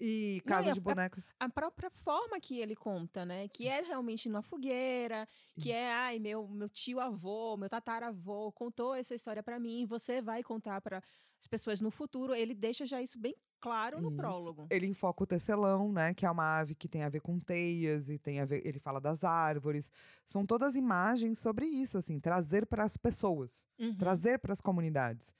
e 0.00 0.42
Não, 0.44 0.50
Casa 0.56 0.68
e 0.68 0.70
a- 0.70 0.74
de 0.74 0.80
Bonecas. 0.80 1.30
a 1.40 1.48
própria 1.48 1.90
forma 1.90 2.38
que 2.40 2.58
ele 2.60 2.76
conta, 2.76 3.24
né? 3.24 3.48
Que 3.48 3.66
é 3.68 3.80
realmente 3.82 4.28
numa 4.28 4.42
fogueira, 4.42 5.26
que 5.58 5.72
é, 5.72 5.92
ai, 5.92 6.18
meu, 6.18 6.46
meu 6.48 6.68
tio 6.68 7.00
avô, 7.00 7.56
meu 7.56 7.68
tataravô 7.68 8.52
contou 8.52 8.94
essa 8.94 9.14
história 9.14 9.42
pra 9.42 9.58
mim, 9.58 9.86
você 9.86 10.20
vai 10.20 10.42
contar 10.42 10.80
para 10.80 11.02
as 11.40 11.46
pessoas 11.46 11.80
no 11.80 11.90
futuro. 11.90 12.34
Ele 12.34 12.54
deixa 12.54 12.84
já 12.86 13.00
isso 13.00 13.18
bem 13.18 13.34
claro 13.60 14.00
no 14.00 14.08
Isso. 14.08 14.16
prólogo. 14.16 14.66
Ele 14.70 14.86
enfoca 14.86 15.24
o 15.24 15.26
tecelão, 15.26 15.90
né? 15.92 16.12
Que 16.14 16.24
é 16.26 16.30
uma 16.30 16.58
ave 16.58 16.74
que 16.74 16.88
tem 16.88 17.02
a 17.02 17.08
ver 17.08 17.20
com 17.20 17.38
teias 17.38 18.08
e 18.08 18.18
tem 18.18 18.38
a 18.40 18.44
ver. 18.44 18.66
Ele 18.66 18.78
fala 18.78 19.00
das 19.00 19.24
árvores. 19.24 19.90
São 20.26 20.44
todas 20.46 20.76
imagens 20.76 21.38
sobre 21.38 21.66
isso, 21.66 21.96
assim, 21.98 22.20
trazer 22.20 22.66
para 22.66 22.84
as 22.84 22.96
pessoas. 22.96 23.66
Uhum. 23.78 23.96
trazer 23.96 24.38
para 24.38 24.52
as 24.52 24.60
comunidades. 24.60 25.32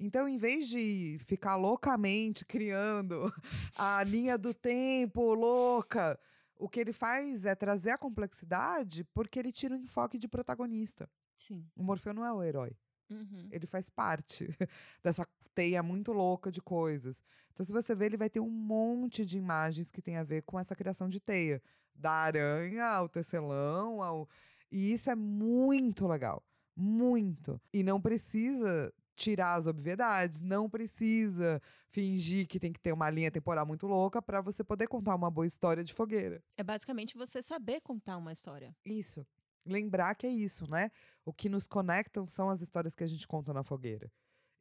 Então, 0.00 0.28
em 0.28 0.38
vez 0.38 0.68
de 0.68 1.18
ficar 1.24 1.56
loucamente 1.56 2.44
criando 2.44 3.32
a 3.76 4.02
linha 4.04 4.38
do 4.38 4.54
tempo 4.54 5.34
louca, 5.34 6.18
o 6.56 6.68
que 6.68 6.80
ele 6.80 6.92
faz 6.92 7.44
é 7.44 7.54
trazer 7.54 7.90
a 7.90 7.98
complexidade 7.98 9.04
porque 9.14 9.38
ele 9.38 9.52
tira 9.52 9.74
o 9.74 9.78
enfoque 9.78 10.18
de 10.18 10.28
protagonista. 10.28 11.08
Sim. 11.36 11.64
O 11.76 11.82
Morfeu 11.82 12.12
não 12.14 12.24
é 12.24 12.32
o 12.32 12.42
herói, 12.42 12.76
Uhum. 13.10 13.48
ele 13.50 13.66
faz 13.66 13.88
parte 13.88 14.48
dessa 15.02 15.26
teia 15.54 15.82
muito 15.82 16.12
louca 16.12 16.50
de 16.52 16.60
coisas. 16.60 17.22
Então, 17.52 17.64
se 17.64 17.72
você 17.72 17.94
ver, 17.94 18.06
ele 18.06 18.16
vai 18.18 18.28
ter 18.30 18.38
um 18.40 18.50
monte 18.50 19.24
de 19.24 19.38
imagens 19.38 19.90
que 19.90 20.02
tem 20.02 20.16
a 20.16 20.22
ver 20.22 20.42
com 20.42 20.58
essa 20.60 20.76
criação 20.76 21.08
de 21.08 21.18
teia, 21.18 21.62
da 21.94 22.12
aranha 22.12 22.86
ao 22.86 23.08
tecelão, 23.08 24.02
ao 24.02 24.28
e 24.70 24.92
isso 24.92 25.10
é 25.10 25.14
muito 25.14 26.06
legal, 26.06 26.44
muito. 26.76 27.58
E 27.72 27.82
não 27.82 28.00
precisa 28.00 28.92
tirar 29.18 29.54
as 29.54 29.66
obviedades, 29.66 30.40
não 30.40 30.70
precisa 30.70 31.60
fingir 31.88 32.46
que 32.46 32.58
tem 32.58 32.72
que 32.72 32.80
ter 32.80 32.92
uma 32.92 33.10
linha 33.10 33.30
temporal 33.30 33.66
muito 33.66 33.86
louca 33.86 34.22
para 34.22 34.40
você 34.40 34.62
poder 34.62 34.86
contar 34.86 35.14
uma 35.14 35.30
boa 35.30 35.46
história 35.46 35.82
de 35.82 35.92
fogueira. 35.92 36.42
É 36.56 36.62
basicamente 36.62 37.16
você 37.16 37.42
saber 37.42 37.80
contar 37.80 38.16
uma 38.16 38.32
história. 38.32 38.74
Isso. 38.84 39.26
Lembrar 39.66 40.14
que 40.14 40.26
é 40.26 40.30
isso, 40.30 40.70
né? 40.70 40.90
O 41.24 41.32
que 41.32 41.48
nos 41.48 41.66
conectam 41.66 42.26
são 42.26 42.48
as 42.48 42.62
histórias 42.62 42.94
que 42.94 43.04
a 43.04 43.06
gente 43.06 43.26
conta 43.26 43.52
na 43.52 43.62
fogueira. 43.62 44.10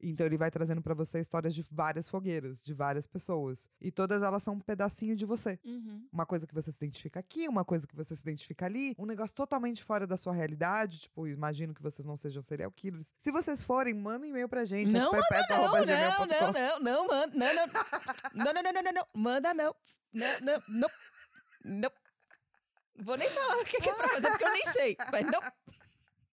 Então 0.01 0.25
ele 0.25 0.37
vai 0.37 0.51
trazendo 0.51 0.81
para 0.81 0.93
você 0.93 1.19
histórias 1.19 1.53
de 1.53 1.63
várias 1.71 2.07
fogueiras, 2.07 2.61
de 2.61 2.73
várias 2.73 3.07
pessoas. 3.07 3.69
E 3.81 3.91
todas 3.91 4.21
elas 4.21 4.43
são 4.43 4.55
um 4.55 4.59
pedacinho 4.59 5.15
de 5.15 5.25
você. 5.25 5.59
Uhum. 5.65 6.07
Uma 6.11 6.25
coisa 6.25 6.45
que 6.45 6.53
você 6.53 6.71
se 6.71 6.77
identifica 6.77 7.19
aqui, 7.19 7.47
uma 7.47 7.65
coisa 7.65 7.87
que 7.87 7.95
você 7.95 8.15
se 8.15 8.21
identifica 8.21 8.65
ali, 8.65 8.95
um 8.97 9.05
negócio 9.05 9.35
totalmente 9.35 9.83
fora 9.83 10.05
da 10.05 10.17
sua 10.17 10.33
realidade. 10.33 10.99
Tipo, 11.01 11.27
imagino 11.27 11.73
que 11.73 11.81
vocês 11.81 12.05
não 12.05 12.15
sejam 12.15 12.41
serial 12.41 12.71
killers. 12.71 13.13
Se 13.17 13.31
vocês 13.31 13.63
forem, 13.63 13.93
mandem 13.93 14.29
e-mail 14.29 14.47
pra 14.47 14.65
gente. 14.65 14.93
Não, 14.93 15.11
manda 15.11 15.25
não, 15.49 15.57
não, 15.57 15.73
não, 15.73 16.53
não, 16.53 16.79
não, 16.79 17.07
manda, 17.07 17.53
não, 17.53 17.53
não. 17.55 17.73
não, 18.33 18.53
não, 18.53 18.63
não, 18.63 18.73
não, 18.73 18.83
não, 18.83 18.93
não, 18.93 19.07
manda 19.13 19.53
não. 19.53 19.75
Não, 20.13 20.39
não, 20.41 20.63
não. 20.67 20.89
Não. 21.63 21.91
Vou 22.99 23.15
nem 23.17 23.29
falar 23.29 23.57
o 23.57 23.65
que 23.65 23.77
é 23.77 23.93
pra 23.93 24.09
fazer, 24.09 24.29
porque 24.29 24.45
eu 24.45 24.51
nem 24.51 24.65
sei. 24.67 24.97
Mas 25.11 25.27
não. 25.27 25.39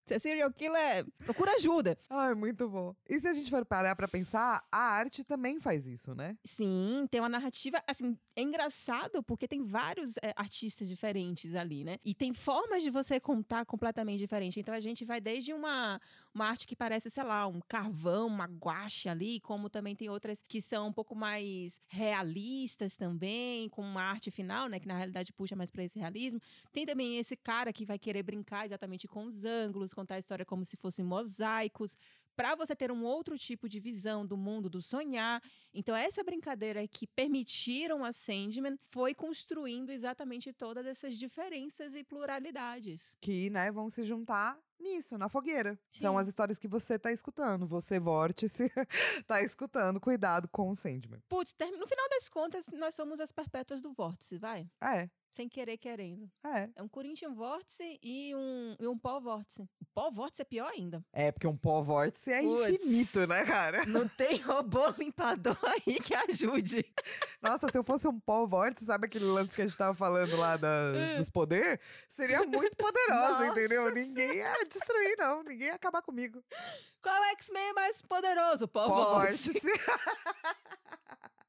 Se 0.05 0.13
é 0.13 0.19
serial 0.19 0.51
killer, 0.53 1.03
procura 1.25 1.53
ajuda. 1.55 1.97
Ai, 2.09 2.35
muito 2.35 2.69
bom. 2.69 2.95
E 3.09 3.19
se 3.19 3.27
a 3.27 3.33
gente 3.33 3.49
for 3.49 3.65
parar 3.65 3.95
pra 3.95 4.07
pensar, 4.07 4.63
a 4.71 4.77
arte 4.77 5.23
também 5.23 5.59
faz 5.59 5.87
isso, 5.87 6.13
né? 6.13 6.37
Sim, 6.43 7.07
tem 7.09 7.19
uma 7.19 7.29
narrativa, 7.29 7.81
assim, 7.87 8.15
é 8.35 8.41
engraçado 8.43 9.23
porque 9.23 9.47
tem 9.47 9.63
vários 9.63 10.17
é, 10.17 10.31
artistas 10.35 10.87
diferentes 10.87 11.55
ali, 11.55 11.83
né? 11.83 11.97
E 12.05 12.13
tem 12.13 12.33
formas 12.33 12.83
de 12.83 12.91
você 12.91 13.19
contar 13.19 13.65
completamente 13.65 14.19
diferente. 14.19 14.59
Então 14.59 14.75
a 14.75 14.79
gente 14.79 15.03
vai 15.03 15.19
desde 15.19 15.53
uma, 15.53 15.99
uma 16.35 16.47
arte 16.47 16.67
que 16.67 16.75
parece, 16.75 17.09
sei 17.09 17.23
lá, 17.23 17.47
um 17.47 17.61
carvão, 17.61 18.27
uma 18.27 18.45
guache 18.45 19.07
ali, 19.07 19.39
como 19.39 19.69
também 19.69 19.95
tem 19.95 20.09
outras 20.09 20.41
que 20.45 20.61
são 20.61 20.89
um 20.89 20.93
pouco 20.93 21.15
mais 21.15 21.79
realistas 21.87 22.97
também, 22.97 23.69
com 23.69 23.81
uma 23.81 24.03
arte 24.03 24.29
final, 24.29 24.67
né? 24.67 24.77
Que 24.77 24.87
na 24.87 24.97
realidade 24.97 25.31
puxa 25.31 25.55
mais 25.55 25.71
para 25.71 25.85
esse 25.85 25.97
realismo. 25.97 26.41
Tem 26.73 26.85
também 26.85 27.17
esse 27.17 27.37
cara 27.37 27.71
que 27.71 27.85
vai 27.85 27.97
querer 27.97 28.21
brincar 28.21 28.65
exatamente 28.65 29.07
com 29.07 29.23
os 29.23 29.45
ângulos, 29.45 29.93
contar 29.93 30.15
a 30.15 30.19
história 30.19 30.45
como 30.45 30.65
se 30.65 30.75
fossem 30.75 31.05
mosaicos, 31.05 31.95
para 32.35 32.53
você 32.53 32.75
ter 32.75 32.91
um 32.91 33.03
outro 33.03 33.37
tipo 33.37 33.69
de 33.69 33.79
visão 33.79 34.25
do 34.25 34.35
mundo, 34.35 34.69
do 34.69 34.81
sonhar. 34.81 35.41
Então, 35.73 35.95
essa 35.95 36.21
brincadeira 36.21 36.85
que 36.85 37.07
permitiram 37.07 38.03
a 38.03 38.11
Sandman 38.11 38.77
foi 38.83 39.15
construindo 39.15 39.89
exatamente 39.89 40.51
todas 40.51 40.85
essas 40.85 41.17
diferenças 41.17 41.95
e 41.95 42.03
pluralidades. 42.03 43.15
Que, 43.21 43.49
né, 43.49 43.71
vão 43.71 43.89
se 43.89 44.03
juntar 44.03 44.59
nisso, 44.79 45.17
na 45.17 45.29
fogueira. 45.29 45.77
São 45.89 46.13
Sim. 46.13 46.19
as 46.19 46.27
histórias 46.27 46.57
que 46.57 46.67
você 46.67 46.97
tá 46.99 47.11
escutando. 47.11 47.65
Você, 47.67 47.99
vórtice, 47.99 48.69
tá 49.27 49.41
escutando. 49.41 49.99
Cuidado 49.99 50.47
com 50.49 50.69
o 50.69 50.75
Sandman. 50.75 51.21
Putz, 51.27 51.55
no 51.59 51.87
final 51.87 52.09
das 52.09 52.29
contas, 52.29 52.67
nós 52.73 52.95
somos 52.95 53.19
as 53.19 53.31
perpétuas 53.31 53.81
do 53.81 53.91
vórtice, 53.93 54.37
vai? 54.37 54.69
É, 54.81 55.09
Sem 55.35 55.49
querer, 55.49 55.77
querendo. 55.77 56.31
é. 56.45 56.69
É 56.77 56.81
um 56.81 56.87
Corinthian 56.87 57.33
vórtice 57.33 57.99
e 58.01 58.33
um, 58.33 58.73
e 58.79 58.87
um 58.87 58.97
pó 58.97 59.19
vórtice. 59.19 59.63
O 59.81 59.85
pó 59.93 60.09
vórtice 60.09 60.41
é 60.41 60.45
pior 60.45 60.71
ainda. 60.71 61.03
É, 61.11 61.29
porque 61.29 61.45
um 61.45 61.57
pó 61.57 61.81
vórtice 61.81 62.31
é 62.31 62.41
Puts. 62.41 62.69
infinito, 62.69 63.27
né, 63.27 63.43
cara? 63.43 63.85
Não 63.85 64.07
tem 64.07 64.37
robô 64.39 64.87
limpador 64.97 65.57
aí 65.63 65.99
que 65.99 66.15
ajude. 66.15 66.85
Nossa, 67.41 67.69
se 67.69 67.77
eu 67.77 67.83
fosse 67.83 68.07
um 68.07 68.17
pó 68.17 68.45
vórtice, 68.45 68.85
sabe 68.85 69.07
aquele 69.07 69.25
lance 69.25 69.53
que 69.53 69.61
a 69.61 69.67
gente 69.67 69.77
tava 69.77 69.93
falando 69.93 70.37
lá 70.37 70.55
das- 70.55 71.17
dos 71.17 71.29
poder? 71.29 71.81
Seria 72.09 72.41
muito 72.45 72.77
poderosa, 72.77 73.47
entendeu? 73.47 73.93
Ninguém 73.93 74.35
ia 74.37 74.53
destruir, 74.65 75.17
não. 75.17 75.43
Ninguém 75.43 75.67
ia 75.67 75.75
acabar 75.75 76.01
comigo. 76.01 76.41
Qual 77.01 77.23
X-Men 77.31 77.71
é 77.71 77.73
mais 77.73 78.01
poderoso? 78.01 78.69
Pó, 78.69 78.87
Pó 78.87 79.05
vórtice. 79.15 79.51
vórtice. 79.51 79.67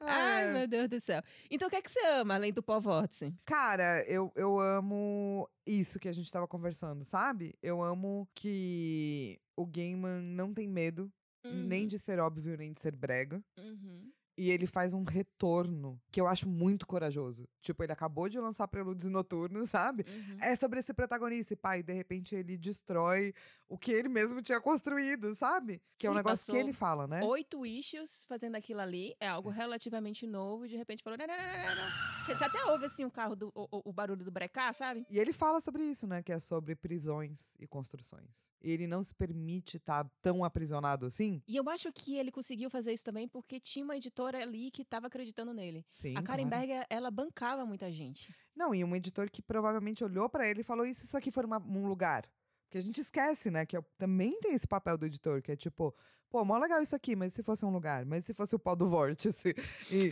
Ai, 0.00 0.48
É. 0.48 0.52
meu 0.52 0.68
Deus 0.68 0.88
do 0.88 1.00
céu. 1.00 1.22
Então, 1.50 1.68
o 1.68 1.70
que 1.70 1.76
é 1.76 1.82
que 1.82 1.90
você 1.90 2.00
ama, 2.06 2.34
além 2.34 2.52
do 2.52 2.62
pó 2.62 2.78
vórtice? 2.80 3.34
Cara, 3.44 4.02
eu, 4.06 4.32
eu 4.36 4.60
amo 4.60 5.48
isso 5.66 5.98
que 5.98 6.08
a 6.08 6.12
gente 6.12 6.30
tava 6.30 6.46
conversando, 6.46 7.04
sabe? 7.04 7.54
Eu 7.62 7.82
amo 7.82 8.28
que 8.34 9.40
o 9.56 9.64
Gaiman 9.66 10.20
não 10.22 10.52
tem 10.52 10.68
medo 10.68 11.10
nem 11.44 11.86
de 11.86 11.98
ser 11.98 12.18
óbvio, 12.20 12.56
nem 12.56 12.72
de 12.72 12.80
ser 12.80 12.96
brega. 12.96 13.42
Uhum. 13.58 14.10
E 14.36 14.50
ele 14.50 14.66
faz 14.66 14.92
um 14.92 15.04
retorno 15.04 16.00
que 16.10 16.20
eu 16.20 16.26
acho 16.26 16.48
muito 16.48 16.86
corajoso. 16.86 17.48
Tipo, 17.60 17.82
ele 17.84 17.92
acabou 17.92 18.28
de 18.28 18.38
lançar 18.40 18.66
Prelúdios 18.66 19.10
Noturnos, 19.10 19.70
sabe? 19.70 20.04
Uhum. 20.08 20.38
É 20.40 20.56
sobre 20.56 20.80
esse 20.80 20.92
protagonista. 20.92 21.52
E, 21.52 21.56
pai, 21.56 21.82
de 21.82 21.92
repente 21.92 22.34
ele 22.34 22.56
destrói 22.56 23.32
o 23.68 23.78
que 23.78 23.92
ele 23.92 24.08
mesmo 24.08 24.42
tinha 24.42 24.60
construído, 24.60 25.34
sabe? 25.34 25.80
Que 25.98 26.06
é 26.06 26.10
um 26.10 26.12
Sim, 26.12 26.16
negócio 26.16 26.52
que 26.52 26.58
ele 26.58 26.72
fala, 26.72 27.06
né? 27.06 27.22
Oito 27.22 27.64
issues 27.64 28.24
fazendo 28.28 28.56
aquilo 28.56 28.80
ali 28.80 29.14
é 29.20 29.28
algo 29.28 29.48
relativamente 29.50 30.26
novo 30.26 30.66
e 30.66 30.68
de 30.68 30.76
repente 30.76 31.02
falou: 31.02 31.16
não, 31.16 31.26
não, 31.26 31.36
não, 31.36 31.46
não, 31.46 31.76
não. 31.76 32.24
Você 32.24 32.44
até 32.44 32.64
ouve 32.72 32.86
assim 32.86 33.04
o 33.04 33.10
carro, 33.10 33.36
do, 33.36 33.52
o, 33.54 33.88
o- 33.88 33.92
barulho 33.92 34.24
do 34.24 34.30
brecar, 34.30 34.74
sabe? 34.74 35.06
E 35.08 35.18
ele 35.18 35.32
fala 35.32 35.60
sobre 35.60 35.82
isso, 35.84 36.06
né? 36.06 36.22
Que 36.22 36.32
é 36.32 36.38
sobre 36.38 36.74
prisões 36.74 37.54
e 37.60 37.66
construções. 37.66 38.48
E 38.62 38.70
ele 38.70 38.86
não 38.86 39.02
se 39.02 39.14
permite 39.14 39.76
estar 39.76 40.08
tão 40.20 40.42
aprisionado 40.44 41.06
assim. 41.06 41.42
E 41.46 41.56
eu 41.56 41.68
acho 41.68 41.92
que 41.92 42.16
ele 42.16 42.30
conseguiu 42.32 42.68
fazer 42.68 42.92
isso 42.92 43.04
também 43.04 43.28
porque 43.28 43.60
tinha 43.60 43.84
uma 43.84 43.96
editora 43.96 44.23
editora 44.26 44.42
ali 44.42 44.70
que 44.70 44.84
tava 44.84 45.06
acreditando 45.06 45.52
nele. 45.52 45.84
Sim, 45.90 46.16
a 46.16 46.22
Karen 46.22 46.48
claro. 46.48 46.66
Berger, 46.66 46.86
ela 46.90 47.10
bancava 47.10 47.64
muita 47.66 47.90
gente. 47.90 48.34
Não, 48.54 48.74
e 48.74 48.82
um 48.84 48.94
editor 48.96 49.30
que 49.30 49.42
provavelmente 49.42 50.04
olhou 50.04 50.28
pra 50.28 50.46
ele 50.48 50.60
e 50.60 50.64
falou: 50.64 50.84
se 50.92 51.04
isso 51.04 51.16
aqui 51.16 51.30
for 51.30 51.44
uma- 51.44 51.58
um 51.58 51.86
lugar? 51.86 52.28
Porque 52.64 52.78
a 52.78 52.80
gente 52.82 53.00
esquece, 53.00 53.50
né? 53.50 53.64
Que 53.66 53.76
é- 53.76 53.84
também 53.98 54.38
tem 54.40 54.52
esse 54.54 54.66
papel 54.66 54.96
do 54.98 55.06
editor, 55.06 55.40
que 55.42 55.52
é 55.52 55.56
tipo, 55.56 55.94
pô, 56.30 56.44
mó 56.44 56.56
legal 56.58 56.80
isso 56.82 56.94
aqui, 56.96 57.14
mas 57.14 57.32
se 57.32 57.42
fosse 57.42 57.64
um 57.64 57.70
lugar? 57.70 58.04
Mas 58.04 58.24
se 58.24 58.34
fosse 58.34 58.54
o 58.54 58.58
pó 58.58 58.74
do 58.74 58.88
vórtice? 58.88 59.54
E, 59.92 60.10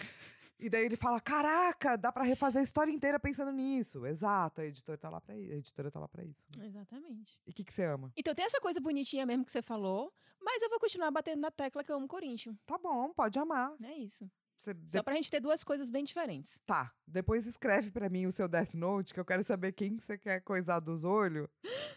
e 0.63 0.71
daí 0.71 0.85
ele 0.85 0.97
fala: 0.97 1.21
caraca, 1.21 1.99
dá 1.99 2.13
pra 2.13 2.23
refazer 2.23 2.61
a 2.61 2.65
história 2.65 2.93
inteira 2.93 3.19
pensando 3.19 3.51
nisso. 3.51 4.07
Exato, 4.07 4.61
a 4.61 4.65
editora 4.65 4.97
tá 4.97 5.11
lá 5.11 5.21
pra 5.21 5.37
isso. 5.37 5.53
A 5.53 5.57
editora 5.57 5.91
tá 5.91 5.99
lá 5.99 6.09
pra 6.09 6.25
isso. 6.25 6.41
Exatamente. 6.61 7.39
E 7.47 7.51
o 7.51 7.53
que, 7.53 7.65
que 7.65 7.75
você 7.75 7.85
ama? 7.85 8.13
Então 8.17 8.35
tem 8.35 8.45
essa 8.45 8.61
coisa 8.61 8.81
bonitinha 8.81 9.27
mesmo 9.27 9.45
que 9.45 9.51
você 9.51 9.61
falou, 9.61 10.13
mas 10.41 10.63
eu 10.63 10.71
vou 10.71 10.79
continuar 10.79 11.11
batendo 11.11 11.41
na 11.41 11.51
tecla 11.51 11.83
que 11.83 11.91
eu 11.91 11.97
amo 11.97 12.07
Corinthians. 12.07 12.57
Tá 12.65 12.79
bom, 12.79 13.13
pode 13.13 13.39
amar. 13.39 13.75
É 13.83 13.95
isso. 13.97 14.31
Você 14.63 14.77
Só 14.87 15.03
pra 15.03 15.15
gente 15.17 15.29
ter 15.29 15.41
duas 15.41 15.65
coisas 15.65 15.91
bem 15.91 16.05
diferentes. 16.05 16.61
Tá, 16.65 16.93
depois 17.05 17.47
escreve 17.47 17.91
pra 17.91 18.09
mim 18.09 18.27
o 18.27 18.33
seu 18.33 18.47
Death 18.47 18.75
Note, 18.75 19.13
que 19.13 19.19
eu 19.19 19.25
quero 19.25 19.43
saber 19.43 19.73
quem 19.73 19.97
que 19.97 20.05
você 20.05 20.17
quer 20.17 20.41
coisar 20.41 20.79
dos 20.79 21.05
olhos. 21.05 21.49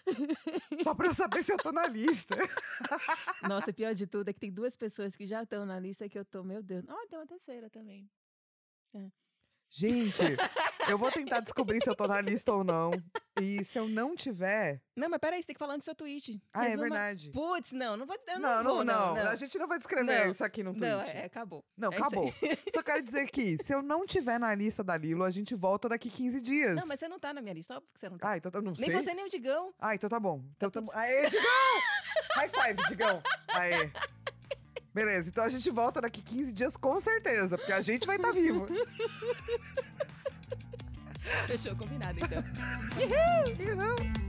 Só 0.84 0.96
pra 0.96 1.08
eu 1.08 1.14
saber 1.14 1.44
se 1.44 1.54
eu 1.54 1.58
tô 1.58 1.72
na 1.72 1.86
lista. 1.86 2.36
Nossa, 3.48 3.72
pior 3.72 3.94
de 3.94 4.08
tudo 4.08 4.30
é 4.30 4.34
que 4.34 4.40
tem 4.40 4.52
duas 4.52 4.76
pessoas 4.76 5.16
que 5.16 5.28
já 5.28 5.44
estão 5.44 5.64
na 5.64 5.80
lista 5.80 6.10
que 6.10 6.18
eu 6.18 6.26
tô, 6.26 6.44
meu 6.44 6.64
Deus. 6.64 6.84
Ah, 6.88 7.06
tem 7.08 7.20
uma 7.20 7.28
terceira 7.28 7.70
também. 7.70 8.10
Gente, 9.78 10.22
eu 10.88 10.98
vou 10.98 11.12
tentar 11.12 11.42
descobrir 11.42 11.82
se 11.84 11.90
eu 11.90 11.96
tô 11.96 12.08
na 12.08 12.22
lista 12.22 12.54
ou 12.54 12.64
não. 12.64 12.92
E 13.42 13.62
se 13.66 13.78
eu 13.78 13.90
não 13.90 14.16
tiver. 14.16 14.82
Não, 14.96 15.10
mas 15.10 15.20
peraí, 15.20 15.42
você 15.42 15.48
tem 15.48 15.54
que 15.54 15.60
falar 15.60 15.76
no 15.76 15.82
seu 15.84 15.94
tweet. 15.94 16.42
Ah, 16.54 16.66
é 16.66 16.78
verdade. 16.78 17.30
Putz, 17.32 17.74
não, 17.74 17.98
não 17.98 18.06
vou 18.06 18.18
dizer. 18.18 18.40
Não, 18.40 18.64
não, 18.64 18.76
vou, 18.76 18.86
não, 18.86 19.08
não, 19.14 19.24
não. 19.26 19.30
A 19.32 19.36
gente 19.36 19.58
não 19.58 19.68
vai 19.68 19.78
descrever 19.78 20.06
Não, 20.24 20.32
isso 20.32 20.46
aqui 20.46 20.64
no 20.64 20.74
tweet. 20.74 20.90
Não, 20.90 21.02
é, 21.02 21.26
acabou. 21.26 21.66
Não, 21.76 21.92
É 21.92 21.98
acabou. 21.98 22.32
Só 22.74 22.82
quero 22.82 23.04
dizer 23.04 23.28
que 23.30 23.58
se 23.62 23.74
eu 23.74 23.82
não 23.82 24.06
tiver 24.06 24.40
na 24.40 24.56
lista 24.56 24.82
da 24.82 24.96
Lilo, 24.96 25.26
a 25.26 25.32
gente 25.32 25.54
volta 25.56 25.90
daqui 25.90 26.10
15 26.10 26.40
dias. 26.40 26.76
Não, 26.78 26.88
mas 26.88 26.98
você 26.98 27.10
não 27.10 27.20
tá 27.20 27.34
na 27.34 27.42
minha 27.42 27.54
lista, 27.54 27.76
óbvio 27.76 27.92
que 27.94 28.00
você 28.00 28.08
não 28.10 28.18
tá. 28.18 28.30
Ah, 28.30 28.38
então 28.38 28.50
eu 28.54 28.62
não 28.62 28.72
nem 28.78 28.86
sei. 28.92 29.02
você, 29.02 29.14
nem 29.14 29.26
o 29.26 29.30
Digão. 29.30 29.74
Ah, 29.78 29.94
então 29.94 30.10
tá 30.10 30.20
bom. 30.22 30.42
Então 30.56 30.70
Tá 30.72 30.80
tudo- 30.82 30.92
Aê, 30.96 31.30
Digão! 31.30 31.82
High 32.36 32.50
five, 32.50 32.88
Digão. 32.88 33.22
Aê. 33.50 33.92
Beleza, 34.96 35.28
então 35.28 35.44
a 35.44 35.50
gente 35.50 35.70
volta 35.70 36.00
daqui 36.00 36.22
15 36.22 36.54
dias 36.54 36.78
com 36.78 36.98
certeza, 37.02 37.58
porque 37.58 37.74
a 37.74 37.82
gente 37.82 38.08
vai 38.08 38.16
estar 38.16 38.32
vivo. 38.32 38.66
Fechou, 41.48 41.76
combinado 41.76 42.18
então. 42.18 42.42
Uhul. 43.02 44.25